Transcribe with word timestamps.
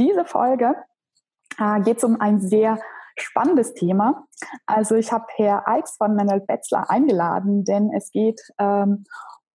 diese 0.00 0.24
Folge 0.24 0.74
äh, 1.58 1.80
geht 1.82 1.98
es 1.98 2.04
um 2.04 2.20
ein 2.20 2.40
sehr 2.40 2.80
spannendes 3.16 3.74
Thema. 3.74 4.24
Also 4.66 4.94
ich 4.94 5.12
habe 5.12 5.26
Herr 5.36 5.68
Eichs 5.68 5.96
von 5.96 6.16
Manuel 6.16 6.40
Betzler 6.40 6.90
eingeladen, 6.90 7.64
denn 7.64 7.90
es 7.94 8.10
geht 8.10 8.40
ähm, 8.58 9.04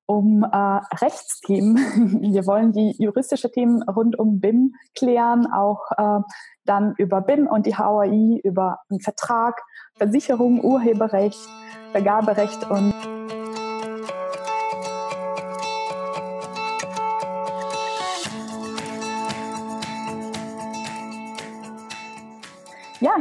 um 0.05 0.43
äh, 0.43 0.57
Rechtsthemen. 1.01 1.77
Wir 2.21 2.45
wollen 2.45 2.73
die 2.73 2.95
juristische 2.99 3.51
Themen 3.51 3.81
rund 3.83 4.19
um 4.19 4.39
BIM 4.39 4.75
klären, 4.95 5.47
auch 5.51 5.81
äh, 5.97 6.21
dann 6.65 6.93
über 6.97 7.21
BIM 7.21 7.47
und 7.47 7.65
die 7.65 7.75
HAI, 7.75 8.39
über 8.43 8.79
einen 8.89 8.99
Vertrag, 8.99 9.61
Versicherung, 9.97 10.63
Urheberrecht, 10.63 11.39
Vergaberecht 11.91 12.69
und 12.69 12.93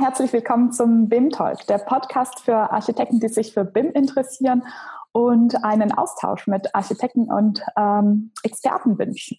herzlich 0.04 0.34
willkommen 0.34 0.70
zum 0.70 1.08
BIM 1.08 1.30
Talk, 1.30 1.66
der 1.66 1.78
Podcast 1.78 2.40
für 2.40 2.54
Architekten, 2.54 3.20
die 3.20 3.28
sich 3.28 3.54
für 3.54 3.64
BIM 3.64 3.90
interessieren 3.92 4.62
und 5.12 5.64
einen 5.64 5.92
Austausch 5.92 6.46
mit 6.46 6.74
Architekten 6.74 7.32
und 7.32 7.64
ähm, 7.74 8.30
Experten 8.42 8.98
wünschen. 8.98 9.38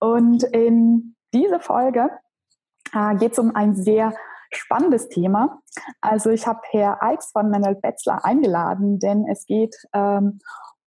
Und 0.00 0.42
in 0.42 1.14
dieser 1.32 1.60
Folge 1.60 2.10
äh, 2.92 3.14
geht 3.14 3.34
es 3.34 3.38
um 3.38 3.54
ein 3.54 3.76
sehr 3.76 4.12
spannendes 4.50 5.08
Thema. 5.08 5.60
Also 6.00 6.30
ich 6.30 6.48
habe 6.48 6.58
Herr 6.72 7.00
Eichs 7.00 7.30
von 7.30 7.48
Manuel 7.48 7.76
Betzler 7.76 8.24
eingeladen, 8.24 8.98
denn 8.98 9.28
es 9.28 9.46
geht 9.46 9.76
ähm, 9.92 10.40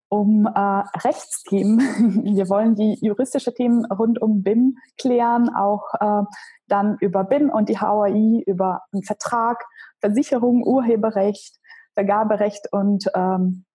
um 0.09 0.45
äh, 0.45 0.59
Rechtsthemen. 1.03 1.79
Wir 2.23 2.49
wollen 2.49 2.75
die 2.75 2.97
juristische 3.01 3.53
Themen 3.53 3.85
rund 3.85 4.21
um 4.21 4.43
BIM 4.43 4.77
klären, 4.97 5.49
auch 5.55 5.93
äh, 5.99 6.23
dann 6.67 6.97
über 6.99 7.23
BIM 7.23 7.49
und 7.49 7.69
die 7.69 7.79
HAI, 7.79 8.43
über 8.45 8.81
einen 8.93 9.03
Vertrag, 9.03 9.63
Versicherung, 9.99 10.63
Urheberrecht, 10.63 11.57
Vergaberecht 11.93 12.71
und 12.71 13.05
ähm, 13.15 13.65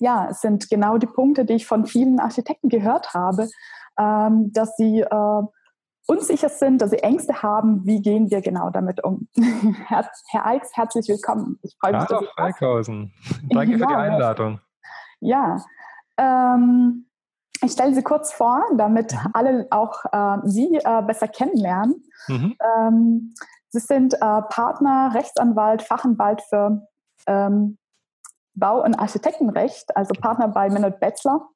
ja, 0.00 0.28
es 0.30 0.40
sind 0.40 0.70
genau 0.70 0.96
die 0.96 1.06
Punkte, 1.06 1.44
die 1.44 1.54
ich 1.54 1.66
von 1.66 1.84
vielen 1.84 2.20
Architekten 2.20 2.70
gehört 2.70 3.12
habe, 3.12 3.48
ähm, 3.98 4.50
dass 4.52 4.74
sie 4.76 5.00
äh, 5.00 5.42
unsicher 6.06 6.48
sind, 6.48 6.80
dass 6.80 6.90
sie 6.90 7.02
Ängste 7.02 7.42
haben. 7.42 7.84
Wie 7.84 8.00
gehen 8.00 8.30
wir 8.30 8.40
genau 8.40 8.70
damit 8.70 9.04
um? 9.04 9.28
Herr, 9.86 10.08
Herr 10.30 10.46
Eichs, 10.46 10.70
herzlich 10.74 11.06
willkommen. 11.08 11.58
Ich 11.62 11.76
freue 11.78 11.92
mich, 11.92 12.08
Hallo, 12.08 12.20
dass 12.22 12.38
Eichhausen. 12.38 13.12
Danke 13.50 13.72
ja, 13.72 13.78
für 13.78 13.86
die 13.86 13.94
Einladung. 13.94 14.60
Ja, 15.20 15.64
ähm, 16.16 17.06
ich 17.62 17.72
stelle 17.72 17.94
sie 17.94 18.02
kurz 18.02 18.32
vor, 18.32 18.64
damit 18.76 19.12
mhm. 19.12 19.30
alle 19.32 19.66
auch 19.70 20.04
äh, 20.12 20.38
Sie 20.44 20.74
äh, 20.74 21.02
besser 21.02 21.28
kennenlernen. 21.28 22.02
Mhm. 22.28 22.56
Ähm, 22.78 23.34
sie 23.68 23.80
sind 23.80 24.14
äh, 24.14 24.18
Partner, 24.18 25.12
Rechtsanwalt, 25.14 25.82
Fachanwalt 25.82 26.42
für 26.42 26.86
ähm, 27.26 27.78
Bau- 28.54 28.82
und 28.82 28.98
Architektenrecht, 28.98 29.96
also 29.96 30.14
Partner 30.14 30.48
bei 30.48 30.70
Minot 30.70 31.00
Betzler. 31.00 31.46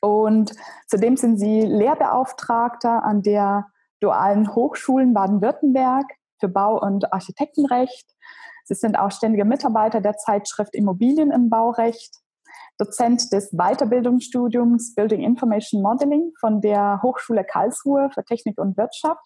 Und 0.00 0.52
zudem 0.86 1.16
sind 1.16 1.38
Sie 1.38 1.62
Lehrbeauftragter 1.62 3.02
an 3.02 3.22
der 3.22 3.66
Dualen 4.00 4.54
Hochschulen 4.54 5.12
Baden-Württemberg 5.12 6.06
für 6.38 6.48
Bau- 6.48 6.80
und 6.80 7.12
Architektenrecht. 7.12 8.08
Sie 8.64 8.74
sind 8.74 8.98
auch 8.98 9.10
ständige 9.10 9.44
Mitarbeiter 9.44 10.00
der 10.00 10.16
Zeitschrift 10.16 10.74
Immobilien 10.74 11.32
im 11.32 11.50
Baurecht 11.50 12.14
Dozent 12.78 13.32
des 13.32 13.50
Weiterbildungsstudiums 13.50 14.94
Building 14.94 15.20
Information 15.20 15.82
Modeling 15.82 16.32
von 16.38 16.60
der 16.60 17.00
Hochschule 17.02 17.44
Karlsruhe 17.44 18.10
für 18.14 18.24
Technik 18.24 18.58
und 18.58 18.76
Wirtschaft. 18.76 19.24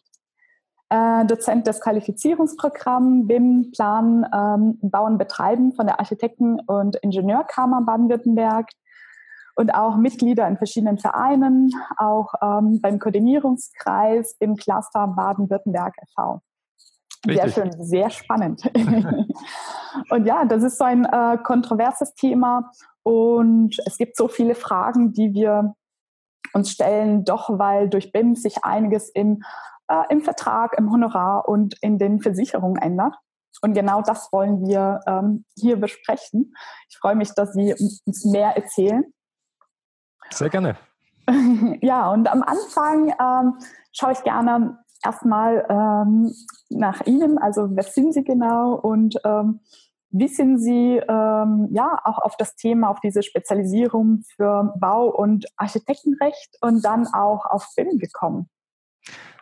Äh, 0.88 1.24
Dozent 1.26 1.66
des 1.66 1.80
Qualifizierungsprogramms 1.80 3.26
BIM, 3.26 3.70
Plan, 3.72 4.26
ähm, 4.34 4.78
Bauen, 4.82 5.18
Betreiben 5.18 5.72
von 5.72 5.86
der 5.86 6.00
Architekten- 6.00 6.60
und 6.60 6.96
Ingenieurkammer 6.96 7.82
Baden-Württemberg 7.82 8.68
und 9.54 9.74
auch 9.74 9.96
Mitglieder 9.96 10.46
in 10.48 10.56
verschiedenen 10.56 10.98
Vereinen, 10.98 11.70
auch 11.96 12.34
ähm, 12.42 12.80
beim 12.80 12.98
Koordinierungskreis 12.98 14.36
im 14.40 14.56
Cluster 14.56 15.08
Baden-Württemberg 15.08 15.94
e.V. 16.02 16.40
Sehr 17.24 17.48
schön, 17.48 17.72
sehr 17.78 18.10
spannend. 18.10 18.62
und 20.10 20.26
ja, 20.26 20.44
das 20.44 20.62
ist 20.62 20.78
so 20.78 20.84
ein 20.84 21.04
äh, 21.04 21.38
kontroverses 21.42 22.14
Thema 22.14 22.70
und 23.02 23.76
es 23.86 23.96
gibt 23.96 24.16
so 24.16 24.28
viele 24.28 24.54
Fragen, 24.54 25.12
die 25.12 25.32
wir 25.32 25.74
uns 26.52 26.70
stellen, 26.70 27.24
doch 27.24 27.58
weil 27.58 27.88
durch 27.88 28.12
BIM 28.12 28.34
sich 28.34 28.64
einiges 28.64 29.08
im, 29.08 29.42
äh, 29.88 30.02
im 30.10 30.22
Vertrag, 30.22 30.76
im 30.76 30.90
Honorar 30.90 31.48
und 31.48 31.76
in 31.80 31.98
den 31.98 32.20
Versicherungen 32.20 32.80
ändert. 32.80 33.14
Und 33.60 33.74
genau 33.74 34.02
das 34.02 34.32
wollen 34.32 34.66
wir 34.66 35.00
ähm, 35.06 35.44
hier 35.56 35.76
besprechen. 35.76 36.54
Ich 36.88 36.98
freue 36.98 37.14
mich, 37.14 37.32
dass 37.34 37.52
Sie 37.52 37.72
uns 37.74 38.24
mehr 38.24 38.56
erzählen. 38.56 39.04
Sehr 40.30 40.50
gerne. 40.50 40.76
ja, 41.80 42.10
und 42.10 42.28
am 42.28 42.42
Anfang 42.42 43.14
ähm, 43.20 43.58
schaue 43.92 44.12
ich 44.12 44.22
gerne 44.24 44.78
erstmal 45.04 45.66
ähm, 45.68 46.32
nach 46.70 47.04
Ihnen. 47.06 47.38
Also, 47.38 47.68
wer 47.70 47.82
sind 47.82 48.14
Sie 48.14 48.24
genau 48.24 48.74
und 48.74 49.18
ähm, 49.24 49.60
wie 50.10 50.28
sind 50.28 50.58
Sie 50.58 51.00
ähm, 51.08 51.68
ja 51.72 51.98
auch 52.04 52.18
auf 52.18 52.36
das 52.36 52.54
Thema, 52.54 52.90
auf 52.90 53.00
diese 53.00 53.22
Spezialisierung 53.22 54.22
für 54.36 54.74
Bau- 54.78 55.08
und 55.08 55.46
Architektenrecht 55.56 56.58
und 56.60 56.84
dann 56.84 57.06
auch 57.14 57.46
auf 57.46 57.66
BIM 57.76 57.98
gekommen? 57.98 58.50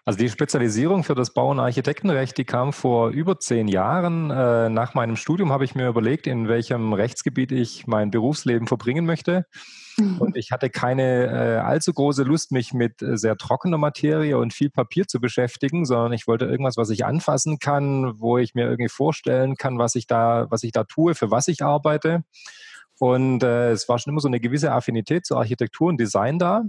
Also 0.04 0.18
die 0.18 0.28
Spezialisierung 0.28 1.04
für 1.04 1.14
das 1.14 1.34
Bau- 1.34 1.50
und 1.50 1.60
Architektenrecht, 1.60 2.38
die 2.38 2.44
kam 2.44 2.72
vor 2.72 3.10
über 3.10 3.38
zehn 3.38 3.68
Jahren. 3.68 4.30
Äh, 4.30 4.70
nach 4.70 4.94
meinem 4.94 5.16
Studium 5.16 5.52
habe 5.52 5.64
ich 5.64 5.74
mir 5.74 5.88
überlegt, 5.88 6.26
in 6.26 6.48
welchem 6.48 6.92
Rechtsgebiet 6.92 7.52
ich 7.52 7.86
mein 7.86 8.10
Berufsleben 8.10 8.66
verbringen 8.66 9.04
möchte. 9.04 9.46
Mhm. 9.96 10.18
Und 10.18 10.36
ich 10.36 10.52
hatte 10.52 10.70
keine 10.70 11.26
äh, 11.26 11.56
allzu 11.58 11.92
große 11.92 12.22
Lust, 12.22 12.52
mich 12.52 12.72
mit 12.72 13.02
äh, 13.02 13.16
sehr 13.16 13.36
trockener 13.36 13.78
Materie 13.78 14.38
und 14.38 14.52
viel 14.52 14.70
Papier 14.70 15.06
zu 15.06 15.20
beschäftigen, 15.20 15.84
sondern 15.84 16.12
ich 16.12 16.26
wollte 16.26 16.46
irgendwas, 16.46 16.76
was 16.76 16.90
ich 16.90 17.04
anfassen 17.04 17.58
kann, 17.58 18.20
wo 18.20 18.38
ich 18.38 18.54
mir 18.54 18.66
irgendwie 18.66 18.88
vorstellen 18.88 19.56
kann, 19.56 19.78
was 19.78 19.94
ich 19.94 20.06
da, 20.06 20.46
was 20.50 20.62
ich 20.62 20.72
da 20.72 20.84
tue, 20.84 21.14
für 21.14 21.30
was 21.30 21.48
ich 21.48 21.62
arbeite. 21.62 22.24
Und 22.98 23.42
äh, 23.42 23.70
es 23.70 23.88
war 23.88 23.98
schon 23.98 24.12
immer 24.12 24.20
so 24.20 24.28
eine 24.28 24.40
gewisse 24.40 24.72
Affinität 24.72 25.24
zu 25.24 25.36
Architektur 25.36 25.88
und 25.88 25.98
Design 25.98 26.38
da. 26.38 26.64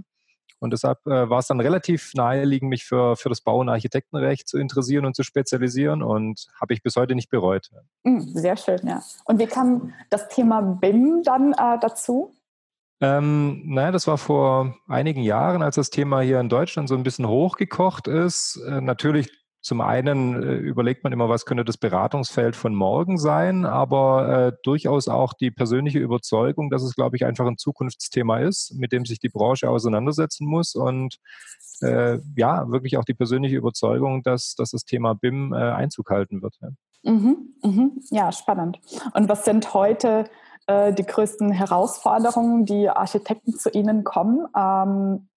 Und 0.62 0.72
deshalb 0.72 1.04
äh, 1.08 1.28
war 1.28 1.40
es 1.40 1.48
dann 1.48 1.60
relativ 1.60 2.14
naheliegend, 2.14 2.70
mich 2.70 2.84
für, 2.84 3.16
für 3.16 3.28
das 3.28 3.40
Bau- 3.40 3.58
und 3.58 3.68
Architektenrecht 3.68 4.48
zu 4.48 4.58
interessieren 4.58 5.04
und 5.04 5.16
zu 5.16 5.24
spezialisieren 5.24 6.04
und 6.04 6.46
habe 6.60 6.72
ich 6.72 6.84
bis 6.84 6.94
heute 6.94 7.16
nicht 7.16 7.30
bereut. 7.30 7.70
Mm, 8.04 8.20
sehr 8.20 8.56
schön, 8.56 8.78
ja. 8.84 9.02
Und 9.24 9.40
wie 9.40 9.46
kam 9.46 9.92
das 10.08 10.28
Thema 10.28 10.60
BIM 10.62 11.22
dann 11.24 11.52
äh, 11.52 11.80
dazu? 11.80 12.32
Ähm, 13.02 13.62
naja, 13.64 13.90
das 13.90 14.06
war 14.06 14.16
vor 14.16 14.76
einigen 14.86 15.22
Jahren, 15.22 15.60
als 15.60 15.74
das 15.74 15.90
Thema 15.90 16.20
hier 16.20 16.38
in 16.38 16.48
Deutschland 16.48 16.88
so 16.88 16.94
ein 16.94 17.02
bisschen 17.02 17.26
hochgekocht 17.26 18.06
ist. 18.06 18.62
Äh, 18.64 18.80
natürlich 18.80 19.28
zum 19.60 19.80
einen 19.80 20.40
äh, 20.40 20.54
überlegt 20.54 21.02
man 21.02 21.12
immer, 21.12 21.28
was 21.28 21.44
könnte 21.44 21.64
das 21.64 21.78
Beratungsfeld 21.78 22.54
von 22.54 22.76
morgen 22.76 23.18
sein, 23.18 23.64
aber 23.64 24.28
äh, 24.28 24.52
durchaus 24.62 25.08
auch 25.08 25.34
die 25.34 25.50
persönliche 25.50 25.98
Überzeugung, 25.98 26.70
dass 26.70 26.84
es, 26.84 26.94
glaube 26.94 27.16
ich, 27.16 27.24
einfach 27.24 27.46
ein 27.46 27.58
Zukunftsthema 27.58 28.38
ist, 28.38 28.72
mit 28.74 28.92
dem 28.92 29.04
sich 29.04 29.18
die 29.18 29.28
Branche 29.28 29.68
auseinandersetzen 29.68 30.46
muss 30.46 30.76
und 30.76 31.16
äh, 31.80 32.18
ja, 32.36 32.70
wirklich 32.70 32.98
auch 32.98 33.04
die 33.04 33.14
persönliche 33.14 33.56
Überzeugung, 33.56 34.22
dass, 34.22 34.54
dass 34.54 34.70
das 34.70 34.84
Thema 34.84 35.14
BIM 35.14 35.52
äh, 35.52 35.56
Einzug 35.56 36.10
halten 36.10 36.40
wird. 36.40 36.56
Ja. 36.60 36.68
Mhm, 37.02 37.54
mhm. 37.64 38.00
ja, 38.10 38.30
spannend. 38.30 38.78
Und 39.12 39.28
was 39.28 39.44
sind 39.44 39.74
heute 39.74 40.24
äh, 40.66 40.92
die 40.92 41.04
größten 41.04 41.50
Herausforderungen, 41.52 42.64
die 42.64 42.88
Architekten 42.88 43.52
zu 43.54 43.70
Ihnen 43.70 44.04
kommen? 44.04 44.46
Ähm, 44.56 45.28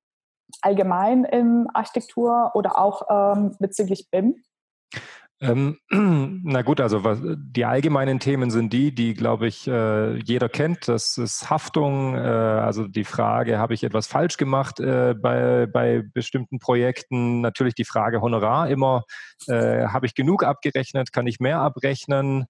allgemein 0.62 1.26
in 1.26 1.68
Architektur 1.74 2.52
oder 2.54 2.78
auch 2.78 3.04
ähm, 3.10 3.56
bezüglich 3.60 4.10
BIM? 4.10 4.36
Ähm, 5.42 5.78
na 5.92 6.62
gut, 6.62 6.80
also 6.80 7.04
was, 7.04 7.20
die 7.22 7.66
allgemeinen 7.66 8.20
Themen 8.20 8.50
sind 8.50 8.72
die, 8.72 8.96
die, 8.96 9.14
glaube 9.14 9.48
ich, 9.48 9.68
äh, 9.68 10.16
jeder 10.20 10.48
kennt. 10.48 10.88
Das 10.88 11.18
ist 11.18 11.50
Haftung, 11.50 12.16
äh, 12.16 12.20
also 12.20 12.88
die 12.88 13.04
Frage, 13.04 13.60
habe 13.60 13.74
ich 13.74 13.84
etwas 13.84 14.08
falsch 14.08 14.38
gemacht 14.38 14.80
äh, 14.80 15.14
bei, 15.14 15.68
bei 15.68 16.04
bestimmten 16.14 16.60
Projekten? 16.60 17.42
Natürlich 17.42 17.76
die 17.76 17.86
Frage 17.86 18.22
Honorar 18.22 18.70
immer, 18.70 19.04
äh, 19.48 19.88
habe 19.88 20.06
ich 20.06 20.16
genug 20.16 20.44
abgerechnet, 20.44 21.12
kann 21.12 21.28
ich 21.28 21.40
mehr 21.40 21.60
abrechnen? 21.60 22.46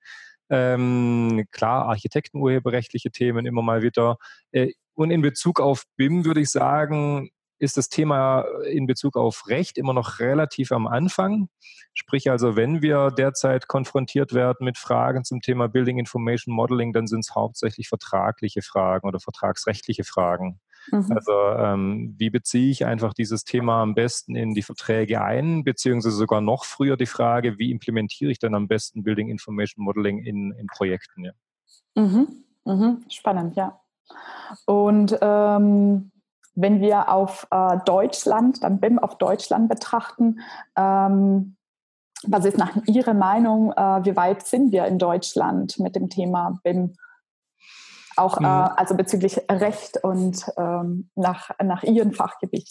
Ähm, 0.50 1.46
klar, 1.52 1.86
Architektenurheberrechtliche 1.88 3.12
Themen 3.12 3.46
immer 3.46 3.62
mal 3.62 3.82
wieder. 3.82 4.18
Äh, 4.52 4.74
und 4.94 5.12
in 5.12 5.22
Bezug 5.22 5.60
auf 5.60 5.84
BIM 5.98 6.26
würde 6.26 6.42
ich 6.42 6.50
sagen, 6.50 7.30
ist 7.58 7.78
das 7.78 7.90
Thema 7.90 8.46
in 8.70 8.86
Bezug 8.86 9.16
auf 9.16 9.48
Recht 9.48 9.78
immer 9.78 9.94
noch 9.94 10.20
relativ 10.20 10.72
am 10.72 10.88
Anfang. 10.88 11.48
Sprich 11.94 12.30
also, 12.30 12.56
wenn 12.56 12.82
wir 12.82 13.12
derzeit 13.12 13.68
konfrontiert 13.68 14.34
werden 14.34 14.66
mit 14.66 14.78
Fragen 14.78 15.24
zum 15.24 15.42
Thema 15.42 15.68
Building 15.68 15.98
Information 15.98 16.54
Modeling, 16.54 16.92
dann 16.92 17.08
sind 17.08 17.22
es 17.22 17.34
hauptsächlich 17.34 17.88
vertragliche 17.88 18.62
Fragen 18.62 19.08
oder 19.08 19.20
vertragsrechtliche 19.20 20.04
Fragen. 20.04 20.60
Mhm. 20.92 21.12
Also 21.12 21.34
ähm, 21.58 22.16
wie 22.18 22.30
beziehe 22.30 22.70
ich 22.70 22.86
einfach 22.86 23.14
dieses 23.14 23.44
Thema 23.44 23.82
am 23.82 23.96
besten 23.96 24.36
in 24.36 24.54
die 24.54 24.62
Verträge 24.62 25.22
ein, 25.22 25.64
beziehungsweise 25.64 26.16
sogar 26.16 26.42
noch 26.42 26.66
früher 26.66 26.98
die 26.98 27.06
Frage, 27.06 27.58
wie 27.58 27.72
implementiere 27.72 28.32
ich 28.32 28.40
dann 28.40 28.56
am 28.56 28.68
besten 28.68 29.04
Building 29.04 29.30
Information 29.30 29.84
Modeling 29.84 30.20
in, 30.20 30.52
in 30.52 30.68
Projekten? 30.68 31.26
Ja. 31.26 31.32
Mhm. 31.96 32.28
Mhm. 32.66 33.04
Spannend, 33.10 33.56
ja. 33.56 33.80
Und 34.66 35.18
ähm, 35.22 36.12
wenn 36.56 36.80
wir 36.80 37.10
auf 37.10 37.48
äh, 37.52 37.78
Deutschland, 37.86 38.64
dann 38.64 38.80
BIM 38.80 39.00
auf 39.00 39.18
Deutschland 39.18 39.70
betrachten, 39.70 40.40
ähm, 40.76 41.56
was 42.28 42.46
ist 42.46 42.58
nach 42.58 42.76
Ihrer 42.88 43.14
Meinung, 43.14 43.72
äh, 43.74 44.06
wie 44.06 44.16
weit 44.16 44.46
sind 44.46 44.72
wir 44.72 44.86
in 44.86 44.98
Deutschland 44.98 45.80
mit 45.80 45.96
dem 45.96 46.10
Thema 46.10 46.60
BIM? 46.64 46.96
Auch 48.18 48.40
mhm. 48.40 48.46
äh, 48.46 48.50
also 48.50 48.96
bezüglich 48.96 49.42
Recht 49.50 50.04
und 50.04 50.46
ähm, 50.58 51.10
nach, 51.16 51.52
nach 51.64 51.84
Ihrem 51.84 52.14
Fachgebiet. 52.14 52.70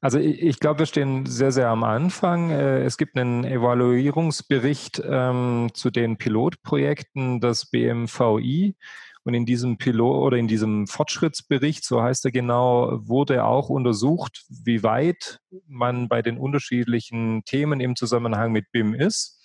Also 0.00 0.18
ich, 0.18 0.40
ich 0.40 0.60
glaube, 0.60 0.80
wir 0.80 0.86
stehen 0.86 1.26
sehr, 1.26 1.52
sehr 1.52 1.68
am 1.68 1.84
Anfang. 1.84 2.50
Äh, 2.50 2.82
es 2.84 2.96
gibt 2.96 3.16
einen 3.16 3.44
Evaluierungsbericht 3.44 5.02
ähm, 5.04 5.68
zu 5.74 5.90
den 5.90 6.16
Pilotprojekten 6.16 7.40
des 7.40 7.66
BMVI. 7.66 8.76
Und 9.22 9.34
in 9.34 9.44
diesem 9.44 9.76
Pilot 9.76 10.16
oder 10.16 10.36
in 10.38 10.48
diesem 10.48 10.86
Fortschrittsbericht, 10.86 11.84
so 11.84 12.02
heißt 12.02 12.24
er 12.24 12.30
genau, 12.30 13.06
wurde 13.06 13.44
auch 13.44 13.68
untersucht, 13.68 14.44
wie 14.48 14.82
weit 14.82 15.40
man 15.66 16.08
bei 16.08 16.22
den 16.22 16.38
unterschiedlichen 16.38 17.44
Themen 17.44 17.80
im 17.80 17.96
Zusammenhang 17.96 18.50
mit 18.50 18.72
BIM 18.72 18.94
ist. 18.94 19.39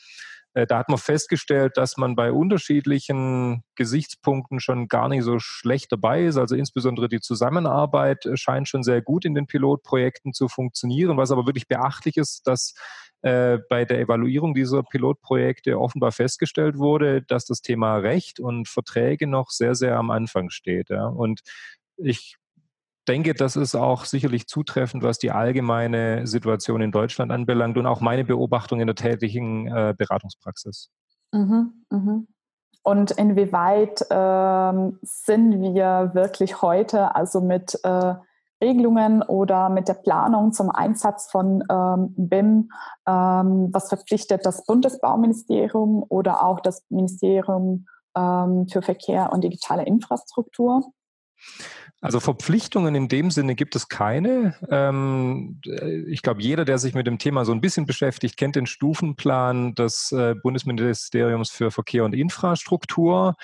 Äh, 0.56 0.66
da 0.66 0.80
hat 0.80 0.90
man 0.90 0.98
festgestellt, 0.98 1.74
dass 1.76 1.98
man 1.98 2.16
bei 2.16 2.32
unterschiedlichen 2.32 3.64
Gesichtspunkten 3.76 4.60
schon 4.60 4.88
gar 4.88 5.10
nicht 5.10 5.24
so 5.24 5.38
schlecht 5.38 5.92
dabei 5.92 6.24
ist. 6.24 6.38
Also 6.38 6.56
insbesondere 6.56 7.10
die 7.10 7.20
Zusammenarbeit 7.20 8.26
äh, 8.26 8.38
scheint 8.38 8.68
schon 8.68 8.82
sehr 8.82 9.02
gut 9.02 9.26
in 9.26 9.36
den 9.36 9.48
Pilotprojekten 9.48 10.34
zu 10.34 10.48
funktionieren. 10.48 11.18
Was 11.18 11.32
aber 11.32 11.46
wirklich 11.46 11.68
beachtlich 11.68 12.16
ist, 12.18 12.48
dass 12.48 12.74
äh, 13.22 13.60
bei 13.70 13.84
der 13.84 14.00
Evaluierung 14.00 14.54
dieser 14.54 14.82
Pilotprojekte 14.84 15.78
offenbar 15.78 16.14
festgestellt 16.14 16.78
wurde, 16.78 17.22
dass 17.22 17.46
das 17.46 17.62
Thema 17.62 17.98
Recht 17.98 18.40
und 18.40 18.70
Verträge 18.70 19.28
noch 19.28 19.50
sehr, 19.50 19.76
sehr 19.76 19.98
am 19.98 20.10
Anfang 20.10 20.50
steht. 20.50 20.90
Und 20.90 21.42
ich 21.98 22.38
denke, 23.06 23.34
das 23.34 23.56
ist 23.56 23.76
auch 23.76 24.06
sicherlich 24.06 24.48
zutreffend, 24.48 25.04
was 25.04 25.18
die 25.20 25.32
allgemeine 25.32 26.28
Situation 26.28 26.82
in 26.82 26.92
Deutschland 26.92 27.32
anbelangt 27.32 27.78
und 27.78 27.86
auch 27.86 28.02
meine 28.02 28.26
Beobachtung 28.26 28.80
in 28.80 28.88
der 28.88 28.96
täglichen 28.96 29.68
äh, 29.68 29.94
Beratungspraxis. 29.98 30.90
Mhm, 31.32 31.86
mhm. 31.90 32.28
Und 32.84 33.12
inwieweit 33.12 34.06
ähm, 34.12 35.00
sind 35.02 35.62
wir 35.62 36.12
wirklich 36.14 36.62
heute, 36.62 37.16
also 37.16 37.42
mit 37.42 37.80
äh, 37.84 38.14
Regelungen 38.62 39.22
oder 39.24 39.70
mit 39.70 39.88
der 39.88 39.96
Planung 39.96 40.54
zum 40.54 40.70
Einsatz 40.70 41.30
von 41.30 41.64
ähm, 41.70 42.14
BIM, 42.16 42.70
ähm, 43.08 43.70
was 43.72 43.90
verpflichtet 43.90 44.46
das 44.46 44.66
Bundesbauministerium 44.66 46.06
oder 46.08 46.44
auch 46.44 46.60
das 46.60 46.86
Ministerium 46.90 47.88
ähm, 48.16 48.68
für 48.72 48.82
Verkehr 48.82 49.34
und 49.34 49.44
digitale 49.44 49.86
Infrastruktur? 49.86 50.84
Also 52.02 52.20
Verpflichtungen 52.20 52.94
in 52.94 53.08
dem 53.08 53.32
Sinne 53.32 53.56
gibt 53.56 53.76
es 53.76 53.88
keine. 53.88 54.56
Ähm, 54.70 55.60
ich 56.08 56.22
glaube, 56.22 56.42
jeder, 56.42 56.66
der 56.66 56.78
sich 56.78 56.94
mit 56.94 57.08
dem 57.08 57.18
Thema 57.18 57.46
so 57.46 57.52
ein 57.52 57.62
bisschen 57.62 57.86
beschäftigt, 57.86 58.38
kennt 58.38 58.56
den 58.56 58.68
Stufenplan 58.68 59.74
des 59.76 60.12
äh, 60.12 60.36
Bundesministeriums 60.36 61.50
für 61.50 61.72
Verkehr 61.72 62.06
und 62.06 62.14
Infrastruktur. 62.14 63.36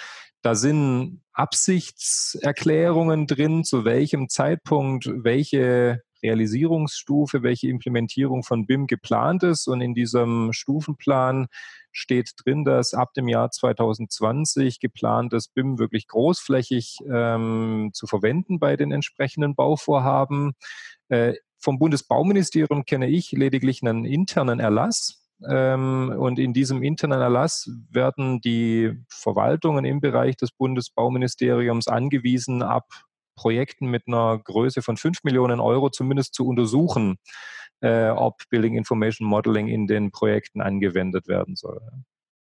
Da 0.42 0.56
sind 0.56 1.22
Absichtserklärungen 1.34 3.26
drin, 3.26 3.64
zu 3.64 3.86
welchem 3.86 4.30
Zeitpunkt 4.30 5.10
welche 5.12 6.02
Realisierungsstufe, 6.24 7.44
welche 7.44 7.68
Implementierung 7.68 8.44
von 8.44 8.66
BIM 8.66 8.88
geplant 8.88 9.44
ist. 9.44 9.68
Und 9.68 9.82
in 9.82 9.94
diesem 9.94 10.54
Stufenplan 10.54 11.48
steht 11.92 12.32
drin, 12.44 12.64
dass 12.64 12.94
ab 12.94 13.14
dem 13.14 13.28
Jahr 13.28 13.52
2020 13.52 14.80
geplant 14.80 15.34
ist, 15.34 15.54
BIM 15.54 15.78
wirklich 15.78 16.08
großflächig 16.08 17.00
ähm, 17.12 17.92
zu 17.94 18.08
verwenden 18.08 18.60
bei 18.60 18.76
den 18.76 18.92
entsprechenden 18.92 19.56
Bauvorhaben. 19.56 20.54
Äh, 21.10 21.34
vom 21.58 21.78
Bundesbauministerium 21.80 22.86
kenne 22.86 23.08
ich 23.08 23.32
lediglich 23.32 23.82
einen 23.84 24.06
internen 24.06 24.60
Erlass. 24.60 25.22
Ähm, 25.48 26.14
und 26.18 26.40
in 26.40 26.54
diesem 26.54 26.84
internen 26.84 27.22
Erlass 27.22 27.70
werden 27.90 28.42
die 28.42 28.94
Verwaltungen 29.10 29.86
im 29.86 30.00
Bereich 30.00 30.38
des 30.38 30.52
Bundesbauministeriums 30.52 31.88
angewiesen, 31.88 32.62
ab 32.62 32.86
Projekten 33.36 33.88
mit 33.88 34.04
einer 34.08 34.40
Größe 34.40 34.82
von 34.82 34.98
5 34.98 35.24
Millionen 35.24 35.60
Euro 35.60 35.90
zumindest 35.90 36.34
zu 36.34 36.48
untersuchen, 36.48 37.18
äh, 37.82 38.10
ob 38.10 38.42
Building 38.50 38.76
Information 38.76 39.28
Modeling 39.28 39.68
in 39.68 39.88
den 39.88 40.12
Projekten 40.12 40.62
angewendet 40.62 41.28
werden 41.28 41.56
soll. 41.56 41.82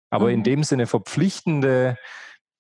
Aber 0.09 0.25
mhm. 0.25 0.33
in 0.33 0.43
dem 0.43 0.63
Sinne 0.63 0.88
verpflichtende 0.88 1.97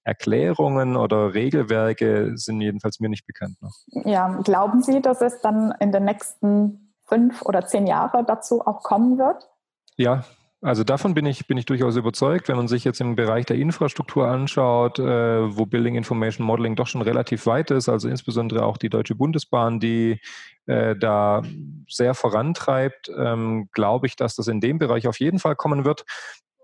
Erklärungen 0.03 0.95
oder 0.95 1.33
Regelwerke 1.33 2.31
sind 2.35 2.61
jedenfalls 2.61 2.99
mir 2.99 3.09
nicht 3.09 3.27
bekannt 3.27 3.61
noch. 3.61 3.73
Ja, 4.05 4.39
glauben 4.43 4.81
Sie, 4.81 5.01
dass 5.01 5.21
es 5.21 5.41
dann 5.41 5.73
in 5.79 5.91
den 5.91 6.05
nächsten 6.05 6.93
fünf 7.05 7.43
oder 7.43 7.67
zehn 7.67 7.85
Jahren 7.85 8.25
dazu 8.25 8.65
auch 8.65 8.81
kommen 8.81 9.17
wird? 9.19 9.47
Ja, 9.97 10.23
also 10.61 10.83
davon 10.83 11.15
bin 11.15 11.25
ich, 11.25 11.47
bin 11.47 11.57
ich 11.57 11.65
durchaus 11.65 11.95
überzeugt. 11.95 12.47
Wenn 12.47 12.55
man 12.55 12.67
sich 12.67 12.83
jetzt 12.83 13.01
im 13.01 13.15
Bereich 13.15 13.45
der 13.45 13.57
Infrastruktur 13.57 14.27
anschaut, 14.27 14.99
äh, 14.99 15.03
wo 15.57 15.65
Building 15.65 15.95
Information 15.95 16.45
Modeling 16.45 16.75
doch 16.75 16.87
schon 16.87 17.01
relativ 17.01 17.47
weit 17.47 17.71
ist, 17.71 17.89
also 17.89 18.07
insbesondere 18.07 18.63
auch 18.65 18.77
die 18.77 18.89
Deutsche 18.89 19.15
Bundesbahn, 19.15 19.79
die 19.79 20.19
äh, 20.67 20.95
da 20.95 21.41
sehr 21.89 22.13
vorantreibt, 22.13 23.11
ähm, 23.17 23.69
glaube 23.73 24.05
ich, 24.05 24.15
dass 24.15 24.35
das 24.35 24.47
in 24.47 24.61
dem 24.61 24.77
Bereich 24.77 25.07
auf 25.07 25.19
jeden 25.19 25.39
Fall 25.39 25.55
kommen 25.55 25.83
wird. 25.83 26.05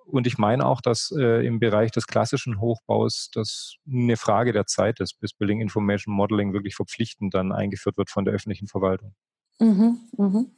Und 0.05 0.27
ich 0.27 0.37
meine 0.37 0.65
auch, 0.65 0.79
dass 0.79 1.11
äh, 1.17 1.45
im 1.45 1.59
Bereich 1.59 1.91
des 1.91 2.07
klassischen 2.07 2.61
Hochbaus 2.61 3.29
das 3.33 3.75
eine 3.91 4.15
Frage 4.15 4.53
der 4.53 4.67
Zeit 4.67 4.99
ist, 4.99 5.19
bis 5.19 5.33
Building 5.33 5.59
Information 5.59 6.13
Modeling 6.13 6.53
wirklich 6.53 6.75
verpflichtend 6.75 7.33
dann 7.33 7.51
eingeführt 7.51 7.97
wird 7.97 8.09
von 8.09 8.25
der 8.25 8.33
öffentlichen 8.33 8.67
Verwaltung. 8.67 9.15
Mhm, 9.59 9.97
mhm. 10.15 10.51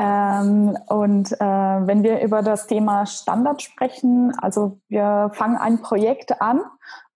Ähm, 0.00 0.78
und 0.86 1.32
äh, 1.32 1.44
wenn 1.44 2.04
wir 2.04 2.20
über 2.22 2.42
das 2.42 2.68
Thema 2.68 3.04
Standard 3.04 3.62
sprechen, 3.62 4.32
also 4.38 4.78
wir 4.88 5.32
fangen 5.34 5.56
ein 5.56 5.82
Projekt 5.82 6.40
an 6.40 6.60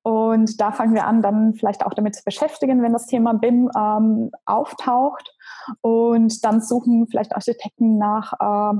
und 0.02 0.60
da 0.60 0.72
fangen 0.72 0.92
wir 0.92 1.06
an, 1.06 1.22
dann 1.22 1.54
vielleicht 1.54 1.86
auch 1.86 1.94
damit 1.94 2.16
zu 2.16 2.24
beschäftigen, 2.24 2.82
wenn 2.82 2.92
das 2.92 3.06
Thema 3.06 3.34
BIM 3.34 3.70
ähm, 3.76 4.32
auftaucht. 4.46 5.32
Und 5.80 6.44
dann 6.44 6.60
suchen 6.60 7.06
vielleicht 7.08 7.36
Architekten 7.36 7.98
nach 7.98 8.32
äh, 8.40 8.76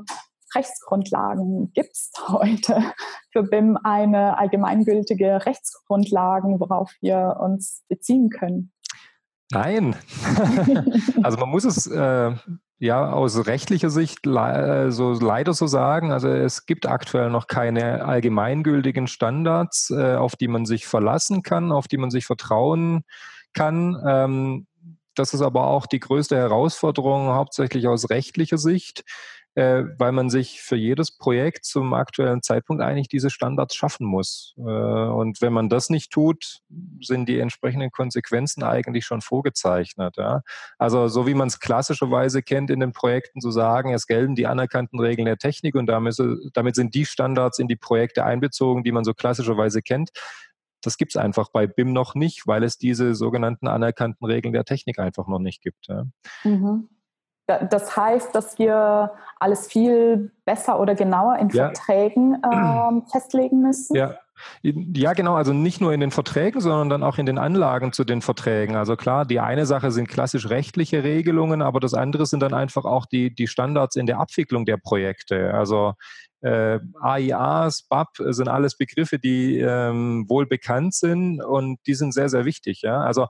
Rechtsgrundlagen. 0.56 1.72
Gibt 1.72 1.92
es 1.92 2.10
heute 2.26 2.82
für 3.30 3.44
BIM 3.44 3.78
eine 3.84 4.36
allgemeingültige 4.36 5.46
Rechtsgrundlagen, 5.46 6.58
worauf 6.58 6.90
wir 7.00 7.36
uns 7.40 7.84
beziehen 7.88 8.30
können? 8.30 8.72
Nein. 9.52 9.94
also 11.22 11.38
man 11.38 11.50
muss 11.50 11.64
es 11.64 11.86
äh, 11.86 12.32
ja, 12.82 13.12
aus 13.12 13.46
rechtlicher 13.46 13.90
Sicht 13.90 14.26
le 14.26 14.90
so 14.90 15.12
leider 15.12 15.54
so 15.54 15.68
sagen. 15.68 16.10
Also 16.10 16.26
es 16.26 16.66
gibt 16.66 16.84
aktuell 16.84 17.30
noch 17.30 17.46
keine 17.46 18.04
allgemeingültigen 18.04 19.06
Standards, 19.06 19.90
äh, 19.90 20.16
auf 20.16 20.34
die 20.34 20.48
man 20.48 20.66
sich 20.66 20.88
verlassen 20.88 21.44
kann, 21.44 21.70
auf 21.70 21.86
die 21.86 21.96
man 21.96 22.10
sich 22.10 22.26
vertrauen 22.26 23.04
kann. 23.52 24.02
Ähm, 24.04 24.66
das 25.14 25.32
ist 25.32 25.42
aber 25.42 25.68
auch 25.68 25.86
die 25.86 26.00
größte 26.00 26.36
Herausforderung, 26.36 27.28
hauptsächlich 27.28 27.86
aus 27.86 28.10
rechtlicher 28.10 28.58
Sicht 28.58 29.04
äh, 29.54 29.84
weil 29.98 30.12
man 30.12 30.30
sich 30.30 30.62
für 30.62 30.76
jedes 30.76 31.16
Projekt 31.16 31.66
zum 31.66 31.92
aktuellen 31.92 32.42
Zeitpunkt 32.42 32.82
eigentlich 32.82 33.08
diese 33.08 33.28
Standards 33.28 33.74
schaffen 33.74 34.06
muss. 34.06 34.54
Äh, 34.56 34.62
und 34.62 35.42
wenn 35.42 35.52
man 35.52 35.68
das 35.68 35.90
nicht 35.90 36.10
tut, 36.10 36.60
sind 37.00 37.28
die 37.28 37.38
entsprechenden 37.38 37.90
Konsequenzen 37.90 38.62
eigentlich 38.62 39.04
schon 39.04 39.20
vorgezeichnet. 39.20 40.16
Ja? 40.16 40.40
Also 40.78 41.08
so 41.08 41.26
wie 41.26 41.34
man 41.34 41.48
es 41.48 41.60
klassischerweise 41.60 42.42
kennt 42.42 42.70
in 42.70 42.80
den 42.80 42.92
Projekten 42.92 43.40
zu 43.40 43.50
sagen, 43.50 43.92
es 43.92 44.06
gelten 44.06 44.34
die 44.34 44.46
anerkannten 44.46 44.98
Regeln 44.98 45.26
der 45.26 45.36
Technik 45.36 45.74
und 45.74 45.86
damit, 45.86 46.16
damit 46.54 46.74
sind 46.74 46.94
die 46.94 47.04
Standards 47.04 47.58
in 47.58 47.68
die 47.68 47.76
Projekte 47.76 48.24
einbezogen, 48.24 48.84
die 48.84 48.92
man 48.92 49.04
so 49.04 49.12
klassischerweise 49.12 49.82
kennt. 49.82 50.10
Das 50.80 50.96
gibt 50.96 51.12
es 51.12 51.16
einfach 51.16 51.50
bei 51.50 51.66
BIM 51.66 51.92
noch 51.92 52.14
nicht, 52.14 52.46
weil 52.46 52.64
es 52.64 52.78
diese 52.78 53.14
sogenannten 53.14 53.68
anerkannten 53.68 54.24
Regeln 54.24 54.52
der 54.52 54.64
Technik 54.64 54.98
einfach 54.98 55.28
noch 55.28 55.38
nicht 55.38 55.62
gibt. 55.62 55.88
Ja. 55.88 56.06
Mhm. 56.42 56.88
Das 57.46 57.96
heißt, 57.96 58.34
dass 58.34 58.58
wir 58.58 59.12
alles 59.40 59.66
viel 59.66 60.30
besser 60.44 60.78
oder 60.78 60.94
genauer 60.94 61.38
in 61.38 61.48
ja. 61.50 61.66
Verträgen 61.66 62.34
äh, 62.42 63.10
festlegen 63.10 63.62
müssen. 63.62 63.96
Ja. 63.96 64.16
Ja, 64.62 65.12
genau. 65.12 65.34
Also 65.34 65.52
nicht 65.52 65.80
nur 65.80 65.92
in 65.92 66.00
den 66.00 66.10
Verträgen, 66.10 66.60
sondern 66.60 66.88
dann 66.88 67.02
auch 67.02 67.18
in 67.18 67.26
den 67.26 67.38
Anlagen 67.38 67.92
zu 67.92 68.04
den 68.04 68.22
Verträgen. 68.22 68.76
Also 68.76 68.96
klar, 68.96 69.24
die 69.24 69.40
eine 69.40 69.66
Sache 69.66 69.92
sind 69.92 70.08
klassisch 70.08 70.48
rechtliche 70.50 71.04
Regelungen, 71.04 71.62
aber 71.62 71.80
das 71.80 71.94
andere 71.94 72.26
sind 72.26 72.40
dann 72.40 72.54
einfach 72.54 72.84
auch 72.84 73.06
die, 73.06 73.34
die 73.34 73.46
Standards 73.46 73.94
in 73.96 74.06
der 74.06 74.18
Abwicklung 74.18 74.64
der 74.64 74.78
Projekte. 74.78 75.54
Also 75.54 75.94
äh, 76.40 76.80
AIAs, 77.00 77.84
BAP 77.88 78.08
sind 78.16 78.48
alles 78.48 78.76
Begriffe, 78.76 79.18
die 79.18 79.58
ähm, 79.58 80.26
wohl 80.28 80.46
bekannt 80.46 80.94
sind 80.94 81.42
und 81.42 81.78
die 81.86 81.94
sind 81.94 82.12
sehr, 82.12 82.28
sehr 82.28 82.44
wichtig. 82.44 82.82
Ja? 82.82 83.00
Also 83.00 83.28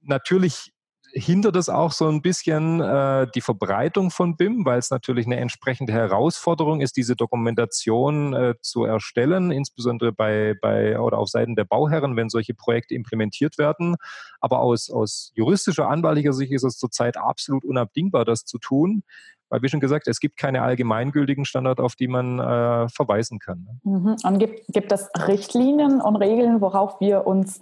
natürlich 0.00 0.73
hindert 1.14 1.54
es 1.56 1.68
auch 1.68 1.92
so 1.92 2.08
ein 2.08 2.22
bisschen 2.22 2.80
äh, 2.80 3.28
die 3.34 3.40
Verbreitung 3.40 4.10
von 4.10 4.36
BIM, 4.36 4.64
weil 4.64 4.78
es 4.78 4.90
natürlich 4.90 5.26
eine 5.26 5.36
entsprechende 5.36 5.92
Herausforderung 5.92 6.80
ist, 6.80 6.96
diese 6.96 7.14
Dokumentation 7.14 8.34
äh, 8.34 8.54
zu 8.60 8.84
erstellen, 8.84 9.52
insbesondere 9.52 10.12
bei, 10.12 10.54
bei 10.60 10.98
oder 10.98 11.18
auf 11.18 11.28
Seiten 11.28 11.54
der 11.54 11.64
Bauherren, 11.64 12.16
wenn 12.16 12.28
solche 12.28 12.54
Projekte 12.54 12.94
implementiert 12.94 13.58
werden. 13.58 13.94
Aber 14.40 14.58
aus, 14.58 14.90
aus 14.90 15.30
juristischer, 15.34 15.88
anwaltlicher 15.88 16.32
Sicht 16.32 16.52
ist 16.52 16.64
es 16.64 16.78
zurzeit 16.78 17.16
absolut 17.16 17.64
unabdingbar, 17.64 18.24
das 18.24 18.44
zu 18.44 18.58
tun. 18.58 19.04
Weil, 19.50 19.62
wie 19.62 19.68
schon 19.68 19.80
gesagt, 19.80 20.08
es 20.08 20.18
gibt 20.18 20.36
keine 20.36 20.62
allgemeingültigen 20.62 21.44
Standards, 21.44 21.80
auf 21.80 21.94
die 21.94 22.08
man 22.08 22.40
äh, 22.40 22.88
verweisen 22.88 23.38
kann. 23.38 23.64
Ne? 23.84 23.98
Mhm. 23.98 24.16
Und 24.24 24.38
gibt, 24.38 24.66
gibt 24.68 24.90
es 24.90 25.08
Richtlinien 25.28 26.00
und 26.00 26.16
Regeln, 26.16 26.60
worauf 26.60 27.00
wir 27.00 27.24
uns 27.26 27.60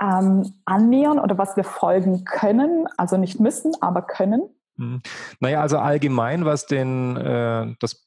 ähm, 0.00 0.54
annähern 0.64 1.18
oder 1.18 1.38
was 1.38 1.56
wir 1.56 1.64
folgen 1.64 2.24
können, 2.24 2.86
also 2.96 3.16
nicht 3.16 3.40
müssen, 3.40 3.72
aber 3.80 4.02
können? 4.02 4.42
Hm. 4.76 5.02
Naja, 5.40 5.60
also 5.60 5.78
allgemein, 5.78 6.44
was 6.44 6.66
den, 6.66 7.16
äh, 7.16 7.74
das, 7.80 8.06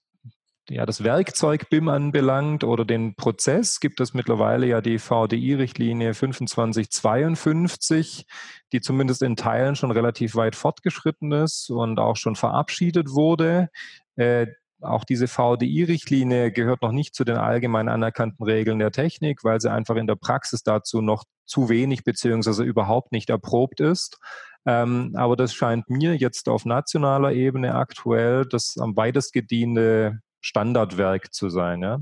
ja, 0.69 0.85
das 0.85 1.03
Werkzeug 1.03 1.69
BIM 1.69 1.89
anbelangt 1.89 2.63
oder 2.63 2.85
den 2.85 3.15
Prozess, 3.15 3.79
gibt 3.79 3.99
es 3.99 4.13
mittlerweile 4.13 4.65
ja 4.65 4.81
die 4.81 4.97
VDI-Richtlinie 4.97 6.13
2552, 6.13 8.25
die 8.71 8.81
zumindest 8.81 9.21
in 9.21 9.35
Teilen 9.35 9.75
schon 9.75 9.91
relativ 9.91 10.35
weit 10.35 10.55
fortgeschritten 10.55 11.31
ist 11.31 11.69
und 11.69 11.99
auch 11.99 12.15
schon 12.15 12.35
verabschiedet 12.35 13.11
wurde. 13.11 13.69
Äh, 14.15 14.47
auch 14.83 15.03
diese 15.03 15.27
VDI-Richtlinie 15.27 16.51
gehört 16.51 16.81
noch 16.81 16.91
nicht 16.91 17.15
zu 17.15 17.23
den 17.23 17.37
allgemein 17.37 17.89
anerkannten 17.89 18.43
Regeln 18.43 18.79
der 18.79 18.91
Technik, 18.91 19.43
weil 19.43 19.59
sie 19.59 19.71
einfach 19.71 19.95
in 19.95 20.07
der 20.07 20.15
Praxis 20.15 20.63
dazu 20.63 21.01
noch 21.01 21.23
zu 21.45 21.69
wenig 21.69 22.03
beziehungsweise 22.03 22.63
überhaupt 22.63 23.11
nicht 23.11 23.29
erprobt 23.29 23.79
ist. 23.79 24.17
Ähm, 24.65 25.13
aber 25.15 25.35
das 25.35 25.53
scheint 25.53 25.89
mir 25.89 26.15
jetzt 26.15 26.47
auf 26.47 26.65
nationaler 26.65 27.33
Ebene 27.33 27.75
aktuell 27.75 28.45
das 28.45 28.77
am 28.79 28.95
weitest 28.95 29.33
gediente 29.33 30.21
Standardwerk 30.43 31.33
zu 31.33 31.49
sein. 31.49 31.81
Ja. 31.81 31.99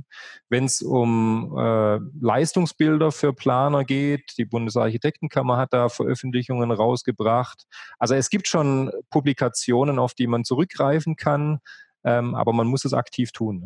Wenn 0.50 0.66
es 0.66 0.82
um 0.82 1.56
äh, 1.58 2.00
Leistungsbilder 2.20 3.12
für 3.12 3.34
Planer 3.34 3.86
geht, 3.86 4.34
die 4.38 4.46
Bundesarchitektenkammer 4.46 5.58
hat 5.58 5.74
da 5.74 5.90
Veröffentlichungen 5.90 6.72
rausgebracht. 6.72 7.66
Also 8.00 8.16
es 8.16 8.30
gibt 8.30 8.48
schon 8.48 8.92
Publikationen, 9.12 10.00
auf 10.00 10.16
die 10.16 10.28
man 10.28 10.44
zurückgreifen 10.44 11.16
kann, 11.16 11.60
ähm, 12.04 12.36
aber 12.36 12.54
man 12.54 12.68
muss 12.68 12.86
es 12.86 12.94
aktiv 12.94 13.32
tun. 13.32 13.60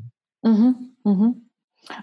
Ne? 0.43 0.51
Mhm, 0.51 0.95
mhm. 1.03 1.49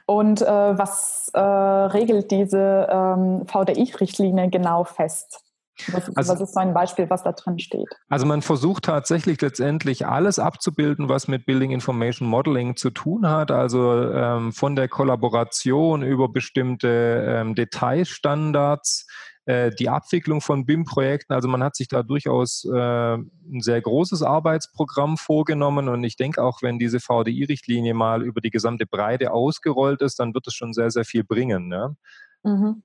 Und 0.06 0.42
äh, 0.42 0.46
was 0.46 1.30
äh, 1.34 1.40
regelt 1.40 2.30
diese 2.30 2.86
ähm, 2.90 3.46
VDI-Richtlinie 3.46 4.48
genau 4.50 4.84
fest? 4.84 5.42
Was, 5.88 6.14
also, 6.16 6.34
was, 6.34 6.40
ist 6.40 6.54
so 6.54 6.60
ein 6.60 6.74
Beispiel, 6.74 7.08
was 7.08 7.22
da 7.22 7.32
drin 7.32 7.58
steht? 7.58 7.88
Also 8.08 8.26
man 8.26 8.42
versucht 8.42 8.84
tatsächlich 8.84 9.40
letztendlich 9.40 10.06
alles 10.06 10.38
abzubilden, 10.38 11.08
was 11.08 11.28
mit 11.28 11.46
Building 11.46 11.70
Information 11.70 12.28
Modeling 12.28 12.76
zu 12.76 12.90
tun 12.90 13.28
hat. 13.28 13.50
Also 13.50 14.10
ähm, 14.12 14.52
von 14.52 14.76
der 14.76 14.88
Kollaboration 14.88 16.02
über 16.02 16.28
bestimmte 16.28 17.24
ähm, 17.26 17.54
Detailstandards 17.54 19.06
die 19.46 19.88
Abwicklung 19.88 20.40
von 20.40 20.66
BIM-Projekten. 20.66 21.32
Also 21.32 21.48
man 21.48 21.64
hat 21.64 21.74
sich 21.74 21.88
da 21.88 22.04
durchaus 22.04 22.64
äh, 22.64 23.14
ein 23.16 23.60
sehr 23.60 23.80
großes 23.80 24.22
Arbeitsprogramm 24.22 25.16
vorgenommen 25.16 25.88
und 25.88 26.04
ich 26.04 26.16
denke 26.16 26.42
auch, 26.42 26.62
wenn 26.62 26.78
diese 26.78 27.00
VDI-Richtlinie 27.00 27.92
mal 27.94 28.22
über 28.22 28.40
die 28.40 28.50
gesamte 28.50 28.86
Breite 28.86 29.32
ausgerollt 29.32 30.00
ist, 30.00 30.20
dann 30.20 30.32
wird 30.34 30.46
es 30.46 30.54
schon 30.54 30.72
sehr, 30.72 30.90
sehr 30.92 31.04
viel 31.04 31.24
bringen. 31.24 31.66
Ne? 31.66 31.96
Mhm. 32.44 32.82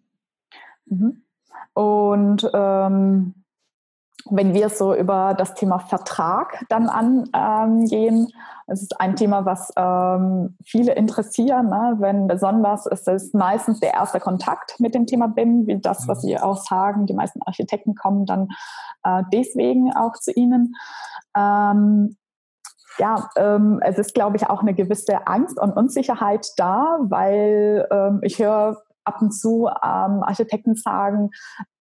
Mhm. 0.86 1.22
Und 1.74 2.50
ähm, 2.54 3.36
wenn 4.32 4.54
wir 4.54 4.70
so 4.70 4.94
über 4.94 5.34
das 5.38 5.54
Thema 5.54 5.80
Vertrag 5.80 6.66
dann 6.70 6.90
angehen, 6.90 8.32
es 8.68 8.82
ist 8.82 9.00
ein 9.00 9.16
Thema, 9.16 9.46
was 9.46 9.72
ähm, 9.78 10.58
viele 10.66 10.94
interessieren, 10.94 11.70
ne? 11.70 11.96
wenn 12.00 12.28
besonders 12.28 12.86
ist 12.86 13.08
es 13.08 13.34
meistens 13.34 13.80
der 13.80 13.94
erste 13.94 14.20
Kontakt 14.20 14.80
mit 14.80 14.94
dem 14.94 15.06
Thema 15.06 15.28
BIM, 15.28 15.68
wie 15.68 15.80
das, 15.80 16.08
was 16.08 16.22
Sie 16.22 16.38
auch 16.38 16.58
sagen. 16.58 17.06
Die 17.06 17.14
meisten 17.14 17.42
Architekten 17.44 17.96
kommen 17.96 18.26
dann 18.26 18.50
äh, 19.04 19.24
deswegen 19.32 19.94
auch 19.96 20.14
zu 20.14 20.34
Ihnen. 20.34 20.76
Ähm, 21.36 22.18
ja, 23.00 23.30
ähm, 23.38 23.80
es 23.84 23.98
ist, 23.98 24.14
glaube 24.14 24.36
ich, 24.36 24.50
auch 24.50 24.62
eine 24.62 24.74
gewisse 24.74 25.28
Angst 25.28 25.60
und 25.60 25.72
Unsicherheit 25.72 26.48
da, 26.58 26.98
weil 27.02 27.88
ähm, 27.90 28.20
ich 28.22 28.40
höre 28.40 28.82
ab 29.08 29.22
und 29.22 29.32
zu 29.32 29.68
ähm, 29.68 30.24
Architekten 30.24 30.76
sagen, 30.76 31.30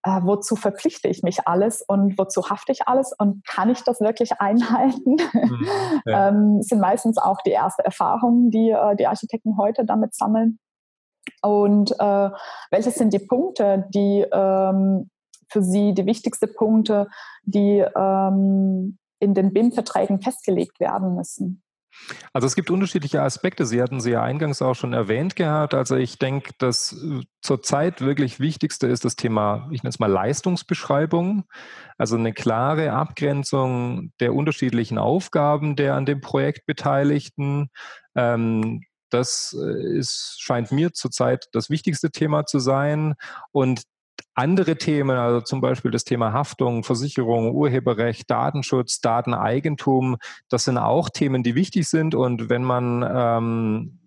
äh, 0.02 0.20
wozu 0.22 0.56
verpflichte 0.56 1.08
ich 1.08 1.22
mich 1.22 1.46
alles 1.46 1.82
und 1.82 2.16
wozu 2.18 2.48
hafte 2.48 2.72
ich 2.72 2.86
alles 2.86 3.12
und 3.18 3.44
kann 3.46 3.70
ich 3.70 3.82
das 3.82 4.00
wirklich 4.00 4.40
einhalten? 4.40 5.16
Mhm, 5.32 5.66
ja. 6.06 6.28
ähm, 6.28 6.62
sind 6.62 6.80
meistens 6.80 7.18
auch 7.18 7.38
die 7.44 7.52
ersten 7.52 7.82
Erfahrungen, 7.82 8.50
die 8.50 8.70
äh, 8.70 8.96
die 8.96 9.06
Architekten 9.06 9.56
heute 9.58 9.84
damit 9.84 10.14
sammeln. 10.14 10.58
Und 11.42 11.92
äh, 11.98 12.30
welche 12.70 12.90
sind 12.90 13.12
die 13.12 13.18
Punkte, 13.18 13.86
die 13.92 14.24
ähm, 14.32 15.10
für 15.48 15.62
Sie 15.62 15.94
die 15.94 16.06
wichtigsten 16.06 16.54
Punkte, 16.54 17.08
die 17.44 17.84
ähm, 17.96 18.98
in 19.18 19.34
den 19.34 19.52
BIM-Verträgen 19.52 20.20
festgelegt 20.20 20.80
werden 20.80 21.14
müssen? 21.14 21.62
Also 22.32 22.46
es 22.46 22.54
gibt 22.54 22.70
unterschiedliche 22.70 23.22
Aspekte. 23.22 23.66
Sie 23.66 23.82
hatten 23.82 24.00
sie 24.00 24.12
ja 24.12 24.22
eingangs 24.22 24.62
auch 24.62 24.74
schon 24.74 24.92
erwähnt 24.92 25.36
gehabt. 25.36 25.74
Also 25.74 25.96
ich 25.96 26.18
denke, 26.18 26.52
das 26.58 26.92
äh, 26.92 27.22
zurzeit 27.40 28.00
wirklich 28.00 28.40
Wichtigste 28.40 28.86
ist 28.86 29.04
das 29.04 29.16
Thema, 29.16 29.68
ich 29.70 29.82
nenne 29.82 29.90
es 29.90 29.98
mal 29.98 30.10
Leistungsbeschreibung. 30.10 31.44
Also 31.98 32.16
eine 32.16 32.32
klare 32.32 32.92
Abgrenzung 32.92 34.12
der 34.20 34.34
unterschiedlichen 34.34 34.98
Aufgaben 34.98 35.76
der 35.76 35.94
an 35.94 36.06
dem 36.06 36.20
Projekt 36.20 36.66
Beteiligten. 36.66 37.70
Ähm, 38.14 38.82
das 39.10 39.56
äh, 39.58 39.98
ist, 39.98 40.36
scheint 40.40 40.72
mir 40.72 40.92
zurzeit 40.92 41.48
das 41.52 41.70
wichtigste 41.70 42.10
Thema 42.10 42.46
zu 42.46 42.58
sein. 42.58 43.14
Und 43.52 43.82
andere 44.36 44.76
Themen, 44.76 45.16
also 45.16 45.40
zum 45.40 45.60
Beispiel 45.60 45.90
das 45.90 46.04
Thema 46.04 46.32
Haftung, 46.32 46.84
Versicherung, 46.84 47.54
Urheberrecht, 47.54 48.30
Datenschutz, 48.30 49.00
Dateneigentum, 49.00 50.18
das 50.48 50.64
sind 50.64 50.78
auch 50.78 51.08
Themen, 51.08 51.42
die 51.42 51.54
wichtig 51.54 51.88
sind. 51.88 52.14
Und 52.14 52.50
wenn 52.50 52.62
man 52.62 53.04
ähm, 53.08 53.98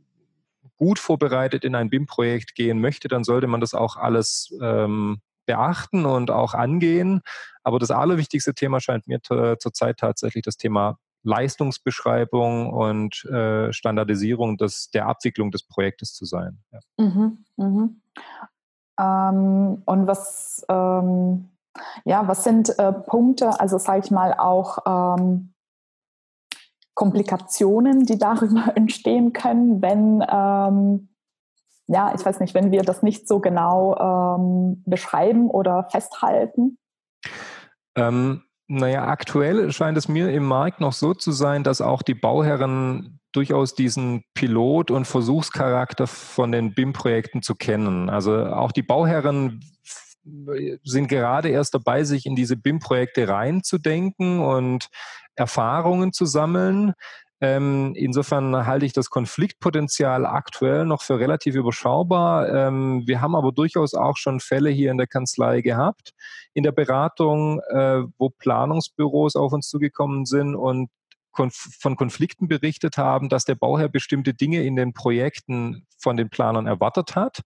gut 0.78 1.00
vorbereitet 1.00 1.66
in 1.66 1.76
ein 1.76 1.90
BIM-Projekt 1.90 2.54
gehen 2.56 2.80
möchte, 2.80 3.08
dann 3.08 3.24
sollte 3.24 3.48
man 3.48 3.60
das 3.60 3.74
auch 3.74 3.98
alles 3.98 4.56
ähm, 4.62 5.20
beachten 5.46 6.06
und 6.06 6.30
auch 6.30 6.54
angehen. 6.54 7.22
Aber 7.64 7.80
das 7.80 7.90
allerwichtigste 7.90 8.54
Thema 8.54 8.80
scheint 8.80 9.08
mir 9.08 9.22
zurzeit 9.22 9.98
tatsächlich 9.98 10.44
das 10.44 10.58
Thema 10.58 11.00
Leistungsbeschreibung 11.24 12.72
und 12.72 13.26
äh, 13.26 13.74
Standardisierung 13.74 14.58
des, 14.58 14.90
der 14.92 15.08
Abwicklung 15.08 15.52
des 15.52 15.64
Projektes 15.64 16.14
zu 16.14 16.26
sein. 16.26 16.60
Ja. 16.72 16.80
Mhm, 16.98 17.46
mh. 17.58 17.90
Ähm, 19.00 19.82
und 19.86 20.08
was, 20.08 20.66
ähm, 20.70 21.50
ja, 22.04 22.28
was 22.28 22.44
sind 22.44 22.78
äh, 22.78 22.92
Punkte, 22.92 23.60
also 23.60 23.78
sage 23.78 24.02
ich 24.04 24.12
mal 24.12 24.34
auch 24.38 24.80
ähm, 24.86 25.54
Komplikationen, 26.96 28.06
die 28.06 28.18
darüber 28.18 28.72
entstehen 28.76 29.32
können, 29.32 29.82
wenn, 29.82 30.24
ähm, 30.30 31.10
ja, 31.88 32.14
ich 32.14 32.26
weiß 32.26 32.40
nicht, 32.40 32.54
wenn 32.54 32.72
wir 32.72 32.84
das 32.84 33.02
nicht 33.02 33.28
so 33.28 33.40
genau 33.40 33.96
ähm, 33.98 34.84
beschreiben 34.86 35.50
oder 35.50 35.86
festhalten? 35.86 36.78
Ähm, 37.96 38.44
naja, 38.68 39.08
aktuell 39.08 39.72
scheint 39.72 39.98
es 39.98 40.08
mir 40.08 40.32
im 40.32 40.44
Markt 40.44 40.82
noch 40.82 40.94
so 40.94 41.14
zu 41.14 41.32
sein, 41.32 41.64
dass 41.64 41.82
auch 41.82 42.02
die 42.04 42.14
Bauherren 42.14 43.19
durchaus 43.32 43.76
diesen 43.76 44.24
Pilot- 44.34 44.92
und 44.92 45.06
Versuchscharakter 45.06 46.08
von 46.08 46.52
den 46.52 46.74
BIM-Projekten 46.74 47.42
zu 47.42 47.56
kennen. 47.56 48.10
Also 48.10 48.46
auch 48.46 48.72
die 48.72 48.84
Bauherren 48.84 49.62
sind 50.84 51.08
gerade 51.08 51.50
erst 51.50 51.74
dabei, 51.74 52.04
sich 52.04 52.26
in 52.26 52.36
diese 52.36 52.58
BIM-Projekte 52.58 53.28
reinzudenken 53.28 54.40
und 54.40 54.90
Erfahrungen 55.36 56.14
zu 56.14 56.26
sammeln. 56.26 56.94
Ähm, 57.42 57.94
insofern 57.96 58.66
halte 58.66 58.86
ich 58.86 58.92
das 58.92 59.10
Konfliktpotenzial 59.10 60.26
aktuell 60.26 60.86
noch 60.86 61.02
für 61.02 61.20
relativ 61.20 61.56
überschaubar. 61.56 62.50
Ähm, 62.54 63.04
wir 63.06 63.22
haben 63.22 63.36
aber 63.36 63.54
durchaus 63.54 63.94
auch 63.94 64.18
schon 64.18 64.42
Fälle 64.42 64.70
hier 64.70 64.92
in 64.92 64.98
der 64.98 65.08
Kanzlei 65.08 65.62
gehabt, 65.62 66.12
in 66.54 66.64
der 66.64 66.74
Beratung, 66.74 67.62
äh, 67.70 68.02
wo 68.18 68.30
Planungsbüros 68.30 69.38
auf 69.38 69.54
uns 69.54 69.70
zugekommen 69.70 70.26
sind 70.26 70.54
und 70.56 70.90
von 71.40 71.96
Konflikten 71.96 72.48
berichtet 72.48 72.98
haben, 72.98 73.30
dass 73.30 73.46
der 73.46 73.56
Bauherr 73.56 73.90
bestimmte 73.90 74.34
Dinge 74.34 74.64
in 74.64 74.76
den 74.76 74.94
Projekten 74.94 75.88
von 75.98 76.18
den 76.18 76.30
Planern 76.30 76.68
erwartet 76.68 77.16
hat. 77.16 77.42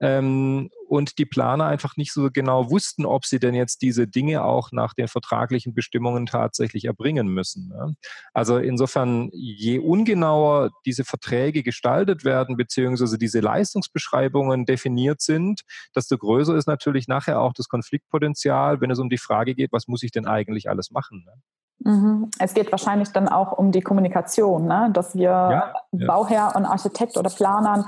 ähm, 0.00 0.70
und 0.88 1.18
die 1.18 1.26
Planer 1.26 1.66
einfach 1.66 1.96
nicht 1.96 2.12
so 2.12 2.30
genau 2.30 2.70
wussten, 2.70 3.06
ob 3.06 3.24
sie 3.24 3.40
denn 3.40 3.54
jetzt 3.54 3.82
diese 3.82 4.06
Dinge 4.06 4.44
auch 4.44 4.70
nach 4.70 4.94
den 4.94 5.08
vertraglichen 5.08 5.74
Bestimmungen 5.74 6.26
tatsächlich 6.26 6.84
erbringen 6.84 7.26
müssen. 7.28 7.68
Ne? 7.68 7.96
Also 8.32 8.58
insofern, 8.58 9.30
je 9.32 9.78
ungenauer 9.78 10.70
diese 10.84 11.04
Verträge 11.04 11.62
gestaltet 11.62 12.24
werden, 12.24 12.56
beziehungsweise 12.56 13.18
diese 13.18 13.40
Leistungsbeschreibungen 13.40 14.64
definiert 14.64 15.20
sind, 15.20 15.62
desto 15.94 16.18
größer 16.18 16.54
ist 16.56 16.68
natürlich 16.68 17.08
nachher 17.08 17.40
auch 17.40 17.52
das 17.52 17.68
Konfliktpotenzial, 17.68 18.80
wenn 18.80 18.90
es 18.90 18.98
um 18.98 19.10
die 19.10 19.18
Frage 19.18 19.54
geht, 19.54 19.72
was 19.72 19.88
muss 19.88 20.02
ich 20.02 20.12
denn 20.12 20.26
eigentlich 20.26 20.68
alles 20.68 20.90
machen. 20.90 21.24
Ne? 21.26 21.32
Mhm. 21.80 22.30
Es 22.38 22.54
geht 22.54 22.72
wahrscheinlich 22.72 23.12
dann 23.12 23.28
auch 23.28 23.52
um 23.52 23.72
die 23.72 23.80
Kommunikation, 23.82 24.66
ne? 24.66 24.90
dass 24.92 25.14
wir 25.14 25.30
ja, 25.30 25.74
ja. 25.92 26.06
Bauherr 26.06 26.54
und 26.56 26.64
Architekt 26.64 27.16
oder 27.16 27.30
Planern 27.30 27.86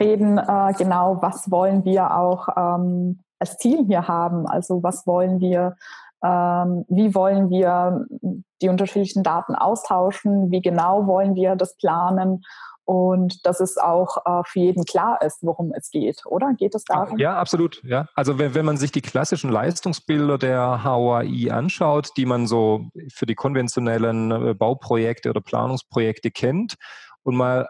reden, 0.00 0.38
äh, 0.38 0.72
genau, 0.76 1.18
was 1.20 1.50
wollen 1.50 1.84
wir 1.84 2.16
auch 2.16 2.48
ähm, 2.56 3.20
als 3.38 3.56
Ziel 3.58 3.84
hier 3.86 4.08
haben. 4.08 4.46
Also 4.46 4.82
was 4.82 5.06
wollen 5.06 5.40
wir, 5.40 5.76
ähm, 6.22 6.84
wie 6.88 7.14
wollen 7.14 7.50
wir 7.50 8.06
die 8.62 8.68
unterschiedlichen 8.68 9.22
Daten 9.22 9.54
austauschen, 9.54 10.50
wie 10.50 10.62
genau 10.62 11.06
wollen 11.06 11.34
wir 11.34 11.56
das 11.56 11.76
planen 11.76 12.42
und 12.86 13.44
dass 13.44 13.58
es 13.58 13.78
auch 13.78 14.18
äh, 14.24 14.42
für 14.46 14.60
jeden 14.60 14.84
klar 14.84 15.20
ist, 15.20 15.38
worum 15.42 15.72
es 15.76 15.90
geht, 15.90 16.24
oder? 16.24 16.54
Geht 16.56 16.76
es 16.76 16.84
darum? 16.84 17.18
Ja, 17.18 17.36
absolut. 17.36 17.82
Ja. 17.82 18.08
Also 18.14 18.38
wenn, 18.38 18.54
wenn 18.54 18.64
man 18.64 18.76
sich 18.76 18.92
die 18.92 19.02
klassischen 19.02 19.50
Leistungsbilder 19.50 20.38
der 20.38 20.84
HOI 20.84 21.50
anschaut, 21.50 22.10
die 22.16 22.26
man 22.26 22.46
so 22.46 22.86
für 23.12 23.26
die 23.26 23.34
konventionellen 23.34 24.30
äh, 24.30 24.54
Bauprojekte 24.54 25.30
oder 25.30 25.40
Planungsprojekte 25.40 26.30
kennt 26.30 26.76
und 27.24 27.34
mal 27.34 27.66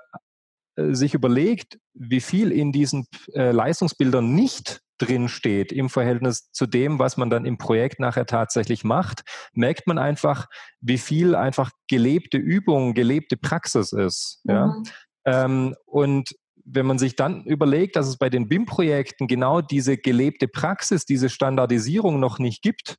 äh, 0.76 0.92
sich 0.92 1.14
überlegt, 1.14 1.78
wie 1.94 2.20
viel 2.20 2.52
in 2.52 2.70
diesen 2.70 3.06
äh, 3.32 3.52
Leistungsbildern 3.52 4.34
nicht 4.34 4.82
drin 4.98 5.28
steht 5.28 5.72
im 5.72 5.90
Verhältnis 5.90 6.50
zu 6.52 6.66
dem, 6.66 6.98
was 6.98 7.16
man 7.16 7.30
dann 7.30 7.44
im 7.44 7.58
Projekt 7.58 8.00
nachher 8.00 8.26
tatsächlich 8.26 8.84
macht, 8.84 9.22
merkt 9.52 9.86
man 9.86 9.98
einfach, 9.98 10.46
wie 10.80 10.98
viel 10.98 11.34
einfach 11.34 11.70
gelebte 11.88 12.38
Übung, 12.38 12.94
gelebte 12.94 13.36
Praxis 13.36 13.92
ist. 13.92 14.40
Mhm. 14.44 14.52
Ja? 14.52 14.82
Ähm, 15.26 15.74
und 15.84 16.34
wenn 16.64 16.86
man 16.86 16.98
sich 16.98 17.14
dann 17.14 17.44
überlegt, 17.44 17.96
dass 17.96 18.08
es 18.08 18.16
bei 18.16 18.30
den 18.30 18.48
BIM-Projekten 18.48 19.26
genau 19.26 19.60
diese 19.60 19.98
gelebte 19.98 20.48
Praxis, 20.48 21.04
diese 21.04 21.28
Standardisierung 21.28 22.18
noch 22.18 22.38
nicht 22.38 22.62
gibt, 22.62 22.96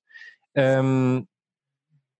ähm, 0.53 1.27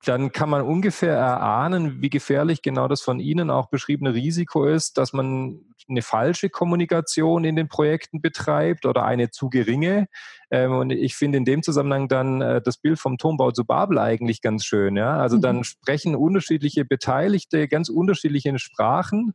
dann 0.05 0.31
kann 0.31 0.49
man 0.49 0.61
ungefähr 0.61 1.15
erahnen, 1.15 2.01
wie 2.01 2.09
gefährlich 2.09 2.61
genau 2.61 2.87
das 2.87 3.01
von 3.01 3.19
Ihnen 3.19 3.49
auch 3.49 3.69
beschriebene 3.69 4.13
Risiko 4.13 4.65
ist, 4.65 4.97
dass 4.97 5.11
man 5.11 5.59
eine 5.89 6.01
falsche 6.01 6.49
Kommunikation 6.49 7.43
in 7.43 7.55
den 7.55 7.67
Projekten 7.67 8.21
betreibt 8.21 8.85
oder 8.85 9.05
eine 9.05 9.31
zu 9.31 9.49
geringe. 9.49 10.07
Ähm, 10.51 10.73
und 10.73 10.91
ich 10.91 11.15
finde 11.15 11.39
in 11.39 11.45
dem 11.45 11.63
Zusammenhang 11.63 12.07
dann 12.07 12.41
äh, 12.41 12.61
das 12.61 12.77
Bild 12.77 12.99
vom 12.99 13.17
Turmbau 13.17 13.51
zu 13.51 13.65
Babel 13.65 13.97
eigentlich 13.97 14.41
ganz 14.41 14.65
schön. 14.65 14.97
Ja? 14.97 15.17
Also 15.17 15.37
dann 15.37 15.57
mhm. 15.57 15.63
sprechen 15.63 16.15
unterschiedliche 16.15 16.85
Beteiligte 16.85 17.67
ganz 17.67 17.89
unterschiedliche 17.89 18.57
Sprachen. 18.59 19.33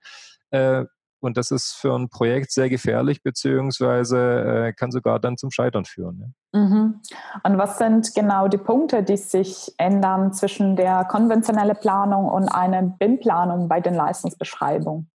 Äh, 0.52 0.84
und 1.20 1.36
das 1.36 1.52
ist 1.52 1.74
für 1.74 1.94
ein 1.94 2.08
Projekt 2.08 2.50
sehr 2.50 2.68
gefährlich, 2.68 3.22
beziehungsweise 3.22 4.18
äh, 4.18 4.72
kann 4.72 4.90
sogar 4.90 5.20
dann 5.20 5.36
zum 5.36 5.52
Scheitern 5.52 5.84
führen. 5.84 6.34
Ja. 6.52 6.60
Mhm. 6.60 7.00
Und 7.44 7.58
was 7.58 7.78
sind 7.78 8.12
genau 8.14 8.48
die 8.48 8.58
Punkte, 8.58 9.04
die 9.04 9.16
sich 9.16 9.72
ändern 9.78 10.32
zwischen 10.32 10.74
der 10.74 11.04
konventionellen 11.04 11.76
Planung 11.76 12.26
und 12.26 12.48
einer 12.48 12.82
BIM-Planung 12.82 13.68
bei 13.68 13.80
den 13.80 13.94
Leistungsbeschreibungen? 13.94 15.10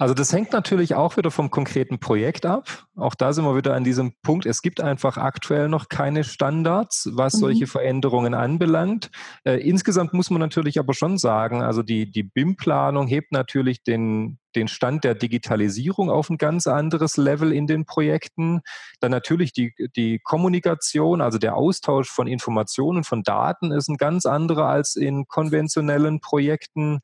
Also 0.00 0.14
das 0.14 0.32
hängt 0.32 0.54
natürlich 0.54 0.94
auch 0.94 1.18
wieder 1.18 1.30
vom 1.30 1.50
konkreten 1.50 2.00
Projekt 2.00 2.46
ab. 2.46 2.86
Auch 2.96 3.14
da 3.14 3.34
sind 3.34 3.44
wir 3.44 3.54
wieder 3.54 3.74
an 3.74 3.84
diesem 3.84 4.14
Punkt. 4.22 4.46
Es 4.46 4.62
gibt 4.62 4.80
einfach 4.80 5.18
aktuell 5.18 5.68
noch 5.68 5.90
keine 5.90 6.24
Standards, 6.24 7.10
was 7.12 7.34
mhm. 7.34 7.38
solche 7.40 7.66
Veränderungen 7.66 8.32
anbelangt. 8.32 9.10
Äh, 9.44 9.56
insgesamt 9.56 10.14
muss 10.14 10.30
man 10.30 10.40
natürlich 10.40 10.78
aber 10.78 10.94
schon 10.94 11.18
sagen, 11.18 11.60
also 11.60 11.82
die, 11.82 12.10
die 12.10 12.22
BIM-Planung 12.22 13.08
hebt 13.08 13.30
natürlich 13.30 13.82
den, 13.82 14.38
den 14.56 14.68
Stand 14.68 15.04
der 15.04 15.14
Digitalisierung 15.14 16.08
auf 16.08 16.30
ein 16.30 16.38
ganz 16.38 16.66
anderes 16.66 17.18
Level 17.18 17.52
in 17.52 17.66
den 17.66 17.84
Projekten. 17.84 18.62
Dann 19.00 19.10
natürlich 19.10 19.52
die, 19.52 19.74
die 19.96 20.18
Kommunikation, 20.24 21.20
also 21.20 21.36
der 21.36 21.56
Austausch 21.56 22.08
von 22.08 22.26
Informationen, 22.26 23.04
von 23.04 23.22
Daten 23.22 23.70
ist 23.70 23.90
ein 23.90 23.98
ganz 23.98 24.24
anderer 24.24 24.64
als 24.64 24.96
in 24.96 25.26
konventionellen 25.28 26.20
Projekten. 26.22 27.00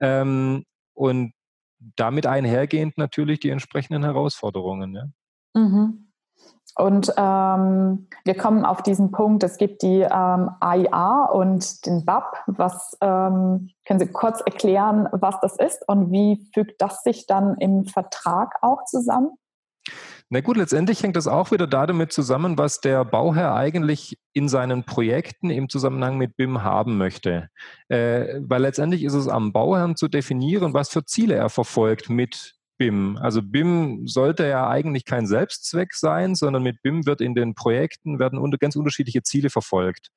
Ähm, 0.00 0.64
und 0.94 1.32
damit 1.96 2.26
einhergehend 2.26 2.98
natürlich 2.98 3.40
die 3.40 3.50
entsprechenden 3.50 4.04
Herausforderungen. 4.04 4.94
Ja. 4.94 5.60
Mhm. 5.60 6.08
Und 6.76 7.12
ähm, 7.16 8.06
wir 8.24 8.34
kommen 8.36 8.64
auf 8.64 8.82
diesen 8.82 9.10
Punkt, 9.10 9.42
es 9.42 9.56
gibt 9.56 9.82
die 9.82 10.02
ähm, 10.02 10.50
AIA 10.60 11.24
und 11.32 11.84
den 11.86 12.04
BAP. 12.04 12.36
Was 12.46 12.96
ähm, 13.00 13.70
können 13.84 13.98
Sie 13.98 14.06
kurz 14.06 14.40
erklären, 14.40 15.08
was 15.10 15.40
das 15.40 15.56
ist 15.56 15.82
und 15.88 16.12
wie 16.12 16.48
fügt 16.54 16.80
das 16.80 17.02
sich 17.02 17.26
dann 17.26 17.56
im 17.58 17.84
Vertrag 17.84 18.54
auch 18.62 18.84
zusammen? 18.84 19.30
Na 20.30 20.40
gut, 20.40 20.58
letztendlich 20.58 21.02
hängt 21.02 21.16
das 21.16 21.26
auch 21.26 21.52
wieder 21.52 21.66
damit 21.66 22.12
zusammen, 22.12 22.58
was 22.58 22.82
der 22.82 23.02
Bauherr 23.04 23.54
eigentlich 23.54 24.18
in 24.34 24.48
seinen 24.50 24.84
Projekten 24.84 25.48
im 25.48 25.70
Zusammenhang 25.70 26.18
mit 26.18 26.36
BIM 26.36 26.62
haben 26.62 26.98
möchte. 26.98 27.48
Äh, 27.88 28.40
weil 28.40 28.60
letztendlich 28.60 29.04
ist 29.04 29.14
es 29.14 29.26
am 29.26 29.52
Bauherrn 29.52 29.96
zu 29.96 30.06
definieren, 30.06 30.74
was 30.74 30.90
für 30.90 31.06
Ziele 31.06 31.34
er 31.34 31.48
verfolgt 31.48 32.10
mit 32.10 32.58
BIM. 32.76 33.18
Also 33.20 33.40
BIM 33.42 34.06
sollte 34.06 34.46
ja 34.46 34.68
eigentlich 34.68 35.06
kein 35.06 35.26
Selbstzweck 35.26 35.94
sein, 35.94 36.34
sondern 36.34 36.62
mit 36.62 36.82
BIM 36.82 37.06
wird 37.06 37.22
in 37.22 37.34
den 37.34 37.54
Projekten 37.54 38.18
werden 38.18 38.38
ganz 38.58 38.76
unterschiedliche 38.76 39.22
Ziele 39.22 39.48
verfolgt. 39.48 40.10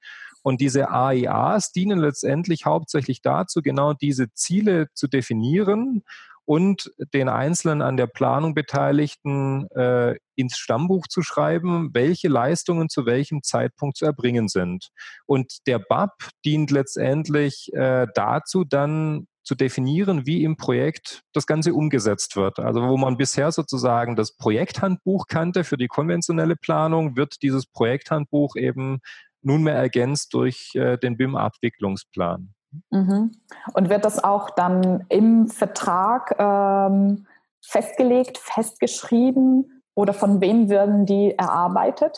Und 0.43 0.61
diese 0.61 0.89
AIAs 0.89 1.71
dienen 1.71 1.99
letztendlich 1.99 2.65
hauptsächlich 2.65 3.21
dazu, 3.21 3.61
genau 3.61 3.93
diese 3.93 4.33
Ziele 4.33 4.87
zu 4.93 5.07
definieren 5.07 6.03
und 6.45 6.91
den 7.13 7.29
einzelnen 7.29 7.81
an 7.81 7.97
der 7.97 8.07
Planung 8.07 8.53
Beteiligten 8.53 9.67
äh, 9.71 10.15
ins 10.35 10.57
Stammbuch 10.57 11.07
zu 11.07 11.21
schreiben, 11.21 11.91
welche 11.93 12.27
Leistungen 12.27 12.89
zu 12.89 13.05
welchem 13.05 13.43
Zeitpunkt 13.43 13.97
zu 13.97 14.05
erbringen 14.05 14.47
sind. 14.47 14.89
Und 15.25 15.67
der 15.67 15.79
BAP 15.79 16.29
dient 16.43 16.71
letztendlich 16.71 17.71
äh, 17.73 18.07
dazu, 18.15 18.63
dann 18.63 19.27
zu 19.43 19.55
definieren, 19.55 20.25
wie 20.25 20.43
im 20.43 20.55
Projekt 20.55 21.21
das 21.33 21.47
Ganze 21.47 21.73
umgesetzt 21.73 22.35
wird. 22.35 22.59
Also 22.59 22.81
wo 22.81 22.97
man 22.97 23.17
bisher 23.17 23.51
sozusagen 23.51 24.15
das 24.15 24.35
Projekthandbuch 24.35 25.27
kannte 25.27 25.63
für 25.63 25.77
die 25.77 25.87
konventionelle 25.87 26.55
Planung, 26.55 27.15
wird 27.15 27.41
dieses 27.41 27.65
Projekthandbuch 27.65 28.55
eben 28.55 28.99
nunmehr 29.41 29.75
ergänzt 29.75 30.33
durch 30.33 30.71
äh, 30.75 30.97
den 30.97 31.17
BIM-Abwicklungsplan. 31.17 32.53
Mhm. 32.89 33.31
Und 33.73 33.89
wird 33.89 34.05
das 34.05 34.23
auch 34.23 34.49
dann 34.51 35.05
im 35.09 35.47
Vertrag 35.47 36.35
ähm, 36.39 37.27
festgelegt, 37.61 38.37
festgeschrieben 38.37 39.83
oder 39.93 40.13
von 40.13 40.41
wem 40.41 40.69
werden 40.69 41.05
die 41.05 41.35
erarbeitet? 41.37 42.17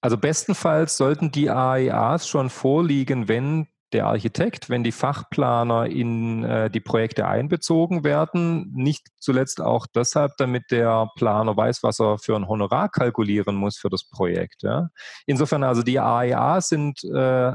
Also 0.00 0.16
bestenfalls 0.16 0.96
sollten 0.96 1.30
die 1.30 1.50
AIAs 1.50 2.28
schon 2.28 2.50
vorliegen, 2.50 3.28
wenn 3.28 3.66
der 3.92 4.06
Architekt, 4.06 4.68
wenn 4.68 4.84
die 4.84 4.92
Fachplaner 4.92 5.86
in 5.86 6.44
äh, 6.44 6.70
die 6.70 6.80
Projekte 6.80 7.26
einbezogen 7.26 8.04
werden. 8.04 8.70
Nicht 8.74 9.08
zuletzt 9.18 9.60
auch 9.60 9.86
deshalb, 9.86 10.32
damit 10.36 10.70
der 10.70 11.08
Planer 11.16 11.56
weiß, 11.56 11.82
was 11.82 11.98
er 12.00 12.18
für 12.18 12.36
ein 12.36 12.48
Honorar 12.48 12.88
kalkulieren 12.90 13.56
muss 13.56 13.78
für 13.78 13.88
das 13.88 14.08
Projekt. 14.08 14.62
Ja. 14.62 14.88
Insofern 15.26 15.64
also 15.64 15.82
die 15.82 15.98
AIAs 15.98 16.68
sind 16.68 17.02
äh, 17.04 17.52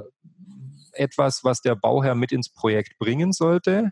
etwas, 0.93 1.43
was 1.43 1.61
der 1.61 1.75
Bauherr 1.75 2.15
mit 2.15 2.31
ins 2.31 2.51
Projekt 2.51 2.97
bringen 2.97 3.31
sollte. 3.31 3.91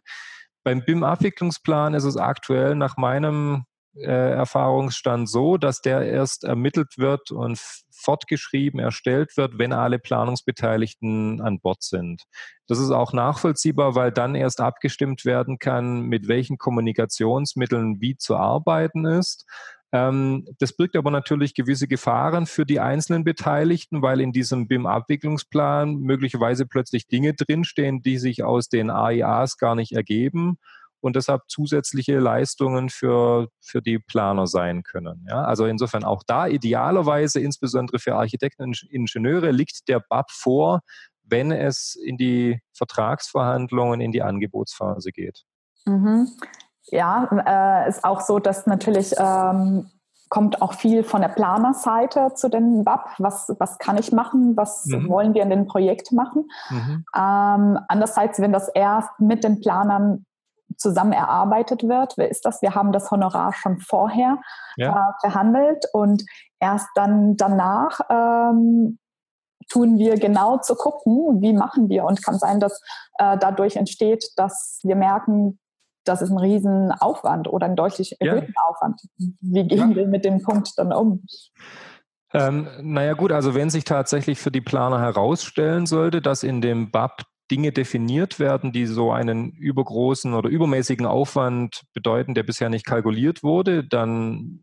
Beim 0.63 0.84
BIM-Abwicklungsplan 0.84 1.93
ist 1.93 2.04
es 2.04 2.17
aktuell 2.17 2.75
nach 2.75 2.97
meinem 2.97 3.65
äh, 3.95 4.32
Erfahrungsstand 4.32 5.30
so, 5.30 5.58
dass 5.58 5.82
der 5.82 6.04
erst 6.04 6.43
ermittelt 6.43 6.97
wird 6.97 7.32
und 7.32 7.60
fortgeschrieben, 7.91 8.80
erstellt 8.80 9.38
wird, 9.38 9.58
wenn 9.58 9.73
alle 9.73 9.99
Planungsbeteiligten 9.99 11.41
an 11.41 11.60
Bord 11.60 11.84
sind. 11.84 12.23
Das 12.67 12.80
ist 12.80 12.91
auch 12.91 13.13
nachvollziehbar, 13.13 13.95
weil 13.95 14.12
dann 14.12 14.36
erst 14.36 14.62
abgestimmt 14.62 15.25
werden 15.25 15.60
kann, 15.60 16.04
mit 16.04 16.27
welchen 16.27 16.58
Kommunikationsmitteln 16.58 18.01
wie 18.01 18.17
zu 18.17 18.38
arbeiten 18.38 19.06
ist. 19.06 19.45
Ähm, 19.91 20.47
das 20.60 20.73
birgt 20.73 20.95
aber 20.95 21.12
natürlich 21.12 21.54
gewisse 21.54 21.88
Gefahren 21.88 22.45
für 22.45 22.65
die 22.65 22.80
einzelnen 22.80 23.23
Beteiligten, 23.23 24.01
weil 24.01 24.21
in 24.21 24.32
diesem 24.32 24.67
BIM-Abwicklungsplan 24.67 25.97
möglicherweise 25.97 26.65
plötzlich 26.65 27.08
Dinge 27.08 27.34
drinstehen, 27.34 28.01
die 28.01 28.17
sich 28.17 28.43
aus 28.43 28.69
den 28.69 28.89
AIAs 28.89 29.58
gar 29.58 29.75
nicht 29.75 29.91
ergeben 29.91 30.58
und 31.02 31.16
deshalb 31.16 31.42
zusätzliche 31.48 32.20
Leistungen 32.20 32.90
für, 32.90 33.50
für 33.60 33.82
die 33.82 34.00
Planer 34.00 34.48
sein 34.48 34.84
können. 34.84 35.26
Ja, 35.30 35.44
also 35.44 35.66
insofern 35.66 36.04
auch 36.04 36.24
da 36.26 36.48
idealerweise, 36.48 37.40
insbesondere 37.40 38.00
für 38.00 38.16
Architekten 38.16 38.64
und 38.64 38.84
Ingenieure, 38.90 39.52
liegt 39.52 39.88
der 39.88 40.00
BAP 40.00 40.32
vor, 40.32 40.82
wenn 41.24 41.52
es 41.52 41.96
in 41.96 42.18
die 42.18 42.60
Vertragsverhandlungen, 42.74 44.02
in 44.02 44.12
die 44.12 44.22
Angebotsphase 44.22 45.12
geht. 45.12 45.44
Mhm. 45.86 46.30
Ja, 46.86 47.84
äh, 47.86 47.90
ist 47.90 48.04
auch 48.04 48.22
so, 48.22 48.40
dass 48.40 48.68
natürlich 48.68 49.14
ähm, 49.18 49.90
kommt 50.32 50.62
auch 50.62 50.74
viel 50.74 51.04
von 51.04 51.22
der 51.22 51.28
Planerseite 51.28 52.34
zu 52.36 52.50
den 52.50 52.86
BAP. 52.86 53.06
Was, 53.18 53.54
was 53.60 53.78
kann 53.80 53.98
ich 53.98 54.12
machen? 54.12 54.56
Was 54.56 54.86
mhm. 54.86 55.10
wollen 55.10 55.34
wir 55.34 55.44
in 55.44 55.50
dem 55.50 55.68
Projekt 55.68 56.12
machen? 56.14 56.50
Mhm. 56.70 57.06
Ähm, 57.16 57.80
andererseits, 57.90 58.40
wenn 58.40 58.54
das 58.54 58.70
erst 58.70 59.20
mit 59.20 59.44
den 59.44 59.60
Planern 59.60 60.26
zusammen 60.78 61.14
erarbeitet 61.14 61.84
wird, 61.84 62.14
wer 62.18 62.30
ist 62.30 62.46
das? 62.46 62.62
Wir 62.62 62.76
haben 62.76 62.92
das 62.92 63.12
Honorar 63.12 63.54
schon 63.54 63.80
vorher 63.80 64.40
ja. 64.78 64.92
äh, 64.92 65.14
verhandelt 65.22 65.86
und 65.94 66.24
erst 66.60 66.88
dann 66.96 67.36
danach 67.38 68.00
ähm, 68.10 69.00
tun 69.70 69.98
wir 69.98 70.18
genau 70.18 70.58
zu 70.58 70.76
gucken, 70.76 71.42
wie 71.42 71.54
machen 71.54 71.90
wir 71.90 72.04
und 72.04 72.24
kann 72.24 72.38
sein, 72.38 72.60
dass 72.60 72.82
äh, 73.18 73.38
dadurch 73.38 73.76
entsteht, 73.76 74.32
dass 74.36 74.80
wir 74.84 74.96
merken, 74.96 75.60
das 76.04 76.22
ist 76.22 76.32
ein 76.32 76.40
Riesenaufwand 76.40 77.48
oder 77.48 77.68
ein 77.68 77.76
deutlich 77.76 78.20
erhöhten 78.20 78.54
ja. 78.56 78.64
Aufwand. 78.68 79.02
Wie 79.18 79.68
gehen 79.68 79.92
ja. 79.92 79.96
wir 79.96 80.08
mit 80.08 80.26
dem 80.26 80.42
Punkt 80.42 80.74
dann 80.78 80.92
um? 80.92 81.24
Ähm, 82.34 82.68
naja 82.82 83.14
gut, 83.14 83.32
also 83.32 83.56
wenn 83.56 83.70
sich 83.70 83.84
tatsächlich 83.84 84.40
für 84.40 84.52
die 84.52 84.62
Planer 84.62 85.00
herausstellen 85.00 85.86
sollte, 85.86 86.22
dass 86.22 86.44
in 86.44 86.62
dem 86.62 86.90
BAP 86.90 87.24
Dinge 87.52 87.74
definiert 87.74 88.40
werden, 88.40 88.72
die 88.72 88.86
so 88.86 89.12
einen 89.12 89.52
übergroßen 89.52 90.34
oder 90.34 90.50
übermäßigen 90.50 91.06
Aufwand 91.06 91.84
bedeuten, 91.94 92.34
der 92.34 92.44
bisher 92.44 92.70
nicht 92.70 92.86
kalkuliert 92.86 93.44
wurde, 93.44 93.84
dann 93.84 94.62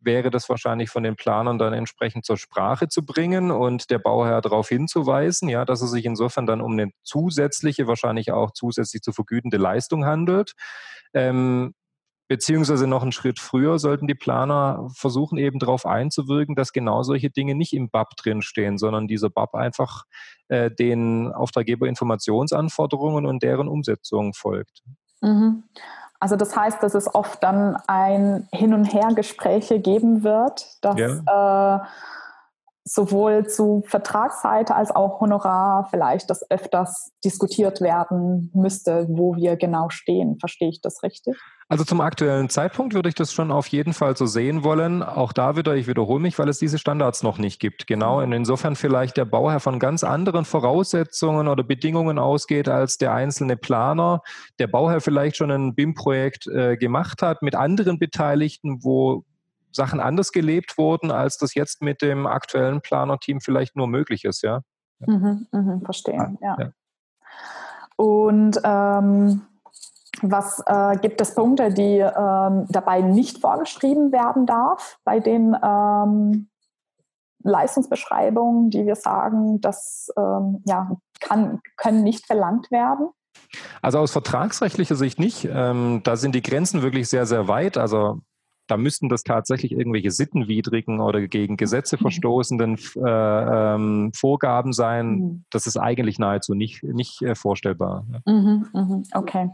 wäre 0.00 0.30
das 0.30 0.48
wahrscheinlich 0.48 0.90
von 0.90 1.02
den 1.02 1.16
Planern 1.16 1.58
dann 1.58 1.72
entsprechend 1.72 2.24
zur 2.24 2.36
Sprache 2.36 2.88
zu 2.88 3.04
bringen 3.04 3.50
und 3.50 3.90
der 3.90 3.98
Bauherr 3.98 4.40
darauf 4.40 4.68
hinzuweisen, 4.68 5.48
ja, 5.48 5.64
dass 5.64 5.82
es 5.82 5.90
sich 5.90 6.04
insofern 6.04 6.46
dann 6.46 6.60
um 6.60 6.72
eine 6.72 6.90
zusätzliche, 7.02 7.86
wahrscheinlich 7.86 8.30
auch 8.30 8.52
zusätzlich 8.52 9.02
zu 9.02 9.12
vergütende 9.12 9.56
Leistung 9.56 10.04
handelt. 10.04 10.52
Ähm, 11.14 11.74
beziehungsweise 12.28 12.86
noch 12.86 13.02
einen 13.02 13.12
Schritt 13.12 13.40
früher 13.40 13.78
sollten 13.78 14.06
die 14.06 14.14
Planer 14.14 14.88
versuchen, 14.94 15.38
eben 15.38 15.58
darauf 15.58 15.86
einzuwirken, 15.86 16.54
dass 16.54 16.72
genau 16.72 17.02
solche 17.02 17.30
Dinge 17.30 17.54
nicht 17.54 17.72
im 17.72 17.88
BAP 17.88 18.16
drinstehen, 18.16 18.78
sondern 18.78 19.08
dieser 19.08 19.30
BAP 19.30 19.54
einfach 19.54 20.04
äh, 20.48 20.70
den 20.70 21.32
Auftraggeberinformationsanforderungen 21.32 23.26
und 23.26 23.42
deren 23.42 23.66
Umsetzung 23.68 24.34
folgt. 24.34 24.82
Mhm. 25.22 25.64
Also 26.20 26.36
das 26.36 26.56
heißt, 26.56 26.82
dass 26.82 26.94
es 26.94 27.12
oft 27.14 27.42
dann 27.42 27.76
ein 27.86 28.48
Hin- 28.52 28.74
und 28.74 28.92
Her-Gespräche 28.92 29.80
geben 29.80 30.24
wird, 30.24 30.84
dass 30.84 30.98
ja. 30.98 31.76
äh, 31.76 31.86
sowohl 32.88 33.46
zu 33.46 33.82
Vertragsseite 33.86 34.74
als 34.74 34.90
auch 34.90 35.20
Honorar 35.20 35.86
vielleicht 35.90 36.30
das 36.30 36.50
öfters 36.50 37.12
diskutiert 37.24 37.80
werden 37.80 38.50
müsste, 38.54 39.06
wo 39.10 39.36
wir 39.36 39.56
genau 39.56 39.90
stehen. 39.90 40.38
Verstehe 40.38 40.70
ich 40.70 40.80
das 40.80 41.02
richtig? 41.02 41.36
Also 41.70 41.84
zum 41.84 42.00
aktuellen 42.00 42.48
Zeitpunkt 42.48 42.94
würde 42.94 43.10
ich 43.10 43.14
das 43.14 43.30
schon 43.30 43.50
auf 43.52 43.66
jeden 43.66 43.92
Fall 43.92 44.16
so 44.16 44.24
sehen 44.24 44.64
wollen. 44.64 45.02
Auch 45.02 45.34
da 45.34 45.54
wieder, 45.54 45.76
ich 45.76 45.86
wiederhole 45.86 46.20
mich, 46.20 46.38
weil 46.38 46.48
es 46.48 46.58
diese 46.58 46.78
Standards 46.78 47.22
noch 47.22 47.36
nicht 47.36 47.60
gibt. 47.60 47.86
Genau, 47.86 48.22
und 48.22 48.32
insofern 48.32 48.74
vielleicht 48.74 49.18
der 49.18 49.26
Bauherr 49.26 49.60
von 49.60 49.78
ganz 49.78 50.02
anderen 50.02 50.46
Voraussetzungen 50.46 51.46
oder 51.46 51.62
Bedingungen 51.62 52.18
ausgeht 52.18 52.70
als 52.70 52.96
der 52.96 53.12
einzelne 53.12 53.58
Planer. 53.58 54.22
Der 54.58 54.66
Bauherr 54.66 55.02
vielleicht 55.02 55.36
schon 55.36 55.50
ein 55.50 55.74
BIM-Projekt 55.74 56.46
äh, 56.46 56.78
gemacht 56.78 57.20
hat 57.20 57.42
mit 57.42 57.54
anderen 57.54 57.98
Beteiligten, 57.98 58.82
wo 58.82 59.24
Sachen 59.72 60.00
anders 60.00 60.32
gelebt 60.32 60.78
wurden, 60.78 61.10
als 61.10 61.38
das 61.38 61.54
jetzt 61.54 61.82
mit 61.82 62.02
dem 62.02 62.26
aktuellen 62.26 62.80
Planerteam 62.80 63.40
vielleicht 63.40 63.76
nur 63.76 63.86
möglich 63.86 64.24
ist, 64.24 64.42
ja. 64.42 64.62
Mhm, 65.00 65.46
mh, 65.52 65.80
verstehe, 65.84 66.36
ja. 66.40 66.56
ja. 66.58 66.72
Und 67.96 68.60
ähm, 68.64 69.42
was 70.22 70.62
äh, 70.66 70.96
gibt 70.98 71.20
es 71.20 71.34
Punkte, 71.34 71.72
die 71.72 71.98
ähm, 71.98 72.66
dabei 72.68 73.00
nicht 73.02 73.40
vorgeschrieben 73.40 74.12
werden 74.12 74.46
darf 74.46 74.98
bei 75.04 75.20
den 75.20 75.56
ähm, 75.62 76.48
Leistungsbeschreibungen, 77.42 78.70
die 78.70 78.86
wir 78.86 78.96
sagen, 78.96 79.60
das 79.60 80.12
ähm, 80.16 80.62
ja, 80.66 80.96
kann, 81.20 81.60
können 81.76 82.02
nicht 82.02 82.26
verlangt 82.26 82.70
werden? 82.70 83.10
Also 83.80 83.98
aus 83.98 84.10
vertragsrechtlicher 84.12 84.96
Sicht 84.96 85.18
nicht. 85.18 85.48
Ähm, 85.50 86.00
da 86.04 86.16
sind 86.16 86.34
die 86.34 86.42
Grenzen 86.42 86.82
wirklich 86.82 87.08
sehr, 87.08 87.26
sehr 87.26 87.48
weit. 87.48 87.76
Also 87.76 88.20
da 88.68 88.76
müssten 88.76 89.08
das 89.08 89.24
tatsächlich 89.24 89.72
irgendwelche 89.72 90.10
sittenwidrigen 90.10 91.00
oder 91.00 91.26
gegen 91.26 91.56
Gesetze 91.56 91.96
mhm. 91.96 92.02
verstoßenden 92.02 92.78
äh, 92.96 93.74
ähm, 93.74 94.12
Vorgaben 94.14 94.72
sein. 94.72 95.08
Mhm. 95.08 95.44
Das 95.50 95.66
ist 95.66 95.76
eigentlich 95.76 96.18
nahezu 96.18 96.54
nicht, 96.54 96.84
nicht 96.84 97.22
äh, 97.22 97.34
vorstellbar. 97.34 98.04
Mhm, 98.26 98.66
mhm, 98.72 99.02
okay. 99.14 99.50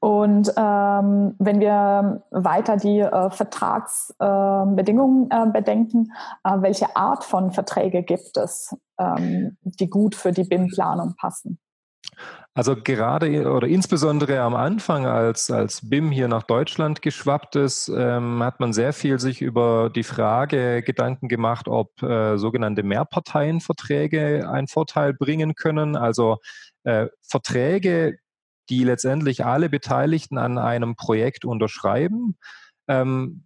Und 0.00 0.52
ähm, 0.56 1.34
wenn 1.38 1.60
wir 1.60 2.22
weiter 2.30 2.76
die 2.76 3.00
äh, 3.00 3.30
Vertragsbedingungen 3.30 5.30
äh, 5.30 5.46
bedenken, 5.50 6.12
äh, 6.44 6.60
welche 6.60 6.94
Art 6.94 7.24
von 7.24 7.52
Verträge 7.52 8.02
gibt 8.02 8.36
es, 8.36 8.76
ähm, 8.98 9.56
die 9.64 9.88
gut 9.88 10.14
für 10.14 10.32
die 10.32 10.44
BIM-Planung 10.44 11.14
passen? 11.16 11.58
Also 12.54 12.76
gerade 12.76 13.50
oder 13.50 13.66
insbesondere 13.66 14.40
am 14.40 14.54
Anfang, 14.54 15.06
als, 15.06 15.50
als 15.50 15.88
BIM 15.88 16.10
hier 16.10 16.28
nach 16.28 16.42
Deutschland 16.42 17.00
geschwappt 17.00 17.56
ist, 17.56 17.88
ähm, 17.88 18.42
hat 18.42 18.60
man 18.60 18.74
sehr 18.74 18.92
viel 18.92 19.18
sich 19.18 19.40
über 19.40 19.88
die 19.88 20.02
Frage 20.02 20.82
Gedanken 20.82 21.28
gemacht, 21.28 21.66
ob 21.66 22.02
äh, 22.02 22.36
sogenannte 22.36 22.82
Mehrparteienverträge 22.82 24.50
einen 24.50 24.68
Vorteil 24.68 25.14
bringen 25.14 25.54
können. 25.54 25.96
Also 25.96 26.38
äh, 26.84 27.06
Verträge, 27.22 28.18
die 28.68 28.84
letztendlich 28.84 29.46
alle 29.46 29.70
Beteiligten 29.70 30.36
an 30.36 30.58
einem 30.58 30.94
Projekt 30.94 31.46
unterschreiben. 31.46 32.36
Ähm, 32.86 33.44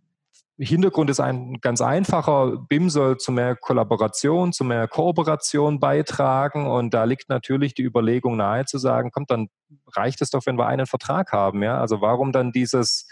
Hintergrund 0.59 1.11
ist 1.11 1.21
ein 1.21 1.61
ganz 1.61 1.83
einfacher. 1.83 2.57
BIM 2.69 2.89
soll 2.89 3.19
zu 3.19 3.31
mehr 3.31 3.57
Kollaboration, 3.57 4.53
zu 4.53 4.65
mehr 4.65 4.89
Kooperation 4.89 5.81
beitragen. 5.81 6.67
Und 6.67 6.95
da 6.95 7.05
liegt 7.05 7.29
natürlich 7.29 7.75
die 7.75 7.83
Überlegung 7.83 8.37
nahe 8.37 8.65
zu 8.65 8.79
sagen, 8.79 9.11
kommt, 9.11 9.31
dann 9.31 9.49
reicht 9.95 10.23
es 10.23 10.31
doch, 10.31 10.47
wenn 10.47 10.57
wir 10.57 10.67
einen 10.67 10.87
Vertrag 10.87 11.33
haben. 11.33 11.63
Ja? 11.63 11.79
Also 11.79 12.01
warum 12.01 12.33
dann 12.33 12.53
dieses 12.53 13.07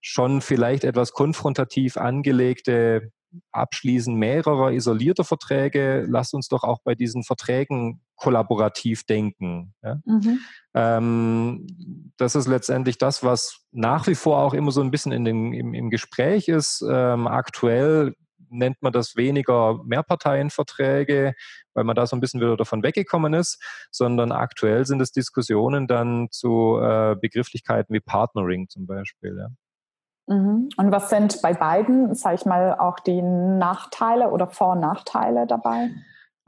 schon 0.00 0.40
vielleicht 0.40 0.82
etwas 0.82 1.12
konfrontativ 1.12 1.96
angelegte 1.96 3.12
Abschließen 3.52 4.14
mehrerer 4.16 4.72
isolierter 4.72 5.24
Verträge, 5.24 6.04
lasst 6.08 6.34
uns 6.34 6.48
doch 6.48 6.64
auch 6.64 6.78
bei 6.82 6.96
diesen 6.96 7.22
Verträgen 7.22 8.00
kollaborativ 8.20 9.04
denken. 9.04 9.74
Ja? 9.82 10.00
Mhm. 10.04 10.40
Ähm, 10.74 12.12
das 12.16 12.36
ist 12.36 12.46
letztendlich 12.46 12.98
das, 12.98 13.24
was 13.24 13.66
nach 13.72 14.06
wie 14.06 14.14
vor 14.14 14.38
auch 14.38 14.54
immer 14.54 14.70
so 14.70 14.82
ein 14.82 14.90
bisschen 14.90 15.12
in 15.12 15.24
den, 15.24 15.52
im, 15.52 15.74
im 15.74 15.90
Gespräch 15.90 16.48
ist. 16.48 16.84
Ähm, 16.88 17.26
aktuell 17.26 18.14
nennt 18.50 18.82
man 18.82 18.92
das 18.92 19.16
weniger 19.16 19.80
Mehrparteienverträge, 19.84 21.34
weil 21.74 21.84
man 21.84 21.96
da 21.96 22.06
so 22.06 22.16
ein 22.16 22.20
bisschen 22.20 22.40
wieder 22.40 22.56
davon 22.56 22.82
weggekommen 22.82 23.32
ist, 23.32 23.62
sondern 23.90 24.32
aktuell 24.32 24.84
sind 24.84 25.00
es 25.00 25.12
Diskussionen 25.12 25.86
dann 25.86 26.28
zu 26.30 26.78
äh, 26.80 27.16
Begrifflichkeiten 27.20 27.94
wie 27.94 28.00
Partnering 28.00 28.68
zum 28.68 28.86
Beispiel. 28.86 29.36
Ja. 29.38 30.34
Mhm. 30.34 30.68
Und 30.76 30.92
was 30.92 31.10
sind 31.10 31.40
bei 31.42 31.54
beiden, 31.54 32.14
sage 32.14 32.36
ich 32.36 32.44
mal, 32.44 32.74
auch 32.74 33.00
die 33.00 33.22
Nachteile 33.22 34.30
oder 34.30 34.48
Vor- 34.48 34.72
und 34.72 34.80
Nachteile 34.80 35.46
dabei? 35.46 35.90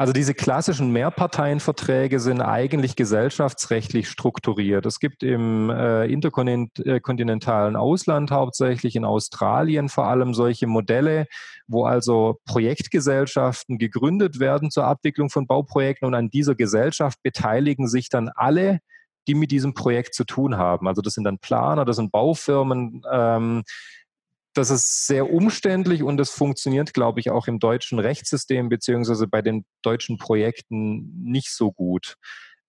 Also 0.03 0.12
diese 0.12 0.35
klassischen 0.35 0.91
Mehrparteienverträge 0.91 2.19
sind 2.19 2.41
eigentlich 2.41 2.97
gesellschaftsrechtlich 2.97 4.09
strukturiert. 4.09 4.85
Es 4.85 4.99
gibt 4.99 5.23
im 5.23 5.71
äh, 5.71 6.07
interkontinentalen 6.07 7.77
Ausland 7.77 8.33
hauptsächlich, 8.33 8.97
in 8.97 9.05
Australien 9.05 9.88
vor 9.88 10.09
allem 10.09 10.35
solche 10.35 10.67
Modelle, 10.67 11.29
wo 11.69 11.85
also 11.85 12.41
Projektgesellschaften 12.47 13.79
gegründet 13.79 14.41
werden 14.41 14.73
zur 14.73 14.87
Abwicklung 14.87 15.31
von 15.31 15.47
Bauprojekten 15.47 16.09
und 16.09 16.17
an 16.17 16.31
dieser 16.31 16.57
Gesellschaft 16.57 17.23
beteiligen 17.23 17.87
sich 17.87 18.09
dann 18.09 18.29
alle 18.29 18.81
die 19.29 19.37
mit 19.37 19.53
diesem 19.53 19.73
Projekt 19.73 20.15
zu 20.17 20.25
tun 20.25 20.57
haben. 20.57 20.88
Also 20.88 21.01
das 21.01 21.15
sind 21.15 21.23
dann 21.23 21.38
Planer, 21.38 21.85
das 21.85 21.95
sind 21.95 22.11
Baufirmen. 22.11 23.03
Ähm, 23.09 23.62
das 24.55 24.71
ist 24.71 25.07
sehr 25.07 25.31
umständlich 25.31 26.03
und 26.03 26.17
das 26.17 26.31
funktioniert, 26.31 26.93
glaube 26.95 27.21
ich, 27.21 27.31
auch 27.31 27.47
im 27.47 27.59
deutschen 27.59 27.99
Rechtssystem 27.99 28.69
beziehungsweise 28.69 29.27
bei 29.27 29.43
den 29.43 29.65
deutschen 29.83 30.19
Projekten 30.19 31.23
nicht 31.23 31.51
so 31.51 31.73
gut. 31.73 32.17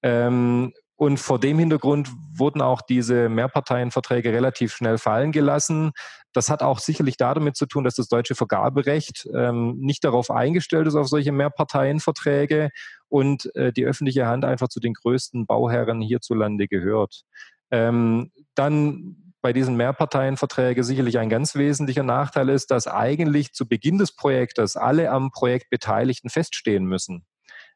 Ähm, 0.01 0.73
und 0.95 1.17
vor 1.19 1.39
dem 1.39 1.59
Hintergrund 1.59 2.09
wurden 2.33 2.61
auch 2.61 2.81
diese 2.81 3.27
Mehrparteienverträge 3.27 4.31
relativ 4.31 4.73
schnell 4.73 4.97
fallen 4.97 5.31
gelassen. 5.31 5.91
Das 6.33 6.49
hat 6.49 6.61
auch 6.61 6.79
sicherlich 6.79 7.17
damit 7.17 7.57
zu 7.57 7.65
tun, 7.65 7.83
dass 7.83 7.95
das 7.95 8.07
deutsche 8.07 8.35
Vergaberecht 8.35 9.27
ähm, 9.35 9.77
nicht 9.79 10.03
darauf 10.03 10.31
eingestellt 10.31 10.87
ist, 10.87 10.95
auf 10.95 11.07
solche 11.07 11.31
Mehrparteienverträge 11.31 12.69
und 13.09 13.53
äh, 13.55 13.73
die 13.73 13.85
öffentliche 13.85 14.27
Hand 14.27 14.45
einfach 14.45 14.69
zu 14.69 14.79
den 14.79 14.93
größten 14.93 15.45
Bauherren 15.45 15.99
hierzulande 16.01 16.67
gehört. 16.67 17.23
Ähm, 17.71 18.31
dann 18.55 19.22
bei 19.43 19.51
diesen 19.51 19.75
Mehrparteienverträgen 19.75 20.85
sicherlich 20.85 21.19
ein 21.19 21.29
ganz 21.29 21.53
wesentlicher 21.53 22.01
Nachteil 22.01 22.47
ist, 22.47 22.71
dass 22.71 22.87
eigentlich 22.87 23.51
zu 23.51 23.67
Beginn 23.67 23.97
des 23.97 24.15
Projektes 24.15 24.77
alle 24.77 25.11
am 25.11 25.31
Projekt 25.31 25.69
Beteiligten 25.69 26.29
feststehen 26.29 26.85
müssen. 26.85 27.25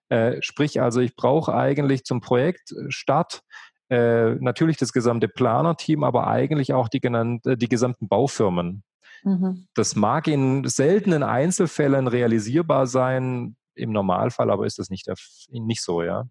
Äh, 0.08 0.41
sprich 0.41 0.82
also, 0.82 1.01
ich 1.01 1.17
brauche 1.17 1.53
eigentlich 1.53 2.06
zum 2.06 2.21
Projektstart 2.21 3.41
äh, 3.89 4.36
natürlich 4.36 4.77
das 4.77 4.93
gesamte 4.93 5.27
Planerteam, 5.27 6.06
aber 6.06 6.27
eigentlich 6.27 6.71
auch 6.71 6.88
die, 6.88 7.01
genannte, 7.01 7.58
die 7.58 7.67
gesamten 7.67 8.08
Baufirmen. 8.08 8.84
Mhm. 9.23 9.67
Das 9.73 9.97
mag 9.97 10.27
in 10.27 10.65
seltenen 10.69 11.21
Einzelfällen 11.21 12.08
realisierbar 12.08 12.88
sein, 12.88 13.58
im 13.75 13.91
Normalfall 13.91 14.51
aber 14.51 14.65
ist 14.65 14.80
das 14.80 14.89
nicht, 14.89 15.08
nicht 15.51 15.84
so, 15.84 16.01
ja. 16.01 16.23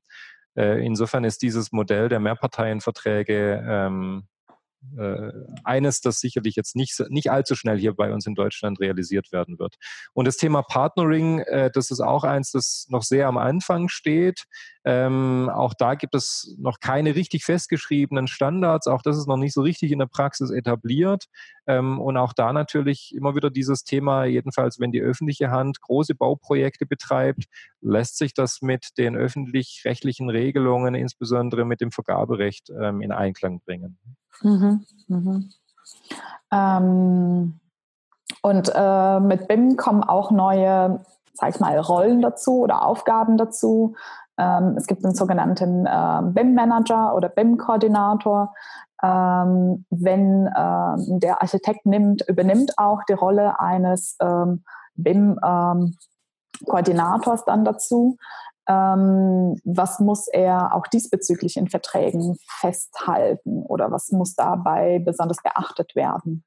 Äh, 0.57 0.83
insofern 0.87 1.25
ist 1.25 1.42
dieses 1.42 1.72
Modell 1.72 2.09
der 2.09 2.20
Mehrparteienverträge 2.20 3.62
ähm, 3.68 4.27
äh, 4.99 5.33
eines, 5.64 6.01
das 6.01 6.20
sicherlich 6.20 6.57
jetzt 6.57 6.77
nicht, 6.77 6.99
nicht 7.09 7.31
allzu 7.31 7.55
schnell 7.55 7.79
hier 7.79 7.94
bei 7.94 8.12
uns 8.12 8.27
in 8.27 8.35
Deutschland 8.35 8.81
realisiert 8.81 9.33
werden 9.33 9.59
wird. 9.59 9.77
Und 10.12 10.27
das 10.27 10.37
Thema 10.37 10.62
Partnering, 10.62 11.40
äh, 11.40 11.70
das 11.72 11.90
ist 11.90 12.01
auch 12.01 12.25
eins, 12.25 12.53
das 12.53 12.87
noch 12.88 13.03
sehr 13.03 13.29
am 13.29 13.38
Anfang 13.38 13.88
steht. 13.88 14.44
Ähm, 14.85 15.51
auch 15.53 15.75
da 15.75 15.96
gibt 15.96 16.14
es 16.14 16.55
noch 16.59 16.79
keine 16.79 17.16
richtig 17.16 17.44
festgeschriebenen 17.44 18.29
Standards. 18.29 18.87
Auch 18.87 19.03
das 19.03 19.18
ist 19.18 19.27
noch 19.27 19.37
nicht 19.37 19.53
so 19.53 19.62
richtig 19.62 19.90
in 19.90 19.99
der 19.99 20.07
Praxis 20.07 20.51
etabliert. 20.51 21.25
Ähm, 21.66 22.01
und 22.01 22.16
auch 22.16 22.33
da 22.33 22.53
natürlich 22.53 23.12
immer 23.12 23.35
wieder 23.35 23.51
dieses 23.51 23.83
Thema, 23.83 24.27
jedenfalls 24.27 24.79
wenn 24.79 24.92
die 24.92 25.01
öffentliche 25.01 25.51
Hand 25.51 25.81
große 25.81 26.14
Bauprojekte 26.14 26.87
betreibt, 26.87 27.46
lässt 27.81 28.16
sich 28.16 28.33
das 28.33 28.62
mit 28.62 28.96
den 28.96 29.16
öffentlich-rechtlichen 29.16 30.31
Regelungen, 30.31 30.94
insbesondere 30.94 31.64
mit 31.64 31.81
dem 31.81 31.90
Vergaberecht, 31.90 32.70
ähm, 32.70 33.01
in 33.01 33.11
Einklang 33.11 33.61
bringen. 33.61 33.99
Mhm, 34.42 34.85
mhm. 35.09 35.51
Ähm, 36.53 37.59
und 38.42 38.70
äh, 38.75 39.20
mit 39.20 39.46
BIM 39.49 39.77
kommen 39.77 40.05
auch 40.05 40.31
neue, 40.31 41.01
sag 41.35 41.51
ich 41.51 41.61
mal, 41.61 41.79
Rollen 41.79 42.22
dazu 42.22 42.61
oder 42.61 42.83
Aufgaben 42.85 43.37
dazu. 43.37 43.94
Ähm, 44.38 44.77
es 44.77 44.87
gibt 44.87 45.05
einen 45.05 45.14
sogenannten 45.14 45.85
äh, 45.87 46.22
BIM-Manager 46.22 47.14
oder 47.14 47.29
BIM-Koordinator. 47.29 48.55
Ähm, 49.03 49.85
wenn 49.90 50.49
ähm, 50.57 51.20
der 51.20 51.42
Architekt 51.42 51.85
nimmt, 51.87 52.22
übernimmt 52.29 52.79
auch 52.79 53.03
die 53.09 53.14
Rolle 53.14 53.61
eines 53.61 54.16
ähm, 54.20 54.64
BIM-Koordinators 54.94 57.44
dann 57.44 57.64
dazu. 57.64 58.16
Ähm, 58.68 59.57
was 59.64 60.00
muss 60.00 60.29
er 60.29 60.74
auch 60.74 60.87
diesbezüglich 60.88 61.57
in 61.57 61.68
Verträgen 61.68 62.37
festhalten 62.46 63.62
oder 63.62 63.90
was 63.92 64.11
muss 64.11 64.35
dabei 64.35 64.98
besonders 64.98 65.42
beachtet 65.42 65.94
werden? 65.94 66.44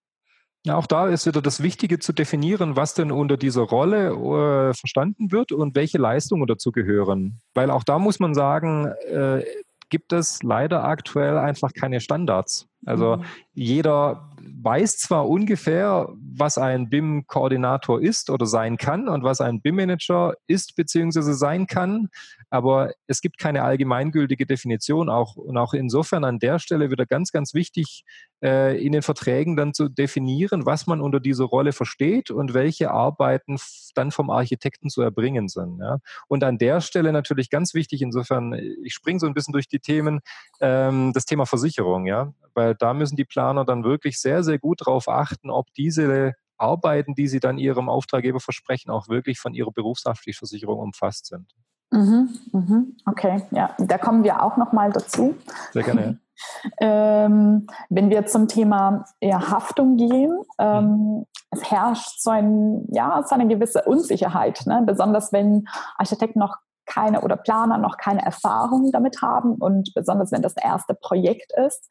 Ja, 0.66 0.76
auch 0.76 0.88
da 0.88 1.08
ist 1.08 1.26
wieder 1.26 1.42
das 1.42 1.64
Wichtige 1.64 2.00
zu 2.00 2.12
definieren, 2.12 2.76
was 2.76 2.94
denn 2.94 3.12
unter 3.12 3.38
dieser 3.38 3.62
Rolle 3.62 4.10
äh, 4.10 4.74
verstanden 4.74 5.32
wird 5.32 5.54
und 5.54 5.76
welche 5.76 5.98
Leistungen 5.98 6.48
dazu 6.48 6.74
gehören. 6.74 7.42
Weil 7.54 7.72
auch 7.72 7.86
da 7.86 7.98
muss 7.98 8.20
man 8.20 8.34
sagen, 8.34 8.88
äh, 9.10 9.44
gibt 9.90 10.12
es 10.12 10.44
leider 10.44 10.84
aktuell 10.84 11.38
einfach 11.38 11.72
keine 11.74 12.02
Standards. 12.02 12.68
Also 12.86 13.18
mhm. 13.18 13.24
Jeder 13.60 14.30
weiß 14.62 14.98
zwar 14.98 15.28
ungefähr, 15.28 16.10
was 16.38 16.58
ein 16.58 16.90
BIM-Koordinator 16.90 18.02
ist 18.02 18.30
oder 18.30 18.46
sein 18.46 18.78
kann 18.78 19.10
und 19.10 19.24
was 19.24 19.42
ein 19.42 19.62
BIM-Manager 19.62 20.34
ist 20.48 20.76
bzw. 20.76 21.34
sein 21.34 21.68
kann, 21.68 22.08
aber 22.50 22.92
es 23.08 23.22
gibt 23.22 23.38
keine 23.38 23.64
allgemeingültige 23.64 24.46
Definition 24.46 25.10
auch 25.10 25.36
und 25.36 25.58
auch 25.58 25.74
insofern 25.74 26.24
an 26.24 26.40
der 26.40 26.60
Stelle 26.60 26.90
wieder 26.90 27.06
ganz, 27.06 27.32
ganz 27.32 27.54
wichtig, 27.54 28.04
äh, 28.42 28.84
in 28.84 28.94
den 28.94 29.02
Verträgen 29.02 29.56
dann 29.56 29.74
zu 29.74 29.90
definieren, 29.90 30.66
was 30.66 30.88
man 30.88 31.02
unter 31.02 31.20
dieser 31.20 31.46
Rolle 31.46 31.74
versteht 31.74 32.32
und 32.32 32.54
welche 32.54 32.92
Arbeiten 32.92 33.58
dann 33.96 34.12
vom 34.12 34.30
Architekten 34.30 34.90
zu 34.90 35.02
erbringen 35.02 35.48
sind. 35.50 35.80
Ja. 35.80 36.00
Und 36.28 36.44
an 36.44 36.58
der 36.58 36.82
Stelle 36.82 37.12
natürlich 37.12 37.50
ganz 37.50 37.74
wichtig, 37.74 38.02
insofern, 38.02 38.54
ich 38.54 38.94
springe 38.94 39.20
so 39.20 39.28
ein 39.28 39.34
bisschen 39.34 39.52
durch 39.52 39.68
die 39.68 39.80
Themen, 39.80 40.22
ähm, 40.62 41.12
das 41.14 41.26
Thema 41.26 41.46
Versicherung, 41.46 42.06
ja, 42.06 42.34
weil 42.54 42.76
da 42.76 42.94
müssen 42.94 43.16
die 43.16 43.26
Planer 43.26 43.49
dann 43.56 43.84
wirklich 43.84 44.20
sehr, 44.20 44.44
sehr 44.44 44.60
gut 44.60 44.82
darauf 44.82 45.08
achten, 45.08 45.50
ob 45.50 45.74
diese 45.74 46.34
Arbeiten, 46.58 47.16
die 47.16 47.28
sie 47.28 47.40
dann 47.40 47.58
ihrem 47.58 47.90
Auftraggeber 47.90 48.40
versprechen, 48.40 48.92
auch 48.92 49.08
wirklich 49.08 49.40
von 49.40 49.54
ihrer 49.54 49.72
Berufshaftpflichtversicherung 49.72 50.80
umfasst 50.80 51.28
sind. 51.28 51.54
Mhm, 51.92 52.30
mhm, 52.52 52.98
okay, 53.06 53.42
ja, 53.52 53.76
da 53.80 53.98
kommen 53.98 54.24
wir 54.24 54.44
auch 54.44 54.58
noch 54.58 54.74
mal 54.74 54.92
dazu. 54.92 55.36
Sehr 55.72 55.84
gerne. 55.84 56.20
ähm, 56.80 57.68
wenn 57.90 58.10
wir 58.10 58.26
zum 58.26 58.48
Thema 58.48 59.06
eher 59.20 59.50
Haftung 59.50 59.98
gehen, 59.98 60.38
ähm, 60.60 60.86
mhm. 60.86 61.26
es 61.50 61.72
herrscht 61.72 62.22
so, 62.22 62.30
ein, 62.30 62.86
ja, 62.92 63.24
so 63.28 63.36
eine 63.36 63.48
gewisse 63.48 63.84
Unsicherheit, 63.84 64.64
ne? 64.66 64.84
besonders 64.86 65.34
wenn 65.34 65.68
Architekten 65.98 66.40
noch 66.40 66.58
keine 66.86 67.22
oder 67.22 67.38
Planer 67.38 67.78
noch 67.78 67.98
keine 67.98 68.24
Erfahrung 68.24 68.92
damit 68.92 69.22
haben 69.22 69.56
und 69.56 69.94
besonders 69.94 70.32
wenn 70.32 70.42
das 70.42 70.56
erste 70.58 70.94
Projekt 70.94 71.52
ist 71.68 71.88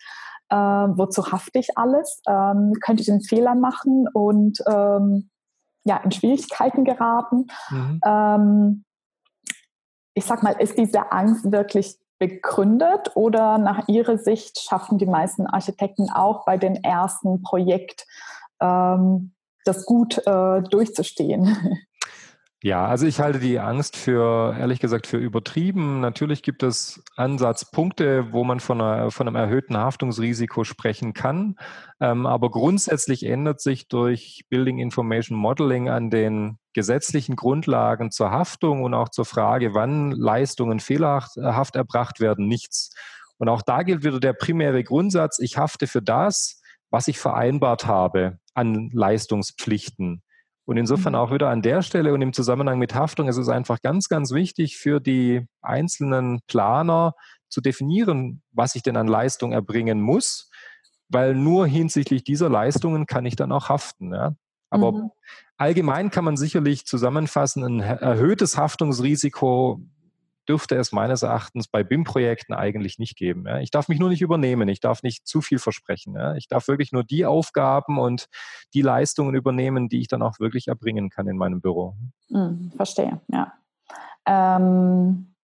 äh, 0.50 0.56
wozu 0.56 1.30
hafte 1.30 1.58
ich 1.58 1.76
alles? 1.76 2.22
Ähm, 2.28 2.74
könnte 2.80 3.02
ich 3.02 3.10
einen 3.10 3.22
Fehler 3.22 3.54
machen 3.54 4.08
und 4.12 4.62
ähm, 4.66 5.30
ja, 5.84 5.96
in 5.98 6.10
Schwierigkeiten 6.10 6.84
geraten? 6.84 7.46
Mhm. 7.70 8.00
Ähm, 8.04 8.84
ich 10.14 10.24
sag 10.24 10.42
mal, 10.42 10.52
ist 10.52 10.76
diese 10.76 11.12
Angst 11.12 11.50
wirklich 11.52 11.96
begründet 12.18 13.12
oder 13.14 13.58
nach 13.58 13.86
Ihrer 13.86 14.18
Sicht 14.18 14.58
schaffen 14.58 14.98
die 14.98 15.06
meisten 15.06 15.46
Architekten 15.46 16.10
auch 16.10 16.44
bei 16.44 16.56
dem 16.56 16.74
ersten 16.74 17.42
Projekt 17.42 18.06
ähm, 18.60 19.32
das 19.64 19.86
gut 19.86 20.18
äh, 20.26 20.62
durchzustehen? 20.62 21.56
Ja, 22.60 22.88
also 22.88 23.06
ich 23.06 23.20
halte 23.20 23.38
die 23.38 23.60
Angst 23.60 23.96
für, 23.96 24.56
ehrlich 24.58 24.80
gesagt, 24.80 25.06
für 25.06 25.18
übertrieben. 25.18 26.00
Natürlich 26.00 26.42
gibt 26.42 26.64
es 26.64 27.00
Ansatzpunkte, 27.14 28.32
wo 28.32 28.42
man 28.42 28.58
von, 28.58 28.80
einer, 28.80 29.12
von 29.12 29.28
einem 29.28 29.36
erhöhten 29.36 29.76
Haftungsrisiko 29.76 30.64
sprechen 30.64 31.12
kann. 31.14 31.54
Ähm, 32.00 32.26
aber 32.26 32.50
grundsätzlich 32.50 33.24
ändert 33.24 33.60
sich 33.60 33.86
durch 33.86 34.44
Building 34.50 34.80
Information 34.80 35.38
Modeling 35.38 35.88
an 35.88 36.10
den 36.10 36.58
gesetzlichen 36.72 37.36
Grundlagen 37.36 38.10
zur 38.10 38.32
Haftung 38.32 38.82
und 38.82 38.92
auch 38.92 39.10
zur 39.10 39.24
Frage, 39.24 39.74
wann 39.74 40.10
Leistungen 40.10 40.80
fehlerhaft 40.80 41.76
erbracht 41.76 42.18
werden, 42.18 42.48
nichts. 42.48 42.90
Und 43.36 43.48
auch 43.48 43.62
da 43.62 43.84
gilt 43.84 44.02
wieder 44.02 44.18
der 44.18 44.32
primäre 44.32 44.82
Grundsatz, 44.82 45.38
ich 45.38 45.58
hafte 45.58 45.86
für 45.86 46.02
das, 46.02 46.60
was 46.90 47.06
ich 47.06 47.20
vereinbart 47.20 47.86
habe 47.86 48.38
an 48.54 48.90
Leistungspflichten. 48.92 50.22
Und 50.68 50.76
insofern 50.76 51.14
mhm. 51.14 51.18
auch 51.18 51.32
wieder 51.32 51.48
an 51.48 51.62
der 51.62 51.80
Stelle 51.80 52.12
und 52.12 52.20
im 52.20 52.34
Zusammenhang 52.34 52.78
mit 52.78 52.94
Haftung 52.94 53.26
ist 53.26 53.38
es 53.38 53.48
einfach 53.48 53.80
ganz, 53.80 54.10
ganz 54.10 54.32
wichtig 54.32 54.76
für 54.76 55.00
die 55.00 55.46
einzelnen 55.62 56.40
Planer 56.46 57.14
zu 57.48 57.62
definieren, 57.62 58.42
was 58.52 58.74
ich 58.74 58.82
denn 58.82 58.98
an 58.98 59.08
Leistung 59.08 59.52
erbringen 59.52 60.02
muss, 60.02 60.50
weil 61.08 61.34
nur 61.34 61.66
hinsichtlich 61.66 62.22
dieser 62.22 62.50
Leistungen 62.50 63.06
kann 63.06 63.24
ich 63.24 63.34
dann 63.34 63.50
auch 63.50 63.70
haften. 63.70 64.12
Ja? 64.12 64.34
Aber 64.68 64.92
mhm. 64.92 65.10
allgemein 65.56 66.10
kann 66.10 66.26
man 66.26 66.36
sicherlich 66.36 66.84
zusammenfassen, 66.84 67.64
ein 67.64 67.80
erhöhtes 67.80 68.58
Haftungsrisiko 68.58 69.80
dürfte 70.48 70.76
es 70.76 70.92
meines 70.92 71.22
Erachtens 71.22 71.68
bei 71.68 71.84
BIM-Projekten 71.84 72.54
eigentlich 72.54 72.98
nicht 72.98 73.16
geben. 73.16 73.46
Ja. 73.46 73.58
Ich 73.58 73.70
darf 73.70 73.88
mich 73.88 73.98
nur 73.98 74.08
nicht 74.08 74.22
übernehmen, 74.22 74.68
ich 74.68 74.80
darf 74.80 75.02
nicht 75.02 75.26
zu 75.26 75.40
viel 75.40 75.58
versprechen. 75.58 76.14
Ja. 76.14 76.34
Ich 76.34 76.48
darf 76.48 76.68
wirklich 76.68 76.92
nur 76.92 77.04
die 77.04 77.26
Aufgaben 77.26 77.98
und 77.98 78.28
die 78.74 78.82
Leistungen 78.82 79.34
übernehmen, 79.34 79.88
die 79.88 80.00
ich 80.00 80.08
dann 80.08 80.22
auch 80.22 80.40
wirklich 80.40 80.68
erbringen 80.68 81.10
kann 81.10 81.28
in 81.28 81.36
meinem 81.36 81.60
Büro. 81.60 81.94
Hm, 82.30 82.72
verstehe, 82.76 83.20
ja. 83.28 83.52
Ähm, 84.26 85.34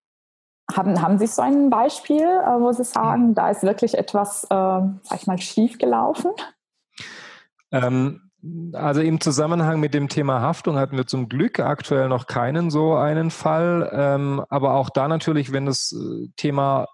haben, 0.73 1.03
haben 1.03 1.19
Sie 1.19 1.27
so 1.27 1.43
ein 1.43 1.69
Beispiel, 1.71 2.23
äh, 2.23 2.61
wo 2.61 2.73
Sie 2.73 2.85
sagen, 2.85 3.35
da 3.35 3.51
ist 3.51 3.63
wirklich 3.63 3.97
etwas, 3.97 4.45
äh, 4.45 4.47
sag 4.49 5.21
ich 5.21 5.27
mal, 5.27 5.39
schief 5.39 5.79
gelaufen? 5.79 6.33
Ähm, 7.71 8.24
also 8.73 9.01
im 9.01 9.21
Zusammenhang 9.21 9.81
mit 9.81 9.95
dem 9.95 10.09
Thema 10.09 10.41
Haftung 10.41 10.77
hatten 10.77 10.97
wir 10.97 11.07
zum 11.07 11.29
Glück 11.29 11.61
aktuell 11.61 12.09
noch 12.09 12.27
keinen 12.27 12.71
so 12.71 12.95
einen 12.95 13.31
Fall. 13.31 13.91
Ähm, 13.93 14.45
aber 14.49 14.75
auch 14.75 14.91
da 14.91 15.09
natürlich, 15.09 15.53
wenn 15.53 15.67
das 15.67 15.93
äh, 15.93 16.29
Thema 16.37 16.87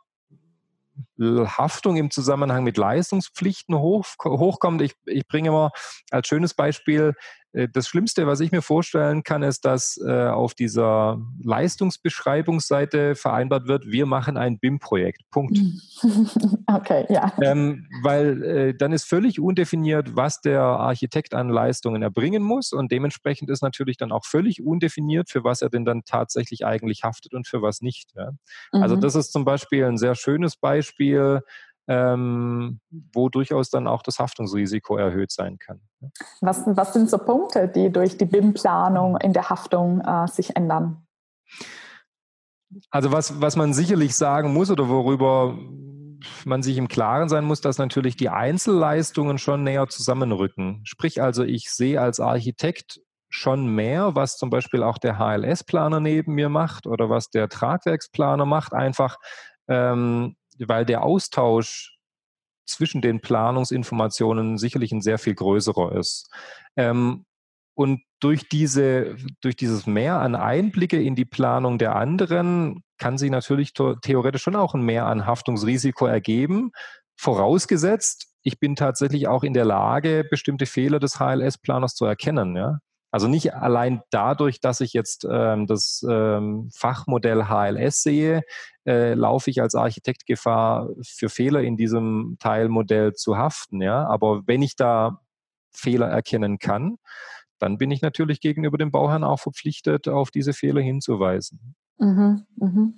Haftung 1.19 1.97
im 1.97 2.11
Zusammenhang 2.11 2.65
mit 2.65 2.77
Leistungspflichten 2.77 3.79
hoch, 3.79 4.07
hochkommt. 4.25 4.83
Ich, 4.83 4.95
ich 5.07 5.27
bringe 5.27 5.51
mal 5.51 5.71
als 6.11 6.29
schönes 6.29 6.55
Beispiel 6.55 7.15
das 7.53 7.89
Schlimmste, 7.89 8.27
was 8.27 8.41
ich 8.41 8.53
mir 8.53 8.63
vorstellen 8.63 9.25
kann, 9.25 9.43
ist, 9.43 9.65
dass 9.65 10.01
äh, 10.07 10.29
auf 10.29 10.55
dieser 10.55 11.19
Leistungsbeschreibungsseite 11.43 13.17
vereinbart 13.17 13.67
wird, 13.67 13.87
wir 13.87 14.07
machen 14.07 14.37
ein 14.37 14.59
BIM-Projekt. 14.59 15.23
Punkt. 15.31 15.59
Okay, 16.73 17.05
ja. 17.09 17.33
Ähm, 17.43 17.89
weil 18.05 18.43
äh, 18.45 18.75
dann 18.75 18.93
ist 18.93 19.03
völlig 19.05 19.41
undefiniert, 19.41 20.15
was 20.15 20.41
der 20.41 20.63
Architekt 20.63 21.35
an 21.35 21.49
Leistungen 21.49 22.01
erbringen 22.01 22.45
muss 22.45 22.73
und 22.73 22.93
dementsprechend 22.93 23.51
ist 23.51 23.61
natürlich 23.61 23.97
dann 23.97 24.13
auch 24.13 24.25
völlig 24.25 24.63
undefiniert, 24.63 25.31
für 25.31 25.43
was 25.43 25.63
er 25.63 25.71
denn 25.71 25.85
dann 25.85 26.03
tatsächlich 26.05 26.65
eigentlich 26.65 27.03
haftet 27.03 27.35
und 27.35 27.49
für 27.49 27.61
was 27.61 27.81
nicht. 27.81 28.13
Ja? 28.15 28.31
Also 28.71 28.95
mhm. 28.95 29.01
das 29.01 29.17
ist 29.17 29.33
zum 29.33 29.45
Beispiel 29.45 29.85
ein 29.85 29.99
sehr 29.99 30.15
schönes 30.15 30.57
Beispiel, 30.57 31.41
ähm, 31.88 32.81
wo 33.12 33.29
durchaus 33.29 33.71
dann 33.71 33.87
auch 33.87 34.03
das 34.03 34.19
Haftungsrisiko 34.19 34.97
erhöht 34.97 35.33
sein 35.33 35.59
kann. 35.59 35.81
Was, 36.40 36.64
was 36.66 36.93
sind 36.93 37.11
so 37.11 37.19
Punkte, 37.19 37.69
die 37.69 37.90
durch 37.90 38.16
die 38.16 38.27
BIM-Planung 38.27 39.16
in 39.19 39.33
der 39.33 39.51
Haftung 39.51 40.01
äh, 40.01 40.27
sich 40.29 40.57
ändern? 40.57 41.07
Also 42.90 43.12
was, 43.12 43.40
was 43.40 43.57
man 43.57 43.75
sicherlich 43.75 44.14
sagen 44.14 44.53
muss 44.53 44.71
oder 44.71 44.88
worüber 44.88 45.59
man 46.45 46.62
sich 46.62 46.77
im 46.77 46.88
Klaren 46.88 47.29
sein 47.29 47.45
muss, 47.45 47.61
dass 47.61 47.79
natürlich 47.79 48.16
die 48.16 48.29
Einzelleistungen 48.29 49.38
schon 49.38 49.64
näher 49.64 49.88
zusammenrücken. 49.88 50.83
Sprich 50.85 51.23
also, 51.23 51.43
ich 51.43 51.71
sehe 51.71 52.01
als 52.01 52.21
Architekt 52.21 53.01
schon 53.31 53.66
mehr, 53.75 54.14
was 54.14 54.37
zum 54.37 54.51
Beispiel 54.51 54.83
auch 54.83 54.99
der 54.99 55.19
HLS-Planer 55.19 56.01
neben 56.01 56.35
mir 56.35 56.49
macht 56.49 56.87
oder 56.87 57.09
was 57.09 57.31
der 57.31 57.49
Tragwerksplaner 57.49 58.45
macht, 58.45 58.75
einfach 58.75 59.16
ähm, 59.69 60.37
weil 60.66 60.85
der 60.85 61.03
Austausch 61.03 61.99
zwischen 62.66 63.01
den 63.01 63.20
Planungsinformationen 63.20 64.59
sicherlich 64.59 64.92
ein 64.92 65.01
sehr 65.01 65.18
viel 65.18 65.35
größerer 65.35 65.96
ist. 65.96 66.31
Ähm, 66.77 67.25
und 67.75 68.03
durch, 68.20 68.49
diese, 68.49 69.16
durch 69.40 69.57
dieses 69.57 69.87
Mehr 69.87 70.20
an 70.20 70.35
Einblicke 70.35 71.03
in 71.03 71.14
die 71.14 71.25
Planung 71.25 71.79
der 71.79 71.96
anderen 71.96 72.83
kann 72.99 73.16
sich 73.16 73.31
natürlich 73.31 73.73
theoretisch 73.73 74.42
schon 74.42 74.57
auch 74.57 74.75
ein 74.75 74.83
Mehr 74.83 75.07
an 75.07 75.27
Haftungsrisiko 75.27 76.07
ergeben, 76.07 76.73
vorausgesetzt, 77.16 78.31
ich 78.42 78.59
bin 78.59 78.77
tatsächlich 78.77 79.29
auch 79.29 79.42
in 79.42 79.55
der 79.55 79.64
Lage, 79.64 80.25
bestimmte 80.29 80.66
Fehler 80.66 80.99
des 80.99 81.18
HLS-Planers 81.18 81.94
zu 81.94 82.05
erkennen. 82.05 82.57
Ja? 82.57 82.79
Also 83.11 83.27
nicht 83.27 83.55
allein 83.55 84.03
dadurch, 84.11 84.61
dass 84.61 84.81
ich 84.81 84.92
jetzt 84.92 85.27
ähm, 85.29 85.66
das 85.66 86.05
ähm, 86.09 86.70
Fachmodell 86.73 87.49
HLS 87.49 88.03
sehe, 88.03 88.42
äh, 88.87 89.14
laufe 89.14 89.51
ich 89.51 89.61
als 89.61 89.75
Architekt 89.75 90.27
Gefahr, 90.27 90.88
für 91.03 91.29
Fehler 91.29 91.62
in 91.62 91.77
diesem 91.77 92.37
Teilmodell 92.38 93.14
zu 93.14 93.37
haften. 93.37 93.83
Ja? 93.83 94.07
Aber 94.07 94.42
wenn 94.46 94.62
ich 94.62 94.77
da 94.77 95.20
Fehler 95.73 96.07
erkennen 96.07 96.59
kann, 96.59 96.99
dann 97.59 97.79
bin 97.79 97.90
ich 97.90 98.01
natürlich 98.01 98.40
gegenüber 98.40 98.79
dem 98.79 98.90
Bauherrn 98.90 99.25
auch 99.25 99.40
verpflichtet, 99.40 100.09
auf 100.09 100.31
diese 100.31 100.53
Fehler 100.53 100.81
hinzuweisen. 100.81 101.75
Mhm, 102.01 102.47
mhm. 102.57 102.95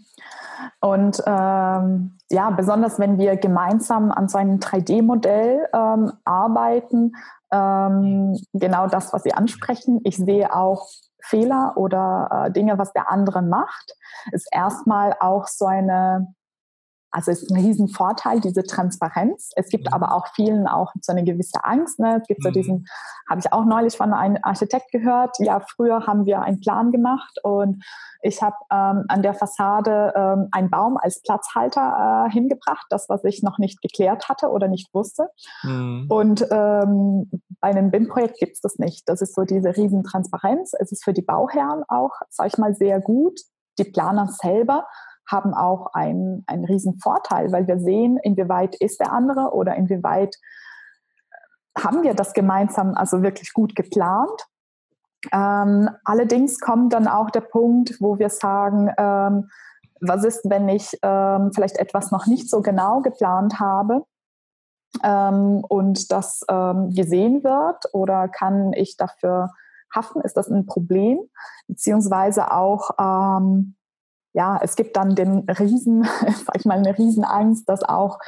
Und 0.80 1.22
ähm, 1.26 2.18
ja, 2.30 2.50
besonders 2.50 2.98
wenn 2.98 3.18
wir 3.18 3.36
gemeinsam 3.36 4.12
an 4.12 4.28
so 4.28 4.38
einem 4.38 4.58
3D-Modell 4.58 5.68
ähm, 5.74 6.12
arbeiten, 6.24 7.12
ähm, 7.50 8.38
genau 8.52 8.86
das, 8.86 9.12
was 9.12 9.24
Sie 9.24 9.34
ansprechen. 9.34 10.00
Ich 10.04 10.16
sehe 10.16 10.54
auch 10.54 10.86
Fehler 11.20 11.72
oder 11.76 12.46
äh, 12.46 12.52
Dinge, 12.52 12.78
was 12.78 12.92
der 12.92 13.10
andere 13.10 13.42
macht, 13.42 13.94
ist 14.30 14.48
erstmal 14.52 15.16
auch 15.20 15.46
so 15.48 15.66
eine 15.66 16.32
also 17.12 17.30
es 17.30 17.42
ist 17.42 17.50
ein 17.50 17.62
Riesenvorteil, 17.62 18.40
diese 18.40 18.64
Transparenz. 18.64 19.50
Es 19.54 19.68
gibt 19.68 19.86
mhm. 19.86 19.92
aber 19.92 20.14
auch 20.14 20.28
vielen 20.34 20.66
auch 20.66 20.92
so 21.00 21.12
eine 21.12 21.24
gewisse 21.24 21.62
Angst. 21.62 21.98
Ne? 21.98 22.18
Es 22.20 22.26
gibt 22.26 22.40
mhm. 22.40 22.44
so 22.44 22.50
diesen, 22.50 22.86
habe 23.28 23.40
ich 23.40 23.52
auch 23.52 23.64
neulich 23.66 23.96
von 23.96 24.14
einem 24.14 24.38
Architekt 24.42 24.90
gehört, 24.90 25.36
ja, 25.38 25.60
früher 25.60 26.06
haben 26.06 26.24
wir 26.24 26.40
einen 26.40 26.60
Plan 26.60 26.90
gemacht 26.90 27.38
und 27.42 27.84
ich 28.22 28.40
habe 28.40 28.56
ähm, 28.70 29.04
an 29.08 29.22
der 29.22 29.34
Fassade 29.34 30.12
ähm, 30.16 30.48
einen 30.52 30.70
Baum 30.70 30.96
als 30.96 31.20
Platzhalter 31.22 32.26
äh, 32.28 32.32
hingebracht, 32.32 32.86
das, 32.88 33.08
was 33.08 33.24
ich 33.24 33.42
noch 33.42 33.58
nicht 33.58 33.82
geklärt 33.82 34.28
hatte 34.28 34.50
oder 34.50 34.68
nicht 34.68 34.94
wusste. 34.94 35.28
Mhm. 35.64 36.06
Und 36.08 36.46
ähm, 36.50 37.30
bei 37.60 37.68
einem 37.68 37.90
BIM-Projekt 37.90 38.38
gibt 38.38 38.54
es 38.54 38.60
das 38.60 38.78
nicht. 38.78 39.08
Das 39.08 39.20
ist 39.20 39.34
so 39.34 39.42
diese 39.42 39.76
Riesentransparenz. 39.76 40.72
Es 40.78 40.92
ist 40.92 41.04
für 41.04 41.12
die 41.12 41.22
Bauherren 41.22 41.82
auch, 41.88 42.12
sag 42.30 42.46
ich 42.46 42.58
mal, 42.58 42.74
sehr 42.74 43.00
gut. 43.00 43.40
Die 43.78 43.84
Planer 43.84 44.28
selber 44.28 44.86
haben 45.30 45.54
auch 45.54 45.92
einen, 45.94 46.44
einen 46.46 46.64
riesen 46.64 46.98
Vorteil, 46.98 47.52
weil 47.52 47.66
wir 47.66 47.78
sehen, 47.78 48.18
inwieweit 48.22 48.74
ist 48.76 49.00
der 49.00 49.12
andere 49.12 49.54
oder 49.54 49.76
inwieweit 49.76 50.36
haben 51.78 52.02
wir 52.02 52.14
das 52.14 52.32
gemeinsam 52.32 52.94
also 52.94 53.22
wirklich 53.22 53.52
gut 53.52 53.74
geplant. 53.74 54.46
Ähm, 55.32 55.88
allerdings 56.04 56.60
kommt 56.60 56.92
dann 56.92 57.06
auch 57.06 57.30
der 57.30 57.40
Punkt, 57.42 58.00
wo 58.00 58.18
wir 58.18 58.28
sagen, 58.28 58.90
ähm, 58.98 59.48
was 60.00 60.24
ist, 60.24 60.50
wenn 60.50 60.68
ich 60.68 60.98
ähm, 61.02 61.52
vielleicht 61.54 61.78
etwas 61.78 62.10
noch 62.10 62.26
nicht 62.26 62.50
so 62.50 62.60
genau 62.60 63.00
geplant 63.00 63.60
habe 63.60 64.04
ähm, 65.04 65.64
und 65.68 66.10
das 66.10 66.44
ähm, 66.50 66.90
gesehen 66.90 67.44
wird 67.44 67.84
oder 67.92 68.28
kann 68.28 68.72
ich 68.72 68.96
dafür 68.96 69.50
haften? 69.94 70.20
Ist 70.22 70.36
das 70.36 70.48
ein 70.48 70.66
Problem? 70.66 71.20
Beziehungsweise 71.68 72.50
auch, 72.50 72.90
ähm, 72.98 73.76
ja, 74.34 74.58
es 74.62 74.76
gibt 74.76 74.96
dann 74.96 75.14
den 75.14 75.40
Riesen, 75.48 76.04
sag 76.46 76.56
ich 76.56 76.64
mal, 76.64 76.78
eine 76.78 76.96
Riesenangst, 76.96 77.68
dass 77.68 77.82
auch 77.82 78.18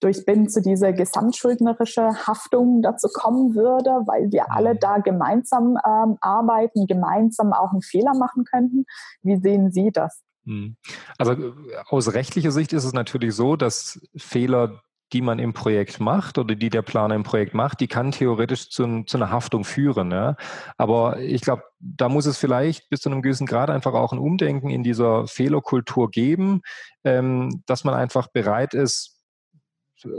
durch 0.00 0.24
BIN 0.24 0.48
zu 0.48 0.60
dieser 0.60 0.92
gesamtschuldnerische 0.92 2.26
Haftung 2.26 2.82
dazu 2.82 3.08
kommen 3.12 3.54
würde, 3.54 3.90
weil 4.06 4.32
wir 4.32 4.50
alle 4.50 4.74
mhm. 4.74 4.78
da 4.80 4.98
gemeinsam 4.98 5.78
ähm, 5.86 6.18
arbeiten, 6.20 6.86
gemeinsam 6.86 7.52
auch 7.52 7.70
einen 7.70 7.82
Fehler 7.82 8.14
machen 8.14 8.44
könnten. 8.44 8.84
Wie 9.22 9.36
sehen 9.36 9.70
Sie 9.70 9.90
das? 9.92 10.22
Mhm. 10.44 10.76
Also 11.18 11.32
äh, 11.32 11.52
aus 11.88 12.14
rechtlicher 12.14 12.50
Sicht 12.50 12.72
ist 12.72 12.84
es 12.84 12.92
natürlich 12.92 13.34
so, 13.34 13.54
dass 13.54 14.00
Fehler 14.16 14.82
die 15.12 15.22
man 15.22 15.38
im 15.38 15.52
Projekt 15.52 16.00
macht 16.00 16.38
oder 16.38 16.54
die 16.54 16.70
der 16.70 16.82
Planer 16.82 17.14
im 17.14 17.22
Projekt 17.22 17.54
macht, 17.54 17.80
die 17.80 17.88
kann 17.88 18.12
theoretisch 18.12 18.70
zu, 18.70 19.04
zu 19.04 19.16
einer 19.16 19.30
Haftung 19.30 19.64
führen. 19.64 20.10
Ja? 20.10 20.36
Aber 20.78 21.20
ich 21.20 21.42
glaube, 21.42 21.64
da 21.78 22.08
muss 22.08 22.26
es 22.26 22.38
vielleicht 22.38 22.88
bis 22.88 23.00
zu 23.00 23.10
einem 23.10 23.22
gewissen 23.22 23.46
Grad 23.46 23.70
einfach 23.70 23.94
auch 23.94 24.12
ein 24.12 24.18
Umdenken 24.18 24.70
in 24.70 24.82
dieser 24.82 25.26
Fehlerkultur 25.26 26.10
geben, 26.10 26.62
ähm, 27.04 27.62
dass 27.66 27.84
man 27.84 27.94
einfach 27.94 28.28
bereit 28.28 28.74
ist, 28.74 29.12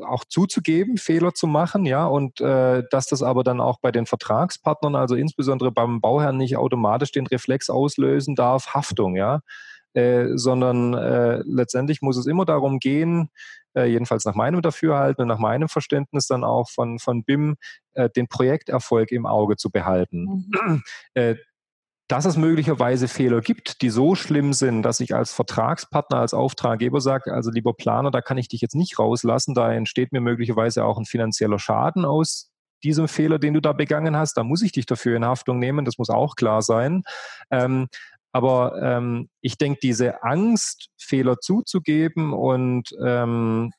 auch 0.05 0.23
zuzugeben, 0.25 0.97
Fehler 0.97 1.33
zu 1.33 1.47
machen, 1.47 1.85
ja, 1.85 2.05
und 2.05 2.39
äh, 2.39 2.83
dass 2.89 3.07
das 3.07 3.21
aber 3.21 3.43
dann 3.43 3.59
auch 3.59 3.79
bei 3.81 3.91
den 3.91 4.05
Vertragspartnern, 4.05 4.95
also 4.95 5.15
insbesondere 5.15 5.71
beim 5.71 5.99
Bauherrn, 5.99 6.37
nicht 6.37 6.55
automatisch 6.55 7.11
den 7.11 7.27
Reflex 7.27 7.69
auslösen 7.69 8.35
darf, 8.35 8.73
Haftung, 8.73 9.15
ja. 9.15 9.41
Äh, 9.93 10.37
sondern 10.37 10.95
äh, 10.95 11.43
letztendlich 11.45 12.01
muss 12.01 12.17
es 12.17 12.25
immer 12.25 12.45
darum 12.45 12.79
gehen, 12.79 13.29
äh, 13.75 13.85
jedenfalls 13.85 14.25
nach 14.25 14.35
meinem 14.35 14.61
Dafürhalten 14.61 15.23
und 15.23 15.27
nach 15.27 15.39
meinem 15.39 15.69
Verständnis 15.69 16.27
dann 16.27 16.43
auch 16.43 16.69
von, 16.69 16.99
von 16.99 17.23
BIM, 17.23 17.55
äh, 17.93 18.09
den 18.09 18.27
Projekterfolg 18.27 19.11
im 19.11 19.25
Auge 19.25 19.55
zu 19.55 19.69
behalten. 19.69 20.49
Mhm. 20.51 20.83
Äh, 21.15 21.35
dass 22.07 22.25
es 22.25 22.37
möglicherweise 22.37 23.07
Fehler 23.07 23.41
gibt, 23.41 23.81
die 23.81 23.89
so 23.89 24.13
schlimm 24.15 24.53
sind, 24.53 24.83
dass 24.83 24.99
ich 24.99 25.15
als 25.15 25.31
Vertragspartner, 25.31 26.17
als 26.17 26.33
Auftraggeber 26.33 27.01
sage, 27.01 27.33
also 27.33 27.49
lieber 27.49 27.73
Planer, 27.73 28.11
da 28.11 28.21
kann 28.21 28.37
ich 28.37 28.47
dich 28.47 28.61
jetzt 28.61 28.75
nicht 28.75 28.99
rauslassen, 28.99 29.53
da 29.53 29.71
entsteht 29.71 30.11
mir 30.11 30.19
möglicherweise 30.19 30.83
auch 30.85 30.97
ein 30.97 31.05
finanzieller 31.05 31.59
Schaden 31.59 32.03
aus 32.03 32.51
diesem 32.83 33.07
Fehler, 33.07 33.39
den 33.39 33.53
du 33.53 33.61
da 33.61 33.71
begangen 33.73 34.15
hast, 34.15 34.35
da 34.35 34.43
muss 34.43 34.61
ich 34.61 34.73
dich 34.73 34.85
dafür 34.85 35.15
in 35.15 35.25
Haftung 35.25 35.59
nehmen, 35.59 35.85
das 35.85 35.97
muss 35.97 36.09
auch 36.09 36.35
klar 36.35 36.61
sein. 36.61 37.03
Ähm, 37.49 37.87
aber 38.33 38.81
ähm, 38.81 39.29
ich 39.41 39.57
denke, 39.57 39.79
diese 39.81 40.23
Angst, 40.23 40.89
Fehler 40.97 41.39
zuzugeben 41.39 42.33
und 42.33 42.89
ähm, 43.01 43.71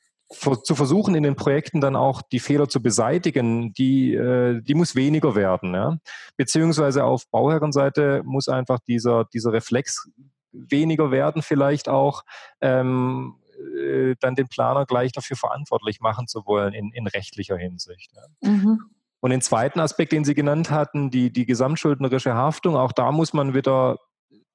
zu 0.63 0.75
versuchen, 0.75 1.13
in 1.13 1.23
den 1.23 1.35
Projekten 1.35 1.81
dann 1.81 1.95
auch 1.95 2.21
die 2.23 2.39
Fehler 2.39 2.67
zu 2.67 2.81
beseitigen, 2.81 3.73
die, 3.73 4.15
äh, 4.15 4.61
die 4.61 4.73
muss 4.73 4.95
weniger 4.95 5.35
werden. 5.35 5.75
Ja? 5.75 5.97
Beziehungsweise 6.35 7.03
auf 7.03 7.29
Bauherrenseite 7.29 8.23
muss 8.25 8.47
einfach 8.47 8.79
dieser, 8.87 9.25
dieser 9.25 9.53
Reflex 9.53 10.09
weniger 10.51 11.11
werden, 11.11 11.41
vielleicht 11.41 11.89
auch 11.89 12.23
ähm, 12.61 13.35
äh, 13.77 14.15
dann 14.19 14.35
den 14.35 14.47
Planer 14.47 14.85
gleich 14.85 15.11
dafür 15.11 15.37
verantwortlich 15.37 15.99
machen 15.99 16.27
zu 16.27 16.45
wollen 16.45 16.73
in, 16.73 16.91
in 16.91 17.07
rechtlicher 17.07 17.57
Hinsicht. 17.57 18.11
Ja? 18.13 18.49
Mhm. 18.49 18.79
Und 19.19 19.31
den 19.31 19.41
zweiten 19.41 19.79
Aspekt, 19.79 20.11
den 20.11 20.23
Sie 20.23 20.35
genannt 20.35 20.71
hatten, 20.71 21.09
die, 21.09 21.31
die 21.31 21.45
gesamtschuldnerische 21.45 22.35
Haftung, 22.35 22.75
auch 22.75 22.91
da 22.91 23.11
muss 23.11 23.33
man 23.33 23.53
wieder 23.53 23.97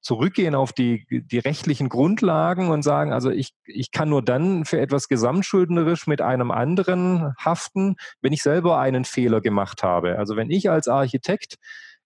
zurückgehen 0.01 0.55
auf 0.55 0.73
die, 0.73 1.05
die 1.09 1.39
rechtlichen 1.39 1.87
Grundlagen 1.87 2.69
und 2.69 2.81
sagen, 2.81 3.13
also 3.13 3.29
ich, 3.29 3.53
ich 3.65 3.91
kann 3.91 4.09
nur 4.09 4.23
dann 4.23 4.65
für 4.65 4.79
etwas 4.79 5.07
gesamtschuldnerisch 5.07 6.07
mit 6.07 6.21
einem 6.21 6.51
anderen 6.51 7.35
haften, 7.37 7.95
wenn 8.21 8.33
ich 8.33 8.41
selber 8.41 8.79
einen 8.79 9.05
Fehler 9.05 9.41
gemacht 9.41 9.83
habe. 9.83 10.17
Also 10.17 10.35
wenn 10.35 10.49
ich 10.49 10.69
als 10.69 10.87
Architekt 10.87 11.55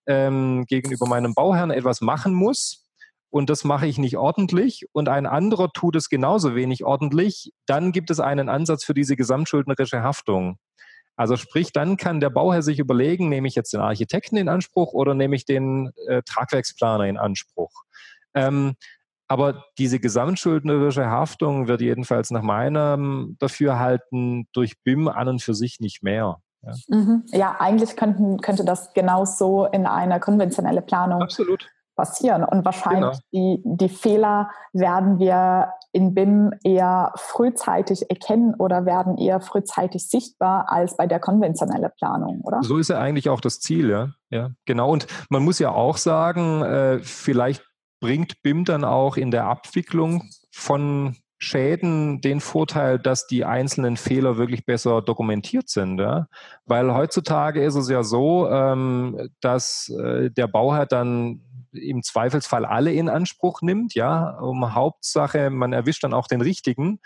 ähm, 0.07 0.65
gegenüber 0.67 1.07
meinem 1.07 1.33
Bauherrn 1.33 1.71
etwas 1.71 2.01
machen 2.01 2.33
muss 2.33 2.85
und 3.29 3.49
das 3.49 3.63
mache 3.63 3.87
ich 3.87 3.97
nicht 3.97 4.17
ordentlich 4.17 4.85
und 4.91 5.07
ein 5.07 5.25
anderer 5.25 5.71
tut 5.71 5.95
es 5.95 6.09
genauso 6.09 6.53
wenig 6.53 6.83
ordentlich, 6.83 7.53
dann 7.65 7.91
gibt 7.91 8.11
es 8.11 8.19
einen 8.19 8.49
Ansatz 8.49 8.83
für 8.83 8.93
diese 8.93 9.15
gesamtschuldnerische 9.15 10.03
Haftung. 10.03 10.57
Also 11.15 11.37
sprich, 11.37 11.71
dann 11.71 11.97
kann 11.97 12.19
der 12.19 12.29
Bauherr 12.29 12.61
sich 12.61 12.79
überlegen, 12.79 13.29
nehme 13.29 13.47
ich 13.47 13.55
jetzt 13.55 13.73
den 13.73 13.81
Architekten 13.81 14.37
in 14.37 14.49
Anspruch 14.49 14.93
oder 14.93 15.13
nehme 15.13 15.35
ich 15.35 15.45
den 15.45 15.91
äh, 16.07 16.21
Tragwerksplaner 16.23 17.05
in 17.05 17.17
Anspruch. 17.17 17.71
Ähm, 18.33 18.75
aber 19.27 19.63
diese 19.77 19.99
gesamtschuldnerische 19.99 21.09
Haftung 21.09 21.67
wird 21.67 21.81
jedenfalls 21.81 22.31
nach 22.31 22.43
meinem 22.43 23.37
Dafürhalten 23.39 24.47
durch 24.53 24.81
BIM 24.83 25.07
an 25.07 25.27
und 25.27 25.41
für 25.41 25.55
sich 25.55 25.79
nicht 25.79 26.03
mehr. 26.03 26.37
Ja, 26.61 26.73
mhm. 26.89 27.23
ja 27.27 27.55
eigentlich 27.59 27.95
könnten, 27.95 28.39
könnte 28.41 28.65
das 28.65 28.93
genauso 28.93 29.65
in 29.65 29.87
eine 29.87 30.19
konventionelle 30.19 30.81
Planung 30.81 31.23
Absolut 31.23 31.69
passieren. 31.95 32.43
Und 32.43 32.65
wahrscheinlich 32.65 33.19
genau. 33.31 33.57
die, 33.57 33.61
die 33.63 33.89
Fehler 33.89 34.49
werden 34.73 35.17
wir 35.17 35.73
in 35.95 36.13
BIM 36.13 36.51
eher 36.65 37.13
frühzeitig 37.15 38.09
erkennen 38.09 38.53
oder 38.55 38.85
werden 38.85 39.17
eher 39.17 39.39
frühzeitig 39.39 40.09
sichtbar 40.09 40.65
als 40.67 40.97
bei 40.97 41.07
der 41.07 41.21
konventionellen 41.21 41.89
Planung, 41.97 42.41
oder? 42.41 42.61
So 42.63 42.77
ist 42.77 42.89
ja 42.89 42.99
eigentlich 42.99 43.29
auch 43.29 43.39
das 43.39 43.61
Ziel, 43.61 43.89
ja. 43.89 44.09
ja 44.29 44.49
genau. 44.65 44.91
Und 44.91 45.07
man 45.29 45.41
muss 45.41 45.57
ja 45.57 45.71
auch 45.71 45.95
sagen, 45.95 46.61
äh, 46.63 46.99
vielleicht 46.99 47.63
bringt 48.01 48.41
BIM 48.43 48.65
dann 48.65 48.83
auch 48.83 49.15
in 49.15 49.31
der 49.31 49.45
Abwicklung 49.45 50.29
von 50.51 51.15
Schäden 51.37 52.19
den 52.19 52.41
Vorteil, 52.41 52.99
dass 52.99 53.25
die 53.27 53.45
einzelnen 53.45 53.95
Fehler 53.95 54.35
wirklich 54.35 54.65
besser 54.65 55.01
dokumentiert 55.01 55.69
sind. 55.69 55.97
Ja? 55.99 56.27
Weil 56.65 56.93
heutzutage 56.93 57.63
ist 57.63 57.75
es 57.75 57.89
ja 57.89 58.03
so, 58.03 58.49
ähm, 58.49 59.29
dass 59.39 59.87
äh, 59.97 60.29
der 60.29 60.47
Bauherr 60.47 60.87
dann 60.87 61.39
im 61.77 62.03
Zweifelsfall 62.03 62.65
alle 62.65 62.93
in 62.93 63.09
Anspruch 63.09 63.61
nimmt, 63.61 63.95
ja, 63.95 64.37
um 64.39 64.73
Hauptsache, 64.73 65.49
man 65.49 65.73
erwischt 65.73 66.03
dann 66.03 66.13
auch 66.13 66.27
den 66.27 66.41
richtigen, 66.41 66.99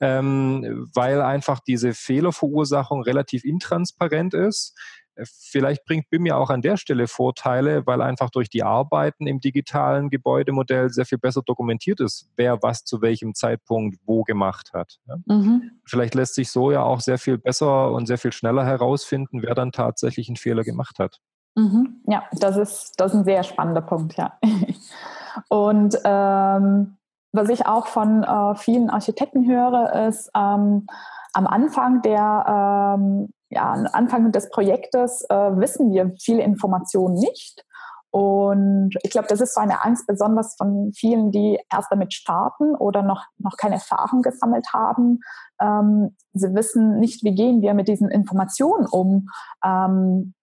ähm, 0.00 0.88
weil 0.94 1.22
einfach 1.22 1.60
diese 1.60 1.94
Fehlerverursachung 1.94 3.02
relativ 3.02 3.44
intransparent 3.44 4.34
ist. 4.34 4.74
Vielleicht 5.22 5.84
bringt 5.84 6.10
BIM 6.10 6.26
ja 6.26 6.36
auch 6.36 6.50
an 6.50 6.60
der 6.60 6.76
Stelle 6.76 7.06
Vorteile, 7.06 7.86
weil 7.86 8.02
einfach 8.02 8.30
durch 8.30 8.48
die 8.48 8.64
Arbeiten 8.64 9.28
im 9.28 9.38
digitalen 9.38 10.10
Gebäudemodell 10.10 10.90
sehr 10.90 11.06
viel 11.06 11.18
besser 11.18 11.42
dokumentiert 11.46 12.00
ist, 12.00 12.28
wer 12.36 12.62
was 12.62 12.84
zu 12.84 13.00
welchem 13.00 13.34
Zeitpunkt 13.34 13.96
wo 14.06 14.24
gemacht 14.24 14.72
hat. 14.72 14.98
Mhm. 15.26 15.70
Vielleicht 15.84 16.16
lässt 16.16 16.34
sich 16.34 16.50
so 16.50 16.72
ja 16.72 16.82
auch 16.82 17.00
sehr 17.00 17.18
viel 17.18 17.38
besser 17.38 17.92
und 17.92 18.06
sehr 18.06 18.18
viel 18.18 18.32
schneller 18.32 18.64
herausfinden, 18.66 19.42
wer 19.42 19.54
dann 19.54 19.70
tatsächlich 19.70 20.28
einen 20.28 20.36
Fehler 20.36 20.64
gemacht 20.64 20.98
hat. 20.98 21.20
Mhm. 21.56 22.02
Ja, 22.06 22.24
das 22.32 22.56
ist, 22.56 23.00
das 23.00 23.12
ist 23.12 23.18
ein 23.18 23.24
sehr 23.24 23.42
spannender 23.42 23.82
Punkt, 23.82 24.16
ja. 24.16 24.38
Und 25.48 25.98
ähm, 26.04 26.96
was 27.32 27.48
ich 27.48 27.66
auch 27.66 27.86
von 27.86 28.22
äh, 28.22 28.54
vielen 28.56 28.90
Architekten 28.90 29.48
höre, 29.48 30.06
ist 30.08 30.30
ähm, 30.36 30.86
am 31.32 31.46
Anfang 31.46 32.02
der 32.02 32.96
ähm, 32.98 33.28
ja, 33.50 33.72
Anfang 33.72 34.32
des 34.32 34.50
Projektes 34.50 35.24
äh, 35.28 35.56
wissen 35.56 35.92
wir 35.92 36.12
viele 36.20 36.42
Informationen 36.42 37.14
nicht. 37.14 37.64
Und 38.10 38.94
ich 39.02 39.10
glaube, 39.10 39.26
das 39.26 39.40
ist 39.40 39.54
so 39.54 39.60
eine 39.60 39.84
Angst, 39.84 40.06
besonders 40.06 40.54
von 40.56 40.92
vielen, 40.94 41.32
die 41.32 41.58
erst 41.72 41.90
damit 41.90 42.14
starten 42.14 42.76
oder 42.76 43.02
noch, 43.02 43.24
noch 43.38 43.56
keine 43.56 43.74
Erfahrung 43.74 44.22
gesammelt 44.22 44.72
haben. 44.72 45.18
Ähm, 45.60 46.16
sie 46.32 46.54
wissen 46.54 47.00
nicht, 47.00 47.24
wie 47.24 47.34
gehen 47.34 47.60
wir 47.60 47.74
mit 47.74 47.88
diesen 47.88 48.10
Informationen 48.10 48.86
um. 48.86 49.30
Ähm, 49.64 50.34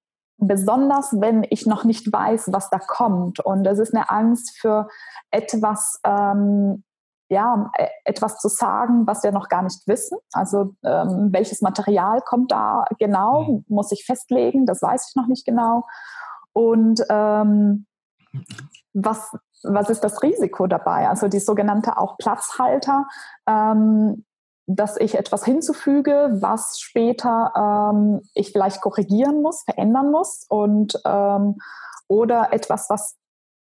besonders 0.41 1.13
wenn 1.21 1.45
ich 1.49 1.65
noch 1.65 1.83
nicht 1.83 2.11
weiß, 2.11 2.51
was 2.51 2.69
da 2.69 2.79
kommt. 2.79 3.39
Und 3.39 3.63
das 3.63 3.79
ist 3.79 3.93
eine 3.93 4.09
Angst 4.09 4.57
für 4.59 4.87
etwas, 5.29 5.99
ähm, 6.03 6.83
ja, 7.29 7.71
e, 7.77 7.87
etwas 8.03 8.39
zu 8.39 8.49
sagen, 8.49 9.07
was 9.07 9.23
wir 9.23 9.31
noch 9.31 9.47
gar 9.49 9.61
nicht 9.61 9.87
wissen. 9.87 10.17
Also 10.33 10.73
ähm, 10.83 11.29
welches 11.31 11.61
Material 11.61 12.21
kommt 12.21 12.51
da 12.51 12.85
genau, 12.97 13.43
mhm. 13.43 13.65
muss 13.67 13.91
ich 13.91 14.03
festlegen, 14.03 14.65
das 14.65 14.81
weiß 14.81 15.09
ich 15.09 15.15
noch 15.15 15.27
nicht 15.27 15.45
genau. 15.45 15.85
Und 16.53 17.01
ähm, 17.09 17.85
was, 18.93 19.31
was 19.63 19.89
ist 19.89 20.03
das 20.03 20.23
Risiko 20.23 20.65
dabei? 20.67 21.07
Also 21.07 21.27
die 21.27 21.39
sogenannte 21.39 21.97
auch 21.97 22.17
Platzhalter. 22.17 23.05
Ähm, 23.47 24.25
dass 24.75 24.97
ich 24.97 25.15
etwas 25.15 25.45
hinzufüge, 25.45 26.37
was 26.39 26.79
später 26.79 27.91
ähm, 27.93 28.21
ich 28.33 28.51
vielleicht 28.51 28.81
korrigieren 28.81 29.41
muss, 29.41 29.63
verändern 29.63 30.11
muss 30.11 30.45
und 30.49 30.99
ähm, 31.05 31.57
oder 32.07 32.51
etwas, 32.51 32.89
was 32.89 33.15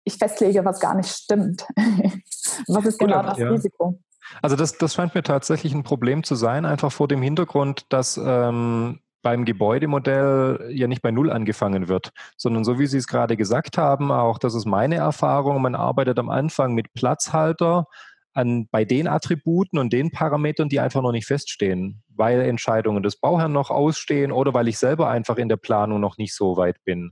ich 0.04 0.18
festlege, 0.18 0.66
was 0.66 0.80
gar 0.80 0.96
nicht 0.96 1.10
stimmt. 1.10 1.66
was 2.68 2.86
ist 2.86 3.00
genau 3.00 3.24
das 3.24 3.38
ja. 3.38 3.50
Risiko? 3.50 4.00
Also 4.42 4.56
das, 4.56 4.78
das 4.78 4.94
scheint 4.94 5.16
mir 5.16 5.24
tatsächlich 5.24 5.74
ein 5.74 5.84
Problem 5.84 6.24
zu 6.24 6.36
sein, 6.36 6.66
einfach 6.66 6.92
vor 6.92 7.08
dem 7.08 7.22
Hintergrund, 7.22 7.86
dass 7.90 8.18
ähm, 8.18 9.00
beim 9.22 9.46
Gebäudemodell 9.46 10.70
ja 10.72 10.88
nicht 10.88 11.02
bei 11.02 11.12
Null 11.12 11.32
angefangen 11.32 11.88
wird, 11.88 12.12
sondern 12.38 12.64
so 12.64 12.78
wie 12.78 12.88
Sie 12.88 12.98
es 12.98 13.08
gerade 13.08 13.38
gesagt 13.38 13.78
haben, 13.78 14.12
auch 14.12 14.38
das 14.38 14.54
ist 14.54 14.66
meine 14.66 14.96
Erfahrung, 14.96 15.62
man 15.62 15.76
arbeitet 15.76 16.20
am 16.20 16.30
Anfang 16.30 16.74
mit 16.74 16.94
Platzhalter, 16.94 17.88
an, 18.34 18.68
bei 18.72 18.86
den 18.86 19.08
Attributen 19.08 19.78
und 19.78 19.94
den 19.94 20.12
Parametern, 20.12 20.70
die 20.70 20.80
einfach 20.80 21.02
noch 21.02 21.12
nicht 21.12 21.28
feststehen, 21.28 22.04
weil 22.10 22.42
Entscheidungen 22.42 23.04
des 23.04 23.18
Bauherrn 23.18 23.52
noch 23.52 23.70
ausstehen 23.70 24.32
oder 24.32 24.54
weil 24.54 24.68
ich 24.68 24.78
selber 24.78 25.10
einfach 25.10 25.38
in 25.38 25.50
der 25.50 25.58
Planung 25.58 26.00
noch 26.00 26.18
nicht 26.18 26.36
so 26.36 26.58
weit 26.58 26.84
bin. 26.84 27.12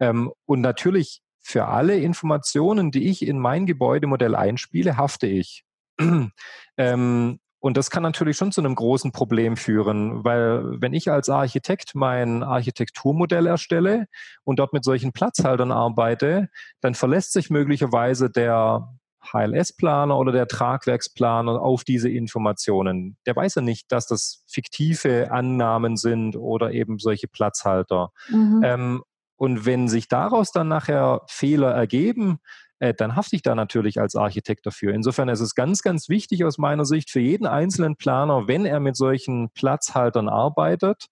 Ähm, 0.00 0.32
und 0.44 0.60
natürlich 0.60 1.22
für 1.40 1.66
alle 1.66 1.96
Informationen, 1.98 2.90
die 2.90 3.08
ich 3.08 3.26
in 3.26 3.38
mein 3.38 3.66
Gebäudemodell 3.66 4.34
einspiele, 4.34 4.96
hafte 4.96 5.26
ich. 5.26 5.64
ähm, 6.76 7.38
und 7.60 7.76
das 7.76 7.90
kann 7.90 8.02
natürlich 8.02 8.36
schon 8.36 8.52
zu 8.52 8.60
einem 8.60 8.74
großen 8.74 9.12
Problem 9.12 9.56
führen, 9.56 10.24
weil 10.24 10.80
wenn 10.80 10.92
ich 10.92 11.10
als 11.10 11.28
Architekt 11.28 11.94
mein 11.94 12.42
Architekturmodell 12.42 13.46
erstelle 13.46 14.06
und 14.44 14.58
dort 14.58 14.72
mit 14.72 14.84
solchen 14.84 15.12
Platzhaltern 15.12 15.72
arbeite, 15.72 16.48
dann 16.80 16.94
verlässt 16.94 17.32
sich 17.32 17.50
möglicherweise 17.50 18.30
der 18.30 18.94
HLS-Planer 19.32 20.16
oder 20.16 20.32
der 20.32 20.46
Tragwerksplaner 20.46 21.60
auf 21.60 21.84
diese 21.84 22.08
Informationen. 22.08 23.16
Der 23.26 23.36
weiß 23.36 23.56
ja 23.56 23.62
nicht, 23.62 23.90
dass 23.92 24.06
das 24.06 24.44
fiktive 24.46 25.30
Annahmen 25.30 25.96
sind 25.96 26.36
oder 26.36 26.72
eben 26.72 26.98
solche 26.98 27.28
Platzhalter. 27.28 28.10
Mhm. 28.28 28.60
Ähm, 28.64 29.02
und 29.36 29.66
wenn 29.66 29.88
sich 29.88 30.08
daraus 30.08 30.50
dann 30.50 30.68
nachher 30.68 31.22
Fehler 31.26 31.72
ergeben, 31.72 32.38
äh, 32.78 32.94
dann 32.94 33.16
hafte 33.16 33.36
ich 33.36 33.42
da 33.42 33.54
natürlich 33.54 34.00
als 34.00 34.16
Architekt 34.16 34.66
dafür. 34.66 34.92
Insofern 34.92 35.28
ist 35.28 35.40
es 35.40 35.54
ganz, 35.54 35.82
ganz 35.82 36.08
wichtig 36.08 36.44
aus 36.44 36.58
meiner 36.58 36.84
Sicht 36.84 37.10
für 37.10 37.20
jeden 37.20 37.46
einzelnen 37.46 37.96
Planer, 37.96 38.48
wenn 38.48 38.66
er 38.66 38.80
mit 38.80 38.96
solchen 38.96 39.50
Platzhaltern 39.50 40.28
arbeitet, 40.28 41.06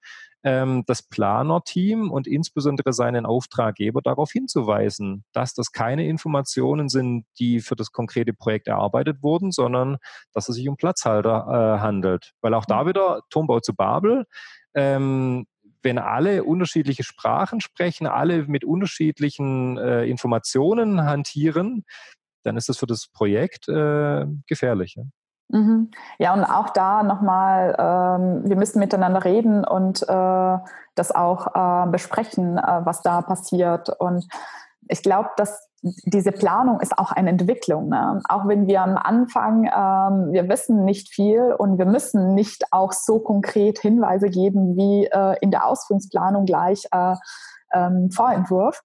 ähm, 0.45 0.85
das 0.87 1.03
Planerteam 1.03 2.11
und 2.11 2.27
insbesondere 2.27 2.93
seinen 2.93 3.27
Auftraggeber 3.27 4.03
darauf 4.03 4.31
hinzuweisen, 4.31 5.25
dass 5.33 5.55
das 5.55 5.73
keine 5.73 6.07
Informationen 6.07 6.89
sind, 6.89 7.25
die 7.39 7.61
für 7.61 7.77
das 7.77 7.91
konkrete 7.93 8.35
Projekt 8.35 8.69
erarbeitet 8.69 9.23
wurden, 9.23 9.51
sondern 9.51 9.97
dass 10.33 10.49
es 10.49 10.57
sich 10.57 10.69
um 10.69 10.77
Platzhalter 10.77 11.47
äh, 11.49 11.81
handelt. 11.81 12.33
Weil 12.43 12.55
auch 12.55 12.67
da 12.67 12.85
mhm. 12.85 12.89
wieder 12.89 13.23
Turmbau 13.31 13.61
zu 13.61 13.75
Babel, 13.75 14.27
ähm, 14.75 15.47
wenn 15.83 15.99
alle 15.99 16.45
unterschiedliche 16.45 17.05
Sprachen 17.05 17.61
sprechen, 17.61 18.07
alle 18.07 18.45
mit 18.45 18.65
unterschiedlichen 18.65 19.79
äh, 19.79 20.05
Informationen 20.05 21.05
hantieren, 21.05 21.85
dann 22.43 22.57
ist 22.57 22.69
das 22.69 22.79
für 22.79 22.87
das 22.87 23.09
Projekt 23.09 23.69
äh, 23.69 24.27
gefährlich. 24.47 24.95
Ja? 24.97 25.05
Mhm. 25.49 25.91
Ja, 26.19 26.35
und 26.35 26.45
auch 26.45 26.71
da 26.71 27.03
nochmal, 27.03 27.77
ähm, 27.79 28.43
wir 28.49 28.57
müssen 28.57 28.81
miteinander 28.81 29.25
reden 29.25 29.65
und 29.65 30.03
äh, 30.03 30.59
das 30.95 31.15
auch 31.15 31.55
äh, 31.55 31.91
besprechen, 31.91 32.59
äh, 32.59 32.81
was 32.85 33.03
da 33.03 33.23
passiert. 33.23 33.91
Und 34.01 34.27
ich 34.89 35.03
glaube, 35.03 35.31
dass 35.37 35.69
diese 35.83 36.33
Planung 36.33 36.81
ist 36.81 36.99
auch 36.99 37.13
eine 37.13 37.31
Entwicklung. 37.31 37.91
Ne? 37.91 38.21
Auch 38.29 38.49
wenn 38.49 38.67
wir 38.67 38.81
am 38.81 38.97
Anfang, 38.97 39.65
ähm, 39.65 40.33
wir 40.33 40.49
wissen 40.49 40.85
nicht 40.85 41.13
viel 41.13 41.55
und 41.59 41.79
wir 41.79 41.85
müssen 41.85 42.35
nicht 42.35 42.65
auch 42.71 42.93
so 42.93 43.21
konkret 43.21 43.79
Hinweise 43.79 44.31
geben 44.31 44.77
wie 44.77 45.07
äh, 45.07 45.37
in 45.43 45.51
der 45.51 45.67
Ausführungsplanung 45.67 46.47
gleich 46.47 46.85
äh, 46.91 47.15
ähm, 47.75 48.11
Vorentwurf. 48.11 48.81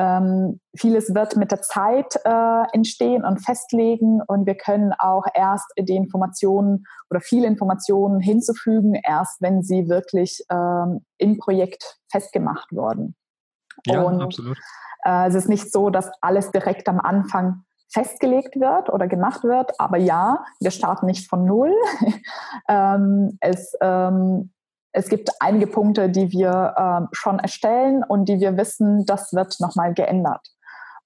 Ähm, 0.00 0.60
vieles 0.74 1.14
wird 1.14 1.36
mit 1.36 1.50
der 1.50 1.60
Zeit 1.60 2.18
äh, 2.24 2.62
entstehen 2.72 3.22
und 3.22 3.44
festlegen 3.44 4.22
und 4.26 4.46
wir 4.46 4.54
können 4.54 4.94
auch 4.98 5.24
erst 5.34 5.70
die 5.78 5.94
Informationen 5.94 6.86
oder 7.10 7.20
viele 7.20 7.46
Informationen 7.46 8.18
hinzufügen, 8.18 8.94
erst 8.94 9.42
wenn 9.42 9.62
sie 9.62 9.90
wirklich 9.90 10.42
ähm, 10.50 11.04
im 11.18 11.36
Projekt 11.36 11.98
festgemacht 12.10 12.72
wurden. 12.72 13.14
Ja, 13.84 14.00
und, 14.00 14.22
absolut. 14.22 14.56
Äh, 15.04 15.28
es 15.28 15.34
ist 15.34 15.50
nicht 15.50 15.70
so, 15.70 15.90
dass 15.90 16.10
alles 16.22 16.50
direkt 16.50 16.88
am 16.88 16.98
Anfang 16.98 17.64
festgelegt 17.92 18.58
wird 18.58 18.88
oder 18.88 19.06
gemacht 19.06 19.44
wird, 19.44 19.78
aber 19.78 19.98
ja, 19.98 20.44
wir 20.60 20.70
starten 20.70 21.04
nicht 21.04 21.28
von 21.28 21.44
Null. 21.44 21.74
ähm, 22.68 23.36
es 23.40 23.76
ähm, 23.82 24.50
es 24.92 25.08
gibt 25.08 25.30
einige 25.40 25.66
Punkte, 25.66 26.10
die 26.10 26.32
wir 26.32 26.74
ähm, 26.76 27.08
schon 27.12 27.38
erstellen 27.38 28.02
und 28.06 28.28
die 28.28 28.40
wir 28.40 28.56
wissen, 28.56 29.06
das 29.06 29.32
wird 29.32 29.60
nochmal 29.60 29.94
geändert. 29.94 30.46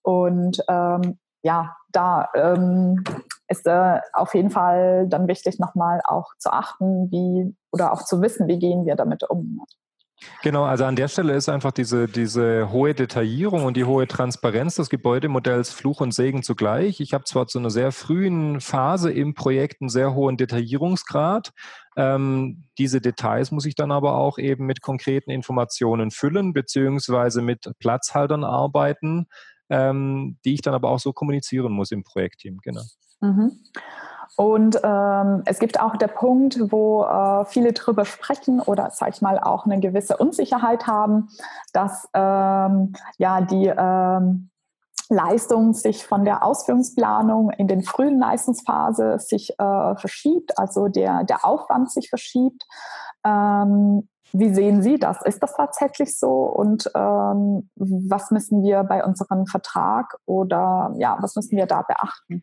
Und 0.03 0.63
ähm, 0.69 1.19
ja, 1.43 1.77
da 1.93 2.29
ähm, 2.35 3.05
ist 3.49 3.67
äh, 3.67 4.01
auf 4.13 4.35
jeden 4.35 4.51
Fall 4.51 5.07
dann 5.09 5.29
wichtig, 5.29 5.59
nochmal 5.59 6.01
auch 6.05 6.33
zu 6.39 6.51
achten, 6.51 7.11
wie 7.11 7.55
oder 7.71 7.93
auch 7.93 8.05
zu 8.05 8.23
wissen, 8.23 8.49
wie 8.49 8.59
gehen 8.59 8.87
wir 8.87 8.97
damit 8.97 9.29
um. 9.29 9.61
Genau, 10.43 10.65
also 10.65 10.85
an 10.85 10.97
der 10.97 11.09
Stelle 11.09 11.35
ist 11.35 11.49
einfach 11.49 11.73
diese, 11.73 12.07
diese 12.07 12.71
hohe 12.71 12.95
Detaillierung 12.95 13.65
und 13.65 13.77
die 13.77 13.85
hohe 13.85 14.07
Transparenz 14.07 14.77
des 14.77 14.89
Gebäudemodells 14.89 15.71
Fluch 15.71 16.01
und 16.01 16.13
Segen 16.13 16.43
zugleich. 16.43 17.01
Ich 17.01 17.13
habe 17.15 17.25
zwar 17.25 17.47
zu 17.47 17.59
einer 17.59 17.71
sehr 17.71 17.93
frühen 17.93 18.61
Phase 18.61 19.11
im 19.11 19.35
Projekt 19.35 19.81
einen 19.81 19.89
sehr 19.89 20.15
hohen 20.15 20.37
Detaillierungsgrad. 20.37 21.51
Ähm, 21.97 22.65
diese 22.79 23.01
Details 23.01 23.51
muss 23.51 23.67
ich 23.67 23.75
dann 23.75 23.93
aber 23.93 24.17
auch 24.17 24.39
eben 24.39 24.67
mit 24.67 24.81
konkreten 24.81 25.31
Informationen 25.31 26.11
füllen, 26.11 26.53
beziehungsweise 26.53 27.43
mit 27.43 27.71
Platzhaltern 27.79 28.45
arbeiten, 28.45 29.27
ähm, 29.71 30.39
die 30.45 30.55
ich 30.55 30.63
dann 30.63 30.75
aber 30.75 30.91
auch 30.91 30.99
so 30.99 31.13
kommunizieren 31.13 31.73
muss 31.73 31.93
im 31.93 32.03
Projektteam. 32.03 32.59
Genau. 32.63 32.83
Mhm. 33.21 33.53
Und 34.37 34.81
ähm, 34.83 35.43
es 35.45 35.61
gibt 35.61 35.79
auch 35.79 35.97
der 35.97 36.09
Punkt, 36.09 36.59
wo 36.73 37.05
äh, 37.05 37.45
viele 37.45 37.73
drüber 37.73 38.05
sprechen 38.05 38.61
oder, 38.61 38.91
sag 38.91 39.11
ich 39.11 39.23
mal, 39.23 39.39
auch 39.39 39.65
eine 39.65 39.79
gewisse 39.79 40.17
Unsicherheit 40.17 40.87
haben, 40.89 41.29
dass 41.73 42.09
ähm, 42.15 42.95
ja 43.19 43.41
die 43.43 43.73
ähm, 43.77 44.51
Leistung 45.09 45.75
sich 45.75 46.07
von 46.07 46.25
der 46.25 46.43
Ausführungsplanung 46.43 47.51
in 47.51 47.69
den 47.69 47.83
frühen 47.83 48.19
Leistungsphase 48.19 49.19
sich 49.19 49.51
äh, 49.59 49.97
verschiebt, 49.97 50.59
also 50.59 50.89
der, 50.89 51.25
der 51.25 51.45
Aufwand 51.45 51.91
sich 51.91 52.09
verschiebt. 52.09 52.65
Ähm, 53.25 54.09
wie 54.33 54.53
sehen 54.53 54.83
Sie 54.83 54.99
das? 54.99 55.23
Ist 55.25 55.43
das 55.43 55.55
tatsächlich 55.55 56.19
so? 56.19 56.45
Und 56.45 56.91
ähm, 56.95 57.71
was 57.77 58.33
müssen 58.33 58.65
wir 58.65 58.83
bei 58.83 59.05
unserem 59.05 59.47
Vertrag 59.47 60.17
oder 60.27 60.93
ja, 60.99 61.17
was 61.21 61.37
müssen 61.37 61.57
wir 61.57 61.67
da 61.67 61.83
beachten? 61.83 62.43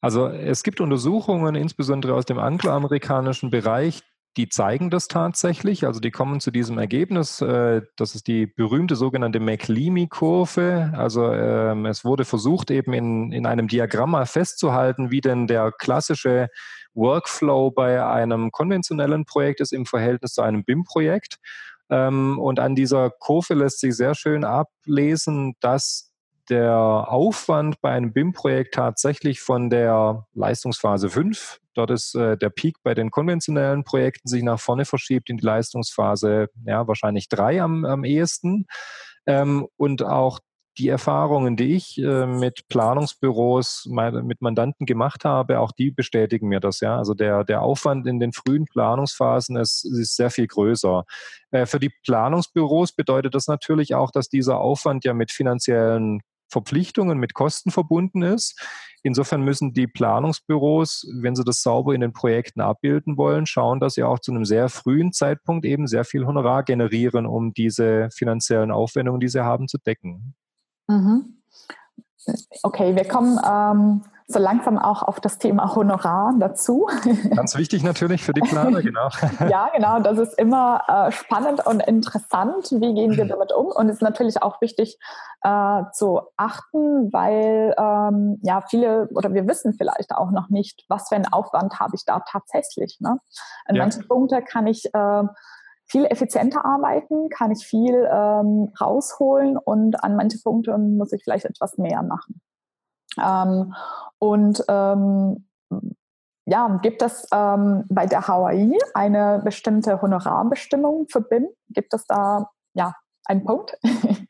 Also 0.00 0.28
es 0.28 0.62
gibt 0.62 0.80
Untersuchungen, 0.80 1.54
insbesondere 1.54 2.14
aus 2.14 2.24
dem 2.24 2.38
angloamerikanischen 2.38 3.50
Bereich, 3.50 4.02
die 4.36 4.48
zeigen 4.48 4.90
das 4.90 5.08
tatsächlich. 5.08 5.86
Also 5.86 6.00
die 6.00 6.10
kommen 6.10 6.40
zu 6.40 6.50
diesem 6.50 6.78
Ergebnis. 6.78 7.40
Äh, 7.40 7.82
das 7.96 8.14
ist 8.14 8.26
die 8.26 8.46
berühmte 8.46 8.94
sogenannte 8.94 9.40
McLeamy-Kurve. 9.40 10.92
Also 10.96 11.32
ähm, 11.32 11.86
es 11.86 12.04
wurde 12.04 12.24
versucht, 12.24 12.70
eben 12.70 12.92
in, 12.92 13.32
in 13.32 13.46
einem 13.46 13.68
Diagramm 13.68 14.10
mal 14.10 14.26
festzuhalten, 14.26 15.10
wie 15.10 15.20
denn 15.20 15.46
der 15.46 15.72
klassische 15.72 16.48
Workflow 16.92 17.70
bei 17.70 18.04
einem 18.04 18.50
konventionellen 18.50 19.24
Projekt 19.24 19.60
ist 19.60 19.72
im 19.72 19.86
Verhältnis 19.86 20.34
zu 20.34 20.42
einem 20.42 20.64
BIM-Projekt. 20.64 21.36
Ähm, 21.88 22.38
und 22.38 22.60
an 22.60 22.74
dieser 22.74 23.10
Kurve 23.10 23.54
lässt 23.54 23.80
sich 23.80 23.96
sehr 23.96 24.14
schön 24.14 24.44
ablesen, 24.44 25.54
dass 25.60 26.12
der 26.48 26.76
Aufwand 27.08 27.80
bei 27.80 27.90
einem 27.90 28.12
BIM-Projekt 28.12 28.74
tatsächlich 28.74 29.40
von 29.40 29.70
der 29.70 30.26
Leistungsphase 30.34 31.08
5, 31.08 31.58
dort 31.76 31.90
ist 31.90 32.14
äh, 32.14 32.36
der 32.36 32.50
Peak 32.50 32.76
bei 32.82 32.94
den 32.94 33.10
konventionellen 33.10 33.84
Projekten, 33.84 34.28
sich 34.28 34.42
nach 34.42 34.60
vorne 34.60 34.84
verschiebt 34.84 35.30
in 35.30 35.36
die 35.36 35.44
Leistungsphase, 35.44 36.48
ja, 36.64 36.86
wahrscheinlich 36.88 37.28
3 37.28 37.62
am, 37.62 37.84
am 37.84 38.04
ehesten. 38.04 38.66
Ähm, 39.26 39.66
und 39.76 40.02
auch 40.02 40.40
die 40.78 40.88
Erfahrungen, 40.88 41.56
die 41.56 41.74
ich 41.74 41.98
äh, 41.98 42.26
mit 42.26 42.68
Planungsbüros, 42.68 43.88
mit 43.88 44.42
Mandanten 44.42 44.84
gemacht 44.86 45.24
habe, 45.24 45.60
auch 45.60 45.72
die 45.72 45.90
bestätigen 45.90 46.48
mir 46.48 46.60
das. 46.60 46.80
Ja, 46.80 46.98
also 46.98 47.14
der 47.14 47.44
der 47.44 47.62
Aufwand 47.62 48.06
in 48.06 48.20
den 48.20 48.32
frühen 48.32 48.66
Planungsphasen 48.66 49.56
ist, 49.56 49.84
ist 49.84 50.16
sehr 50.16 50.30
viel 50.30 50.46
größer. 50.46 51.04
Äh, 51.50 51.66
für 51.66 51.80
die 51.80 51.90
Planungsbüros 52.04 52.92
bedeutet 52.92 53.34
das 53.34 53.46
natürlich 53.46 53.94
auch, 53.94 54.10
dass 54.10 54.28
dieser 54.28 54.58
Aufwand 54.58 55.04
ja 55.04 55.14
mit 55.14 55.30
finanziellen 55.32 56.20
Verpflichtungen, 56.48 57.18
mit 57.18 57.34
Kosten 57.34 57.70
verbunden 57.70 58.22
ist. 58.22 58.60
Insofern 59.02 59.42
müssen 59.42 59.72
die 59.72 59.86
Planungsbüros, 59.86 61.06
wenn 61.20 61.36
sie 61.36 61.44
das 61.44 61.62
sauber 61.62 61.94
in 61.94 62.00
den 62.00 62.12
Projekten 62.12 62.60
abbilden 62.60 63.16
wollen, 63.16 63.46
schauen, 63.46 63.78
dass 63.78 63.94
sie 63.94 64.02
auch 64.02 64.18
zu 64.18 64.32
einem 64.32 64.44
sehr 64.44 64.68
frühen 64.68 65.12
Zeitpunkt 65.12 65.64
eben 65.64 65.86
sehr 65.86 66.04
viel 66.04 66.26
Honorar 66.26 66.64
generieren, 66.64 67.26
um 67.26 67.52
diese 67.54 68.08
finanziellen 68.12 68.70
Aufwendungen, 68.70 69.20
die 69.20 69.28
sie 69.28 69.44
haben, 69.44 69.68
zu 69.68 69.78
decken. 69.78 70.34
Mhm. 70.88 71.36
Okay, 72.62 72.96
wir 72.96 73.04
kommen 73.04 73.38
ähm, 73.48 74.02
so 74.28 74.40
langsam 74.40 74.76
auch 74.76 75.04
auf 75.04 75.20
das 75.20 75.38
Thema 75.38 75.74
Honorar 75.76 76.34
dazu. 76.38 76.88
Ganz 77.34 77.56
wichtig 77.56 77.84
natürlich 77.84 78.24
für 78.24 78.32
die 78.32 78.40
Planer, 78.40 78.82
genau. 78.82 79.08
ja, 79.48 79.70
genau. 79.72 80.00
Das 80.00 80.18
ist 80.18 80.36
immer 80.36 80.82
äh, 80.88 81.12
spannend 81.12 81.64
und 81.64 81.80
interessant. 81.80 82.72
Wie 82.72 82.92
gehen 82.92 83.16
wir 83.16 83.26
damit 83.26 83.52
um? 83.52 83.66
Und 83.66 83.88
es 83.88 83.96
ist 83.96 84.02
natürlich 84.02 84.42
auch 84.42 84.60
wichtig 84.60 84.98
äh, 85.42 85.82
zu 85.92 86.22
achten, 86.36 87.12
weil 87.12 87.74
ähm, 87.78 88.40
ja 88.42 88.62
viele 88.68 89.08
oder 89.14 89.32
wir 89.32 89.46
wissen 89.46 89.74
vielleicht 89.74 90.12
auch 90.12 90.32
noch 90.32 90.48
nicht, 90.48 90.84
was 90.88 91.08
für 91.08 91.14
einen 91.14 91.32
Aufwand 91.32 91.78
habe 91.78 91.94
ich 91.94 92.04
da 92.04 92.20
tatsächlich. 92.20 92.98
Ne? 93.00 93.20
In 93.68 93.76
ja. 93.76 93.82
manchen 93.82 94.08
Punkten 94.08 94.44
kann 94.44 94.66
ich 94.66 94.92
äh, 94.92 95.22
viel 95.84 96.04
effizienter 96.06 96.64
arbeiten, 96.64 97.28
kann 97.28 97.52
ich 97.52 97.64
viel 97.64 98.08
ähm, 98.12 98.72
rausholen 98.80 99.56
und 99.56 100.02
an 100.02 100.16
manche 100.16 100.38
Punkte 100.42 100.76
muss 100.78 101.12
ich 101.12 101.22
vielleicht 101.22 101.44
etwas 101.44 101.78
mehr 101.78 102.02
machen. 102.02 102.40
Ähm, 103.22 103.74
und 104.18 104.64
ähm, 104.68 105.46
ja, 106.46 106.78
gibt 106.82 107.02
es 107.02 107.26
ähm, 107.32 107.84
bei 107.88 108.06
der 108.06 108.28
HAI 108.28 108.72
eine 108.94 109.40
bestimmte 109.44 110.00
Honorarbestimmung 110.00 111.06
für 111.08 111.20
BIM? 111.20 111.48
Gibt 111.70 111.92
es 111.92 112.06
da 112.06 112.50
ja 112.74 112.94
einen 113.24 113.44
Punkt? 113.44 113.76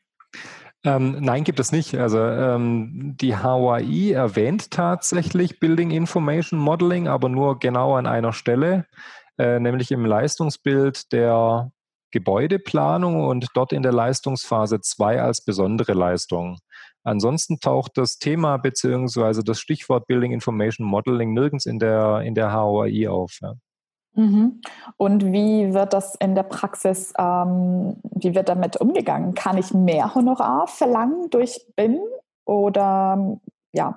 Ähm, 0.83 1.17
nein, 1.19 1.43
gibt 1.43 1.59
es 1.59 1.73
nicht. 1.73 1.95
Also 1.95 2.19
ähm, 2.19 3.15
die 3.19 3.35
HAI 3.35 4.13
erwähnt 4.13 4.71
tatsächlich 4.71 5.59
Building 5.59 5.91
Information 5.91 6.59
Modeling, 6.59 7.09
aber 7.09 7.27
nur 7.27 7.59
genau 7.59 7.95
an 7.95 8.05
einer 8.05 8.31
Stelle. 8.31 8.85
Äh, 9.37 9.59
nämlich 9.59 9.91
im 9.91 10.05
Leistungsbild 10.05 11.11
der 11.11 11.71
Gebäudeplanung 12.11 13.25
und 13.25 13.47
dort 13.53 13.73
in 13.73 13.83
der 13.83 13.91
Leistungsphase 13.91 14.79
2 14.79 15.21
als 15.21 15.43
besondere 15.43 15.93
Leistung. 15.93 16.59
Ansonsten 17.07 17.61
taucht 17.61 17.97
das 17.97 18.17
Thema 18.17 18.57
bzw. 18.57 19.41
das 19.41 19.61
Stichwort 19.61 20.07
Building 20.07 20.33
Information 20.33 20.85
Modeling 20.85 21.33
nirgends 21.33 21.65
in 21.65 21.79
der, 21.79 22.19
in 22.21 22.35
der 22.35 22.53
HOI 22.53 23.07
auf. 23.07 23.39
Ja. 23.41 23.53
Mhm. 24.15 24.59
Und 24.97 25.31
wie 25.31 25.73
wird 25.73 25.93
das 25.93 26.15
in 26.15 26.35
der 26.35 26.43
Praxis, 26.43 27.13
ähm, 27.17 27.95
wie 28.11 28.35
wird 28.35 28.49
damit 28.49 28.75
umgegangen? 28.75 29.35
Kann 29.35 29.57
ich 29.57 29.73
mehr 29.73 30.15
Honorar 30.15 30.67
verlangen 30.67 31.29
durch 31.29 31.65
BIM 31.77 31.97
oder 32.43 33.39
ja, 33.71 33.95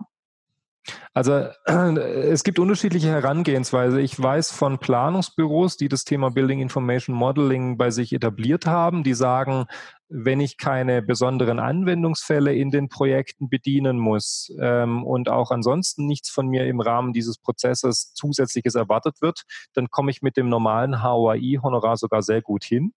also 1.12 1.48
es 1.66 2.42
gibt 2.42 2.58
unterschiedliche 2.58 3.08
Herangehensweise. 3.08 4.00
Ich 4.00 4.20
weiß 4.20 4.50
von 4.50 4.78
Planungsbüros, 4.78 5.76
die 5.76 5.88
das 5.88 6.04
Thema 6.04 6.30
Building 6.30 6.60
Information 6.60 7.14
Modeling 7.14 7.76
bei 7.76 7.90
sich 7.90 8.12
etabliert 8.12 8.66
haben, 8.66 9.02
die 9.02 9.14
sagen, 9.14 9.66
wenn 10.10 10.40
ich 10.40 10.58
keine 10.58 11.02
besonderen 11.02 11.60
Anwendungsfälle 11.60 12.52
in 12.52 12.70
den 12.70 12.88
Projekten 12.88 13.48
bedienen 13.48 13.98
muss 13.98 14.52
ähm, 14.60 15.04
und 15.04 15.28
auch 15.28 15.52
ansonsten 15.52 16.06
nichts 16.06 16.30
von 16.30 16.48
mir 16.48 16.66
im 16.66 16.80
Rahmen 16.80 17.12
dieses 17.12 17.38
Prozesses 17.38 18.12
zusätzliches 18.14 18.74
erwartet 18.74 19.22
wird, 19.22 19.44
dann 19.72 19.88
komme 19.88 20.10
ich 20.10 20.20
mit 20.20 20.36
dem 20.36 20.48
normalen 20.48 21.02
HOI-Honorar 21.02 21.96
sogar 21.96 22.22
sehr 22.22 22.42
gut 22.42 22.64
hin. 22.64 22.92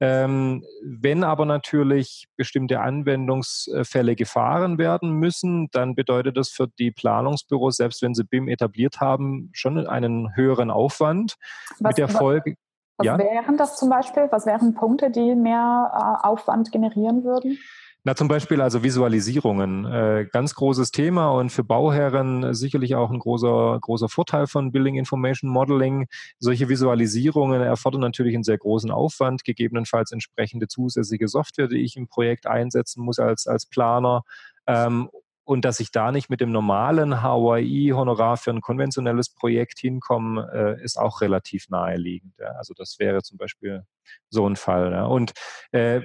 Ähm, 0.00 0.64
wenn 0.82 1.22
aber 1.22 1.46
natürlich 1.46 2.26
bestimmte 2.36 2.80
Anwendungsfälle 2.80 4.16
gefahren 4.16 4.76
werden 4.76 5.12
müssen, 5.12 5.68
dann 5.70 5.94
bedeutet 5.94 6.36
das 6.36 6.48
für 6.48 6.66
die 6.66 6.90
Planungsbüros, 6.90 7.76
selbst 7.76 8.02
wenn 8.02 8.14
sie 8.14 8.24
BIM 8.24 8.48
etabliert 8.48 9.00
haben, 9.00 9.50
schon 9.52 9.86
einen 9.86 10.34
höheren 10.34 10.72
Aufwand. 10.72 11.36
Was, 11.78 11.90
mit 11.90 11.98
der 11.98 12.08
Folge. 12.08 12.56
Was 12.98 13.06
ja? 13.06 13.18
wären 13.18 13.56
das 13.56 13.76
zum 13.76 13.88
Beispiel? 13.88 14.28
Was 14.30 14.46
wären 14.46 14.74
Punkte, 14.74 15.10
die 15.10 15.34
mehr 15.34 15.90
äh, 15.92 16.26
Aufwand 16.26 16.72
generieren 16.72 17.24
würden? 17.24 17.58
Na, 18.04 18.16
zum 18.16 18.26
Beispiel 18.26 18.60
also 18.60 18.82
Visualisierungen. 18.82 19.84
Äh, 19.84 20.26
ganz 20.32 20.56
großes 20.56 20.90
Thema 20.90 21.30
und 21.30 21.50
für 21.50 21.62
Bauherren 21.62 22.52
sicherlich 22.52 22.96
auch 22.96 23.10
ein 23.10 23.20
großer, 23.20 23.78
großer 23.80 24.08
Vorteil 24.08 24.48
von 24.48 24.72
Building 24.72 24.96
Information 24.96 25.48
Modeling. 25.48 26.08
Solche 26.40 26.68
Visualisierungen 26.68 27.62
erfordern 27.62 28.00
natürlich 28.00 28.34
einen 28.34 28.42
sehr 28.42 28.58
großen 28.58 28.90
Aufwand, 28.90 29.44
gegebenenfalls 29.44 30.10
entsprechende 30.10 30.66
zusätzliche 30.66 31.28
Software, 31.28 31.68
die 31.68 31.82
ich 31.84 31.96
im 31.96 32.08
Projekt 32.08 32.48
einsetzen 32.48 33.04
muss 33.04 33.20
als, 33.20 33.46
als 33.46 33.66
Planer. 33.66 34.24
Ähm, 34.66 35.08
und 35.44 35.64
dass 35.64 35.80
ich 35.80 35.90
da 35.90 36.12
nicht 36.12 36.30
mit 36.30 36.40
dem 36.40 36.52
normalen 36.52 37.22
HYI-Honorar 37.22 38.36
für 38.36 38.50
ein 38.50 38.60
konventionelles 38.60 39.34
Projekt 39.34 39.78
hinkomme, 39.78 40.50
äh, 40.52 40.82
ist 40.82 40.98
auch 40.98 41.20
relativ 41.20 41.68
naheliegend. 41.68 42.40
Also 42.40 42.74
das 42.76 42.98
wäre 42.98 43.22
zum 43.22 43.38
Beispiel 43.38 43.84
so 44.30 44.48
ein 44.48 44.56
Fall. 44.56 45.04
Und 45.04 45.32
äh, 45.72 46.00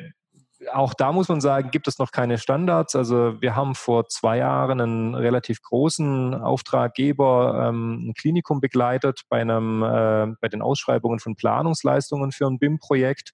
auch 0.73 0.93
da 0.93 1.11
muss 1.11 1.29
man 1.29 1.39
sagen, 1.39 1.69
gibt 1.71 1.87
es 1.87 1.99
noch 1.99 2.11
keine 2.11 2.37
Standards. 2.37 2.95
Also 2.95 3.39
wir 3.41 3.55
haben 3.55 3.75
vor 3.75 4.07
zwei 4.07 4.37
Jahren 4.37 4.81
einen 4.81 5.15
relativ 5.15 5.61
großen 5.61 6.33
Auftraggeber, 6.33 7.67
ähm, 7.67 8.09
ein 8.09 8.13
Klinikum 8.15 8.59
begleitet 8.59 9.21
bei 9.29 9.41
einem, 9.41 9.83
äh, 9.83 10.33
bei 10.41 10.47
den 10.47 10.61
Ausschreibungen 10.61 11.19
von 11.19 11.35
Planungsleistungen 11.35 12.31
für 12.31 12.47
ein 12.47 12.57
BIM-Projekt. 12.59 13.33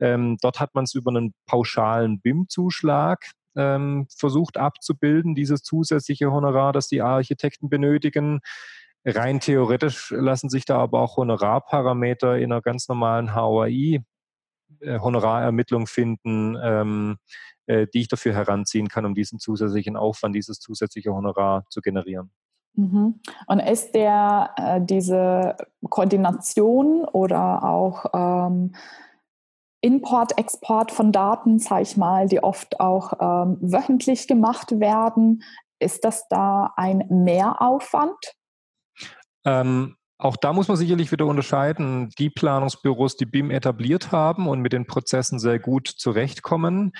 Ähm, 0.00 0.38
dort 0.40 0.60
hat 0.60 0.74
man 0.74 0.84
es 0.84 0.94
über 0.94 1.10
einen 1.10 1.34
pauschalen 1.46 2.20
BIM-Zuschlag 2.20 3.26
ähm, 3.56 4.06
versucht 4.16 4.56
abzubilden, 4.56 5.34
dieses 5.34 5.62
zusätzliche 5.62 6.30
Honorar, 6.32 6.72
das 6.72 6.88
die 6.88 7.02
Architekten 7.02 7.68
benötigen. 7.68 8.40
Rein 9.04 9.40
theoretisch 9.40 10.12
lassen 10.16 10.48
sich 10.48 10.64
da 10.64 10.78
aber 10.78 11.00
auch 11.00 11.16
Honorarparameter 11.16 12.38
in 12.38 12.52
einer 12.52 12.62
ganz 12.62 12.88
normalen 12.88 13.34
HOI 13.34 14.02
äh, 14.80 14.98
Honorarermittlung 15.00 15.86
finden, 15.86 16.56
ähm, 16.62 17.18
äh, 17.66 17.86
die 17.92 18.02
ich 18.02 18.08
dafür 18.08 18.34
heranziehen 18.34 18.88
kann, 18.88 19.04
um 19.04 19.14
diesen 19.14 19.38
zusätzlichen 19.38 19.96
Aufwand, 19.96 20.34
dieses 20.34 20.60
zusätzliche 20.60 21.12
Honorar 21.12 21.64
zu 21.68 21.80
generieren. 21.80 22.30
Mhm. 22.74 23.20
Und 23.46 23.60
ist 23.60 23.94
der 23.94 24.50
äh, 24.56 24.80
diese 24.80 25.56
Koordination 25.88 27.04
oder 27.04 27.64
auch 27.64 28.06
ähm, 28.14 28.74
Import, 29.82 30.38
Export 30.38 30.92
von 30.92 31.12
Daten, 31.12 31.58
sage 31.58 31.82
ich 31.82 31.96
mal, 31.96 32.28
die 32.28 32.42
oft 32.42 32.80
auch 32.80 33.12
ähm, 33.20 33.58
wöchentlich 33.60 34.26
gemacht 34.28 34.80
werden, 34.80 35.42
ist 35.80 36.04
das 36.04 36.28
da 36.28 36.72
ein 36.76 37.04
Mehraufwand? 37.10 38.16
Ähm, 39.44 39.96
auch 40.18 40.36
da 40.36 40.52
muss 40.52 40.68
man 40.68 40.76
sicherlich 40.76 41.10
wieder 41.10 41.26
unterscheiden. 41.26 42.10
Die 42.16 42.30
Planungsbüros, 42.30 43.16
die 43.16 43.26
BIM 43.26 43.50
etabliert 43.50 44.12
haben 44.12 44.46
und 44.46 44.60
mit 44.60 44.72
den 44.72 44.86
Prozessen 44.86 45.40
sehr 45.40 45.58
gut 45.58 45.88
zurechtkommen, 45.88 46.92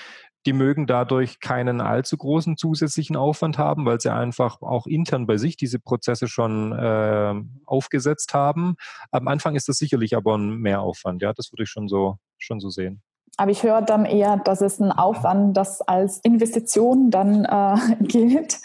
die 0.47 0.53
mögen 0.53 0.86
dadurch 0.86 1.40
keinen 1.40 1.80
allzu 1.80 2.16
großen 2.16 2.57
zusätzlichen 2.57 3.16
Aufwand 3.16 3.59
haben, 3.59 3.86
weil 3.86 4.01
sie 4.01 4.12
einfach 4.12 4.61
auch 4.62 4.86
intern 4.86 5.26
bei 5.26 5.36
sich 5.36 5.57
diese 5.57 5.78
Prozesse 5.78 6.28
schon 6.28 6.72
äh, 6.72 7.34
aufgesetzt 7.66 8.34
haben. 8.34 8.76
Am 9.11 9.28
Anfang 9.28 9.55
ist 9.55 9.68
das 9.68 9.76
sicherlich 9.76 10.16
aber 10.16 10.36
ein 10.36 10.59
Mehraufwand. 10.59 11.22
Ja, 11.22 11.32
das 11.32 11.53
würde 11.53 11.64
ich 11.64 11.70
schon 11.70 11.88
so, 11.88 12.16
schon 12.38 12.61
so 12.61 12.70
sehen. 12.70 13.03
Aber 13.36 13.51
ich 13.51 13.62
höre 13.62 13.82
dann 13.82 14.05
eher, 14.05 14.36
dass 14.36 14.61
es 14.61 14.78
ein 14.78 14.93
Aufwand, 14.93 15.57
das 15.57 15.80
als 15.80 16.18
Investition 16.18 17.11
dann 17.11 17.45
äh, 17.45 17.76
gilt, 18.05 18.59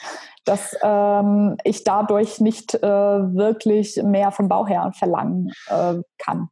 dass 0.46 0.76
ähm, 0.82 1.58
ich 1.64 1.84
dadurch 1.84 2.40
nicht 2.40 2.74
äh, 2.74 2.82
wirklich 2.82 4.02
mehr 4.04 4.32
vom 4.32 4.48
Bauherrn 4.48 4.94
verlangen 4.94 5.52
äh, 5.68 5.96
kann. 6.18 6.50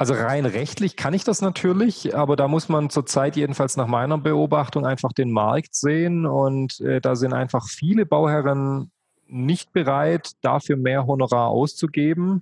Also 0.00 0.14
rein 0.14 0.46
rechtlich 0.46 0.96
kann 0.96 1.12
ich 1.12 1.24
das 1.24 1.42
natürlich, 1.42 2.16
aber 2.16 2.34
da 2.34 2.48
muss 2.48 2.70
man 2.70 2.88
zurzeit 2.88 3.36
jedenfalls 3.36 3.76
nach 3.76 3.86
meiner 3.86 4.16
Beobachtung 4.16 4.86
einfach 4.86 5.12
den 5.12 5.30
Markt 5.30 5.74
sehen 5.74 6.24
und 6.24 6.80
äh, 6.80 7.02
da 7.02 7.14
sind 7.16 7.34
einfach 7.34 7.68
viele 7.68 8.06
Bauherren 8.06 8.90
nicht 9.26 9.74
bereit, 9.74 10.30
dafür 10.40 10.78
mehr 10.78 11.06
Honorar 11.06 11.48
auszugeben, 11.48 12.40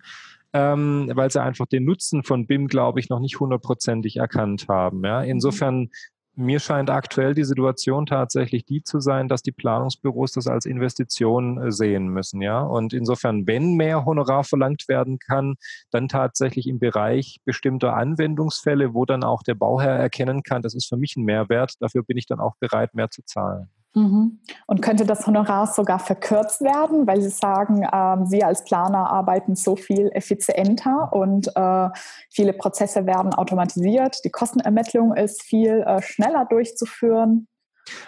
ähm, 0.53 1.11
weil 1.13 1.33
sie 1.33 1.43
einfach 1.43 1.67
den 1.67 1.85
Nutzen 1.85 2.23
von 2.23 2.47
BIM, 2.47 2.69
glaube 2.69 3.01
ich, 3.01 3.09
noch 3.09 3.19
nicht 3.19 3.41
hundertprozentig 3.41 4.19
erkannt 4.19 4.67
haben. 4.69 5.05
Ja? 5.05 5.23
Insofern 5.23 5.91
mir 6.39 6.61
scheint 6.61 6.89
aktuell 6.89 7.35
die 7.35 7.45
Situation 7.45 8.07
tatsächlich 8.07 8.65
die 8.65 8.83
zu 8.83 9.01
sein, 9.01 9.29
dass 9.29 9.43
die 9.43 9.53
Planungsbüros 9.53 10.33
das 10.33 10.47
als 10.47 10.67
Investition 10.67 11.61
äh, 11.61 11.73
sehen 11.73 12.09
müssen, 12.09 12.41
ja. 12.41 12.61
Und 12.61 12.93
insofern, 12.93 13.47
wenn 13.47 13.75
mehr 13.75 14.05
Honorar 14.05 14.45
verlangt 14.45 14.89
werden 14.89 15.19
kann, 15.19 15.57
dann 15.91 16.09
tatsächlich 16.09 16.67
im 16.69 16.79
Bereich 16.79 17.39
bestimmter 17.45 17.95
Anwendungsfälle, 17.95 18.95
wo 18.95 19.05
dann 19.05 19.25
auch 19.25 19.43
der 19.43 19.55
Bauherr 19.55 19.97
erkennen 19.97 20.43
kann, 20.43 20.63
das 20.63 20.75
ist 20.75 20.89
für 20.89 20.97
mich 20.97 21.17
ein 21.17 21.25
Mehrwert, 21.25 21.75
dafür 21.81 22.05
bin 22.05 22.17
ich 22.17 22.27
dann 22.27 22.41
auch 22.41 22.55
bereit, 22.61 22.95
mehr 22.95 23.11
zu 23.11 23.23
zahlen. 23.25 23.69
Mhm. 23.95 24.41
Und 24.67 24.83
könnte 24.83 25.07
das 25.07 25.27
Honorar 25.27 25.67
sogar 25.67 25.99
verkürzt 25.99 26.61
werden, 26.61 27.07
weil 27.07 27.21
Sie 27.21 27.31
sagen, 27.31 27.83
äh, 27.83 28.27
Sie 28.27 28.45
als 28.45 28.65
Planer 28.65 29.11
arbeiten 29.11 29.57
so 29.57 29.77
viel 29.77 30.11
effizienter 30.13 31.13
und 31.13 31.49
äh, 31.57 31.89
viele 32.31 32.53
Prozesse 32.53 33.07
werden 33.07 33.35
automatisiert, 33.35 34.25
die 34.25 34.31
Kostenermittlung 34.31 35.15
ist 35.15 35.43
viel 35.43 35.83
äh, 35.87 36.03
schneller 36.03 36.45
durchzuführen? 36.45 37.49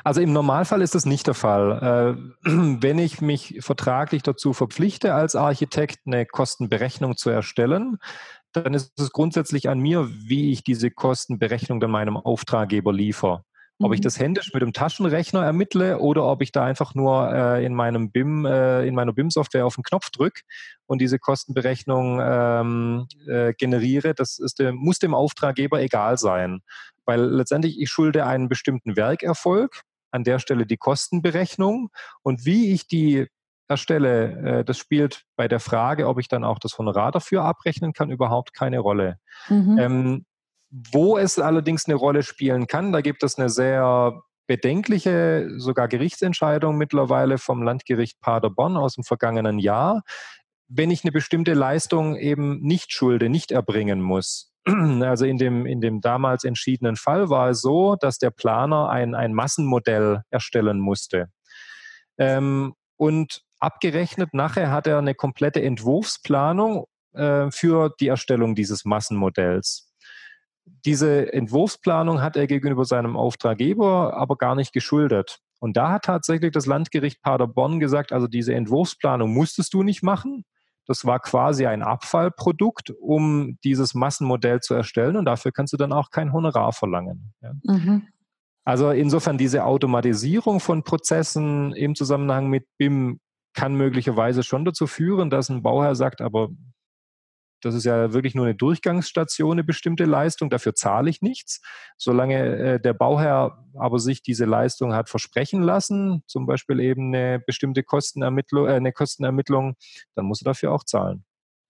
Also 0.05 0.21
im 0.21 0.33
Normalfall 0.33 0.83
ist 0.83 0.95
das 0.95 1.07
nicht 1.07 1.27
der 1.27 1.35
Fall. 1.35 2.17
Äh, 2.45 2.51
wenn 2.83 2.99
ich 2.99 3.21
mich 3.21 3.59
vertraglich 3.61 4.23
dazu 4.23 4.53
verpflichte, 4.53 5.15
als 5.15 5.35
Architekt 5.35 6.01
eine 6.07 6.27
Kostenberechnung 6.27 7.17
zu 7.17 7.31
erstellen, 7.31 7.99
dann 8.53 8.75
ist 8.75 8.99
es 8.99 9.13
grundsätzlich 9.13 9.69
an 9.69 9.79
mir, 9.79 10.09
wie 10.11 10.51
ich 10.51 10.65
diese 10.65 10.91
Kostenberechnung 10.91 11.81
dann 11.81 11.91
meinem 11.91 12.17
Auftraggeber 12.17 12.93
liefere. 12.93 13.45
Ob 13.81 13.93
ich 13.93 14.01
mhm. 14.01 14.05
das 14.05 14.19
händisch 14.19 14.53
mit 14.53 14.63
dem 14.63 14.73
Taschenrechner 14.73 15.45
ermittle 15.45 15.99
oder 15.99 16.27
ob 16.27 16.43
ich 16.43 16.53
da 16.53 16.65
einfach 16.65 16.95
nur 16.95 17.33
äh, 17.33 17.65
in 17.65 17.75
meinem 17.75 18.11
BIM, 18.11 18.45
äh, 18.45 18.87
in 18.87 18.95
meiner 18.95 19.13
BIM-Software 19.13 19.65
auf 19.65 19.75
den 19.75 19.85
Knopf 19.85 20.11
drücke 20.11 20.43
und 20.87 21.01
diese 21.01 21.19
Kostenberechnung 21.19 22.21
ähm, 22.23 23.07
äh, 23.27 23.55
generiere, 23.55 24.15
das 24.15 24.39
ist 24.39 24.59
dem, 24.59 24.77
muss 24.77 24.99
dem 24.99 25.15
Auftraggeber 25.15 25.81
egal 25.81 26.19
sein. 26.19 26.61
Weil 27.07 27.23
letztendlich 27.23 27.81
ich 27.81 27.91
schulde 27.91 28.27
einen 28.27 28.49
bestimmten 28.49 28.97
Werkerfolg, 28.97 29.83
an 30.11 30.25
der 30.25 30.39
Stelle 30.39 30.67
die 30.67 30.77
Kostenberechnung 30.77 31.91
und 32.23 32.45
wie 32.45 32.73
ich 32.73 32.87
die 32.87 33.29
erstelle, 33.69 34.59
äh, 34.61 34.65
das 34.65 34.77
spielt 34.79 35.23
bei 35.37 35.49
der 35.49 35.61
Frage, 35.61 36.09
ob 36.09 36.19
ich 36.19 36.29
dann 36.29 36.45
auch 36.45 36.59
das 36.59 36.77
Honorar 36.77 37.13
dafür 37.13 37.45
abrechnen 37.45 37.93
kann, 37.93 38.11
überhaupt 38.11 38.53
keine 38.53 38.81
Rolle. 38.81 39.19
Mhm. 39.49 39.79
Ähm, 39.79 40.27
wo 40.71 41.19
es 41.19 41.39
allerdings 41.39 41.87
eine 41.87 41.97
Rolle 41.97 42.23
spielen 42.23 42.67
kann, 42.67 42.93
da 42.93 43.01
gibt 43.01 43.23
es 43.23 43.39
eine 43.39 43.49
sehr 43.49 44.23
bedenkliche, 44.47 45.49
sogar 45.59 45.89
Gerichtsentscheidung 45.89 46.77
mittlerweile 46.77 47.39
vom 47.39 47.63
Landgericht 47.63 48.21
Paderborn 48.21 48.77
aus 48.77 48.95
dem 48.95 49.05
vergangenen 49.05 49.59
Jahr. 49.59 50.03
Wenn 50.69 50.91
ich 50.91 51.05
eine 51.05 51.13
bestimmte 51.13 51.55
Leistung 51.55 52.17
eben 52.17 52.61
nicht 52.61 52.93
schulde, 52.93 53.29
nicht 53.29 53.53
erbringen 53.53 54.01
muss. 54.01 54.53
Also 54.67 55.25
in 55.25 55.39
dem, 55.39 55.67
in 55.67 55.81
dem 55.81 56.01
damals 56.01 56.45
entschiedenen 56.45 56.97
Fall 56.97 57.31
war 57.31 57.51
es 57.51 57.61
so, 57.61 57.97
dass 57.97 58.19
der 58.19 58.31
Planer 58.31 58.91
ein, 58.91 59.15
ein 59.15 59.33
Massenmodell 59.35 60.23
erstellen 60.31 60.79
musste. 60.79 61.31
Ähm, 62.19 62.75
und 62.97 63.43
abgerechnet 63.59 64.35
nachher 64.35 64.71
hat 64.71 64.87
er 64.87 64.99
eine 64.99 65.15
komplette 65.15 65.63
Entwurfsplanung 65.63 66.87
äh, 67.15 67.51
für 67.51 67.95
die 68.01 68.09
Erstellung 68.09 68.55
dieses 68.55 68.85
Massenmodells 68.85 69.90
diese 70.85 71.33
Entwurfsplanung 71.33 72.23
hat 72.23 72.37
er 72.37 72.47
gegenüber 72.47 72.85
seinem 72.85 73.17
Auftraggeber 73.17 74.15
aber 74.17 74.37
gar 74.37 74.55
nicht 74.55 74.73
geschuldet. 74.73 75.39
Und 75.59 75.77
da 75.77 75.93
hat 75.93 76.05
tatsächlich 76.05 76.53
das 76.53 76.67
Landgericht 76.67 77.21
Paderborn 77.23 77.81
gesagt, 77.81 78.13
also 78.13 78.27
diese 78.27 78.55
Entwurfsplanung 78.55 79.33
musstest 79.33 79.75
du 79.75 79.83
nicht 79.83 80.03
machen. 80.03 80.45
Das 80.87 81.05
war 81.05 81.21
quasi 81.21 81.67
ein 81.67 81.83
Abfallprodukt, 81.83 82.91
um 83.01 83.59
dieses 83.63 83.95
Massenmodell 83.95 84.61
zu 84.61 84.75
erstellen 84.75 85.17
und 85.17 85.27
dafür 85.27 85.53
kannst 85.53 85.73
du 85.73 85.77
dann 85.77 85.93
auch 85.93 86.11
kein 86.11 86.33
Honorar 86.33 86.73
verlangen. 86.73 87.35
Ja. 87.43 87.53
Mhm. 87.63 88.09
Also 88.65 88.91
insofern 88.91 89.39
diese 89.39 89.65
Automatisierung 89.65 90.61
von 90.61 90.83
Prozessen 90.83 91.73
im 91.75 91.95
Zusammenhang 91.95 92.49
mit 92.49 92.67
BIM 92.79 93.21
kann 93.55 93.75
möglicherweise 93.75 94.43
schon 94.43 94.65
dazu 94.65 94.87
führen, 94.87 95.31
dass 95.31 95.49
ein 95.49 95.63
Bauherr 95.63 95.95
sagt, 95.95 96.21
aber 96.21 96.49
das 97.61 97.75
ist 97.75 97.85
ja 97.85 98.13
wirklich 98.13 98.35
nur 98.35 98.47
eine 98.47 98.55
Durchgangsstation, 98.55 99.53
eine 99.53 99.65
bestimmte 99.65 100.05
Leistung. 100.05 100.51
Dafür 100.51 100.75
zahle 100.75 101.11
ich 101.11 101.23
nichts. 101.23 101.61
Solange 101.97 102.57
äh, 102.57 102.81
der 102.81 102.95
Bauherr 102.95 103.65
aber 103.79 103.99
sich 103.99 104.23
diese 104.23 104.45
Leistung 104.45 104.95
hat 104.95 105.09
versprechen 105.09 105.63
lassen, 105.63 106.23
zum 106.27 106.47
Beispiel 106.47 106.81
eben 106.81 107.15
eine 107.15 107.41
bestimmte 107.41 107.83
Kostenermittlung, 107.83 108.67
äh, 108.67 108.73
eine 108.73 108.93
Kostenermittlung, 108.93 109.77
dann 110.15 110.25
muss 110.27 110.43
er 110.43 110.47
dafür 110.47 110.73
auch 110.73 110.85
zahlen. 110.85 111.25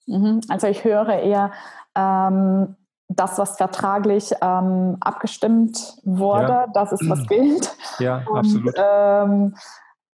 Mhm. 0.07 0.41
Also 0.49 0.67
ich 0.67 0.85
höre 0.85 1.21
eher, 1.21 1.53
ähm, 1.95 2.77
das, 3.11 3.39
was 3.39 3.57
vertraglich 3.57 4.33
ähm, 4.41 4.97
abgestimmt 5.01 5.97
wurde, 6.05 6.49
ja. 6.49 6.67
das 6.73 6.93
ist, 6.93 7.09
was 7.09 7.27
gilt. 7.29 7.77
Ja, 7.99 8.25
Und, 8.29 8.39
absolut. 8.39 8.75
Ähm, 8.77 9.55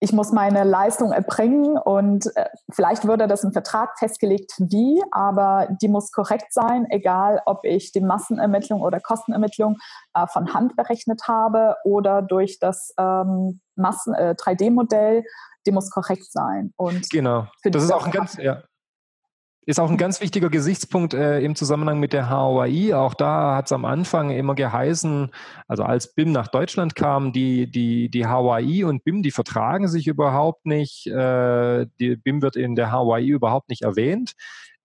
ich 0.05 0.13
muss 0.13 0.33
meine 0.33 0.65
Leistung 0.65 1.13
erbringen 1.13 1.79
und 1.79 2.27
äh, 2.37 2.51
vielleicht 2.71 3.07
würde 3.07 3.27
das 3.27 3.43
im 3.43 3.53
Vertrag 3.53 3.99
festgelegt, 3.99 4.53
wie, 4.59 5.03
aber 5.11 5.67
die 5.81 5.89
muss 5.89 6.13
korrekt 6.13 6.53
sein, 6.53 6.87
egal 6.91 7.41
ob 7.47 7.65
ich 7.65 7.91
die 7.91 8.03
Massenermittlung 8.03 8.83
oder 8.83 9.01
Kostenermittlung 9.01 9.79
äh, 10.13 10.27
von 10.27 10.53
Hand 10.53 10.77
berechnet 10.77 11.23
habe 11.27 11.77
oder 11.85 12.21
durch 12.21 12.59
das 12.59 12.93
ähm, 12.99 13.61
Massen 13.77 14.13
äh, 14.13 14.35
3D-Modell, 14.39 15.25
die 15.67 15.73
muss 15.73 15.91
korrekt 15.91 16.31
sein. 16.31 16.75
Und 16.77 17.09
genau, 17.09 17.47
das 17.63 17.85
ist 17.85 17.91
auch 17.91 18.05
ein 18.05 18.13
ganz, 18.13 18.37
ja, 18.37 18.63
ist 19.67 19.81
auch 19.81 19.91
ein 19.91 19.97
ganz 19.97 20.21
wichtiger 20.21 20.51
Gesichtspunkt 20.51 21.15
äh, 21.15 21.41
im 21.41 21.55
Zusammenhang 21.57 21.99
mit 21.99 22.12
der 22.12 22.31
HOI. 22.31 22.95
Auch 22.95 23.15
da 23.15 23.57
hat 23.57 23.67
es 23.67 23.73
am 23.73 23.85
Anfang 23.85 24.31
immer 24.31 24.55
geheißen, 24.55 25.31
also 25.69 25.85
als 25.85 26.15
BIM 26.15 26.33
nach 26.33 26.49
Deutschland 26.49 26.95
kam, 26.95 27.33
die, 27.33 27.71
die, 27.71 28.11
die 28.11 28.27
HOI 28.27 28.85
und 28.85 29.05
BIM, 29.05 29.23
die 29.23 29.31
vertragen 29.31 29.89
sich 29.89 30.07
überhaupt 30.07 30.67
nicht. 30.67 31.07
Äh, 31.07 31.87
die 31.99 32.17
BIM 32.17 32.43
wird 32.43 32.57
in 32.57 32.75
der 32.75 32.93
HOI 32.93 33.25
überhaupt 33.25 33.71
nicht 33.71 33.83
erwähnt. 33.83 34.33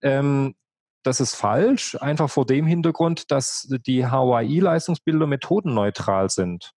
Ähm, 0.02 0.56
das 1.04 1.20
ist 1.20 1.36
falsch, 1.36 1.98
einfach 2.00 2.30
vor 2.30 2.46
dem 2.46 2.66
Hintergrund, 2.66 3.32
dass 3.32 3.68
die 3.88 4.06
HOI-Leistungsbilder 4.06 5.28
methodenneutral 5.28 6.30
sind. 6.30 6.72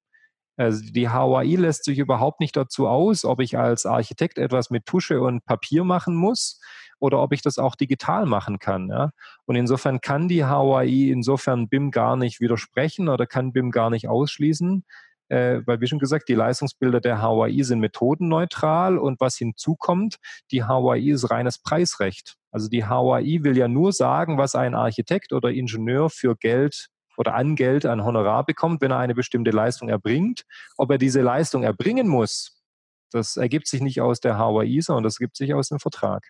Also 0.57 0.83
die 0.85 1.09
HOI 1.09 1.57
lässt 1.57 1.85
sich 1.85 1.99
überhaupt 1.99 2.41
nicht 2.41 2.57
dazu 2.57 2.87
aus, 2.87 3.25
ob 3.25 3.41
ich 3.41 3.59
als 3.59 3.87
Architekt 3.87 4.39
etwas 4.39 4.71
mit 4.71 4.87
Tusche 4.87 5.21
und 5.21 5.45
Papier 5.45 5.83
machen 5.83 6.15
muss 6.15 6.61
oder 7.03 7.21
ob 7.21 7.33
ich 7.33 7.43
das 7.43 7.59
auch 7.59 7.75
digital 7.75 8.27
machen 8.27 8.61
kann. 8.61 8.89
Ja? 8.89 9.11
Und 9.45 9.57
insofern 9.57 10.01
kann 10.01 10.29
die 10.29 10.45
HOI 10.45 11.11
insofern 11.11 11.69
BIM 11.69 11.91
gar 11.91 12.17
nicht 12.17 12.41
widersprechen 12.41 13.09
oder 13.09 13.27
kann 13.27 13.53
BIM 13.53 13.73
gar 13.73 13.91
nicht 13.91 14.09
ausschließen, 14.09 14.85
äh, 15.29 15.63
weil 15.67 15.81
wie 15.81 15.89
schon 15.89 15.99
gesagt, 15.99 16.29
die 16.29 16.37
Leistungsbilder 16.37 17.01
der 17.01 17.21
HOI 17.21 17.65
sind 17.65 17.81
methodenneutral 17.81 18.99
und 18.99 19.21
was 19.21 19.37
hinzukommt, 19.37 20.19
die 20.53 20.63
HOI 20.63 21.11
ist 21.11 21.29
reines 21.29 21.59
Preisrecht. 21.59 22.37
Also 22.53 22.69
die 22.69 22.87
HOI 22.87 23.41
will 23.43 23.57
ja 23.57 23.67
nur 23.67 23.93
sagen, 23.93 24.39
was 24.39 24.55
ein 24.55 24.77
Architekt 24.77 25.33
oder 25.33 25.51
Ingenieur 25.51 26.09
für 26.09 26.37
Geld 26.37 26.87
oder 27.17 27.35
an 27.35 27.57
Geld, 27.57 27.85
an 27.85 28.05
Honorar 28.05 28.47
bekommt, 28.47 28.81
wenn 28.81 28.93
er 28.93 28.99
eine 28.99 29.17
bestimmte 29.17 29.51
Leistung 29.51 29.89
erbringt. 29.89 30.43
Ob 30.77 30.93
er 30.93 30.99
diese 30.99 31.21
Leistung 31.21 31.65
erbringen 31.65 32.07
muss, 32.07 32.63
das 33.11 33.37
ergibt 33.37 33.67
sich 33.67 33.81
nicht 33.81 34.01
aus 34.01 34.21
der 34.21 34.39
HOI, 34.39 34.81
sondern 34.81 35.03
das 35.03 35.19
ergibt 35.19 35.37
sich 35.37 35.53
aus 35.53 35.69
dem 35.69 35.81
Vertrag. 35.81 36.23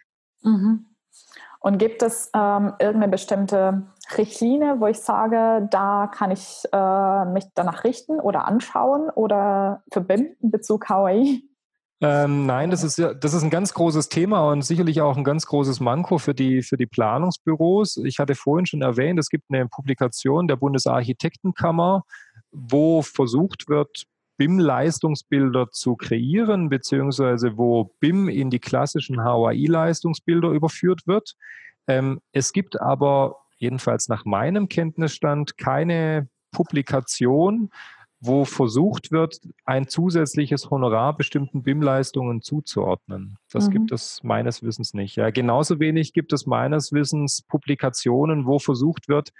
Mhm. 0.42 0.86
Und 1.60 1.78
gibt 1.78 2.02
es 2.02 2.28
ähm, 2.34 2.72
irgendeine 2.80 3.08
bestimmte 3.08 3.84
Richtlinie, 4.18 4.80
wo 4.80 4.88
ich 4.88 4.98
sage, 4.98 5.68
da 5.70 6.08
kann 6.12 6.32
ich 6.32 6.64
äh, 6.72 7.24
mich 7.26 7.44
danach 7.54 7.84
richten 7.84 8.18
oder 8.18 8.46
anschauen 8.46 9.10
oder 9.10 9.84
verbinden 9.92 10.34
in 10.40 10.50
Bezug 10.50 10.88
Hawaii? 10.88 11.48
Ähm, 12.00 12.46
nein, 12.46 12.72
das 12.72 12.82
ist, 12.82 12.98
das 12.98 13.32
ist 13.32 13.44
ein 13.44 13.50
ganz 13.50 13.74
großes 13.74 14.08
Thema 14.08 14.50
und 14.50 14.62
sicherlich 14.62 15.00
auch 15.00 15.16
ein 15.16 15.22
ganz 15.22 15.46
großes 15.46 15.78
Manko 15.78 16.18
für 16.18 16.34
die, 16.34 16.62
für 16.62 16.76
die 16.76 16.86
Planungsbüros. 16.86 17.98
Ich 17.98 18.18
hatte 18.18 18.34
vorhin 18.34 18.66
schon 18.66 18.82
erwähnt, 18.82 19.20
es 19.20 19.28
gibt 19.28 19.44
eine 19.48 19.68
Publikation 19.68 20.48
der 20.48 20.56
Bundesarchitektenkammer, 20.56 22.02
wo 22.50 23.02
versucht 23.02 23.68
wird, 23.68 24.02
BIM-Leistungsbilder 24.36 25.70
zu 25.70 25.96
kreieren, 25.96 26.68
beziehungsweise 26.68 27.56
wo 27.56 27.94
BIM 28.00 28.28
in 28.28 28.50
die 28.50 28.60
klassischen 28.60 29.22
HAI-Leistungsbilder 29.22 30.50
überführt 30.50 31.06
wird. 31.06 31.34
Ähm, 31.86 32.20
es 32.32 32.52
gibt 32.52 32.80
aber 32.80 33.36
jedenfalls 33.58 34.08
nach 34.08 34.24
meinem 34.24 34.68
Kenntnisstand 34.68 35.56
keine 35.56 36.28
Publikation, 36.50 37.70
wo 38.24 38.44
versucht 38.44 39.10
wird, 39.10 39.40
ein 39.64 39.88
zusätzliches 39.88 40.70
Honorar 40.70 41.16
bestimmten 41.16 41.64
BIM-Leistungen 41.64 42.40
zuzuordnen. 42.40 43.36
Das 43.50 43.66
mhm. 43.66 43.72
gibt 43.72 43.92
es 43.92 44.22
meines 44.22 44.62
Wissens 44.62 44.94
nicht. 44.94 45.16
Ja, 45.16 45.30
genauso 45.30 45.80
wenig 45.80 46.12
gibt 46.12 46.32
es 46.32 46.46
meines 46.46 46.92
Wissens 46.92 47.42
Publikationen, 47.42 48.46
wo 48.46 48.60
versucht 48.60 49.08
wird, 49.08 49.32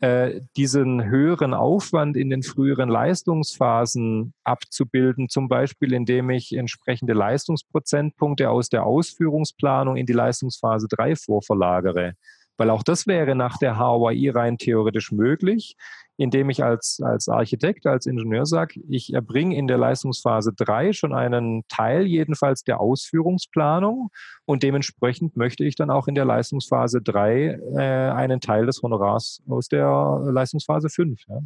äh, 0.00 0.40
diesen 0.56 1.04
höheren 1.04 1.54
Aufwand 1.54 2.16
in 2.16 2.30
den 2.30 2.42
früheren 2.42 2.88
Leistungsphasen 2.88 4.32
abzubilden, 4.44 5.28
zum 5.28 5.48
Beispiel 5.48 5.92
indem 5.92 6.30
ich 6.30 6.54
entsprechende 6.54 7.14
Leistungsprozentpunkte 7.14 8.50
aus 8.50 8.68
der 8.68 8.84
Ausführungsplanung 8.84 9.96
in 9.96 10.06
die 10.06 10.12
Leistungsphase 10.12 10.86
3 10.88 11.16
vorverlagere. 11.16 12.14
Weil 12.56 12.70
auch 12.70 12.82
das 12.82 13.06
wäre 13.06 13.34
nach 13.34 13.58
der 13.58 13.78
HOI 13.78 14.30
rein 14.30 14.58
theoretisch 14.58 15.12
möglich, 15.12 15.76
indem 16.18 16.50
ich 16.50 16.64
als, 16.64 17.00
als 17.02 17.28
Architekt, 17.28 17.86
als 17.86 18.06
Ingenieur 18.06 18.44
sage, 18.44 18.80
ich 18.88 19.14
erbringe 19.14 19.56
in 19.56 19.68
der 19.68 19.78
Leistungsphase 19.78 20.52
3 20.52 20.92
schon 20.92 21.14
einen 21.14 21.62
Teil 21.68 22.06
jedenfalls 22.06 22.64
der 22.64 22.80
Ausführungsplanung 22.80 24.10
und 24.44 24.62
dementsprechend 24.64 25.36
möchte 25.36 25.64
ich 25.64 25.76
dann 25.76 25.90
auch 25.90 26.08
in 26.08 26.16
der 26.16 26.24
Leistungsphase 26.24 27.00
3 27.00 27.60
äh, 27.76 27.78
einen 27.78 28.40
Teil 28.40 28.66
des 28.66 28.82
Honorars 28.82 29.42
aus 29.48 29.68
der 29.68 30.20
Leistungsphase 30.32 30.88
5. 30.88 31.20
Ja. 31.28 31.40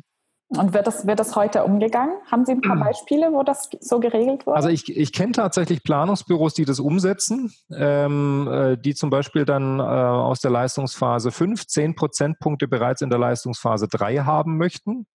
Und 0.59 0.75
wird 0.75 0.87
das, 0.87 1.07
wird 1.07 1.19
das 1.19 1.35
heute 1.35 1.65
umgegangen? 1.65 2.15
Haben 2.31 2.45
Sie 2.45 2.53
ein 2.53 2.61
paar 2.61 2.77
Beispiele, 2.77 3.33
wo 3.33 3.43
das 3.43 3.71
so 3.81 4.01
geregelt 4.01 4.47
wurde? 4.47 4.57
Also 4.57 4.69
ich, 4.69 4.95
ich 4.95 5.13
kenne 5.13 5.33
tatsächlich 5.33 5.83
Planungsbüros, 5.83 6.53
die 6.53 6.67
das 6.67 6.79
umsetzen, 6.79 7.53
ähm, 7.75 8.49
äh, 8.51 8.77
die 8.77 8.95
zum 8.95 9.09
Beispiel 9.09 9.47
dann 9.47 9.81
äh, 9.81 9.83
aus 9.83 10.41
der 10.41 10.51
Leistungsphase 10.51 11.31
5 11.31 11.67
10 11.67 11.95
Prozentpunkte 11.95 12.69
bereits 12.69 13.01
in 13.01 13.09
der 13.09 13.19
Leistungsphase 13.19 13.89
3 13.89 14.19
haben 14.19 14.59
möchten. 14.59 15.07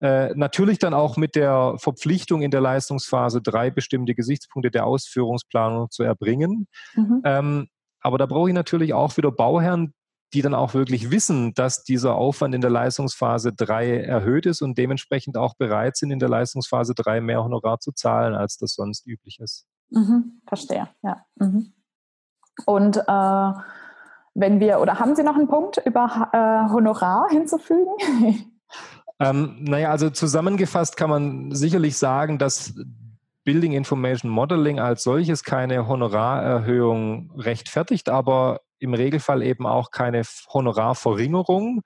Äh, 0.00 0.34
natürlich 0.34 0.78
dann 0.78 0.94
auch 0.94 1.16
mit 1.16 1.36
der 1.36 1.74
Verpflichtung 1.76 2.42
in 2.42 2.50
der 2.50 2.60
Leistungsphase 2.60 3.42
3 3.42 3.70
bestimmte 3.70 4.14
Gesichtspunkte 4.14 4.70
der 4.70 4.86
Ausführungsplanung 4.86 5.90
zu 5.90 6.02
erbringen. 6.02 6.66
Mhm. 6.94 7.22
Ähm, 7.24 7.68
aber 8.00 8.18
da 8.18 8.26
brauche 8.26 8.48
ich 8.48 8.54
natürlich 8.54 8.94
auch 8.94 9.16
wieder 9.16 9.30
Bauherren, 9.30 9.94
die 10.32 10.42
dann 10.42 10.54
auch 10.54 10.74
wirklich 10.74 11.10
wissen, 11.10 11.52
dass 11.54 11.84
dieser 11.84 12.14
Aufwand 12.14 12.54
in 12.54 12.60
der 12.60 12.70
Leistungsphase 12.70 13.52
3 13.52 13.98
erhöht 14.00 14.46
ist 14.46 14.62
und 14.62 14.78
dementsprechend 14.78 15.36
auch 15.36 15.54
bereit 15.54 15.96
sind, 15.96 16.10
in 16.10 16.18
der 16.18 16.28
Leistungsphase 16.28 16.94
3 16.94 17.20
mehr 17.20 17.44
Honorar 17.44 17.80
zu 17.80 17.92
zahlen, 17.92 18.34
als 18.34 18.56
das 18.56 18.74
sonst 18.74 19.06
üblich 19.06 19.38
ist. 19.40 19.66
Mhm, 19.90 20.40
verstehe, 20.46 20.88
ja. 21.02 21.24
Mhm. 21.36 21.72
Und 22.66 22.96
äh, 22.96 23.52
wenn 24.34 24.60
wir, 24.60 24.80
oder 24.80 24.98
haben 24.98 25.14
Sie 25.14 25.22
noch 25.22 25.36
einen 25.36 25.48
Punkt 25.48 25.80
über 25.84 26.30
äh, 26.32 26.72
Honorar 26.72 27.28
hinzufügen? 27.30 27.92
ähm, 29.20 29.56
naja, 29.60 29.90
also 29.90 30.08
zusammengefasst 30.08 30.96
kann 30.96 31.10
man 31.10 31.54
sicherlich 31.54 31.98
sagen, 31.98 32.38
dass 32.38 32.74
Building 33.44 33.72
Information 33.72 34.30
Modeling 34.30 34.78
als 34.78 35.02
solches 35.02 35.44
keine 35.44 35.88
Honorarerhöhung 35.88 37.32
rechtfertigt, 37.36 38.08
aber 38.08 38.60
im 38.82 38.94
Regelfall 38.94 39.42
eben 39.42 39.66
auch 39.66 39.90
keine 39.90 40.22
Honorarverringerung. 40.52 41.82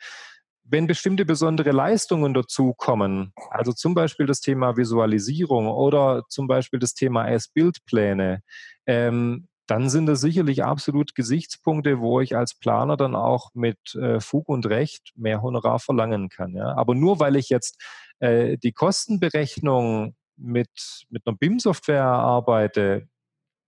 Wenn 0.64 0.88
bestimmte 0.88 1.24
besondere 1.24 1.70
Leistungen 1.70 2.34
dazukommen, 2.34 3.32
also 3.51 3.72
zum 3.72 3.94
Beispiel 3.94 4.26
das 4.26 4.40
Thema 4.40 4.76
Visualisierung 4.76 5.68
oder 5.68 6.24
zum 6.28 6.49
Beispiel 6.49 6.80
das 6.80 6.94
Thema 6.94 7.28
S-Bildpläne, 7.28 8.42
ähm, 8.86 9.47
dann 9.68 9.90
sind 9.90 10.07
das 10.07 10.20
sicherlich 10.20 10.64
absolut 10.64 11.14
Gesichtspunkte, 11.14 12.01
wo 12.01 12.20
ich 12.20 12.36
als 12.36 12.55
Planer 12.55 12.97
dann 12.97 13.14
auch 13.14 13.51
mit 13.55 13.94
äh, 13.94 14.20
Fug 14.20 14.49
und 14.49 14.66
Recht 14.66 15.12
mehr 15.16 15.42
Honorar 15.42 15.78
verlangen 15.78 16.28
kann. 16.28 16.55
Ja? 16.55 16.76
Aber 16.76 16.94
nur 16.94 17.20
weil 17.20 17.36
ich 17.36 17.49
jetzt 17.49 17.80
äh, 18.20 18.57
die 18.59 18.72
Kostenberechnung 18.72 20.14
mit, 20.36 21.05
mit 21.11 21.26
einer 21.26 21.36
BIM-Software 21.36 22.05
arbeite, 22.05 23.09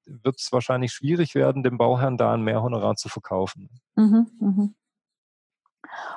wird 0.09 0.37
es 0.39 0.53
wahrscheinlich 0.53 0.93
schwierig 0.93 1.35
werden, 1.35 1.63
dem 1.63 1.79
Bauherrn 1.79 2.17
da 2.17 2.33
ein 2.33 2.43
mehr 2.43 2.63
Honorar 2.63 2.97
zu 2.97 3.09
verkaufen. 3.09 3.69
Mhm, 3.95 4.27
mh. 4.41 4.69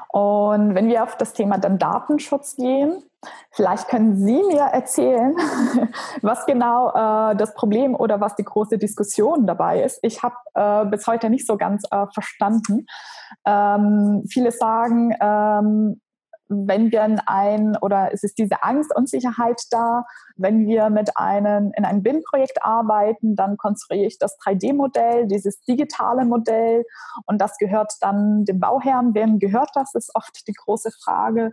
Und 0.10 0.76
wenn 0.76 0.90
wir 0.90 1.04
auf 1.04 1.16
das 1.18 1.34
Thema 1.34 1.58
dann 1.58 1.78
Datenschutz 1.78 2.56
gehen, 2.58 3.04
vielleicht 3.52 3.88
können 3.88 4.18
Sie 4.18 4.44
mir 4.44 4.64
erzählen, 4.64 5.36
was 6.22 6.46
genau 6.46 6.90
äh, 6.90 7.36
das 7.36 7.54
Problem 7.54 7.96
oder 7.96 8.20
was 8.20 8.36
die 8.36 8.44
große 8.44 8.78
Diskussion 8.78 9.48
dabei 9.48 9.84
ist. 9.84 10.00
Ich 10.02 10.22
habe 10.22 10.36
äh, 10.54 10.86
bis 10.86 11.08
heute 11.08 11.30
nicht 11.30 11.48
so 11.48 11.56
ganz 11.56 11.84
äh, 11.92 12.08
verstanden. 12.14 12.86
Ähm, 13.46 14.24
viele 14.30 14.52
sagen, 14.52 15.16
ähm, 15.22 16.02
wenn 16.52 16.92
wir 16.92 17.04
in 17.06 17.20
ein, 17.26 17.78
oder 17.82 18.14
es 18.14 18.24
ist 18.24 18.38
diese 18.38 18.62
Angst, 18.62 18.94
Unsicherheit 18.96 19.62
da, 19.72 20.04
wenn 20.36 20.68
wir 20.68 20.90
mit 20.90 21.18
einem, 21.18 21.72
in 21.78 21.86
einem 21.86 22.04
BIM-Projekt 22.04 22.64
arbeiten, 22.64 23.36
dann 23.36 23.58
konstruiere 23.58 24.08
ich 24.08 24.20
das 24.20 24.38
3D-Modell, 24.40 25.28
dieses 25.28 25.62
digitale 25.62 26.26
Modell 26.26 26.84
und 27.26 27.40
das 27.42 27.58
gehört 27.58 27.94
dann 28.02 28.44
dem 28.46 28.60
Bauherrn. 28.60 29.14
Wem 29.14 29.40
gehört 29.40 29.70
das, 29.76 29.96
ist 29.96 30.12
oft 30.14 30.48
die 30.48 30.54
große 30.54 30.92
Frage. 31.04 31.52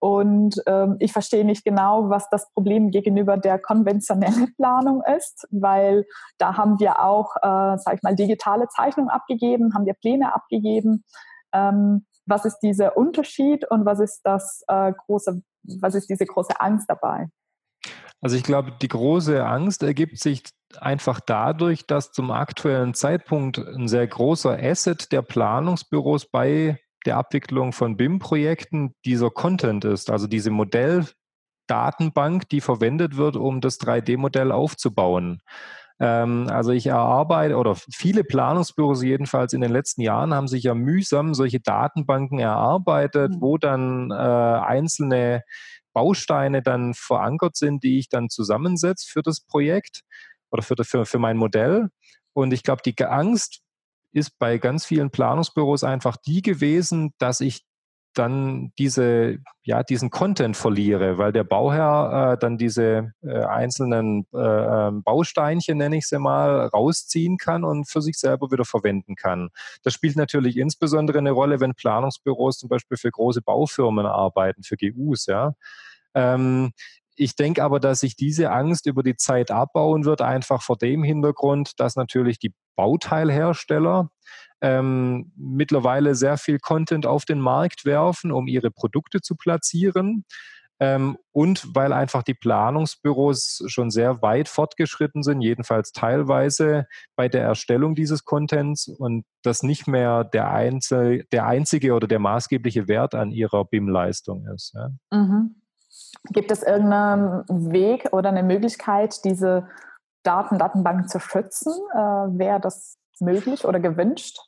Und 0.00 0.56
ähm, 0.66 0.96
ich 0.98 1.12
verstehe 1.12 1.44
nicht 1.44 1.62
genau, 1.62 2.08
was 2.08 2.28
das 2.30 2.50
Problem 2.54 2.90
gegenüber 2.90 3.36
der 3.36 3.58
konventionellen 3.58 4.54
Planung 4.56 5.02
ist, 5.16 5.46
weil 5.50 6.06
da 6.38 6.56
haben 6.56 6.80
wir 6.80 7.04
auch, 7.04 7.36
äh, 7.36 7.76
sag 7.76 7.94
ich 7.94 8.02
mal, 8.02 8.16
digitale 8.16 8.66
Zeichnungen 8.68 9.10
abgegeben, 9.10 9.74
haben 9.74 9.84
wir 9.84 9.94
Pläne 9.94 10.34
abgegeben. 10.34 11.04
Ähm, 11.52 12.06
was 12.26 12.44
ist 12.44 12.58
dieser 12.60 12.96
Unterschied 12.96 13.68
und 13.70 13.84
was 13.84 14.00
ist 14.00 14.20
das 14.24 14.62
äh, 14.68 14.92
große, 14.92 15.42
was 15.80 15.94
ist 15.94 16.08
diese 16.08 16.26
große 16.26 16.60
Angst 16.60 16.88
dabei? 16.88 17.28
Also 18.20 18.36
ich 18.36 18.42
glaube, 18.42 18.72
die 18.80 18.88
große 18.88 19.44
Angst 19.44 19.82
ergibt 19.82 20.18
sich 20.18 20.44
einfach 20.78 21.20
dadurch, 21.20 21.86
dass 21.86 22.12
zum 22.12 22.30
aktuellen 22.30 22.94
Zeitpunkt 22.94 23.58
ein 23.58 23.88
sehr 23.88 24.06
großer 24.06 24.58
Asset 24.62 25.10
der 25.10 25.22
Planungsbüros 25.22 26.26
bei 26.26 26.78
der 27.06 27.16
Abwicklung 27.16 27.72
von 27.72 27.96
BIM-Projekten 27.96 28.94
dieser 29.06 29.30
Content 29.30 29.86
ist, 29.86 30.10
also 30.10 30.26
diese 30.26 30.50
Modelldatenbank, 30.50 32.48
die 32.50 32.60
verwendet 32.60 33.16
wird, 33.16 33.36
um 33.36 33.62
das 33.62 33.80
3D-Modell 33.80 34.52
aufzubauen. 34.52 35.40
Ähm, 36.00 36.48
also 36.50 36.72
ich 36.72 36.86
erarbeite 36.86 37.56
oder 37.56 37.76
viele 37.76 38.24
Planungsbüros 38.24 39.02
jedenfalls 39.02 39.52
in 39.52 39.60
den 39.60 39.70
letzten 39.70 40.00
Jahren 40.00 40.34
haben 40.34 40.48
sich 40.48 40.64
ja 40.64 40.74
mühsam 40.74 41.34
solche 41.34 41.60
Datenbanken 41.60 42.38
erarbeitet, 42.38 43.32
mhm. 43.32 43.40
wo 43.40 43.58
dann 43.58 44.10
äh, 44.10 44.14
einzelne 44.14 45.42
Bausteine 45.92 46.62
dann 46.62 46.94
verankert 46.94 47.56
sind, 47.56 47.84
die 47.84 47.98
ich 47.98 48.08
dann 48.08 48.30
zusammensetze 48.30 49.06
für 49.10 49.22
das 49.22 49.40
Projekt 49.40 50.00
oder 50.50 50.62
für, 50.62 50.76
für, 50.82 51.04
für 51.04 51.18
mein 51.18 51.36
Modell. 51.36 51.88
Und 52.32 52.52
ich 52.52 52.62
glaube, 52.62 52.82
die 52.84 52.96
Angst 53.04 53.60
ist 54.12 54.38
bei 54.38 54.58
ganz 54.58 54.86
vielen 54.86 55.10
Planungsbüros 55.10 55.84
einfach 55.84 56.16
die 56.16 56.42
gewesen, 56.42 57.12
dass 57.18 57.40
ich 57.40 57.62
dann 58.14 58.72
diese, 58.78 59.38
ja, 59.62 59.82
diesen 59.82 60.10
Content 60.10 60.56
verliere, 60.56 61.18
weil 61.18 61.32
der 61.32 61.44
Bauherr 61.44 62.32
äh, 62.32 62.38
dann 62.38 62.58
diese 62.58 63.12
äh, 63.22 63.44
einzelnen 63.44 64.26
äh, 64.34 64.38
ähm, 64.38 65.02
Bausteinchen, 65.02 65.78
nenne 65.78 65.96
ich 65.96 66.06
sie 66.06 66.18
mal, 66.18 66.66
rausziehen 66.66 67.36
kann 67.36 67.64
und 67.64 67.88
für 67.88 68.02
sich 68.02 68.18
selber 68.18 68.50
wieder 68.50 68.64
verwenden 68.64 69.14
kann. 69.14 69.50
Das 69.84 69.94
spielt 69.94 70.16
natürlich 70.16 70.56
insbesondere 70.56 71.18
eine 71.18 71.30
Rolle, 71.30 71.60
wenn 71.60 71.74
Planungsbüros 71.74 72.58
zum 72.58 72.68
Beispiel 72.68 72.96
für 72.96 73.10
große 73.10 73.42
Baufirmen 73.42 74.06
arbeiten, 74.06 74.62
für 74.62 74.76
GUs, 74.76 75.26
ja. 75.26 75.52
Ähm, 76.14 76.72
ich 77.16 77.36
denke 77.36 77.62
aber, 77.62 77.80
dass 77.80 78.00
sich 78.00 78.16
diese 78.16 78.50
Angst 78.50 78.86
über 78.86 79.02
die 79.02 79.14
Zeit 79.14 79.50
abbauen 79.50 80.06
wird, 80.06 80.22
einfach 80.22 80.62
vor 80.62 80.78
dem 80.78 81.02
Hintergrund, 81.02 81.78
dass 81.78 81.94
natürlich 81.94 82.38
die 82.38 82.54
Bauteilhersteller 82.76 84.10
ähm, 84.60 85.32
mittlerweile 85.36 86.14
sehr 86.14 86.36
viel 86.36 86.58
Content 86.58 87.06
auf 87.06 87.24
den 87.24 87.40
Markt 87.40 87.84
werfen, 87.84 88.32
um 88.32 88.46
ihre 88.46 88.70
Produkte 88.70 89.20
zu 89.20 89.36
platzieren. 89.36 90.24
Ähm, 90.82 91.18
und 91.32 91.74
weil 91.74 91.92
einfach 91.92 92.22
die 92.22 92.34
Planungsbüros 92.34 93.64
schon 93.66 93.90
sehr 93.90 94.22
weit 94.22 94.48
fortgeschritten 94.48 95.22
sind, 95.22 95.42
jedenfalls 95.42 95.92
teilweise 95.92 96.86
bei 97.16 97.28
der 97.28 97.42
Erstellung 97.42 97.94
dieses 97.94 98.24
Contents 98.24 98.88
und 98.88 99.26
das 99.42 99.62
nicht 99.62 99.86
mehr 99.86 100.24
der, 100.24 100.50
Einzel 100.50 101.26
der 101.32 101.46
einzige 101.46 101.92
oder 101.92 102.08
der 102.08 102.18
maßgebliche 102.18 102.88
Wert 102.88 103.14
an 103.14 103.30
ihrer 103.30 103.66
BIM-Leistung 103.66 104.46
ist. 104.54 104.74
Ja. 104.74 104.90
Mhm. 105.10 105.56
Gibt 106.30 106.50
es 106.50 106.62
irgendeinen 106.62 107.44
Weg 107.72 108.08
oder 108.12 108.30
eine 108.30 108.42
Möglichkeit, 108.42 109.22
diese 109.24 109.68
Daten, 110.22 110.58
Datenbanken 110.58 111.08
zu 111.08 111.20
schützen? 111.20 111.74
Äh, 111.92 111.98
Wäre 112.38 112.58
das 112.58 112.96
möglich 113.20 113.66
oder 113.66 113.80
gewünscht? 113.80 114.38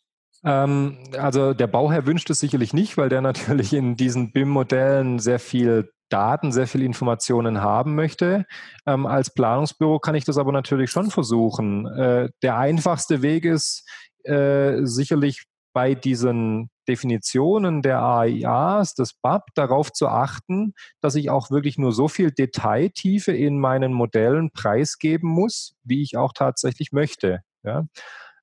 Ähm, 0.45 0.99
also 1.19 1.55
der 1.55 1.67
Bauherr 1.67 2.07
wünscht 2.07 2.31
es 2.31 2.41
sicherlich 2.41 2.73
nicht, 2.73 2.97
weil 2.97 3.09
der 3.09 3.21
natürlich 3.21 3.73
in 3.73 3.97
diesen 3.97 4.33
BIM-Modellen 4.33 5.19
sehr 5.19 5.39
viel 5.39 5.93
Daten, 6.09 6.53
sehr 6.53 6.67
viele 6.67 6.85
Informationen 6.85 7.63
haben 7.63 7.95
möchte. 7.95 8.45
Ähm, 8.87 9.07
als 9.07 9.33
Planungsbüro 9.33 9.99
kann 9.99 10.15
ich 10.15 10.25
das 10.25 10.37
aber 10.37 10.53
natürlich 10.53 10.91
schon 10.91 11.11
versuchen. 11.11 11.87
Äh, 11.87 12.29
der 12.43 12.59
einfachste 12.59 13.23
Weg 13.23 13.45
ist 13.45 13.89
äh, 14.25 14.85
sicherlich 14.85 15.45
bei 15.73 15.95
diesen 15.95 16.69
Definitionen 16.87 17.81
der 17.81 18.03
AIAs, 18.03 18.95
des 18.95 19.15
BAP, 19.15 19.47
darauf 19.55 19.93
zu 19.93 20.09
achten, 20.09 20.75
dass 21.01 21.15
ich 21.15 21.31
auch 21.31 21.51
wirklich 21.51 21.79
nur 21.79 21.93
so 21.93 22.09
viel 22.09 22.31
Detailtiefe 22.31 23.33
in 23.33 23.59
meinen 23.59 23.93
Modellen 23.93 24.51
preisgeben 24.51 25.31
muss, 25.31 25.77
wie 25.85 26.03
ich 26.03 26.17
auch 26.17 26.33
tatsächlich 26.35 26.93
möchte. 26.93 27.41
Ja? 27.63 27.87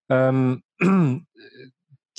Ähm, 0.10 0.64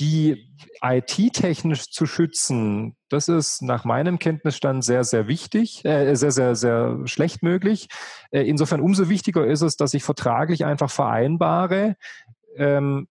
die 0.01 0.49
IT-technisch 0.83 1.91
zu 1.91 2.07
schützen, 2.07 2.97
das 3.11 3.29
ist 3.29 3.63
nach 3.63 3.85
meinem 3.85 4.19
Kenntnisstand 4.19 4.85
sehr, 4.85 5.05
sehr 5.05 5.29
wichtig, 5.29 5.85
äh, 5.85 6.15
sehr, 6.15 6.33
sehr, 6.33 6.57
sehr 6.57 6.99
schlecht 7.05 7.43
möglich. 7.43 7.89
Äh, 8.31 8.43
insofern 8.43 8.81
umso 8.81 9.09
wichtiger 9.09 9.47
ist 9.47 9.61
es, 9.61 9.77
dass 9.77 9.95
ich 9.95 10.03
vertraglich 10.03 10.65
einfach 10.65 10.91
vereinbare, 10.91 11.97
ähm, 12.57 13.09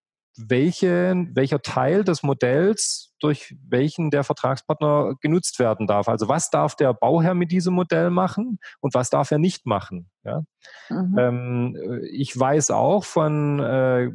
welche, 0.48 1.28
welcher 1.34 1.62
Teil 1.62 2.04
des 2.04 2.24
Modells 2.24 3.14
durch 3.20 3.56
welchen 3.68 4.12
der 4.12 4.24
Vertragspartner 4.24 5.16
genutzt 5.20 5.60
werden 5.60 5.88
darf. 5.88 6.08
Also 6.08 6.30
was 6.30 6.50
darf 6.50 6.76
der 6.76 6.94
Bauherr 6.94 7.34
mit 7.34 7.52
diesem 7.52 7.74
Modell 7.74 8.10
machen 8.10 8.60
und 8.80 8.94
was 8.94 9.10
darf 9.10 9.32
er 9.32 9.40
nicht 9.40 9.66
machen. 9.66 10.10
Ja? 10.24 10.44
Mhm. 10.90 11.18
Ähm, 11.20 12.02
ich 12.12 12.38
weiß 12.38 12.72
auch 12.72 13.04
von 13.04 13.60
äh, 13.60 14.10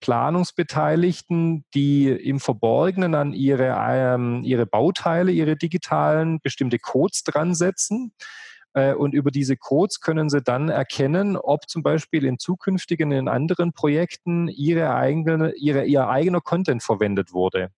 Planungsbeteiligten, 0.00 1.64
die 1.74 2.08
im 2.08 2.38
Verborgenen 2.38 3.14
an 3.16 3.32
ihre, 3.32 3.74
ähm, 3.76 4.42
ihre 4.44 4.66
Bauteile, 4.66 5.32
ihre 5.32 5.56
digitalen 5.56 6.40
bestimmte 6.40 6.78
Codes 6.78 7.24
dran 7.24 7.54
setzen 7.54 8.12
äh, 8.12 8.57
und 8.94 9.14
über 9.14 9.30
diese 9.30 9.56
Codes 9.56 10.00
können 10.00 10.28
Sie 10.28 10.42
dann 10.42 10.68
erkennen, 10.68 11.36
ob 11.36 11.68
zum 11.68 11.82
Beispiel 11.82 12.24
in 12.24 12.38
zukünftigen, 12.38 13.12
in 13.12 13.28
anderen 13.28 13.72
Projekten 13.72 14.48
Ihre 14.48 14.94
eigene, 14.94 15.52
ihre, 15.56 15.84
Ihr 15.84 16.08
eigener 16.08 16.40
Content 16.40 16.82
verwendet 16.82 17.32
wurde. 17.32 17.70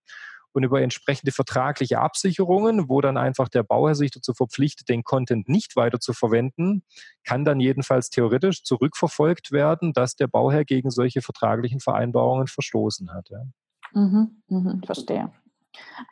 Und 0.52 0.64
über 0.64 0.82
entsprechende 0.82 1.30
vertragliche 1.30 2.00
Absicherungen, 2.00 2.88
wo 2.88 3.00
dann 3.00 3.16
einfach 3.16 3.48
der 3.48 3.62
Bauherr 3.62 3.94
sich 3.94 4.10
dazu 4.10 4.34
verpflichtet, 4.34 4.88
den 4.88 5.04
Content 5.04 5.48
nicht 5.48 5.76
weiter 5.76 6.00
zu 6.00 6.12
verwenden, 6.12 6.82
kann 7.22 7.44
dann 7.44 7.60
jedenfalls 7.60 8.10
theoretisch 8.10 8.64
zurückverfolgt 8.64 9.52
werden, 9.52 9.92
dass 9.92 10.16
der 10.16 10.26
Bauherr 10.26 10.64
gegen 10.64 10.90
solche 10.90 11.22
vertraglichen 11.22 11.78
Vereinbarungen 11.78 12.48
verstoßen 12.48 13.12
hat. 13.12 13.30
Ja. 13.30 13.44
Mhm, 13.92 14.42
mh, 14.48 14.80
verstehe. 14.84 15.30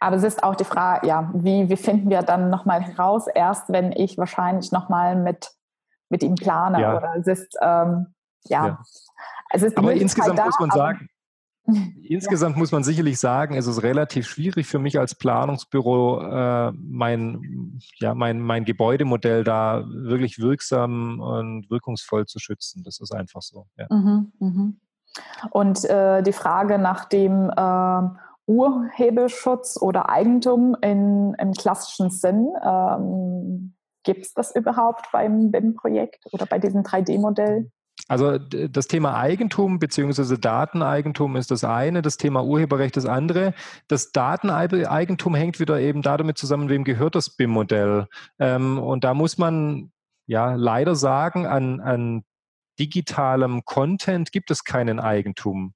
Aber 0.00 0.16
es 0.16 0.22
ist 0.22 0.42
auch 0.42 0.54
die 0.54 0.64
Frage, 0.64 1.06
ja, 1.06 1.30
wie, 1.34 1.68
wie 1.68 1.76
finden 1.76 2.10
wir 2.10 2.22
dann 2.22 2.50
nochmal 2.50 2.82
heraus, 2.82 3.26
erst 3.26 3.70
wenn 3.70 3.92
ich 3.92 4.18
wahrscheinlich 4.18 4.72
nochmal 4.72 5.16
mit, 5.16 5.50
mit 6.08 6.22
ihm 6.22 6.34
plane 6.34 6.80
ja. 6.80 6.96
oder 6.96 7.14
es 7.16 7.26
ist, 7.26 7.56
ähm, 7.60 8.14
ja. 8.44 8.66
ja. 8.66 8.78
Es 9.50 9.62
ist 9.62 9.76
aber 9.76 9.92
insgesamt 9.94 10.38
da, 10.38 10.46
muss 10.46 10.60
man 10.60 10.70
sagen, 10.70 11.08
Insgesamt 12.02 12.56
ja. 12.56 12.58
muss 12.58 12.72
man 12.72 12.82
sicherlich 12.82 13.18
sagen, 13.18 13.54
es 13.54 13.66
ist 13.66 13.82
relativ 13.82 14.26
schwierig 14.26 14.66
für 14.66 14.78
mich 14.78 14.98
als 14.98 15.14
Planungsbüro, 15.14 16.22
äh, 16.22 16.72
mein, 16.72 17.78
ja, 17.98 18.14
mein, 18.14 18.40
mein 18.40 18.64
Gebäudemodell 18.64 19.44
da 19.44 19.84
wirklich 19.86 20.38
wirksam 20.38 21.20
und 21.20 21.70
wirkungsvoll 21.70 22.26
zu 22.26 22.38
schützen. 22.38 22.82
Das 22.84 23.00
ist 23.00 23.12
einfach 23.14 23.42
so. 23.42 23.66
Ja. 23.76 23.86
Mhm, 23.90 24.32
mh. 24.38 24.72
Und 25.50 25.84
äh, 25.84 26.22
die 26.22 26.32
Frage 26.32 26.78
nach 26.78 27.04
dem 27.04 27.50
äh, 27.50 28.02
Urheberschutz 28.48 29.80
oder 29.80 30.08
Eigentum 30.08 30.74
in, 30.80 31.34
im 31.38 31.52
klassischen 31.52 32.10
Sinn. 32.10 32.48
Ähm, 32.64 33.74
Gibt 34.04 34.24
es 34.24 34.32
das 34.32 34.56
überhaupt 34.56 35.12
beim 35.12 35.50
BIM-Projekt 35.50 36.24
oder 36.32 36.46
bei 36.46 36.58
diesem 36.58 36.82
3D-Modell? 36.82 37.70
Also 38.06 38.38
das 38.38 38.86
Thema 38.86 39.18
Eigentum 39.18 39.78
bzw. 39.78 40.38
Dateneigentum 40.38 41.36
ist 41.36 41.50
das 41.50 41.64
eine, 41.64 42.00
das 42.00 42.16
Thema 42.16 42.42
Urheberrecht 42.42 42.96
das 42.96 43.04
andere. 43.04 43.52
Das 43.86 44.12
Dateneigentum 44.12 45.34
hängt 45.34 45.60
wieder 45.60 45.78
eben 45.80 46.00
damit 46.00 46.38
zusammen, 46.38 46.70
wem 46.70 46.84
gehört 46.84 47.16
das 47.16 47.36
BIM-Modell. 47.36 48.06
Ähm, 48.38 48.78
und 48.78 49.04
da 49.04 49.12
muss 49.12 49.36
man 49.36 49.92
ja 50.26 50.54
leider 50.54 50.94
sagen, 50.94 51.46
an, 51.46 51.80
an 51.80 52.24
digitalem 52.78 53.64
Content 53.64 54.32
gibt 54.32 54.50
es 54.50 54.64
keinen 54.64 55.00
Eigentum 55.00 55.74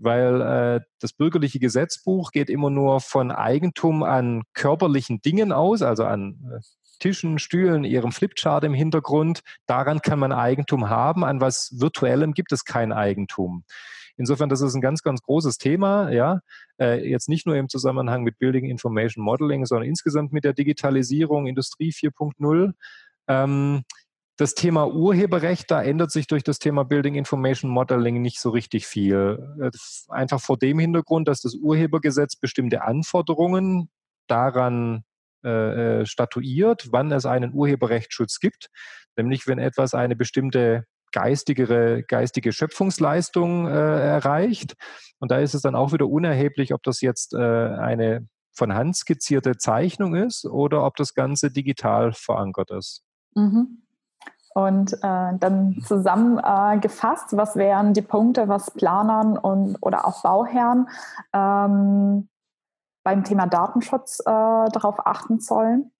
weil 0.00 0.40
äh, 0.40 0.80
das 0.98 1.12
bürgerliche 1.12 1.60
Gesetzbuch 1.60 2.32
geht 2.32 2.50
immer 2.50 2.70
nur 2.70 3.00
von 3.00 3.30
Eigentum 3.30 4.02
an 4.02 4.42
körperlichen 4.54 5.20
Dingen 5.20 5.52
aus, 5.52 5.82
also 5.82 6.04
an 6.04 6.38
äh, 6.52 6.60
Tischen, 6.98 7.38
Stühlen, 7.38 7.84
ihrem 7.84 8.12
Flipchart 8.12 8.64
im 8.64 8.74
Hintergrund. 8.74 9.40
Daran 9.66 10.00
kann 10.00 10.18
man 10.18 10.32
Eigentum 10.32 10.90
haben, 10.90 11.24
an 11.24 11.40
was 11.40 11.74
virtuellem 11.78 12.32
gibt 12.32 12.52
es 12.52 12.64
kein 12.64 12.92
Eigentum. 12.92 13.64
Insofern, 14.16 14.50
das 14.50 14.60
ist 14.60 14.74
ein 14.74 14.82
ganz, 14.82 15.02
ganz 15.02 15.22
großes 15.22 15.58
Thema, 15.58 16.10
ja. 16.10 16.40
Äh, 16.78 17.08
jetzt 17.08 17.28
nicht 17.28 17.46
nur 17.46 17.56
im 17.56 17.68
Zusammenhang 17.68 18.22
mit 18.22 18.38
Building 18.38 18.66
Information 18.66 19.24
Modeling, 19.24 19.64
sondern 19.64 19.88
insgesamt 19.88 20.32
mit 20.32 20.44
der 20.44 20.52
Digitalisierung, 20.52 21.46
Industrie 21.46 21.90
4.0. 21.90 22.72
Ähm, 23.28 23.82
das 24.40 24.54
Thema 24.54 24.86
Urheberrecht, 24.86 25.70
da 25.70 25.82
ändert 25.82 26.10
sich 26.10 26.26
durch 26.26 26.42
das 26.42 26.58
Thema 26.58 26.84
Building 26.84 27.14
Information 27.14 27.70
Modeling 27.70 28.22
nicht 28.22 28.40
so 28.40 28.48
richtig 28.50 28.86
viel. 28.86 29.38
Äh, 29.60 29.70
einfach 30.08 30.40
vor 30.40 30.56
dem 30.56 30.78
Hintergrund, 30.78 31.28
dass 31.28 31.42
das 31.42 31.54
Urhebergesetz 31.54 32.36
bestimmte 32.36 32.82
Anforderungen 32.82 33.90
daran 34.28 35.04
äh, 35.44 36.00
äh, 36.00 36.06
statuiert, 36.06 36.88
wann 36.90 37.12
es 37.12 37.26
einen 37.26 37.52
Urheberrechtsschutz 37.52 38.40
gibt. 38.40 38.70
Nämlich 39.16 39.46
wenn 39.46 39.58
etwas 39.58 39.92
eine 39.92 40.16
bestimmte 40.16 40.84
geistigere, 41.12 42.02
geistige 42.02 42.52
Schöpfungsleistung 42.52 43.66
äh, 43.66 43.70
erreicht. 43.70 44.74
Und 45.18 45.30
da 45.30 45.38
ist 45.38 45.54
es 45.54 45.62
dann 45.62 45.74
auch 45.74 45.92
wieder 45.92 46.06
unerheblich, 46.06 46.72
ob 46.72 46.82
das 46.82 47.02
jetzt 47.02 47.34
äh, 47.34 47.38
eine 47.38 48.26
von 48.52 48.74
Hand 48.74 48.96
skizzierte 48.96 49.58
Zeichnung 49.58 50.14
ist 50.14 50.46
oder 50.46 50.84
ob 50.86 50.96
das 50.96 51.14
Ganze 51.14 51.50
digital 51.50 52.12
verankert 52.12 52.70
ist. 52.70 53.02
Mhm. 53.34 53.79
Und 54.66 54.92
äh, 54.94 55.32
dann 55.38 55.80
zusammengefasst, 55.86 57.32
äh, 57.32 57.36
was 57.36 57.56
wären 57.56 57.94
die 57.94 58.02
Punkte, 58.02 58.48
was 58.48 58.70
Planern 58.70 59.38
und 59.38 59.76
oder 59.80 60.06
auch 60.06 60.22
Bauherren 60.22 60.88
ähm, 61.32 62.28
beim 63.02 63.24
Thema 63.24 63.46
Datenschutz 63.46 64.20
äh, 64.20 64.24
darauf 64.24 65.06
achten 65.06 65.40
sollen? 65.40 65.92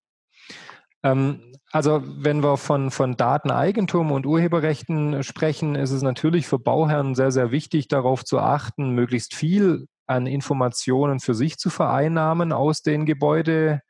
Ähm, 1.02 1.40
also 1.72 2.02
wenn 2.04 2.42
wir 2.42 2.56
von, 2.56 2.90
von 2.90 3.16
Dateneigentum 3.16 4.10
und 4.10 4.26
Urheberrechten 4.26 5.22
sprechen, 5.22 5.76
ist 5.76 5.92
es 5.92 6.02
natürlich 6.02 6.46
für 6.48 6.58
Bauherren 6.58 7.14
sehr, 7.14 7.30
sehr 7.30 7.52
wichtig, 7.52 7.88
darauf 7.88 8.24
zu 8.24 8.40
achten, 8.40 8.90
möglichst 8.90 9.34
viel 9.34 9.86
an 10.06 10.26
Informationen 10.26 11.20
für 11.20 11.34
sich 11.34 11.58
zu 11.58 11.70
vereinnahmen 11.70 12.52
aus 12.52 12.82
den 12.82 13.06
Gebäude, 13.06 13.82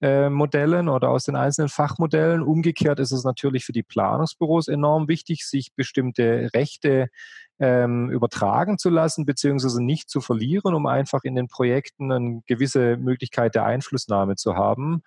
äh, 0.00 0.28
Modellen 0.28 0.88
oder 0.88 1.10
aus 1.10 1.24
den 1.24 1.36
einzelnen 1.36 1.68
Fachmodellen. 1.68 2.42
Umgekehrt 2.42 3.00
ist 3.00 3.12
es 3.12 3.24
natürlich 3.24 3.64
für 3.64 3.72
die 3.72 3.82
Planungsbüros 3.82 4.68
enorm 4.68 5.08
wichtig, 5.08 5.46
sich 5.46 5.72
bestimmte 5.74 6.50
Rechte 6.54 7.08
ähm, 7.58 8.10
übertragen 8.10 8.78
zu 8.78 8.90
lassen, 8.90 9.24
beziehungsweise 9.24 9.82
nicht 9.82 10.10
zu 10.10 10.20
verlieren, 10.20 10.74
um 10.74 10.86
einfach 10.86 11.24
in 11.24 11.34
den 11.34 11.48
Projekten 11.48 12.12
eine 12.12 12.42
gewisse 12.46 12.96
Möglichkeit 12.98 13.54
der 13.54 13.64
Einflussnahme 13.64 14.36
zu 14.36 14.54
haben. 14.56 15.02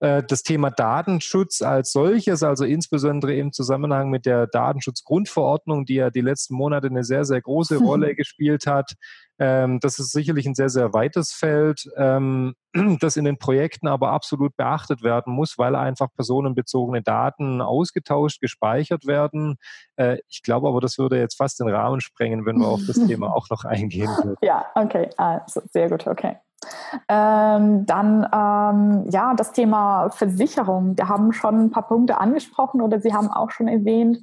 Äh, 0.00 0.22
das 0.22 0.42
Thema 0.42 0.70
Datenschutz 0.70 1.62
als 1.62 1.92
solches, 1.92 2.42
also 2.42 2.64
insbesondere 2.64 3.34
im 3.34 3.52
Zusammenhang 3.52 4.10
mit 4.10 4.26
der 4.26 4.46
Datenschutzgrundverordnung, 4.46 5.86
die 5.86 5.94
ja 5.94 6.10
die 6.10 6.20
letzten 6.20 6.54
Monate 6.54 6.88
eine 6.88 7.04
sehr, 7.04 7.24
sehr 7.24 7.40
große 7.40 7.78
Rolle 7.78 8.14
gespielt 8.14 8.66
hat. 8.66 8.92
Ähm, 9.38 9.80
das 9.80 9.98
ist 9.98 10.12
sicherlich 10.12 10.46
ein 10.46 10.54
sehr, 10.54 10.70
sehr 10.70 10.92
weites 10.94 11.32
Feld, 11.32 11.84
ähm, 11.96 12.54
das 13.00 13.16
in 13.16 13.24
den 13.24 13.38
Projekten 13.38 13.86
aber 13.86 14.10
absolut 14.10 14.56
beachtet 14.56 15.02
werden 15.02 15.32
muss, 15.32 15.58
weil 15.58 15.74
einfach 15.74 16.08
personenbezogene 16.14 17.02
Daten 17.02 17.60
ausgetauscht, 17.60 18.40
gespeichert 18.40 19.06
werden. 19.06 19.56
Äh, 19.96 20.18
ich 20.28 20.42
glaube 20.42 20.68
aber, 20.68 20.80
das 20.80 20.98
würde 20.98 21.18
jetzt 21.18 21.36
fast 21.36 21.60
den 21.60 21.68
Rahmen 21.68 22.00
sprengen, 22.00 22.46
wenn 22.46 22.58
wir 22.58 22.68
auf 22.68 22.80
das 22.86 22.96
Thema 23.06 23.34
auch 23.34 23.48
noch 23.50 23.64
eingehen 23.64 24.08
würden. 24.08 24.36
Ja, 24.42 24.66
okay, 24.74 25.10
also, 25.16 25.60
sehr 25.70 25.88
gut, 25.88 26.06
okay. 26.06 26.36
Ähm, 27.08 27.86
dann 27.86 28.26
ähm, 28.32 29.10
ja, 29.10 29.34
das 29.34 29.52
Thema 29.52 30.10
Versicherung. 30.10 30.96
Wir 30.96 31.08
haben 31.08 31.32
schon 31.32 31.66
ein 31.66 31.70
paar 31.70 31.86
Punkte 31.86 32.18
angesprochen 32.18 32.80
oder 32.80 33.00
Sie 33.00 33.12
haben 33.12 33.30
auch 33.30 33.50
schon 33.50 33.68
erwähnt. 33.68 34.18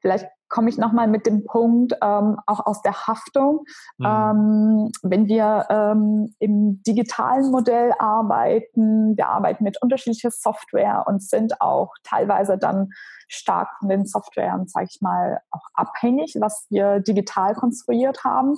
Vielleicht 0.00 0.26
komme 0.52 0.68
ich 0.68 0.76
nochmal 0.76 1.08
mit 1.08 1.26
dem 1.26 1.44
Punkt 1.44 1.94
ähm, 2.02 2.36
auch 2.46 2.66
aus 2.66 2.82
der 2.82 3.06
Haftung. 3.06 3.64
Mhm. 3.96 4.06
Ähm, 4.06 4.92
wenn 5.02 5.26
wir 5.26 5.66
ähm, 5.70 6.34
im 6.38 6.82
digitalen 6.82 7.50
Modell 7.50 7.92
arbeiten, 7.98 9.16
wir 9.16 9.28
arbeiten 9.28 9.64
mit 9.64 9.80
unterschiedlicher 9.80 10.30
Software 10.30 11.04
und 11.06 11.22
sind 11.22 11.60
auch 11.62 11.94
teilweise 12.04 12.58
dann 12.58 12.90
stark 13.28 13.70
von 13.78 13.88
den 13.88 14.04
Softwaren, 14.04 14.68
sage 14.68 14.88
ich 14.90 15.00
mal, 15.00 15.40
auch 15.50 15.66
abhängig, 15.72 16.36
was 16.38 16.66
wir 16.68 17.00
digital 17.00 17.54
konstruiert 17.54 18.22
haben. 18.22 18.56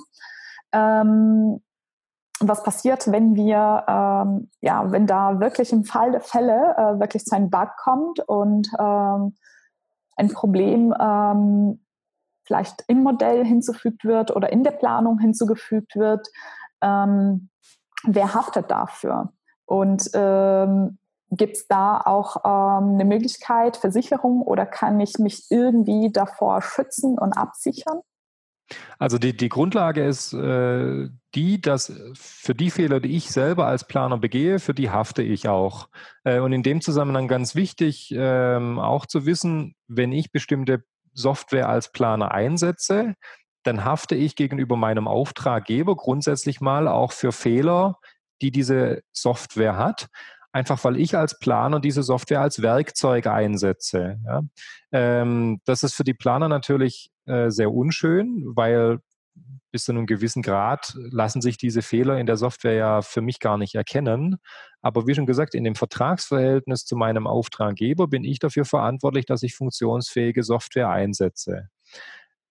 Was 2.41 2.63
passiert, 2.63 3.09
wenn 3.11 3.35
wir, 3.35 3.85
ähm, 3.87 4.49
ja, 4.59 4.91
wenn 4.91 5.07
da 5.07 5.39
wirklich 5.39 5.71
im 5.71 5.85
Fall 5.85 6.11
der 6.11 6.21
Fälle 6.21 6.75
äh, 6.77 6.99
wirklich 6.99 7.23
zu 7.23 7.35
einem 7.35 7.49
Bug 7.49 7.69
kommt 7.77 8.19
und 8.19 8.69
ähm, 8.77 9.35
ein 10.17 10.29
Problem 10.29 10.93
ähm, 10.99 11.85
vielleicht 12.43 12.83
im 12.87 13.03
Modell 13.03 13.45
hinzufügt 13.45 14.03
wird 14.05 14.35
oder 14.35 14.51
in 14.51 14.63
der 14.63 14.71
Planung 14.71 15.19
hinzugefügt 15.19 15.95
wird, 15.95 16.27
ähm, 16.81 17.49
wer 18.03 18.33
haftet 18.33 18.69
dafür? 18.69 19.33
Und 19.65 20.09
ähm, 20.13 20.97
gibt 21.31 21.57
es 21.57 21.67
da 21.67 21.99
auch 21.99 22.37
ähm, 22.45 22.93
eine 22.93 23.05
Möglichkeit, 23.05 23.77
Versicherung 23.77 24.41
oder 24.41 24.65
kann 24.65 24.99
ich 24.99 25.17
mich 25.17 25.47
irgendwie 25.49 26.11
davor 26.11 26.61
schützen 26.61 27.17
und 27.17 27.33
absichern? 27.33 28.01
Also 28.97 29.17
die, 29.17 29.35
die 29.35 29.49
Grundlage 29.49 30.03
ist 30.03 30.33
äh, 30.33 31.09
die, 31.35 31.61
dass 31.61 31.93
für 32.15 32.55
die 32.55 32.71
Fehler, 32.71 32.99
die 32.99 33.15
ich 33.15 33.29
selber 33.29 33.67
als 33.67 33.87
Planer 33.87 34.17
begehe, 34.17 34.59
für 34.59 34.73
die 34.73 34.89
hafte 34.89 35.21
ich 35.21 35.47
auch. 35.47 35.89
Äh, 36.23 36.39
und 36.39 36.51
in 36.51 36.63
dem 36.63 36.81
Zusammenhang 36.81 37.27
ganz 37.27 37.55
wichtig, 37.55 38.11
äh, 38.11 38.55
auch 38.55 39.05
zu 39.05 39.25
wissen, 39.25 39.75
wenn 39.87 40.11
ich 40.11 40.31
bestimmte 40.31 40.83
Software 41.13 41.69
als 41.69 41.91
Planer 41.91 42.31
einsetze, 42.31 43.15
dann 43.63 43.83
hafte 43.83 44.15
ich 44.15 44.35
gegenüber 44.35 44.75
meinem 44.75 45.07
Auftraggeber 45.07 45.95
grundsätzlich 45.95 46.61
mal 46.61 46.87
auch 46.87 47.11
für 47.11 47.31
Fehler, 47.31 47.97
die 48.41 48.51
diese 48.51 49.01
Software 49.11 49.77
hat 49.77 50.07
einfach 50.55 50.81
weil 50.85 50.97
ich 50.97 51.17
als 51.17 51.37
Planer 51.37 51.81
diese 51.81 52.01
Software 52.01 52.39
als 52.39 52.61
Werkzeug 52.61 53.27
einsetze. 53.27 54.17
Ja. 54.25 54.41
Ähm, 54.93 55.59
das 55.65 55.83
ist 55.83 55.95
für 55.95 56.05
die 56.05 56.13
Planer 56.13 56.47
natürlich 56.47 57.11
äh, 57.25 57.49
sehr 57.49 57.73
unschön, 57.73 58.53
weil 58.55 58.99
bis 59.73 59.83
zu 59.83 59.91
einem 59.91 60.05
gewissen 60.05 60.41
Grad 60.41 60.95
lassen 60.95 61.41
sich 61.41 61.57
diese 61.57 61.81
Fehler 61.81 62.19
in 62.19 62.25
der 62.25 62.37
Software 62.37 62.73
ja 62.73 63.01
für 63.01 63.19
mich 63.19 63.41
gar 63.41 63.57
nicht 63.57 63.75
erkennen. 63.75 64.37
Aber 64.81 65.07
wie 65.07 65.13
schon 65.13 65.25
gesagt, 65.25 65.55
in 65.55 65.65
dem 65.65 65.75
Vertragsverhältnis 65.75 66.85
zu 66.85 66.95
meinem 66.95 67.27
Auftraggeber 67.27 68.07
bin 68.07 68.23
ich 68.23 68.39
dafür 68.39 68.63
verantwortlich, 68.63 69.25
dass 69.25 69.43
ich 69.43 69.55
funktionsfähige 69.55 70.43
Software 70.43 70.87
einsetze. 70.87 71.67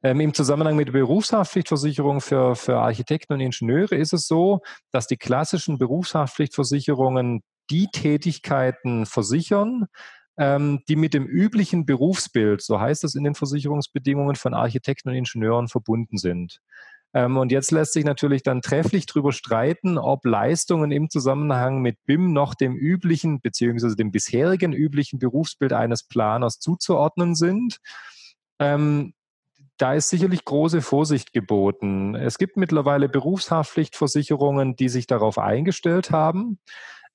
Ähm, 0.02 0.20
Im 0.20 0.34
Zusammenhang 0.34 0.76
mit 0.76 0.88
der 0.88 0.92
Berufshaftpflichtversicherung 0.92 2.20
für, 2.20 2.54
für 2.54 2.76
Architekten 2.80 3.32
und 3.32 3.40
Ingenieure 3.40 3.96
ist 3.96 4.12
es 4.12 4.26
so, 4.26 4.60
dass 4.92 5.06
die 5.06 5.16
klassischen 5.16 5.78
Berufshaftpflichtversicherungen 5.78 7.42
die 7.70 7.88
Tätigkeiten 7.92 9.06
versichern, 9.06 9.86
ähm, 10.36 10.80
die 10.88 10.96
mit 10.96 11.14
dem 11.14 11.26
üblichen 11.26 11.86
Berufsbild, 11.86 12.62
so 12.62 12.80
heißt 12.80 13.04
es 13.04 13.14
in 13.14 13.24
den 13.24 13.34
Versicherungsbedingungen 13.34 14.36
von 14.36 14.54
Architekten 14.54 15.10
und 15.10 15.14
Ingenieuren 15.14 15.68
verbunden 15.68 16.18
sind. 16.18 16.60
Ähm, 17.14 17.36
und 17.36 17.52
jetzt 17.52 17.70
lässt 17.70 17.92
sich 17.92 18.04
natürlich 18.04 18.42
dann 18.42 18.60
trefflich 18.60 19.06
darüber 19.06 19.32
streiten, 19.32 19.98
ob 19.98 20.26
Leistungen 20.26 20.90
im 20.90 21.08
Zusammenhang 21.08 21.80
mit 21.80 22.04
BIM 22.06 22.32
noch 22.32 22.54
dem 22.54 22.74
üblichen 22.76 23.40
beziehungsweise 23.40 23.94
dem 23.94 24.10
bisherigen 24.10 24.72
üblichen 24.72 25.20
Berufsbild 25.20 25.72
eines 25.72 26.02
Planers 26.02 26.58
zuzuordnen 26.58 27.36
sind. 27.36 27.78
Ähm, 28.58 29.14
da 29.76 29.94
ist 29.94 30.08
sicherlich 30.08 30.44
große 30.44 30.82
Vorsicht 30.82 31.32
geboten. 31.32 32.14
Es 32.14 32.38
gibt 32.38 32.56
mittlerweile 32.56 33.08
Berufshaftpflichtversicherungen, 33.08 34.76
die 34.76 34.88
sich 34.88 35.06
darauf 35.06 35.38
eingestellt 35.38 36.10
haben. 36.10 36.58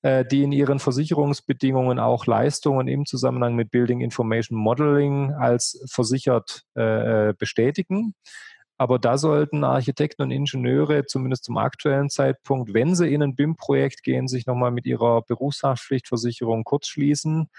Äh, 0.02 0.24
die 0.24 0.42
in 0.42 0.52
ihren 0.52 0.78
Versicherungsbedingungen 0.78 1.98
auch 1.98 2.24
Leistungen 2.24 2.88
im 2.88 3.04
Zusammenhang 3.04 3.54
mit 3.54 3.70
Building 3.70 4.00
Information 4.00 4.58
Modeling 4.58 5.32
als 5.32 5.84
versichert 5.90 6.62
äh, 6.74 7.28
äh, 7.28 7.34
bestätigen. 7.34 8.14
Aber 8.78 8.98
da 8.98 9.18
sollten 9.18 9.62
Architekten 9.62 10.22
und 10.22 10.30
Ingenieure 10.30 11.04
zumindest 11.04 11.44
zum 11.44 11.58
aktuellen 11.58 12.08
Zeitpunkt, 12.08 12.72
wenn 12.72 12.94
sie 12.94 13.12
in 13.12 13.22
ein 13.22 13.36
BIM-Projekt 13.36 14.02
gehen, 14.02 14.26
sich 14.26 14.46
nochmal 14.46 14.70
mit 14.70 14.86
ihrer 14.86 15.20
Berufshaftpflichtversicherung 15.20 16.64
kurzschließen 16.64 17.50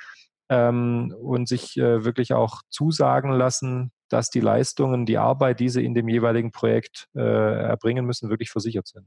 ähm, 0.49 1.15
und 1.21 1.47
sich 1.47 1.77
äh, 1.77 2.03
wirklich 2.03 2.33
auch 2.33 2.63
zusagen 2.71 3.33
lassen, 3.33 3.91
dass 4.09 4.31
die 4.31 4.39
Leistungen, 4.39 5.05
die 5.05 5.19
Arbeit, 5.19 5.59
die 5.59 5.69
sie 5.69 5.85
in 5.85 5.93
dem 5.93 6.09
jeweiligen 6.09 6.51
Projekt 6.51 7.07
äh, 7.15 7.21
erbringen 7.21 8.05
müssen, 8.05 8.31
wirklich 8.31 8.49
versichert 8.49 8.87
sind 8.87 9.05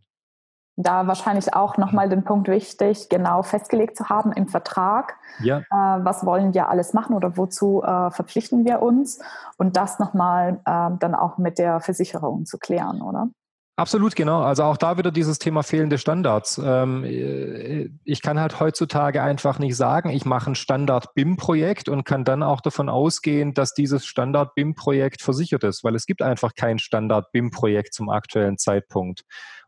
da 0.77 1.07
wahrscheinlich 1.07 1.55
auch 1.55 1.77
nochmal 1.77 2.09
den 2.09 2.25
Punkt 2.25 2.49
wichtig, 2.49 3.09
genau 3.09 3.43
festgelegt 3.43 3.97
zu 3.97 4.09
haben 4.09 4.33
im 4.33 4.49
Vertrag. 4.49 5.17
Ja. 5.41 5.59
Äh, 5.59 5.65
was 5.71 6.27
wollen 6.27 6.55
wir 6.55 6.69
alles 6.69 6.95
machen 6.95 7.15
oder 7.15 7.37
wozu 7.37 7.83
äh, 7.83 8.11
verpflichten 8.11 8.65
wir 8.65 8.83
uns? 8.83 9.21
Und 9.57 9.77
das 9.77 9.99
nochmal 9.99 10.61
äh, 10.65 10.91
dann 10.99 11.15
auch 11.15 11.39
mit 11.39 11.59
der 11.59 11.81
Versicherung 11.81 12.45
zu 12.45 12.59
klären, 12.59 13.03
oder? 13.03 13.29
Absolut, 13.77 14.15
genau. 14.15 14.43
Also 14.43 14.63
auch 14.63 14.77
da 14.77 14.99
wieder 14.99 15.11
dieses 15.11 15.41
Thema 15.41 15.65
fehlende 15.65 15.99
Standards. 15.99 16.61
Ähm, 16.65 17.03
äh, 17.03 17.89
ich 18.05 18.23
kann 18.23 18.39
halt 18.39 18.61
heutzutage 18.61 19.21
einfach 19.21 19.59
nicht 19.59 19.75
sagen, 19.75 20.11
ich 20.11 20.25
mache 20.25 20.53
ein 20.53 20.55
Standard-BIM-Projekt 20.55 21.89
und 21.89 22.05
kann 22.05 22.25
dann 22.25 22.45
auch 22.45 22.61
davon 22.61 22.89
ausgehen, 22.89 23.53
dass 23.53 23.75
dieses 23.75 24.07
Standard-BIM-Projekt 24.07 25.23
versichert 25.23 25.65
ist, 25.65 25.83
weil 25.83 25.97
es 25.97 26.07
gibt 26.07 26.23
einfach 26.23 26.55
kein 26.55 26.79
Standard-BIM-Projekt 26.79 27.95
zum 27.95 28.11
aktuellen 28.11 28.59
Zeitpunkt. 28.59 29.25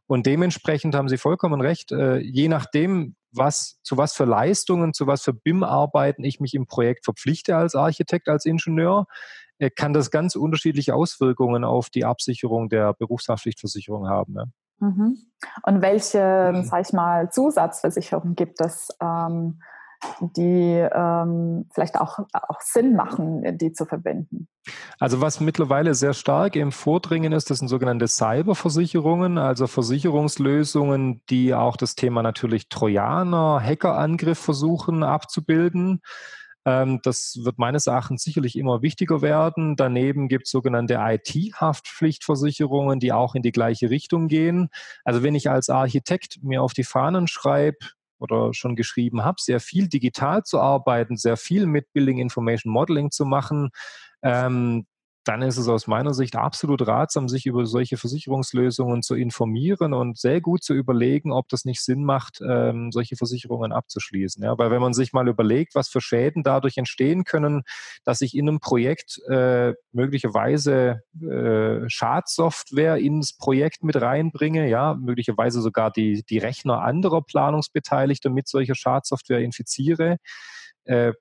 Und 0.06 0.26
dementsprechend 0.26 0.94
haben 0.94 1.08
Sie 1.08 1.18
vollkommen 1.18 1.60
recht, 1.60 1.92
äh, 1.92 2.18
je 2.18 2.48
nachdem, 2.48 3.16
was, 3.32 3.78
zu 3.82 3.96
was 3.96 4.14
für 4.14 4.24
Leistungen, 4.24 4.94
zu 4.94 5.06
was 5.06 5.22
für 5.22 5.32
BIM-Arbeiten 5.32 6.24
ich 6.24 6.40
mich 6.40 6.54
im 6.54 6.66
Projekt 6.66 7.04
verpflichte 7.04 7.56
als 7.56 7.74
Architekt, 7.74 8.28
als 8.28 8.44
Ingenieur, 8.44 9.06
äh, 9.58 9.70
kann 9.70 9.92
das 9.92 10.10
ganz 10.10 10.36
unterschiedliche 10.36 10.94
Auswirkungen 10.94 11.64
auf 11.64 11.90
die 11.90 12.04
Absicherung 12.04 12.68
der 12.68 12.94
Berufshaftpflichtversicherung 12.94 14.08
haben. 14.08 14.52
Mhm. 14.78 15.18
Und 15.62 15.82
welche, 15.82 16.52
mhm. 16.54 16.64
sag 16.64 16.86
ich 16.86 16.92
mal, 16.92 17.30
Zusatzversicherung 17.30 18.34
gibt 18.34 18.60
es? 18.60 18.88
Ähm, 19.00 19.60
die 20.20 20.86
ähm, 20.92 21.68
vielleicht 21.72 22.00
auch, 22.00 22.18
auch 22.32 22.60
Sinn 22.60 22.94
machen, 22.94 23.58
die 23.58 23.72
zu 23.72 23.86
verbinden? 23.86 24.48
Also 24.98 25.20
was 25.20 25.40
mittlerweile 25.40 25.94
sehr 25.94 26.14
stark 26.14 26.56
im 26.56 26.72
Vordringen 26.72 27.32
ist, 27.32 27.50
das 27.50 27.58
sind 27.58 27.68
sogenannte 27.68 28.08
Cyberversicherungen, 28.08 29.38
also 29.38 29.66
Versicherungslösungen, 29.66 31.22
die 31.30 31.54
auch 31.54 31.76
das 31.76 31.94
Thema 31.94 32.22
natürlich 32.22 32.68
Trojaner, 32.68 33.60
Hackerangriff 33.62 34.38
versuchen 34.38 35.02
abzubilden. 35.02 36.00
Ähm, 36.66 37.00
das 37.04 37.38
wird 37.42 37.58
meines 37.58 37.86
Erachtens 37.86 38.24
sicherlich 38.24 38.58
immer 38.58 38.82
wichtiger 38.82 39.22
werden. 39.22 39.76
Daneben 39.76 40.28
gibt 40.28 40.46
es 40.46 40.50
sogenannte 40.50 40.98
IT-Haftpflichtversicherungen, 41.00 42.98
die 42.98 43.12
auch 43.12 43.34
in 43.36 43.42
die 43.42 43.52
gleiche 43.52 43.88
Richtung 43.88 44.26
gehen. 44.26 44.68
Also 45.04 45.22
wenn 45.22 45.36
ich 45.36 45.48
als 45.48 45.70
Architekt 45.70 46.42
mir 46.42 46.62
auf 46.62 46.72
die 46.74 46.84
Fahnen 46.84 47.28
schreibe, 47.28 47.78
oder 48.18 48.54
schon 48.54 48.76
geschrieben 48.76 49.24
habe, 49.24 49.36
sehr 49.40 49.60
viel 49.60 49.88
digital 49.88 50.42
zu 50.42 50.60
arbeiten, 50.60 51.16
sehr 51.16 51.36
viel 51.36 51.66
mit 51.66 51.92
Building 51.92 52.18
Information 52.18 52.72
Modeling 52.72 53.10
zu 53.10 53.24
machen, 53.24 53.70
ähm, 54.22 54.86
dann 55.26 55.42
ist 55.42 55.56
es 55.56 55.66
aus 55.66 55.88
meiner 55.88 56.14
Sicht 56.14 56.36
absolut 56.36 56.86
ratsam, 56.86 57.28
sich 57.28 57.46
über 57.46 57.66
solche 57.66 57.96
Versicherungslösungen 57.96 59.02
zu 59.02 59.16
informieren 59.16 59.92
und 59.92 60.16
sehr 60.16 60.40
gut 60.40 60.62
zu 60.62 60.72
überlegen, 60.72 61.32
ob 61.32 61.48
das 61.48 61.64
nicht 61.64 61.82
Sinn 61.82 62.04
macht, 62.04 62.40
ähm, 62.48 62.92
solche 62.92 63.16
Versicherungen 63.16 63.72
abzuschließen. 63.72 64.44
Ja, 64.44 64.56
weil 64.56 64.70
wenn 64.70 64.80
man 64.80 64.94
sich 64.94 65.12
mal 65.12 65.26
überlegt, 65.26 65.74
was 65.74 65.88
für 65.88 66.00
Schäden 66.00 66.44
dadurch 66.44 66.76
entstehen 66.76 67.24
können, 67.24 67.62
dass 68.04 68.20
ich 68.20 68.36
in 68.36 68.48
einem 68.48 68.60
Projekt 68.60 69.20
äh, 69.28 69.74
möglicherweise 69.90 71.00
äh, 71.20 71.88
Schadsoftware 71.88 72.98
ins 72.98 73.36
Projekt 73.36 73.82
mit 73.82 74.00
reinbringe, 74.00 74.68
ja, 74.68 74.94
möglicherweise 74.94 75.60
sogar 75.60 75.90
die, 75.90 76.22
die 76.22 76.38
Rechner 76.38 76.82
anderer 76.82 77.22
Planungsbeteiligter 77.22 78.30
mit 78.30 78.46
solcher 78.46 78.76
Schadsoftware 78.76 79.40
infiziere, 79.40 80.18
äh, 80.84 81.12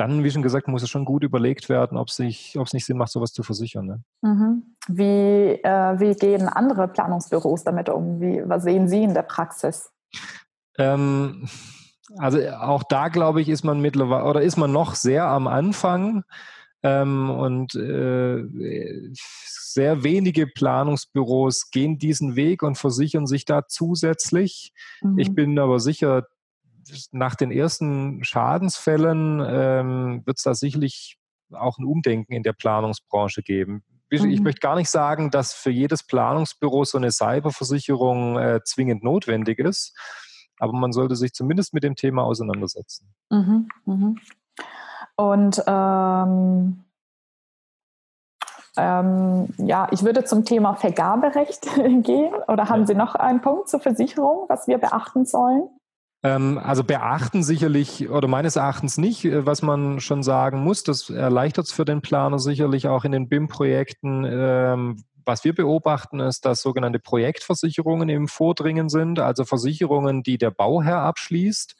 dann, 0.00 0.24
wie 0.24 0.30
schon 0.30 0.42
gesagt, 0.42 0.66
muss 0.66 0.82
es 0.82 0.88
schon 0.88 1.04
gut 1.04 1.22
überlegt 1.22 1.68
werden, 1.68 1.98
ob 1.98 2.08
es 2.08 2.18
nicht, 2.18 2.56
nicht 2.72 2.86
Sinn 2.86 2.96
macht, 2.96 3.12
sowas 3.12 3.32
zu 3.32 3.42
versichern. 3.42 3.86
Ne? 3.86 4.02
Mhm. 4.22 4.76
Wie, 4.88 5.60
äh, 5.62 6.00
wie 6.00 6.14
gehen 6.14 6.48
andere 6.48 6.88
Planungsbüros 6.88 7.64
damit 7.64 7.90
um? 7.90 8.20
Wie, 8.20 8.42
was 8.46 8.62
sehen 8.62 8.88
Sie 8.88 9.04
in 9.04 9.12
der 9.12 9.22
Praxis? 9.22 9.90
Ähm, 10.78 11.48
also 12.16 12.40
auch 12.48 12.82
da, 12.84 13.08
glaube 13.08 13.42
ich, 13.42 13.48
ist 13.50 13.62
man 13.62 13.80
mittlerweile 13.80 14.24
oder 14.24 14.40
ist 14.40 14.56
man 14.56 14.72
noch 14.72 14.94
sehr 14.94 15.26
am 15.26 15.46
Anfang. 15.46 16.24
Ähm, 16.82 17.28
und 17.28 17.74
äh, 17.74 18.42
sehr 19.12 20.02
wenige 20.02 20.46
Planungsbüros 20.46 21.70
gehen 21.70 21.98
diesen 21.98 22.36
Weg 22.36 22.62
und 22.62 22.78
versichern 22.78 23.26
sich 23.26 23.44
da 23.44 23.68
zusätzlich. 23.68 24.72
Mhm. 25.02 25.18
Ich 25.18 25.34
bin 25.34 25.58
aber 25.58 25.78
sicher, 25.78 26.24
nach 27.12 27.34
den 27.34 27.50
ersten 27.50 28.24
Schadensfällen 28.24 29.42
ähm, 29.46 30.22
wird 30.24 30.38
es 30.38 30.44
da 30.44 30.54
sicherlich 30.54 31.18
auch 31.52 31.78
ein 31.78 31.84
Umdenken 31.84 32.32
in 32.32 32.42
der 32.42 32.52
Planungsbranche 32.52 33.42
geben. 33.42 33.82
Ich, 34.08 34.22
mhm. 34.22 34.42
möchte 34.42 34.60
gar 34.60 34.76
nicht 34.76 34.90
sagen, 34.90 35.30
dass 35.30 35.52
für 35.52 35.70
jedes 35.70 36.02
Planungsbüro 36.02 36.84
so 36.84 36.98
eine 36.98 37.12
Cyberversicherung 37.12 38.38
äh, 38.38 38.60
zwingend 38.64 39.04
notwendig 39.04 39.58
ist, 39.58 39.96
aber 40.58 40.72
man 40.72 40.92
sollte 40.92 41.16
sich 41.16 41.32
zumindest 41.32 41.74
mit 41.74 41.84
dem 41.84 41.94
Thema 41.94 42.24
auseinandersetzen. 42.24 43.12
Mhm. 43.30 43.68
Mhm. 43.84 44.18
Und 45.16 45.62
ähm, 45.66 46.84
Ähm, 48.76 49.48
ja, 49.58 49.88
ich 49.90 50.04
würde 50.04 50.24
zum 50.24 50.44
Thema 50.44 50.74
Vergaberecht 50.74 51.62
gehen. 52.02 52.34
Oder 52.48 52.68
haben 52.68 52.86
Sie 52.86 52.94
noch 52.94 53.14
einen 53.14 53.40
Punkt 53.40 53.68
zur 53.68 53.80
Versicherung, 53.80 54.46
was 54.48 54.68
wir 54.68 54.78
beachten 54.78 55.26
sollen? 55.26 55.68
Ähm, 56.22 56.58
also 56.58 56.84
beachten 56.84 57.42
sicherlich 57.42 58.10
oder 58.10 58.28
meines 58.28 58.56
Erachtens 58.56 58.98
nicht, 58.98 59.24
äh, 59.24 59.46
was 59.46 59.62
man 59.62 60.00
schon 60.00 60.22
sagen 60.22 60.62
muss. 60.62 60.84
Das 60.84 61.08
erleichtert 61.08 61.66
es 61.66 61.72
für 61.72 61.84
den 61.84 62.02
Planer 62.02 62.38
sicherlich 62.38 62.88
auch 62.88 63.04
in 63.04 63.12
den 63.12 63.28
BIM-Projekten. 63.28 64.26
Ähm, 64.28 65.04
was 65.24 65.44
wir 65.44 65.54
beobachten, 65.54 66.20
ist, 66.20 66.44
dass 66.44 66.62
sogenannte 66.62 66.98
Projektversicherungen 66.98 68.08
im 68.08 68.28
Vordringen 68.28 68.88
sind, 68.88 69.18
also 69.18 69.44
Versicherungen, 69.44 70.22
die 70.22 70.38
der 70.38 70.50
Bauherr 70.50 71.02
abschließt 71.02 71.76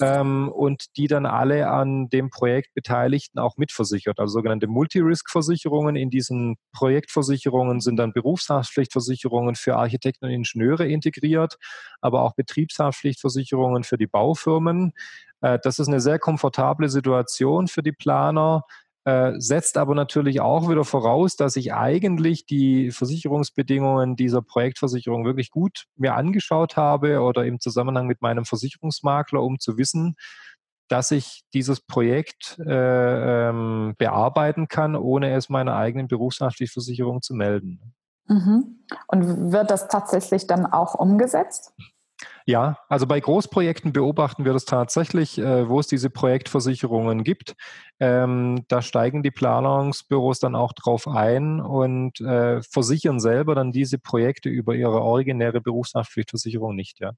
ähm, 0.00 0.48
und 0.48 0.96
die 0.96 1.06
dann 1.06 1.26
alle 1.26 1.68
an 1.68 2.08
dem 2.08 2.30
Projekt 2.30 2.74
Beteiligten 2.74 3.38
auch 3.38 3.56
mitversichert. 3.56 4.18
Also 4.18 4.34
sogenannte 4.34 4.66
Multi-Risk-Versicherungen. 4.66 5.96
In 5.96 6.10
diesen 6.10 6.56
Projektversicherungen 6.72 7.80
sind 7.80 7.96
dann 7.96 8.12
Berufshaftpflichtversicherungen 8.12 9.54
für 9.54 9.76
Architekten 9.76 10.26
und 10.26 10.30
Ingenieure 10.30 10.86
integriert, 10.86 11.56
aber 12.00 12.22
auch 12.22 12.34
Betriebshaftpflichtversicherungen 12.34 13.84
für 13.84 13.98
die 13.98 14.06
Baufirmen. 14.06 14.92
Äh, 15.40 15.58
das 15.62 15.78
ist 15.78 15.88
eine 15.88 16.00
sehr 16.00 16.18
komfortable 16.18 16.88
Situation 16.88 17.68
für 17.68 17.82
die 17.82 17.92
Planer 17.92 18.64
äh, 19.08 19.40
setzt 19.40 19.78
aber 19.78 19.94
natürlich 19.94 20.42
auch 20.42 20.68
wieder 20.68 20.84
voraus, 20.84 21.34
dass 21.34 21.56
ich 21.56 21.72
eigentlich 21.72 22.44
die 22.44 22.90
Versicherungsbedingungen 22.90 24.16
dieser 24.16 24.42
Projektversicherung 24.42 25.24
wirklich 25.24 25.50
gut 25.50 25.86
mir 25.96 26.14
angeschaut 26.14 26.76
habe 26.76 27.20
oder 27.20 27.46
im 27.46 27.58
Zusammenhang 27.58 28.06
mit 28.06 28.20
meinem 28.20 28.44
Versicherungsmakler, 28.44 29.42
um 29.42 29.58
zu 29.58 29.78
wissen, 29.78 30.16
dass 30.88 31.10
ich 31.10 31.44
dieses 31.54 31.80
Projekt 31.80 32.58
äh, 32.58 33.48
ähm, 33.48 33.94
bearbeiten 33.96 34.68
kann, 34.68 34.94
ohne 34.94 35.32
es 35.32 35.48
meiner 35.48 35.74
eigenen 35.74 36.08
Berufshaftpflichtversicherung 36.08 37.22
zu 37.22 37.32
melden. 37.32 37.94
Mhm. 38.26 38.84
Und 39.06 39.52
wird 39.52 39.70
das 39.70 39.88
tatsächlich 39.88 40.46
dann 40.46 40.66
auch 40.66 40.94
umgesetzt? 40.94 41.72
Ja, 42.46 42.78
also 42.88 43.06
bei 43.06 43.20
Großprojekten 43.20 43.92
beobachten 43.92 44.44
wir 44.44 44.52
das 44.52 44.64
tatsächlich, 44.64 45.38
äh, 45.38 45.68
wo 45.68 45.80
es 45.80 45.86
diese 45.86 46.10
Projektversicherungen 46.10 47.22
gibt. 47.22 47.54
Ähm, 48.00 48.64
da 48.68 48.82
steigen 48.82 49.22
die 49.22 49.30
Planungsbüros 49.30 50.40
dann 50.40 50.56
auch 50.56 50.72
drauf 50.72 51.06
ein 51.06 51.60
und 51.60 52.20
äh, 52.20 52.62
versichern 52.62 53.20
selber 53.20 53.54
dann 53.54 53.72
diese 53.72 53.98
Projekte 53.98 54.48
über 54.48 54.74
ihre 54.74 55.00
originäre 55.00 55.60
Berufshaftpflichtversicherung 55.60 56.74
nicht, 56.74 57.00
ja. 57.00 57.12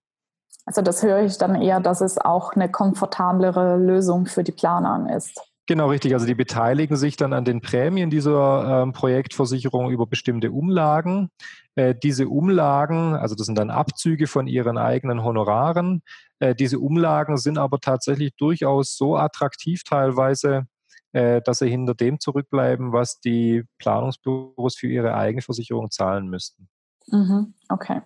Also 0.66 0.82
das 0.82 1.02
höre 1.02 1.22
ich 1.22 1.38
dann 1.38 1.60
eher, 1.60 1.80
dass 1.80 2.00
es 2.00 2.18
auch 2.18 2.52
eine 2.52 2.70
komfortablere 2.70 3.76
Lösung 3.76 4.26
für 4.26 4.44
die 4.44 4.52
Planer 4.52 5.16
ist. 5.16 5.49
Genau, 5.70 5.88
richtig. 5.88 6.14
Also 6.14 6.26
die 6.26 6.34
beteiligen 6.34 6.96
sich 6.96 7.16
dann 7.16 7.32
an 7.32 7.44
den 7.44 7.60
Prämien 7.60 8.10
dieser 8.10 8.82
ähm, 8.82 8.92
Projektversicherung 8.92 9.92
über 9.92 10.04
bestimmte 10.04 10.50
Umlagen. 10.50 11.30
Äh, 11.76 11.94
diese 11.94 12.28
Umlagen, 12.28 13.14
also 13.14 13.36
das 13.36 13.46
sind 13.46 13.56
dann 13.56 13.70
Abzüge 13.70 14.26
von 14.26 14.48
ihren 14.48 14.78
eigenen 14.78 15.22
Honoraren. 15.22 16.02
Äh, 16.40 16.56
diese 16.56 16.80
Umlagen 16.80 17.36
sind 17.36 17.56
aber 17.56 17.78
tatsächlich 17.78 18.34
durchaus 18.34 18.96
so 18.96 19.16
attraktiv 19.16 19.84
teilweise, 19.84 20.66
äh, 21.12 21.40
dass 21.40 21.58
sie 21.58 21.70
hinter 21.70 21.94
dem 21.94 22.18
zurückbleiben, 22.18 22.92
was 22.92 23.20
die 23.20 23.62
Planungsbüros 23.78 24.74
für 24.74 24.88
ihre 24.88 25.14
Eigenversicherung 25.14 25.92
zahlen 25.92 26.26
müssten. 26.26 26.68
Mhm, 27.12 27.54
okay. 27.68 28.02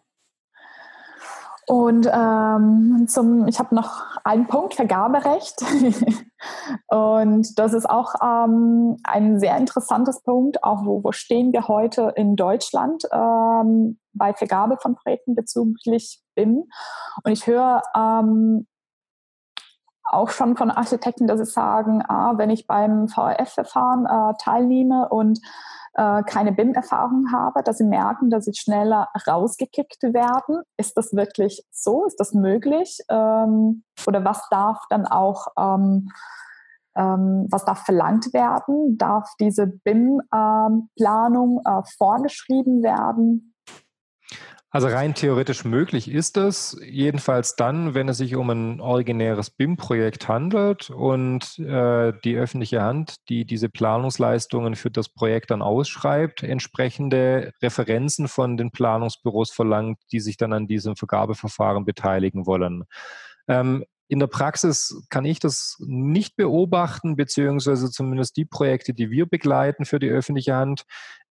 Und 1.66 2.06
ähm, 2.12 3.06
zum, 3.08 3.48
ich 3.48 3.58
habe 3.58 3.74
noch 3.74 4.18
einen 4.22 4.46
Punkt, 4.48 4.74
Vergaberecht. 4.74 5.62
und 6.88 7.58
das 7.58 7.72
ist 7.72 7.88
auch 7.88 8.14
ähm, 8.22 8.96
ein 9.04 9.38
sehr 9.38 9.56
interessantes 9.56 10.22
Punkt, 10.22 10.62
auch 10.62 10.84
wo, 10.84 11.02
wo 11.02 11.12
stehen 11.12 11.52
wir 11.52 11.68
heute 11.68 12.12
in 12.16 12.36
Deutschland 12.36 13.04
ähm, 13.12 13.98
bei 14.12 14.32
Vergabe 14.34 14.76
von 14.80 14.94
Projekten 14.94 15.34
bezüglich 15.34 16.20
BIM. 16.34 16.64
Und 17.22 17.32
ich 17.32 17.46
höre 17.46 17.82
ähm, 17.96 18.66
auch 20.14 20.30
schon 20.30 20.56
von 20.56 20.70
Architekten, 20.70 21.26
dass 21.26 21.38
sie 21.38 21.44
sagen, 21.44 22.02
ah, 22.06 22.34
wenn 22.36 22.50
ich 22.50 22.66
beim 22.66 23.08
VRF-Verfahren 23.08 24.06
äh, 24.06 24.34
teilnehme 24.42 25.08
und 25.08 25.40
äh, 25.94 26.22
keine 26.24 26.52
BIM-Erfahrung 26.52 27.32
habe, 27.32 27.62
dass 27.62 27.78
sie 27.78 27.84
merken, 27.84 28.30
dass 28.30 28.44
sie 28.46 28.54
schneller 28.54 29.08
rausgekickt 29.26 30.02
werden. 30.02 30.62
Ist 30.76 30.96
das 30.96 31.12
wirklich 31.14 31.64
so? 31.70 32.04
Ist 32.04 32.18
das 32.18 32.34
möglich? 32.34 32.98
Ähm, 33.08 33.84
oder 34.06 34.24
was 34.24 34.46
darf 34.50 34.80
dann 34.90 35.06
auch, 35.06 35.46
ähm, 35.56 36.10
ähm, 36.96 37.46
was 37.50 37.64
darf 37.64 37.84
verlangt 37.84 38.32
werden? 38.32 38.98
Darf 38.98 39.30
diese 39.38 39.66
BIM-Planung 39.66 41.60
äh, 41.64 41.82
vorgeschrieben 41.96 42.82
werden? 42.82 43.53
Also 44.74 44.88
rein 44.88 45.14
theoretisch 45.14 45.64
möglich 45.64 46.10
ist 46.10 46.36
es, 46.36 46.76
jedenfalls 46.84 47.54
dann, 47.54 47.94
wenn 47.94 48.08
es 48.08 48.16
sich 48.16 48.34
um 48.34 48.50
ein 48.50 48.80
originäres 48.80 49.50
BIM-Projekt 49.50 50.26
handelt 50.26 50.90
und 50.90 51.56
äh, 51.60 52.12
die 52.24 52.36
öffentliche 52.36 52.82
Hand, 52.82 53.14
die 53.28 53.44
diese 53.44 53.68
Planungsleistungen 53.68 54.74
für 54.74 54.90
das 54.90 55.08
Projekt 55.08 55.52
dann 55.52 55.62
ausschreibt, 55.62 56.42
entsprechende 56.42 57.52
Referenzen 57.62 58.26
von 58.26 58.56
den 58.56 58.72
Planungsbüros 58.72 59.52
verlangt, 59.52 59.98
die 60.10 60.18
sich 60.18 60.38
dann 60.38 60.52
an 60.52 60.66
diesem 60.66 60.96
Vergabeverfahren 60.96 61.84
beteiligen 61.84 62.44
wollen. 62.44 62.82
Ähm, 63.46 63.84
in 64.08 64.18
der 64.18 64.26
Praxis 64.26 65.04
kann 65.08 65.24
ich 65.24 65.38
das 65.38 65.76
nicht 65.86 66.34
beobachten, 66.34 67.14
beziehungsweise 67.14 67.92
zumindest 67.92 68.36
die 68.36 68.44
Projekte, 68.44 68.92
die 68.92 69.10
wir 69.10 69.26
begleiten 69.26 69.84
für 69.84 70.00
die 70.00 70.10
öffentliche 70.10 70.56
Hand, 70.56 70.82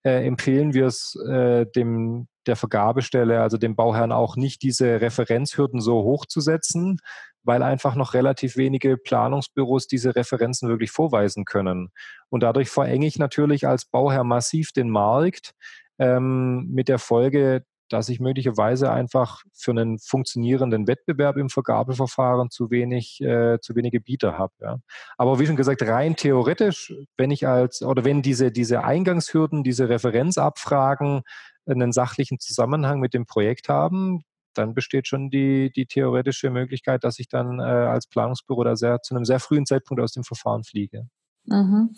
äh, 0.04 0.26
empfehlen 0.26 0.74
wir 0.74 0.88
es 0.88 1.16
äh, 1.28 1.66
dem 1.66 2.28
der 2.46 2.56
Vergabestelle, 2.56 3.42
also 3.42 3.58
dem 3.58 3.76
Bauherrn 3.76 4.12
auch 4.12 4.36
nicht 4.36 4.64
diese 4.64 5.02
Referenzhürden 5.02 5.80
so 5.80 6.04
hoch 6.04 6.26
zu 6.26 6.42
setzen, 6.42 7.00
weil 7.44 7.64
einfach 7.64 7.96
noch 7.96 8.14
relativ 8.14 8.58
wenige 8.58 8.98
Planungsbüros 8.98 9.88
diese 9.88 10.16
Referenzen 10.16 10.70
wirklich 10.70 10.92
vorweisen 10.92 11.46
können. 11.46 11.92
Und 12.30 12.44
dadurch 12.44 12.70
verenge 12.70 13.06
ich 13.06 13.18
natürlich 13.18 13.68
als 13.68 13.86
Bauherr 13.86 14.24
massiv 14.24 14.72
den 14.72 14.90
Markt 14.90 15.54
ähm, 16.00 16.68
mit 16.70 16.88
der 16.88 17.00
Folge, 17.00 17.66
dass 17.94 18.10
ich 18.10 18.20
möglicherweise 18.20 18.92
einfach 18.92 19.44
für 19.54 19.72
einen 19.72 20.00
funktionierenden 20.00 20.88
Wettbewerb 20.88 21.38
im 21.38 21.50
Vergabeverfahren 21.50 22.50
zu 22.50 22.72
wenig, 22.72 23.22
äh, 23.22 23.60
zu 23.62 23.76
wenige 23.76 24.02
Bieter 24.02 24.38
habe. 24.38 24.54
Ja. 24.60 24.78
Aber 25.18 25.40
wie 25.40 25.46
schon 25.46 25.56
gesagt, 25.56 25.84
rein 25.84 26.16
theoretisch, 26.16 26.92
wenn 27.18 27.30
ich 27.30 27.48
als 27.48 27.84
oder 27.84 28.04
wenn 28.04 28.24
diese, 28.24 28.52
diese 28.52 28.84
Eingangshürden, 28.84 29.64
diese 29.64 29.90
Referenzabfragen 29.90 31.22
einen 31.68 31.92
sachlichen 31.92 32.40
Zusammenhang 32.40 33.00
mit 33.00 33.14
dem 33.14 33.26
Projekt 33.28 33.70
haben, 33.70 34.24
dann 34.56 34.74
besteht 34.74 35.08
schon 35.08 35.30
die, 35.30 35.72
die 35.72 35.86
theoretische 35.86 36.50
Möglichkeit, 36.50 37.04
dass 37.04 37.20
ich 37.20 37.28
dann 37.28 37.60
äh, 37.60 37.64
als 37.64 38.08
Planungsbüro 38.08 38.64
da 38.64 38.76
sehr, 38.76 39.02
zu 39.02 39.16
einem 39.16 39.26
sehr 39.26 39.40
frühen 39.40 39.66
Zeitpunkt 39.66 40.02
aus 40.02 40.14
dem 40.14 40.24
Verfahren 40.24 40.64
fliege. 40.64 41.08
Mhm. 41.46 41.96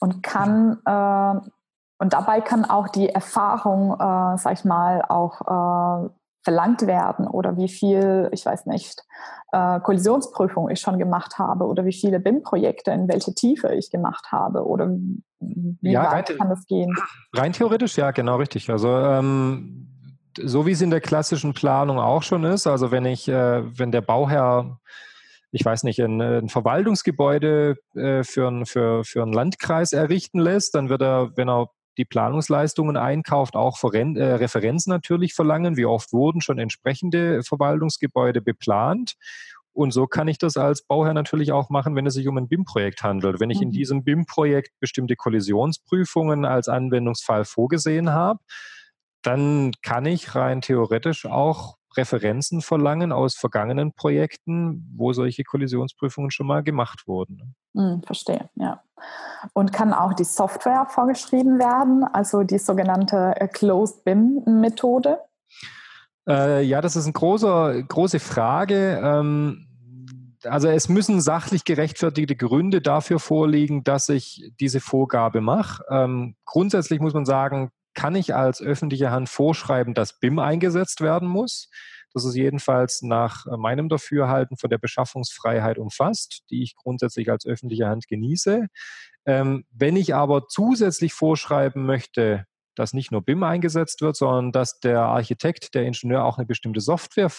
Und 0.00 0.22
kann 0.22 0.78
äh, 0.84 1.48
und 1.98 2.12
dabei 2.12 2.40
kann 2.40 2.64
auch 2.64 2.88
die 2.88 3.08
Erfahrung, 3.08 3.92
äh, 3.94 4.38
sag 4.38 4.52
ich 4.52 4.64
mal, 4.64 5.02
auch 5.02 5.40
äh, 5.40 6.08
verlangt 6.42 6.86
werden 6.86 7.26
oder 7.26 7.56
wie 7.56 7.68
viel, 7.68 8.30
ich 8.32 8.46
weiß 8.46 8.66
nicht, 8.66 9.02
äh, 9.52 9.80
Kollisionsprüfung 9.80 10.70
ich 10.70 10.80
schon 10.80 10.98
gemacht 10.98 11.38
habe 11.38 11.66
oder 11.66 11.84
wie 11.84 11.92
viele 11.92 12.20
BIM-Projekte 12.20 12.92
in 12.92 13.08
welche 13.08 13.34
Tiefe 13.34 13.74
ich 13.74 13.90
gemacht 13.90 14.28
habe 14.30 14.64
oder 14.64 14.88
wie 15.40 15.92
ja, 15.92 16.12
weit 16.12 16.30
rein, 16.30 16.38
kann 16.38 16.48
das 16.50 16.64
gehen? 16.66 16.96
Rein 17.34 17.52
theoretisch, 17.52 17.96
ja, 17.96 18.12
genau 18.12 18.36
richtig. 18.36 18.70
Also 18.70 18.88
ähm, 18.96 19.88
so 20.40 20.66
wie 20.66 20.72
es 20.72 20.80
in 20.80 20.90
der 20.90 21.00
klassischen 21.00 21.52
Planung 21.52 21.98
auch 21.98 22.22
schon 22.22 22.44
ist, 22.44 22.66
also 22.66 22.92
wenn 22.92 23.04
ich, 23.04 23.28
äh, 23.28 23.62
wenn 23.78 23.90
der 23.90 24.02
Bauherr 24.02 24.78
ich 25.50 25.64
weiß 25.64 25.84
nicht, 25.84 25.98
ein, 26.00 26.20
ein 26.20 26.48
Verwaltungsgebäude 26.50 27.76
äh, 27.94 28.22
für, 28.22 28.48
ein, 28.48 28.66
für, 28.66 29.02
für 29.04 29.22
einen 29.22 29.32
Landkreis 29.32 29.92
errichten 29.92 30.40
lässt, 30.40 30.74
dann 30.74 30.90
wird 30.90 31.00
er, 31.00 31.30
wenn 31.36 31.48
er 31.48 31.70
die 31.98 32.04
Planungsleistungen 32.04 32.96
einkauft, 32.96 33.56
auch 33.56 33.82
äh, 33.82 33.98
Referenzen 33.98 34.90
natürlich 34.90 35.34
verlangen. 35.34 35.76
Wie 35.76 35.84
oft 35.84 36.12
wurden 36.12 36.40
schon 36.40 36.58
entsprechende 36.58 37.42
Verwaltungsgebäude 37.42 38.40
beplant? 38.40 39.14
Und 39.72 39.92
so 39.92 40.06
kann 40.06 40.26
ich 40.26 40.38
das 40.38 40.56
als 40.56 40.82
Bauherr 40.82 41.14
natürlich 41.14 41.52
auch 41.52 41.70
machen, 41.70 41.94
wenn 41.94 42.06
es 42.06 42.14
sich 42.14 42.26
um 42.26 42.36
ein 42.36 42.48
BIM-Projekt 42.48 43.02
handelt. 43.02 43.38
Wenn 43.38 43.50
ich 43.50 43.62
in 43.62 43.68
mhm. 43.68 43.72
diesem 43.72 44.04
BIM-Projekt 44.04 44.72
bestimmte 44.80 45.14
Kollisionsprüfungen 45.14 46.44
als 46.44 46.68
Anwendungsfall 46.68 47.44
vorgesehen 47.44 48.10
habe, 48.10 48.40
dann 49.22 49.72
kann 49.82 50.06
ich 50.06 50.34
rein 50.34 50.60
theoretisch 50.60 51.26
auch 51.26 51.77
Referenzen 51.98 52.62
verlangen 52.62 53.12
aus 53.12 53.34
vergangenen 53.34 53.92
Projekten, 53.92 54.90
wo 54.96 55.12
solche 55.12 55.44
Kollisionsprüfungen 55.44 56.30
schon 56.30 56.46
mal 56.46 56.62
gemacht 56.62 57.06
wurden. 57.06 57.54
Hm, 57.76 58.02
verstehe, 58.02 58.48
ja. 58.54 58.82
Und 59.52 59.72
kann 59.72 59.92
auch 59.92 60.14
die 60.14 60.24
Software 60.24 60.86
vorgeschrieben 60.88 61.58
werden, 61.58 62.04
also 62.04 62.42
die 62.42 62.58
sogenannte 62.58 63.34
äh, 63.36 63.48
Closed 63.48 64.04
BIM-Methode? 64.04 65.18
Äh, 66.28 66.62
ja, 66.62 66.80
das 66.80 66.96
ist 66.96 67.04
eine 67.04 67.12
große, 67.12 67.84
große 67.88 68.20
Frage. 68.20 69.00
Ähm, 69.02 69.66
also 70.44 70.68
es 70.68 70.88
müssen 70.88 71.20
sachlich 71.20 71.64
gerechtfertigte 71.64 72.36
Gründe 72.36 72.80
dafür 72.80 73.18
vorliegen, 73.18 73.82
dass 73.84 74.08
ich 74.08 74.52
diese 74.60 74.80
Vorgabe 74.80 75.40
mache. 75.40 75.84
Ähm, 75.90 76.36
grundsätzlich 76.44 77.00
muss 77.00 77.14
man 77.14 77.24
sagen, 77.24 77.70
kann 77.98 78.14
ich 78.14 78.32
als 78.32 78.62
öffentliche 78.62 79.10
Hand 79.10 79.28
vorschreiben, 79.28 79.92
dass 79.92 80.20
BIM 80.20 80.38
eingesetzt 80.38 81.00
werden 81.00 81.26
muss. 81.28 81.68
Das 82.14 82.24
ist 82.24 82.36
jedenfalls 82.36 83.02
nach 83.02 83.44
meinem 83.58 83.88
Dafürhalten 83.88 84.56
von 84.56 84.70
der 84.70 84.78
Beschaffungsfreiheit 84.78 85.78
umfasst, 85.78 86.44
die 86.48 86.62
ich 86.62 86.76
grundsätzlich 86.76 87.28
als 87.28 87.44
öffentliche 87.44 87.88
Hand 87.88 88.06
genieße. 88.06 88.68
Ähm, 89.26 89.64
wenn 89.72 89.96
ich 89.96 90.14
aber 90.14 90.46
zusätzlich 90.46 91.12
vorschreiben 91.12 91.86
möchte, 91.86 92.44
dass 92.76 92.92
nicht 92.92 93.10
nur 93.10 93.24
BIM 93.24 93.42
eingesetzt 93.42 94.00
wird, 94.00 94.14
sondern 94.14 94.52
dass 94.52 94.78
der 94.78 95.00
Architekt, 95.00 95.74
der 95.74 95.82
Ingenieur 95.82 96.24
auch 96.24 96.38
eine 96.38 96.46
bestimmte 96.46 96.80
Software 96.80 97.32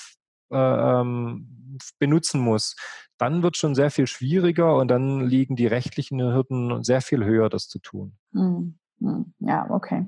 äh, 0.51 0.57
ähm, 0.57 1.77
benutzen 1.99 2.41
muss, 2.41 2.75
dann 3.17 3.43
wird 3.43 3.55
schon 3.55 3.75
sehr 3.75 3.91
viel 3.91 4.07
schwieriger 4.07 4.75
und 4.75 4.89
dann 4.89 5.25
liegen 5.25 5.55
die 5.55 5.67
rechtlichen 5.67 6.21
Hürden 6.21 6.83
sehr 6.83 6.99
viel 6.99 7.23
höher, 7.23 7.47
das 7.47 7.69
zu 7.69 7.79
tun. 7.79 8.17
Hm, 8.33 8.77
hm, 8.99 9.33
ja, 9.39 9.69
okay. 9.69 10.05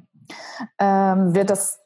Ähm, 0.79 1.35
wird 1.35 1.49
das, 1.49 1.79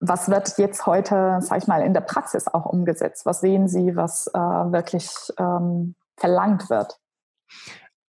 was 0.00 0.28
wird 0.28 0.58
jetzt 0.58 0.86
heute, 0.86 1.38
sag 1.40 1.62
ich 1.62 1.66
mal, 1.66 1.82
in 1.82 1.94
der 1.94 2.00
Praxis 2.00 2.46
auch 2.48 2.66
umgesetzt? 2.66 3.26
Was 3.26 3.40
sehen 3.40 3.68
Sie, 3.68 3.96
was 3.96 4.26
äh, 4.28 4.38
wirklich 4.38 5.10
ähm, 5.38 5.94
verlangt 6.16 6.70
wird? 6.70 6.98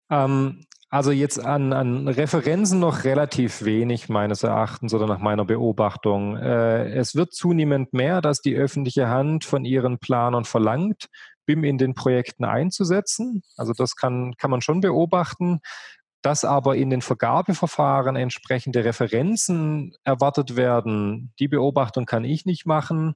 Ähm, 0.10 0.66
also 0.90 1.12
jetzt 1.12 1.44
an, 1.44 1.74
an 1.74 2.08
Referenzen 2.08 2.80
noch 2.80 3.04
relativ 3.04 3.66
wenig 3.66 4.08
meines 4.08 4.44
Erachtens 4.44 4.94
oder 4.94 5.06
nach 5.06 5.20
meiner 5.20 5.44
Beobachtung. 5.44 6.38
Äh, 6.38 6.94
es 6.94 7.14
wird 7.14 7.34
zunehmend 7.34 7.92
mehr, 7.92 8.22
dass 8.22 8.42
die 8.42 8.56
öffentliche 8.56 9.10
Hand 9.10 9.44
von 9.44 9.66
ihren 9.66 10.00
Planern 10.00 10.46
verlangt, 10.46 11.08
BIM 11.46 11.66
in 11.66 11.78
den 11.78 11.94
Projekten 11.94 12.46
einzusetzen. 12.46 13.44
Also 13.58 13.74
das 13.74 13.96
kann, 13.98 14.36
kann 14.38 14.50
man 14.50 14.62
schon 14.62 14.80
beobachten. 14.80 15.60
Dass 16.28 16.44
aber 16.44 16.76
in 16.76 16.90
den 16.90 17.02
Vergabeverfahren 17.02 18.18
entsprechende 18.18 18.84
Referenzen 18.84 19.94
erwartet 20.04 20.58
werden, 20.58 21.32
die 21.40 21.48
Beobachtung 21.48 22.06
kann 22.06 22.26
ich 22.26 22.46
nicht 22.46 22.66
machen 22.66 23.16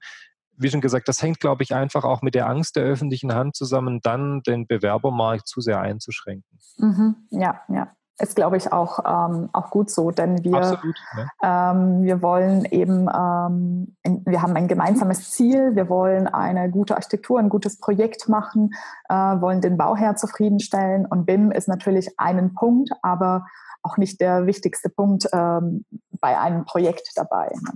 wie 0.55 0.69
schon 0.69 0.79
gesagt, 0.81 1.07
das 1.07 1.21
hängt, 1.21 1.39
glaube 1.39 1.63
ich, 1.63 1.73
einfach 1.73 2.03
auch 2.03 2.21
mit 2.21 2.35
der 2.35 2.47
Angst 2.47 2.75
der 2.75 2.83
öffentlichen 2.83 3.33
Hand 3.33 3.55
zusammen, 3.55 3.99
dann 4.01 4.41
den 4.43 4.67
Bewerbermarkt 4.67 5.47
zu 5.47 5.59
sehr 5.59 5.81
einzuschränken. 5.81 6.59
Mhm. 6.77 7.15
Ja, 7.31 7.61
ja. 7.67 7.91
Ist, 8.21 8.35
glaube 8.35 8.57
ich, 8.57 8.71
auch, 8.71 8.99
ähm, 8.99 9.49
auch 9.51 9.71
gut 9.71 9.89
so, 9.89 10.11
denn 10.11 10.43
wir, 10.43 10.57
Absolut, 10.57 10.95
ja. 11.41 11.71
ähm, 11.71 12.03
wir 12.03 12.21
wollen 12.21 12.65
eben, 12.65 13.09
ähm, 13.09 13.95
in, 14.03 14.23
wir 14.25 14.41
haben 14.41 14.55
ein 14.55 14.67
gemeinsames 14.67 15.31
Ziel, 15.31 15.75
wir 15.75 15.89
wollen 15.89 16.27
eine 16.27 16.69
gute 16.69 16.95
Architektur, 16.95 17.39
ein 17.39 17.49
gutes 17.49 17.79
Projekt 17.79 18.29
machen, 18.29 18.71
äh, 19.09 19.15
wollen 19.15 19.61
den 19.61 19.77
Bauherr 19.77 20.15
zufriedenstellen 20.15 21.05
und 21.07 21.25
BIM 21.25 21.51
ist 21.51 21.67
natürlich 21.67 22.19
einen 22.19 22.53
Punkt, 22.53 22.91
aber 23.01 23.45
auch 23.81 23.97
nicht 23.97 24.21
der 24.21 24.45
wichtigste 24.45 24.89
Punkt 24.89 25.27
ähm, 25.33 25.85
bei 26.19 26.39
einem 26.39 26.65
Projekt 26.65 27.09
dabei. 27.15 27.51
Ne? 27.61 27.71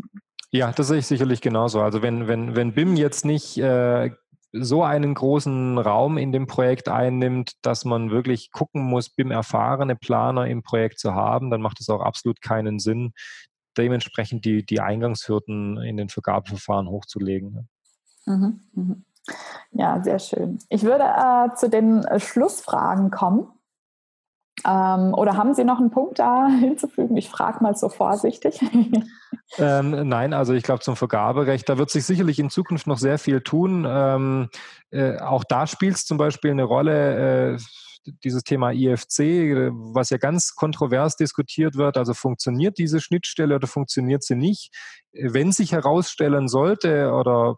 Ja, 0.52 0.72
das 0.72 0.88
sehe 0.88 1.00
ich 1.00 1.08
sicherlich 1.08 1.42
genauso. 1.42 1.82
Also 1.82 2.02
wenn, 2.02 2.28
wenn, 2.28 2.56
wenn 2.56 2.74
BIM 2.74 2.96
jetzt 2.96 3.26
nicht 3.26 3.58
äh, 3.58 4.12
so 4.60 4.84
einen 4.84 5.14
großen 5.14 5.78
Raum 5.78 6.18
in 6.18 6.32
dem 6.32 6.48
Projekt 6.48 6.90
einnimmt, 6.90 7.54
dass 7.62 7.86
man 7.86 8.12
wirklich 8.12 8.52
gucken 8.52 8.82
muss, 8.84 9.10
BIM-erfahrene 9.10 9.96
Planer 9.96 10.48
im 10.48 10.64
Projekt 10.64 11.00
zu 11.00 11.14
haben, 11.14 11.50
dann 11.50 11.62
macht 11.62 11.80
es 11.80 11.90
auch 11.90 12.02
absolut 12.02 12.42
keinen 12.42 12.80
Sinn, 12.80 13.14
dementsprechend 13.78 14.46
die, 14.46 14.66
die 14.66 14.80
Eingangshürden 14.80 15.78
in 15.78 15.98
den 15.98 16.10
Vergabeverfahren 16.10 16.88
hochzulegen. 16.90 17.68
Mhm, 18.26 18.62
mhm. 18.74 19.06
Ja, 19.72 20.02
sehr 20.04 20.20
schön. 20.20 20.60
Ich 20.70 20.84
würde 20.84 21.04
äh, 21.04 21.56
zu 21.56 21.70
den 21.70 22.06
Schlussfragen 22.18 23.12
kommen. 23.12 23.48
Ähm, 24.66 25.14
oder 25.14 25.36
haben 25.36 25.54
Sie 25.54 25.66
noch 25.66 25.80
einen 25.80 25.92
Punkt 25.92 26.20
da 26.20 26.48
hinzufügen? 26.60 27.18
Ich 27.18 27.30
frage 27.30 27.62
mal 27.62 27.76
so 27.76 27.90
vorsichtig. 27.90 28.60
Ähm, 29.58 30.08
nein, 30.08 30.34
also 30.34 30.54
ich 30.54 30.64
glaube 30.64 30.82
zum 30.82 30.96
Vergaberecht, 30.96 31.70
da 31.70 31.78
wird 31.78 31.90
sich 31.90 32.06
sicherlich 32.06 32.40
in 32.40 32.50
Zukunft 32.50 32.88
noch 32.88 32.98
sehr 32.98 33.20
viel 33.20 33.42
tun. 33.42 33.86
Ähm, 33.88 34.50
äh, 34.92 35.18
auch 35.20 35.44
da 35.44 35.68
spielt 35.68 35.96
es 35.96 36.06
zum 36.06 36.18
Beispiel 36.18 36.52
eine 36.52 36.64
Rolle. 36.64 37.54
Äh, 37.54 37.60
dieses 38.24 38.44
Thema 38.44 38.72
IFC, 38.72 39.72
was 39.72 40.12
ja 40.12 40.18
ganz 40.18 40.54
kontrovers 40.56 41.16
diskutiert 41.16 41.76
wird, 41.76 41.98
also 41.98 42.14
funktioniert 42.14 42.78
diese 42.78 43.02
Schnittstelle 43.02 43.56
oder 43.56 43.68
funktioniert 43.68 44.24
sie 44.24 44.36
nicht? 44.36 44.72
Wenn 45.12 45.52
sich 45.52 45.72
herausstellen 45.72 46.48
sollte 46.48 47.12
oder 47.12 47.58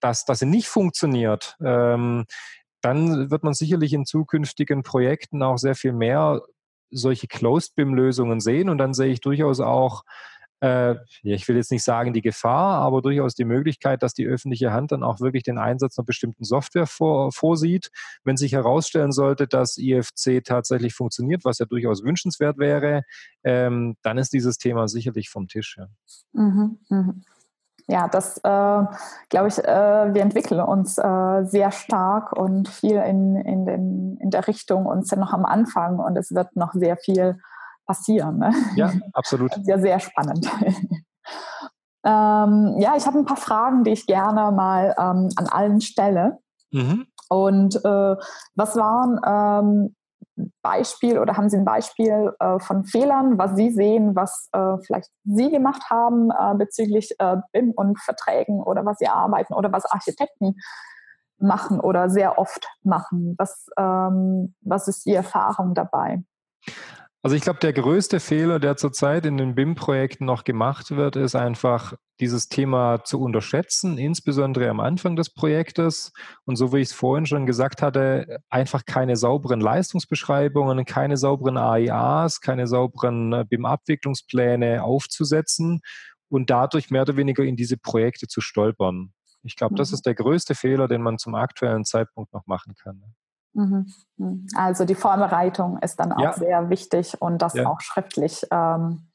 dass, 0.00 0.24
dass 0.24 0.40
sie 0.40 0.46
nicht 0.46 0.68
funktioniert, 0.68 1.56
ähm, 1.64 2.26
dann 2.80 3.30
wird 3.30 3.42
man 3.42 3.54
sicherlich 3.54 3.92
in 3.92 4.04
zukünftigen 4.04 4.82
Projekten 4.82 5.42
auch 5.42 5.58
sehr 5.58 5.74
viel 5.74 5.92
mehr 5.92 6.42
solche 6.90 7.26
Closed-BIM-Lösungen 7.26 8.40
sehen 8.40 8.68
und 8.68 8.78
dann 8.78 8.94
sehe 8.94 9.12
ich 9.12 9.20
durchaus 9.20 9.60
auch, 9.60 10.04
äh, 10.60 10.96
ich 11.22 11.46
will 11.48 11.56
jetzt 11.56 11.70
nicht 11.70 11.84
sagen 11.84 12.12
die 12.12 12.22
Gefahr, 12.22 12.80
aber 12.80 13.02
durchaus 13.02 13.34
die 13.34 13.44
Möglichkeit, 13.44 14.02
dass 14.02 14.14
die 14.14 14.26
öffentliche 14.26 14.72
Hand 14.72 14.92
dann 14.92 15.02
auch 15.02 15.20
wirklich 15.20 15.42
den 15.42 15.58
Einsatz 15.58 15.98
einer 15.98 16.06
bestimmten 16.06 16.44
Software 16.44 16.86
vor, 16.86 17.32
vorsieht. 17.32 17.90
Wenn 18.24 18.36
sich 18.36 18.52
herausstellen 18.52 19.12
sollte, 19.12 19.46
dass 19.46 19.78
IFC 19.78 20.42
tatsächlich 20.44 20.94
funktioniert, 20.94 21.44
was 21.44 21.58
ja 21.58 21.66
durchaus 21.66 22.02
wünschenswert 22.02 22.58
wäre, 22.58 23.02
ähm, 23.44 23.96
dann 24.02 24.18
ist 24.18 24.32
dieses 24.32 24.58
Thema 24.58 24.88
sicherlich 24.88 25.30
vom 25.30 25.48
Tisch. 25.48 25.76
Ja. 25.78 25.86
Mhm, 26.32 26.78
mh 26.88 27.14
ja, 27.90 28.06
das 28.06 28.36
äh, 28.38 28.84
glaube 29.30 29.48
ich, 29.48 29.58
äh, 29.58 30.14
wir 30.14 30.20
entwickeln 30.20 30.60
uns 30.60 30.98
äh, 30.98 31.44
sehr 31.44 31.70
stark 31.72 32.32
und 32.32 32.68
viel 32.68 32.96
in, 32.98 33.36
in, 33.36 33.64
den, 33.64 34.18
in 34.20 34.30
der 34.30 34.46
Richtung 34.46 34.84
und 34.84 35.08
sind 35.08 35.20
noch 35.20 35.32
am 35.32 35.46
Anfang 35.46 35.98
und 35.98 36.14
es 36.16 36.34
wird 36.34 36.54
noch 36.54 36.74
sehr 36.74 36.98
viel 36.98 37.38
passieren. 37.88 38.38
Ne? 38.38 38.52
Ja, 38.76 38.92
absolut. 39.14 39.50
Ja, 39.64 39.78
sehr 39.78 39.98
spannend. 39.98 40.46
ähm, 42.04 42.76
ja, 42.78 42.94
ich 42.96 43.06
habe 43.06 43.18
ein 43.18 43.24
paar 43.24 43.36
Fragen, 43.36 43.82
die 43.82 43.92
ich 43.92 44.06
gerne 44.06 44.52
mal 44.52 44.94
ähm, 44.98 45.30
an 45.34 45.46
allen 45.48 45.80
stelle. 45.80 46.38
Mhm. 46.70 47.06
Und 47.28 47.76
äh, 47.76 48.16
was 48.54 48.76
waren 48.76 49.20
ähm, 49.26 49.94
Beispiel 50.62 51.18
oder 51.18 51.36
haben 51.36 51.48
Sie 51.48 51.56
ein 51.56 51.64
Beispiel 51.64 52.32
äh, 52.38 52.58
von 52.60 52.84
Fehlern, 52.84 53.38
was 53.38 53.56
Sie 53.56 53.70
sehen, 53.70 54.14
was 54.14 54.48
äh, 54.52 54.76
vielleicht 54.84 55.10
Sie 55.24 55.50
gemacht 55.50 55.90
haben 55.90 56.30
äh, 56.30 56.54
bezüglich 56.56 57.14
äh, 57.18 57.38
BIM 57.52 57.72
und 57.72 57.98
Verträgen 58.00 58.62
oder 58.62 58.84
was 58.84 58.98
Sie 58.98 59.08
arbeiten 59.08 59.54
oder 59.54 59.72
was 59.72 59.84
Architekten 59.86 60.54
machen 61.38 61.80
oder 61.80 62.10
sehr 62.10 62.38
oft 62.38 62.68
machen? 62.82 63.34
Was, 63.38 63.66
ähm, 63.78 64.54
was 64.60 64.88
ist 64.88 65.06
die 65.06 65.14
Erfahrung 65.14 65.74
dabei? 65.74 66.22
Also 67.22 67.34
ich 67.34 67.42
glaube, 67.42 67.58
der 67.58 67.72
größte 67.72 68.20
Fehler, 68.20 68.60
der 68.60 68.76
zurzeit 68.76 69.26
in 69.26 69.36
den 69.38 69.56
BIM-Projekten 69.56 70.24
noch 70.24 70.44
gemacht 70.44 70.92
wird, 70.92 71.16
ist 71.16 71.34
einfach 71.34 71.94
dieses 72.20 72.48
Thema 72.48 73.02
zu 73.02 73.20
unterschätzen, 73.20 73.98
insbesondere 73.98 74.70
am 74.70 74.78
Anfang 74.78 75.16
des 75.16 75.30
Projektes. 75.30 76.12
Und 76.44 76.54
so 76.54 76.72
wie 76.72 76.78
ich 76.78 76.90
es 76.90 76.94
vorhin 76.94 77.26
schon 77.26 77.44
gesagt 77.44 77.82
hatte, 77.82 78.38
einfach 78.50 78.84
keine 78.86 79.16
sauberen 79.16 79.60
Leistungsbeschreibungen, 79.60 80.84
keine 80.84 81.16
sauberen 81.16 81.56
AIAs, 81.56 82.40
keine 82.40 82.68
sauberen 82.68 83.32
äh, 83.32 83.44
BIM-Abwicklungspläne 83.48 84.84
aufzusetzen 84.84 85.80
und 86.28 86.50
dadurch 86.50 86.90
mehr 86.90 87.02
oder 87.02 87.16
weniger 87.16 87.42
in 87.42 87.56
diese 87.56 87.78
Projekte 87.78 88.28
zu 88.28 88.40
stolpern. 88.40 89.12
Ich 89.42 89.56
glaube, 89.56 89.74
das 89.74 89.90
mhm. 89.90 89.94
ist 89.94 90.06
der 90.06 90.14
größte 90.14 90.54
Fehler, 90.54 90.86
den 90.86 91.02
man 91.02 91.18
zum 91.18 91.34
aktuellen 91.34 91.84
Zeitpunkt 91.84 92.32
noch 92.32 92.46
machen 92.46 92.74
kann. 92.74 93.02
Mhm. 93.54 93.86
Mhm. 94.16 94.46
Also 94.54 94.84
die 94.84 94.94
Vorbereitung 94.94 95.78
ist 95.78 95.96
dann 95.96 96.12
auch 96.12 96.22
ja. 96.22 96.32
sehr 96.32 96.70
wichtig 96.70 97.20
und 97.20 97.42
das 97.42 97.54
ja. 97.54 97.66
auch 97.66 97.80
schriftlich 97.80 98.46
ähm, 98.50 99.08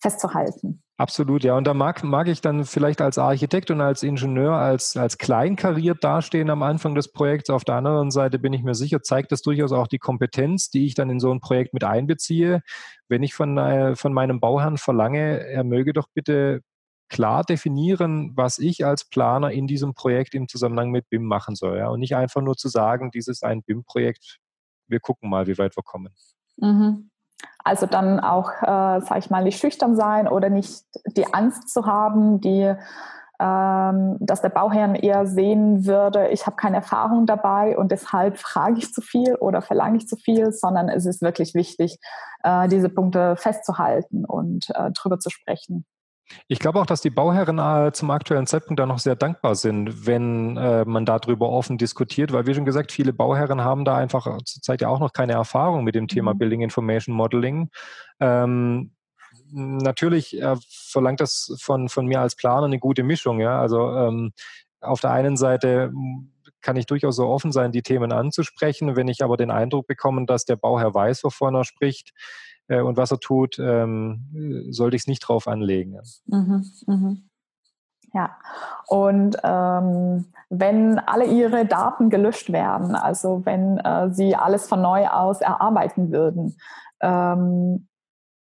festzuhalten. 0.00 0.82
Absolut, 0.98 1.42
ja. 1.42 1.56
Und 1.56 1.66
da 1.66 1.74
mag, 1.74 2.04
mag 2.04 2.28
ich 2.28 2.42
dann 2.42 2.64
vielleicht 2.64 3.00
als 3.00 3.18
Architekt 3.18 3.72
und 3.72 3.80
als 3.80 4.02
Ingenieur 4.02 4.54
als, 4.54 4.96
als 4.96 5.18
kleinkariert 5.18 6.04
dastehen 6.04 6.50
am 6.50 6.62
Anfang 6.62 6.94
des 6.94 7.10
Projekts. 7.10 7.50
Auf 7.50 7.64
der 7.64 7.76
anderen 7.76 8.10
Seite 8.10 8.38
bin 8.38 8.52
ich 8.52 8.62
mir 8.62 8.74
sicher, 8.74 9.02
zeigt 9.02 9.32
das 9.32 9.42
durchaus 9.42 9.72
auch 9.72 9.88
die 9.88 9.98
Kompetenz, 9.98 10.70
die 10.70 10.86
ich 10.86 10.94
dann 10.94 11.10
in 11.10 11.18
so 11.18 11.32
ein 11.32 11.40
Projekt 11.40 11.74
mit 11.74 11.82
einbeziehe. 11.82 12.60
Wenn 13.08 13.22
ich 13.22 13.34
von, 13.34 13.58
äh, 13.58 13.96
von 13.96 14.12
meinem 14.12 14.38
Bauherrn 14.38 14.76
verlange, 14.76 15.40
er 15.40 15.64
möge 15.64 15.92
doch 15.92 16.06
bitte 16.14 16.60
klar 17.12 17.44
definieren, 17.44 18.32
was 18.34 18.58
ich 18.58 18.84
als 18.84 19.04
Planer 19.04 19.50
in 19.50 19.66
diesem 19.66 19.94
Projekt 19.94 20.34
im 20.34 20.48
Zusammenhang 20.48 20.90
mit 20.90 21.08
BIM 21.10 21.24
machen 21.24 21.54
soll. 21.54 21.78
Ja? 21.78 21.88
Und 21.88 22.00
nicht 22.00 22.16
einfach 22.16 22.40
nur 22.40 22.56
zu 22.56 22.68
sagen, 22.68 23.10
dies 23.12 23.28
ist 23.28 23.44
ein 23.44 23.62
BIM-Projekt, 23.62 24.38
wir 24.88 24.98
gucken 24.98 25.28
mal, 25.28 25.46
wie 25.46 25.58
weit 25.58 25.76
wir 25.76 25.82
kommen. 25.82 26.14
Mhm. 26.56 27.10
Also 27.58 27.86
dann 27.86 28.18
auch, 28.18 28.50
äh, 28.62 29.00
sag 29.00 29.18
ich 29.18 29.30
mal, 29.30 29.44
nicht 29.44 29.60
schüchtern 29.60 29.94
sein 29.94 30.26
oder 30.26 30.48
nicht 30.48 30.84
die 31.16 31.32
Angst 31.32 31.68
zu 31.68 31.86
haben, 31.86 32.40
die 32.40 32.74
ähm, 33.40 34.18
dass 34.20 34.40
der 34.40 34.50
Bauherr 34.50 35.02
eher 35.02 35.26
sehen 35.26 35.84
würde, 35.84 36.28
ich 36.28 36.46
habe 36.46 36.54
keine 36.54 36.76
Erfahrung 36.76 37.26
dabei 37.26 37.76
und 37.76 37.90
deshalb 37.90 38.38
frage 38.38 38.78
ich 38.78 38.92
zu 38.92 39.00
viel 39.00 39.34
oder 39.34 39.62
verlange 39.62 39.96
ich 39.96 40.06
zu 40.06 40.16
viel, 40.16 40.52
sondern 40.52 40.88
es 40.88 41.06
ist 41.06 41.22
wirklich 41.22 41.52
wichtig, 41.54 41.98
äh, 42.44 42.68
diese 42.68 42.88
Punkte 42.88 43.34
festzuhalten 43.36 44.24
und 44.24 44.70
äh, 44.76 44.92
drüber 44.92 45.18
zu 45.18 45.28
sprechen. 45.30 45.84
Ich 46.48 46.58
glaube 46.58 46.80
auch, 46.80 46.86
dass 46.86 47.00
die 47.00 47.10
Bauherren 47.10 47.58
äh, 47.58 47.92
zum 47.92 48.10
aktuellen 48.10 48.46
Zeitpunkt 48.46 48.80
da 48.80 48.86
noch 48.86 48.98
sehr 48.98 49.16
dankbar 49.16 49.54
sind, 49.54 50.06
wenn 50.06 50.56
äh, 50.56 50.84
man 50.84 51.04
darüber 51.04 51.48
offen 51.50 51.78
diskutiert, 51.78 52.32
weil 52.32 52.46
wie 52.46 52.54
schon 52.54 52.64
gesagt, 52.64 52.92
viele 52.92 53.12
Bauherren 53.12 53.62
haben 53.62 53.84
da 53.84 53.96
einfach 53.96 54.38
zurzeit 54.44 54.80
ja 54.80 54.88
auch 54.88 55.00
noch 55.00 55.12
keine 55.12 55.32
Erfahrung 55.32 55.84
mit 55.84 55.94
dem 55.94 56.08
Thema 56.08 56.34
mhm. 56.34 56.38
Building 56.38 56.60
Information 56.62 57.14
Modeling. 57.14 57.70
Ähm, 58.20 58.92
natürlich 59.50 60.40
äh, 60.40 60.56
verlangt 60.68 61.20
das 61.20 61.54
von, 61.60 61.88
von 61.88 62.06
mir 62.06 62.20
als 62.20 62.36
Planer 62.36 62.66
eine 62.66 62.78
gute 62.78 63.02
Mischung. 63.02 63.40
Ja? 63.40 63.60
Also 63.60 63.90
ähm, 63.90 64.32
auf 64.80 65.00
der 65.00 65.10
einen 65.10 65.36
Seite 65.36 65.92
kann 66.60 66.76
ich 66.76 66.86
durchaus 66.86 67.16
so 67.16 67.26
offen 67.26 67.52
sein, 67.52 67.72
die 67.72 67.82
Themen 67.82 68.12
anzusprechen. 68.12 68.96
Wenn 68.96 69.08
ich 69.08 69.22
aber 69.22 69.36
den 69.36 69.50
Eindruck 69.50 69.86
bekomme, 69.86 70.24
dass 70.26 70.44
der 70.44 70.56
Bauherr 70.56 70.94
weiß, 70.94 71.24
wovon 71.24 71.54
er 71.54 71.64
spricht, 71.64 72.12
äh, 72.68 72.80
und 72.80 72.96
was 72.96 73.10
er 73.10 73.20
tut, 73.20 73.58
ähm, 73.58 74.66
sollte 74.70 74.96
ich 74.96 75.02
es 75.02 75.06
nicht 75.08 75.20
drauf 75.20 75.48
anlegen. 75.48 75.98
Mhm, 76.26 76.64
mhm. 76.86 77.28
Ja, 78.14 78.36
und 78.88 79.38
ähm, 79.42 80.26
wenn 80.50 80.98
alle 80.98 81.24
Ihre 81.24 81.64
Daten 81.64 82.10
gelöscht 82.10 82.52
werden, 82.52 82.94
also 82.94 83.40
wenn 83.46 83.78
äh, 83.78 84.12
Sie 84.12 84.36
alles 84.36 84.68
von 84.68 84.82
neu 84.82 85.08
aus 85.08 85.40
erarbeiten 85.40 86.12
würden, 86.12 86.56
ähm, 87.00 87.88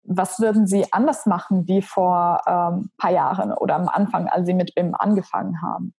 was 0.04 0.40
würden 0.40 0.68
Sie 0.68 0.94
anders 0.94 1.26
machen 1.26 1.68
wie 1.68 1.82
vor 1.82 2.48
ein 2.48 2.74
ähm, 2.74 2.92
paar 2.98 3.12
Jahren 3.12 3.52
oder 3.52 3.76
am 3.76 3.90
Anfang, 3.90 4.28
als 4.28 4.46
Sie 4.46 4.54
mit 4.54 4.76
BIM 4.76 4.94
angefangen 4.94 5.62
haben? 5.64 5.94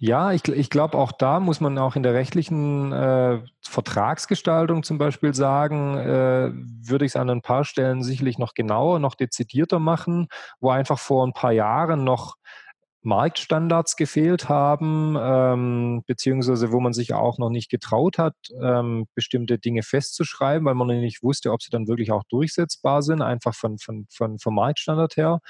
Ja, 0.00 0.32
ich, 0.32 0.46
ich 0.46 0.70
glaube, 0.70 0.96
auch 0.96 1.10
da 1.10 1.40
muss 1.40 1.60
man 1.60 1.76
auch 1.76 1.96
in 1.96 2.04
der 2.04 2.14
rechtlichen 2.14 2.92
äh, 2.92 3.40
Vertragsgestaltung 3.62 4.84
zum 4.84 4.96
Beispiel 4.96 5.34
sagen, 5.34 5.96
äh, 5.98 6.52
würde 6.52 7.04
ich 7.04 7.12
es 7.12 7.16
an 7.16 7.28
ein 7.28 7.42
paar 7.42 7.64
Stellen 7.64 8.04
sicherlich 8.04 8.38
noch 8.38 8.54
genauer, 8.54 9.00
noch 9.00 9.16
dezidierter 9.16 9.80
machen, 9.80 10.28
wo 10.60 10.70
einfach 10.70 11.00
vor 11.00 11.26
ein 11.26 11.32
paar 11.32 11.52
Jahren 11.52 12.04
noch 12.04 12.36
Marktstandards 13.08 13.96
gefehlt 13.96 14.48
haben, 14.48 15.16
ähm, 15.18 16.02
beziehungsweise 16.06 16.72
wo 16.72 16.78
man 16.78 16.92
sich 16.92 17.14
auch 17.14 17.38
noch 17.38 17.48
nicht 17.48 17.70
getraut 17.70 18.18
hat, 18.18 18.36
ähm, 18.62 19.06
bestimmte 19.14 19.58
Dinge 19.58 19.82
festzuschreiben, 19.82 20.66
weil 20.66 20.74
man 20.74 20.88
nicht 20.88 21.22
wusste, 21.22 21.50
ob 21.52 21.62
sie 21.62 21.70
dann 21.70 21.88
wirklich 21.88 22.12
auch 22.12 22.22
durchsetzbar 22.28 23.02
sind, 23.02 23.22
einfach 23.22 23.54
von, 23.54 23.78
von, 23.78 24.06
von, 24.10 24.38
vom 24.38 24.54
Marktstandard 24.54 25.16
her. 25.16 25.40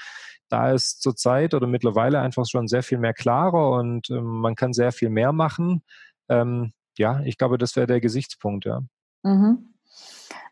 Da 0.47 0.71
ist 0.71 1.01
zurzeit 1.01 1.53
oder 1.53 1.67
mittlerweile 1.67 2.21
einfach 2.21 2.45
schon 2.49 2.67
sehr 2.67 2.81
viel 2.81 2.97
mehr 2.97 3.13
klarer 3.13 3.71
und 3.71 4.09
ähm, 4.09 4.23
man 4.23 4.55
kann 4.55 4.73
sehr 4.73 4.93
viel 4.93 5.09
mehr 5.09 5.33
machen. 5.33 5.83
Ähm, 6.29 6.71
ja, 6.97 7.21
ich 7.25 7.37
glaube, 7.37 7.57
das 7.57 7.75
wäre 7.75 7.87
der 7.87 7.99
Gesichtspunkt, 7.99 8.65
ja. 8.65 8.81
Mhm. 9.23 9.73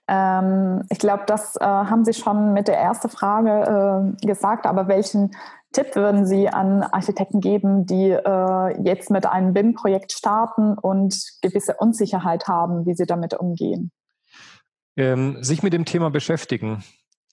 Ähm, 0.08 0.84
ich 0.90 1.00
glaube, 1.00 1.24
das 1.28 1.56
äh, 1.58 1.66
haben 1.66 2.06
Sie 2.06 2.14
schon 2.14 2.54
mit 2.54 2.68
der 2.68 2.78
ersten 2.78 3.10
Frage 3.10 4.16
äh, 4.22 4.26
gesagt, 4.26 4.66
aber 4.66 4.88
welchen 4.88 5.32
Tipp 5.74 5.96
würden 5.96 6.26
Sie 6.26 6.50
an 6.50 6.82
Architekten 6.82 7.42
geben, 7.42 7.86
die 7.86 8.12
äh, 8.12 8.82
jetzt 8.82 9.12
mit 9.12 9.26
einem 9.26 9.54
BIM-Projekt 9.54 10.12
starten 10.12 10.78
und 10.78 11.22
gewisse 11.42 11.76
Unsicherheit 11.78 12.48
haben, 12.48 12.86
wie 12.86 12.96
sie 12.96 13.06
damit 13.06 13.34
umgehen? 13.34 13.92
Ähm, 14.96 15.44
sich 15.44 15.62
mit 15.64 15.74
dem 15.74 15.86
Thema 15.86 16.10
beschäftigen. 16.10 16.84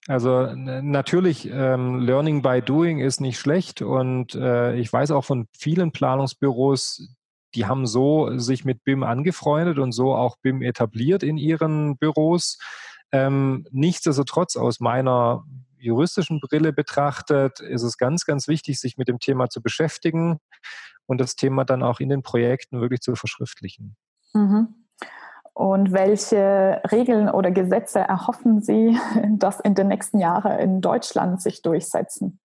Also 0.07 0.45
natürlich, 0.53 1.49
ähm, 1.51 1.99
Learning 1.99 2.43
by 2.43 2.61
Doing 2.61 2.99
ist 2.99 3.21
nicht 3.21 3.39
schlecht 3.39 3.81
und 3.81 4.35
äh, 4.35 4.75
ich 4.75 4.93
weiß 4.93 5.09
auch 5.09 5.25
von 5.25 5.47
vielen 5.57 5.91
Planungsbüros, 5.91 7.14
die 7.55 7.65
haben 7.65 7.87
so 7.87 8.37
sich 8.37 8.65
mit 8.65 8.83
BIM 8.83 9.03
angefreundet 9.03 9.79
und 9.79 9.91
so 9.91 10.13
auch 10.13 10.37
BIM 10.37 10.61
etabliert 10.61 11.23
in 11.23 11.37
ihren 11.37 11.97
Büros. 11.97 12.59
Ähm, 13.11 13.65
nichtsdestotrotz 13.71 14.57
aus 14.57 14.79
meiner 14.79 15.45
juristischen 15.77 16.39
Brille 16.39 16.73
betrachtet, 16.73 17.59
ist 17.59 17.83
es 17.83 17.97
ganz, 17.97 18.25
ganz 18.25 18.47
wichtig, 18.47 18.79
sich 18.79 18.97
mit 18.97 19.07
dem 19.07 19.19
Thema 19.19 19.49
zu 19.49 19.61
beschäftigen 19.61 20.39
und 21.05 21.21
das 21.21 21.35
Thema 21.35 21.63
dann 21.63 21.83
auch 21.83 21.99
in 21.99 22.09
den 22.09 22.23
Projekten 22.23 22.81
wirklich 22.81 23.01
zu 23.01 23.15
verschriftlichen. 23.15 23.95
Mhm. 24.33 24.67
Und 25.53 25.93
welche 25.93 26.81
Regeln 26.91 27.29
oder 27.29 27.49
Gesetze 27.49 27.99
erhoffen 27.99 28.61
Sie, 28.61 28.99
dass 29.37 29.61
in 29.61 29.75
den 29.75 29.87
nächsten 29.87 30.19
Jahren 30.19 30.59
in 30.59 30.81
Deutschland 30.81 31.41
sich 31.41 31.61
durchsetzen? 31.61 32.39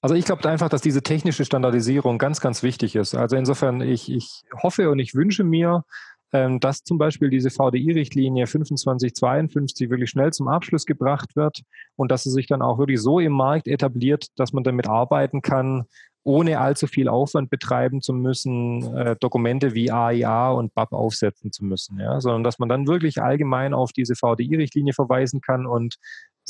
Also 0.00 0.14
ich 0.14 0.24
glaube 0.24 0.48
einfach, 0.48 0.68
dass 0.68 0.82
diese 0.82 1.02
technische 1.02 1.44
Standardisierung 1.44 2.18
ganz, 2.18 2.40
ganz 2.40 2.62
wichtig 2.62 2.96
ist. 2.96 3.14
Also 3.14 3.36
insofern, 3.36 3.80
ich, 3.80 4.10
ich 4.10 4.42
hoffe 4.62 4.90
und 4.90 4.98
ich 4.98 5.14
wünsche 5.14 5.44
mir, 5.44 5.84
ähm, 6.32 6.60
dass 6.60 6.84
zum 6.84 6.98
Beispiel 6.98 7.28
diese 7.28 7.50
VDI-Richtlinie 7.50 8.46
2552 8.46 9.90
wirklich 9.90 10.10
schnell 10.10 10.32
zum 10.32 10.48
Abschluss 10.48 10.86
gebracht 10.86 11.34
wird 11.36 11.62
und 11.96 12.10
dass 12.10 12.22
sie 12.22 12.30
sich 12.30 12.46
dann 12.46 12.62
auch 12.62 12.78
wirklich 12.78 13.00
so 13.00 13.18
im 13.18 13.32
Markt 13.32 13.66
etabliert, 13.66 14.26
dass 14.36 14.52
man 14.52 14.62
damit 14.62 14.88
arbeiten 14.88 15.42
kann, 15.42 15.86
ohne 16.22 16.60
allzu 16.60 16.86
viel 16.86 17.08
Aufwand 17.08 17.50
betreiben 17.50 18.02
zu 18.02 18.12
müssen, 18.12 18.94
äh, 18.94 19.16
Dokumente 19.18 19.74
wie 19.74 19.90
AIA 19.90 20.50
und 20.50 20.74
BAP 20.74 20.92
aufsetzen 20.92 21.50
zu 21.50 21.64
müssen, 21.64 21.98
ja, 21.98 22.20
sondern 22.20 22.44
dass 22.44 22.58
man 22.58 22.68
dann 22.68 22.86
wirklich 22.86 23.22
allgemein 23.22 23.72
auf 23.72 23.92
diese 23.92 24.14
VDI-Richtlinie 24.14 24.92
verweisen 24.92 25.40
kann 25.40 25.66
und 25.66 25.96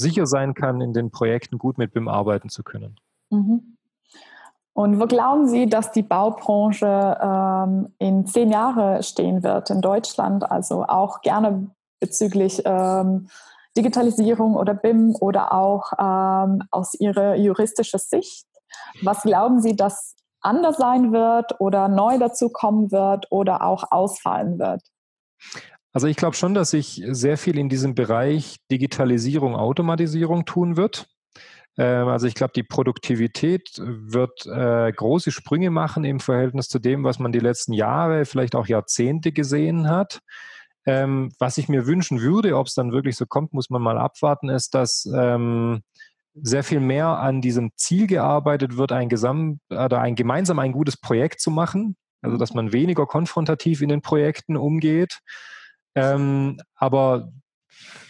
sicher 0.00 0.26
sein 0.26 0.54
kann, 0.54 0.80
in 0.80 0.92
den 0.92 1.10
Projekten 1.10 1.58
gut 1.58 1.78
mit 1.78 1.92
BIM 1.92 2.08
arbeiten 2.08 2.48
zu 2.48 2.62
können. 2.62 2.96
Mhm. 3.30 3.76
Und 4.72 5.00
wo 5.00 5.06
glauben 5.06 5.46
Sie, 5.48 5.68
dass 5.68 5.92
die 5.92 6.02
Baubranche 6.02 7.18
ähm, 7.20 7.92
in 7.98 8.26
zehn 8.26 8.50
Jahren 8.50 9.02
stehen 9.02 9.42
wird 9.42 9.68
in 9.70 9.80
Deutschland? 9.80 10.50
Also 10.50 10.84
auch 10.84 11.20
gerne 11.22 11.70
bezüglich 12.00 12.62
ähm, 12.64 13.28
Digitalisierung 13.76 14.56
oder 14.56 14.74
BIM 14.74 15.16
oder 15.20 15.52
auch 15.52 15.92
ähm, 15.98 16.62
aus 16.70 16.94
Ihrer 16.94 17.36
juristischen 17.36 18.00
Sicht. 18.00 18.46
Was 19.02 19.22
glauben 19.22 19.60
Sie, 19.60 19.76
dass 19.76 20.16
anders 20.40 20.76
sein 20.76 21.12
wird 21.12 21.60
oder 21.60 21.88
neu 21.88 22.18
dazu 22.18 22.48
kommen 22.48 22.90
wird 22.90 23.26
oder 23.30 23.62
auch 23.62 23.84
ausfallen 23.90 24.58
wird? 24.58 24.82
Also 25.92 26.06
ich 26.06 26.16
glaube 26.16 26.36
schon, 26.36 26.54
dass 26.54 26.70
sich 26.70 27.02
sehr 27.08 27.36
viel 27.36 27.58
in 27.58 27.68
diesem 27.68 27.94
Bereich 27.94 28.56
Digitalisierung, 28.70 29.56
Automatisierung 29.56 30.44
tun 30.44 30.76
wird. 30.76 31.08
Ähm, 31.76 32.08
also 32.08 32.26
ich 32.26 32.34
glaube, 32.34 32.52
die 32.54 32.62
Produktivität 32.62 33.80
wird 33.80 34.46
äh, 34.46 34.92
große 34.92 35.32
Sprünge 35.32 35.70
machen 35.70 36.04
im 36.04 36.20
Verhältnis 36.20 36.68
zu 36.68 36.78
dem, 36.78 37.04
was 37.04 37.18
man 37.18 37.32
die 37.32 37.40
letzten 37.40 37.72
Jahre, 37.72 38.24
vielleicht 38.24 38.54
auch 38.54 38.66
Jahrzehnte 38.66 39.32
gesehen 39.32 39.88
hat. 39.88 40.20
Ähm, 40.86 41.32
was 41.38 41.58
ich 41.58 41.68
mir 41.68 41.86
wünschen 41.86 42.20
würde, 42.20 42.56
ob 42.56 42.66
es 42.66 42.74
dann 42.74 42.92
wirklich 42.92 43.16
so 43.16 43.26
kommt, 43.26 43.52
muss 43.52 43.70
man 43.70 43.82
mal 43.82 43.98
abwarten, 43.98 44.48
ist, 44.48 44.74
dass 44.74 45.08
ähm, 45.14 45.82
sehr 46.34 46.64
viel 46.64 46.80
mehr 46.80 47.18
an 47.18 47.40
diesem 47.42 47.70
Ziel 47.76 48.06
gearbeitet 48.06 48.76
wird, 48.76 48.92
ein, 48.92 49.08
Gesamt, 49.08 49.60
oder 49.68 50.00
ein 50.00 50.14
gemeinsam 50.14 50.58
ein 50.58 50.72
gutes 50.72 50.96
Projekt 50.96 51.40
zu 51.40 51.50
machen. 51.50 51.96
Also 52.22 52.36
dass 52.36 52.54
man 52.54 52.72
weniger 52.72 53.06
konfrontativ 53.06 53.82
in 53.82 53.88
den 53.88 54.02
Projekten 54.02 54.56
umgeht. 54.56 55.20
Ähm, 55.94 56.60
aber 56.74 57.32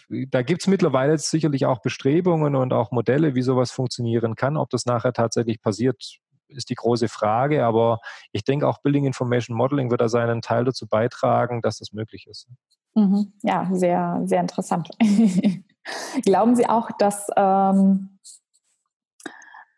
da 0.08 0.42
gibt 0.42 0.62
es 0.62 0.66
mittlerweile 0.66 1.16
sicherlich 1.18 1.66
auch 1.66 1.80
Bestrebungen 1.82 2.56
und 2.56 2.72
auch 2.72 2.90
Modelle, 2.90 3.34
wie 3.34 3.42
sowas 3.42 3.70
funktionieren 3.70 4.34
kann. 4.34 4.56
Ob 4.56 4.70
das 4.70 4.86
nachher 4.86 5.12
tatsächlich 5.12 5.60
passiert, 5.60 6.18
ist 6.48 6.70
die 6.70 6.74
große 6.74 7.08
Frage. 7.08 7.64
Aber 7.64 8.00
ich 8.32 8.44
denke, 8.44 8.66
auch 8.66 8.78
Building 8.82 9.06
Information 9.06 9.56
Modeling 9.56 9.90
wird 9.90 10.00
da 10.00 10.08
seinen 10.08 10.42
Teil 10.42 10.64
dazu 10.64 10.88
beitragen, 10.88 11.62
dass 11.62 11.78
das 11.78 11.92
möglich 11.92 12.26
ist. 12.28 12.48
Mhm. 12.94 13.32
Ja, 13.42 13.68
sehr, 13.72 14.20
sehr 14.24 14.40
interessant. 14.40 14.90
Glauben 16.24 16.56
Sie 16.56 16.68
auch, 16.68 16.90
dass 16.98 17.28
ähm, 17.36 18.18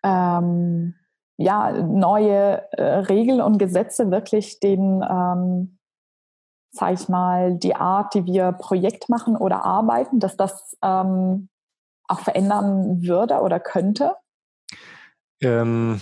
ähm, 0.03 0.95
ja, 1.37 1.73
neue 1.83 2.73
äh, 2.73 2.83
Regeln 2.83 3.41
und 3.41 3.59
Gesetze 3.59 4.11
wirklich 4.11 4.61
den 4.61 5.05
ähm, 5.09 5.79
sage 6.73 6.95
ich 6.95 7.09
mal, 7.09 7.55
die 7.57 7.77
Art, 7.77 8.15
die 8.15 8.25
wir 8.25 8.53
Projekt 8.53 9.09
machen 9.09 9.37
oder 9.37 9.65
arbeiten, 9.65 10.19
dass 10.19 10.37
das 10.37 10.77
ähm, 10.83 11.49
auch 12.09 12.21
verändern 12.21 13.03
würde 13.03 13.41
oder 13.41 13.61
könnte? 13.61 14.17
Ähm, 15.43 16.01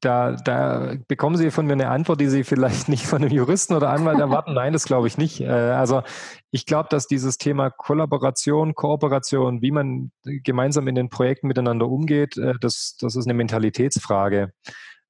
da, 0.00 0.32
da 0.32 0.96
bekommen 1.08 1.36
Sie 1.36 1.50
von 1.50 1.66
mir 1.66 1.72
eine 1.72 1.88
Antwort, 1.88 2.20
die 2.20 2.28
Sie 2.28 2.44
vielleicht 2.44 2.88
nicht 2.88 3.06
von 3.06 3.22
einem 3.22 3.30
Juristen 3.30 3.74
oder 3.74 3.90
Anwalt 3.90 4.18
erwarten. 4.18 4.52
Nein, 4.52 4.74
das 4.74 4.84
glaube 4.84 5.06
ich 5.06 5.16
nicht. 5.16 5.40
Äh, 5.40 5.48
also 5.48 6.02
ich 6.50 6.66
glaube, 6.66 6.88
dass 6.90 7.06
dieses 7.06 7.38
Thema 7.38 7.70
Kollaboration, 7.70 8.74
Kooperation, 8.74 9.62
wie 9.62 9.70
man 9.70 10.10
gemeinsam 10.24 10.86
in 10.86 10.94
den 10.94 11.08
Projekten 11.08 11.46
miteinander 11.46 11.88
umgeht, 11.88 12.36
äh, 12.36 12.54
das, 12.60 12.96
das 13.00 13.16
ist 13.16 13.26
eine 13.26 13.34
Mentalitätsfrage. 13.34 14.52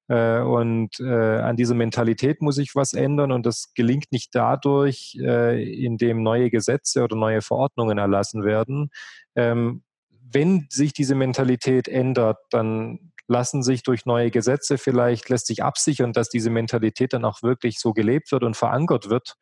Äh, 0.09 0.41
und 0.41 1.01
äh, 1.01 1.39
an 1.39 1.57
dieser 1.57 1.75
Mentalität 1.75 2.43
muss 2.43 2.57
sich 2.57 2.75
was 2.75 2.93
ändern 2.93 3.33
und 3.33 3.47
das 3.47 3.73
gelingt 3.75 4.13
nicht 4.13 4.35
dadurch, 4.35 5.17
äh, 5.21 5.63
indem 5.85 6.23
neue 6.23 6.51
Gesetze 6.51 7.03
oder 7.03 7.17
neue 7.17 7.41
Verordnungen 7.41 7.99
erlassen 7.99 8.45
werden. 8.45 8.91
Ähm, 9.35 9.83
wenn 10.11 10.67
sich 10.71 10.93
diese 10.93 11.15
Mentalität 11.15 11.89
ändert, 11.89 12.39
dann 12.51 13.13
lassen 13.27 13.63
sich 13.63 13.83
durch 13.83 14.05
neue 14.05 14.31
Gesetze 14.31 14.77
vielleicht, 14.77 15.31
lässt 15.31 15.47
sich 15.47 15.63
absichern, 15.63 16.13
dass 16.13 16.29
diese 16.29 16.51
Mentalität 16.51 17.15
dann 17.15 17.25
auch 17.25 17.43
wirklich 17.43 17.79
so 17.81 17.93
gelebt 17.93 18.31
wird 18.33 18.43
und 18.43 18.57
verankert 18.57 19.09
wird. 19.09 19.35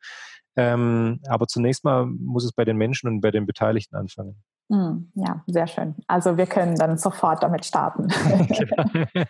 Ähm, 0.55 1.19
aber 1.27 1.47
zunächst 1.47 1.83
mal 1.83 2.05
muss 2.05 2.45
es 2.45 2.53
bei 2.53 2.63
den 2.63 2.77
Menschen 2.77 3.09
und 3.09 3.21
bei 3.21 3.31
den 3.31 3.45
Beteiligten 3.45 3.95
anfangen. 3.95 4.43
Hm, 4.71 5.11
ja, 5.15 5.43
sehr 5.47 5.67
schön. 5.67 5.95
Also 6.07 6.37
wir 6.37 6.45
können 6.45 6.75
dann 6.75 6.97
sofort 6.97 7.43
damit 7.43 7.65
starten. 7.65 8.07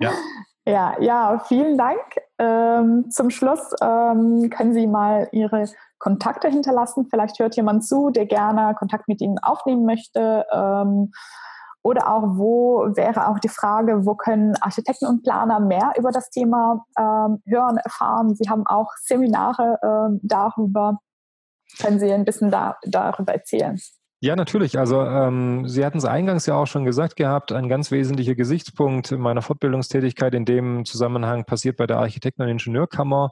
ja. 0.00 0.12
ja. 0.66 1.00
ja, 1.00 1.38
vielen 1.46 1.76
Dank. 1.78 2.00
Ähm, 2.38 3.10
zum 3.10 3.30
Schluss 3.30 3.74
ähm, 3.82 4.50
können 4.50 4.72
Sie 4.72 4.86
mal 4.86 5.28
Ihre 5.32 5.64
Kontakte 5.98 6.48
hinterlassen. 6.48 7.06
Vielleicht 7.10 7.38
hört 7.38 7.56
jemand 7.56 7.84
zu, 7.84 8.10
der 8.10 8.26
gerne 8.26 8.74
Kontakt 8.74 9.08
mit 9.08 9.20
Ihnen 9.20 9.38
aufnehmen 9.38 9.84
möchte. 9.84 10.46
Ähm, 10.52 11.12
oder 11.82 12.12
auch, 12.12 12.36
wo 12.36 12.84
wäre 12.94 13.28
auch 13.28 13.38
die 13.38 13.48
Frage, 13.48 14.04
wo 14.04 14.14
können 14.14 14.54
Architekten 14.60 15.06
und 15.06 15.22
Planer 15.22 15.60
mehr 15.60 15.92
über 15.96 16.10
das 16.10 16.28
Thema 16.28 16.84
ähm, 16.98 17.42
hören, 17.46 17.78
erfahren? 17.78 18.34
Sie 18.34 18.50
haben 18.50 18.66
auch 18.66 18.90
Seminare 19.02 19.78
ähm, 19.82 20.20
darüber. 20.22 20.98
Können 21.80 21.98
Sie 21.98 22.12
ein 22.12 22.24
bisschen 22.24 22.50
da, 22.50 22.76
darüber 22.82 23.32
erzählen? 23.32 23.80
Ja, 24.22 24.36
natürlich. 24.36 24.78
Also 24.78 25.00
ähm, 25.02 25.66
Sie 25.66 25.82
hatten 25.82 25.96
es 25.96 26.04
eingangs 26.04 26.44
ja 26.44 26.54
auch 26.54 26.66
schon 26.66 26.84
gesagt 26.84 27.16
gehabt, 27.16 27.52
ein 27.52 27.70
ganz 27.70 27.90
wesentlicher 27.90 28.34
Gesichtspunkt 28.34 29.12
meiner 29.12 29.40
Fortbildungstätigkeit 29.40 30.34
in 30.34 30.44
dem 30.44 30.84
Zusammenhang 30.84 31.46
passiert 31.46 31.78
bei 31.78 31.86
der 31.86 31.96
Architekten- 31.98 32.42
und 32.42 32.48
Ingenieurkammer 32.48 33.30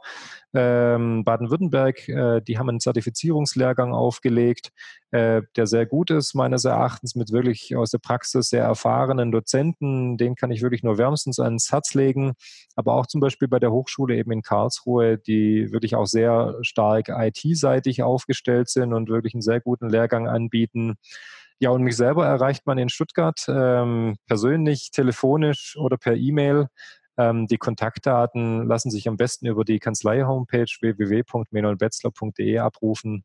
ähm, 0.58 1.22
Baden-Württemberg. 1.22 2.08
Äh, 2.08 2.40
die 2.42 2.58
haben 2.58 2.68
einen 2.68 2.80
Zertifizierungslehrgang 2.80 3.94
aufgelegt, 3.94 4.70
äh, 5.12 5.42
der 5.56 5.66
sehr 5.68 5.86
gut 5.86 6.10
ist, 6.10 6.34
meines 6.34 6.64
Erachtens, 6.64 7.14
mit 7.14 7.30
wirklich 7.30 7.76
aus 7.76 7.90
der 7.90 7.98
Praxis 7.98 8.48
sehr 8.48 8.64
erfahrenen 8.64 9.30
Dozenten. 9.30 10.16
Den 10.16 10.34
kann 10.34 10.50
ich 10.50 10.62
wirklich 10.62 10.82
nur 10.82 10.98
wärmstens 10.98 11.38
ans 11.38 11.70
Herz 11.70 11.94
legen. 11.94 12.32
Aber 12.74 12.94
auch 12.94 13.06
zum 13.06 13.20
Beispiel 13.20 13.46
bei 13.46 13.60
der 13.60 13.70
Hochschule 13.70 14.16
eben 14.16 14.32
in 14.32 14.42
Karlsruhe, 14.42 15.16
die 15.18 15.70
wirklich 15.70 15.94
auch 15.94 16.06
sehr 16.06 16.56
stark 16.62 17.08
IT-seitig 17.08 18.02
aufgestellt 18.02 18.68
sind 18.68 18.92
und 18.92 19.08
wirklich 19.08 19.34
einen 19.34 19.42
sehr 19.42 19.60
guten 19.60 19.88
Lehrgang 19.88 20.26
anbieten. 20.26 20.96
Ja, 21.60 21.70
und 21.70 21.82
mich 21.82 21.96
selber 21.96 22.24
erreicht 22.26 22.66
man 22.66 22.78
in 22.78 22.88
Stuttgart 22.88 23.44
ähm, 23.48 24.16
persönlich, 24.26 24.90
telefonisch 24.92 25.76
oder 25.76 25.96
per 25.96 26.14
E-Mail. 26.14 26.68
Ähm, 27.18 27.46
die 27.46 27.58
Kontaktdaten 27.58 28.66
lassen 28.66 28.90
sich 28.90 29.08
am 29.08 29.16
besten 29.16 29.46
über 29.46 29.64
die 29.64 29.80
Kanzlei-Homepage 29.80 30.70
www.menolbetzler.de 30.80 32.58
abrufen. 32.58 33.24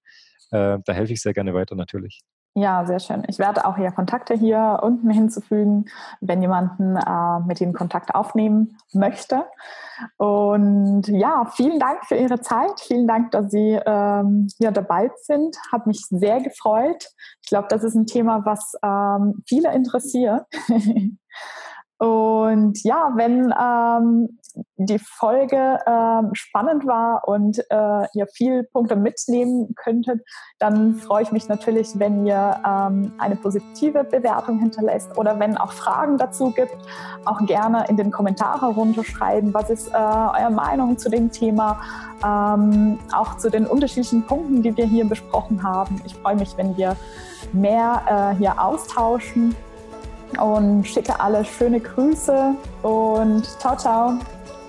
Äh, 0.52 0.80
da 0.84 0.94
helfe 0.94 1.14
ich 1.14 1.22
sehr 1.22 1.34
gerne 1.34 1.54
weiter 1.54 1.76
natürlich. 1.76 2.22
Ja, 2.56 2.86
sehr 2.86 3.00
schön. 3.00 3.24
Ich 3.28 3.40
werde 3.40 3.66
auch 3.66 3.80
Ihre 3.80 3.92
Kontakte 3.92 4.36
hier 4.36 4.80
unten 4.84 5.10
hinzufügen, 5.10 5.86
wenn 6.22 6.40
jemanden 6.40 6.96
äh, 6.98 7.40
mit 7.48 7.60
Ihnen 7.60 7.74
Kontakt 7.74 8.14
aufnehmen 8.14 8.78
möchte. 8.94 9.46
Und 10.18 11.08
ja, 11.08 11.46
vielen 11.52 11.80
Dank 11.80 12.06
für 12.06 12.16
Ihre 12.16 12.42
Zeit. 12.42 12.80
Vielen 12.80 13.08
Dank, 13.08 13.32
dass 13.32 13.50
Sie 13.50 13.80
ähm, 13.84 14.48
hier 14.60 14.70
dabei 14.70 15.10
sind. 15.24 15.58
Hat 15.72 15.88
mich 15.88 16.06
sehr 16.12 16.42
gefreut. 16.42 17.08
Ich 17.42 17.50
glaube, 17.50 17.70
das 17.70 17.84
ist 17.84 17.96
ein 17.96 18.06
Thema, 18.06 18.46
was 18.46 18.74
ähm, 18.84 19.44
viele 19.48 19.74
interessiert. 19.74 20.44
Und 22.04 22.84
ja, 22.84 23.14
wenn 23.16 23.54
ähm, 23.58 24.38
die 24.76 25.00
Folge 25.00 25.80
ähm, 25.88 26.32
spannend 26.34 26.86
war 26.86 27.26
und 27.26 27.60
äh, 27.70 28.08
ihr 28.14 28.28
viel 28.28 28.64
Punkte 28.64 28.98
mitnehmen 28.98 29.74
könntet, 29.76 30.22
dann 30.60 30.96
freue 30.96 31.24
ich 31.24 31.32
mich 31.32 31.48
natürlich, 31.48 31.98
wenn 31.98 32.26
ihr 32.26 32.60
ähm, 32.68 33.14
eine 33.20 33.38
positive 33.38 34.04
Bewertung 34.04 34.60
hinterlässt 34.60 35.18
oder 35.18 35.40
wenn 35.40 35.56
auch 35.56 35.72
Fragen 35.72 36.18
dazu 36.18 36.52
gibt, 36.52 36.76
auch 37.24 37.46
gerne 37.46 37.86
in 37.88 37.96
den 37.96 38.12
Kommentaren 38.12 38.74
runterschreiben. 38.74 39.54
Was 39.54 39.70
ist 39.70 39.88
äh, 39.88 39.96
eure 39.96 40.52
Meinung 40.52 40.98
zu 40.98 41.10
dem 41.10 41.32
Thema? 41.32 41.80
Ähm, 42.22 43.00
auch 43.14 43.38
zu 43.38 43.50
den 43.50 43.66
unterschiedlichen 43.66 44.24
Punkten, 44.24 44.62
die 44.62 44.76
wir 44.76 44.86
hier 44.86 45.06
besprochen 45.06 45.64
haben. 45.64 46.02
Ich 46.06 46.16
freue 46.16 46.36
mich, 46.36 46.58
wenn 46.58 46.76
wir 46.76 46.98
mehr 47.54 48.34
äh, 48.34 48.38
hier 48.38 48.62
austauschen 48.62 49.56
und 50.40 50.88
schicke 50.88 51.20
alle 51.20 51.44
schöne 51.46 51.80
Grüße 51.80 52.56
und 52.82 53.46
ciao, 53.60 53.76
ciao. 53.78 54.14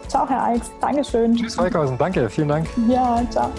Ciao, 0.09 0.29
Herr 0.29 0.45
Eichs. 0.45 0.71
Dankeschön. 0.81 1.35
Tschüss, 1.35 1.59
Weikhausen. 1.59 1.99
Danke. 1.99 2.29
Vielen 2.29 2.49
Dank. 2.49 2.67
Ja, 2.89 3.23
ciao. 3.31 3.51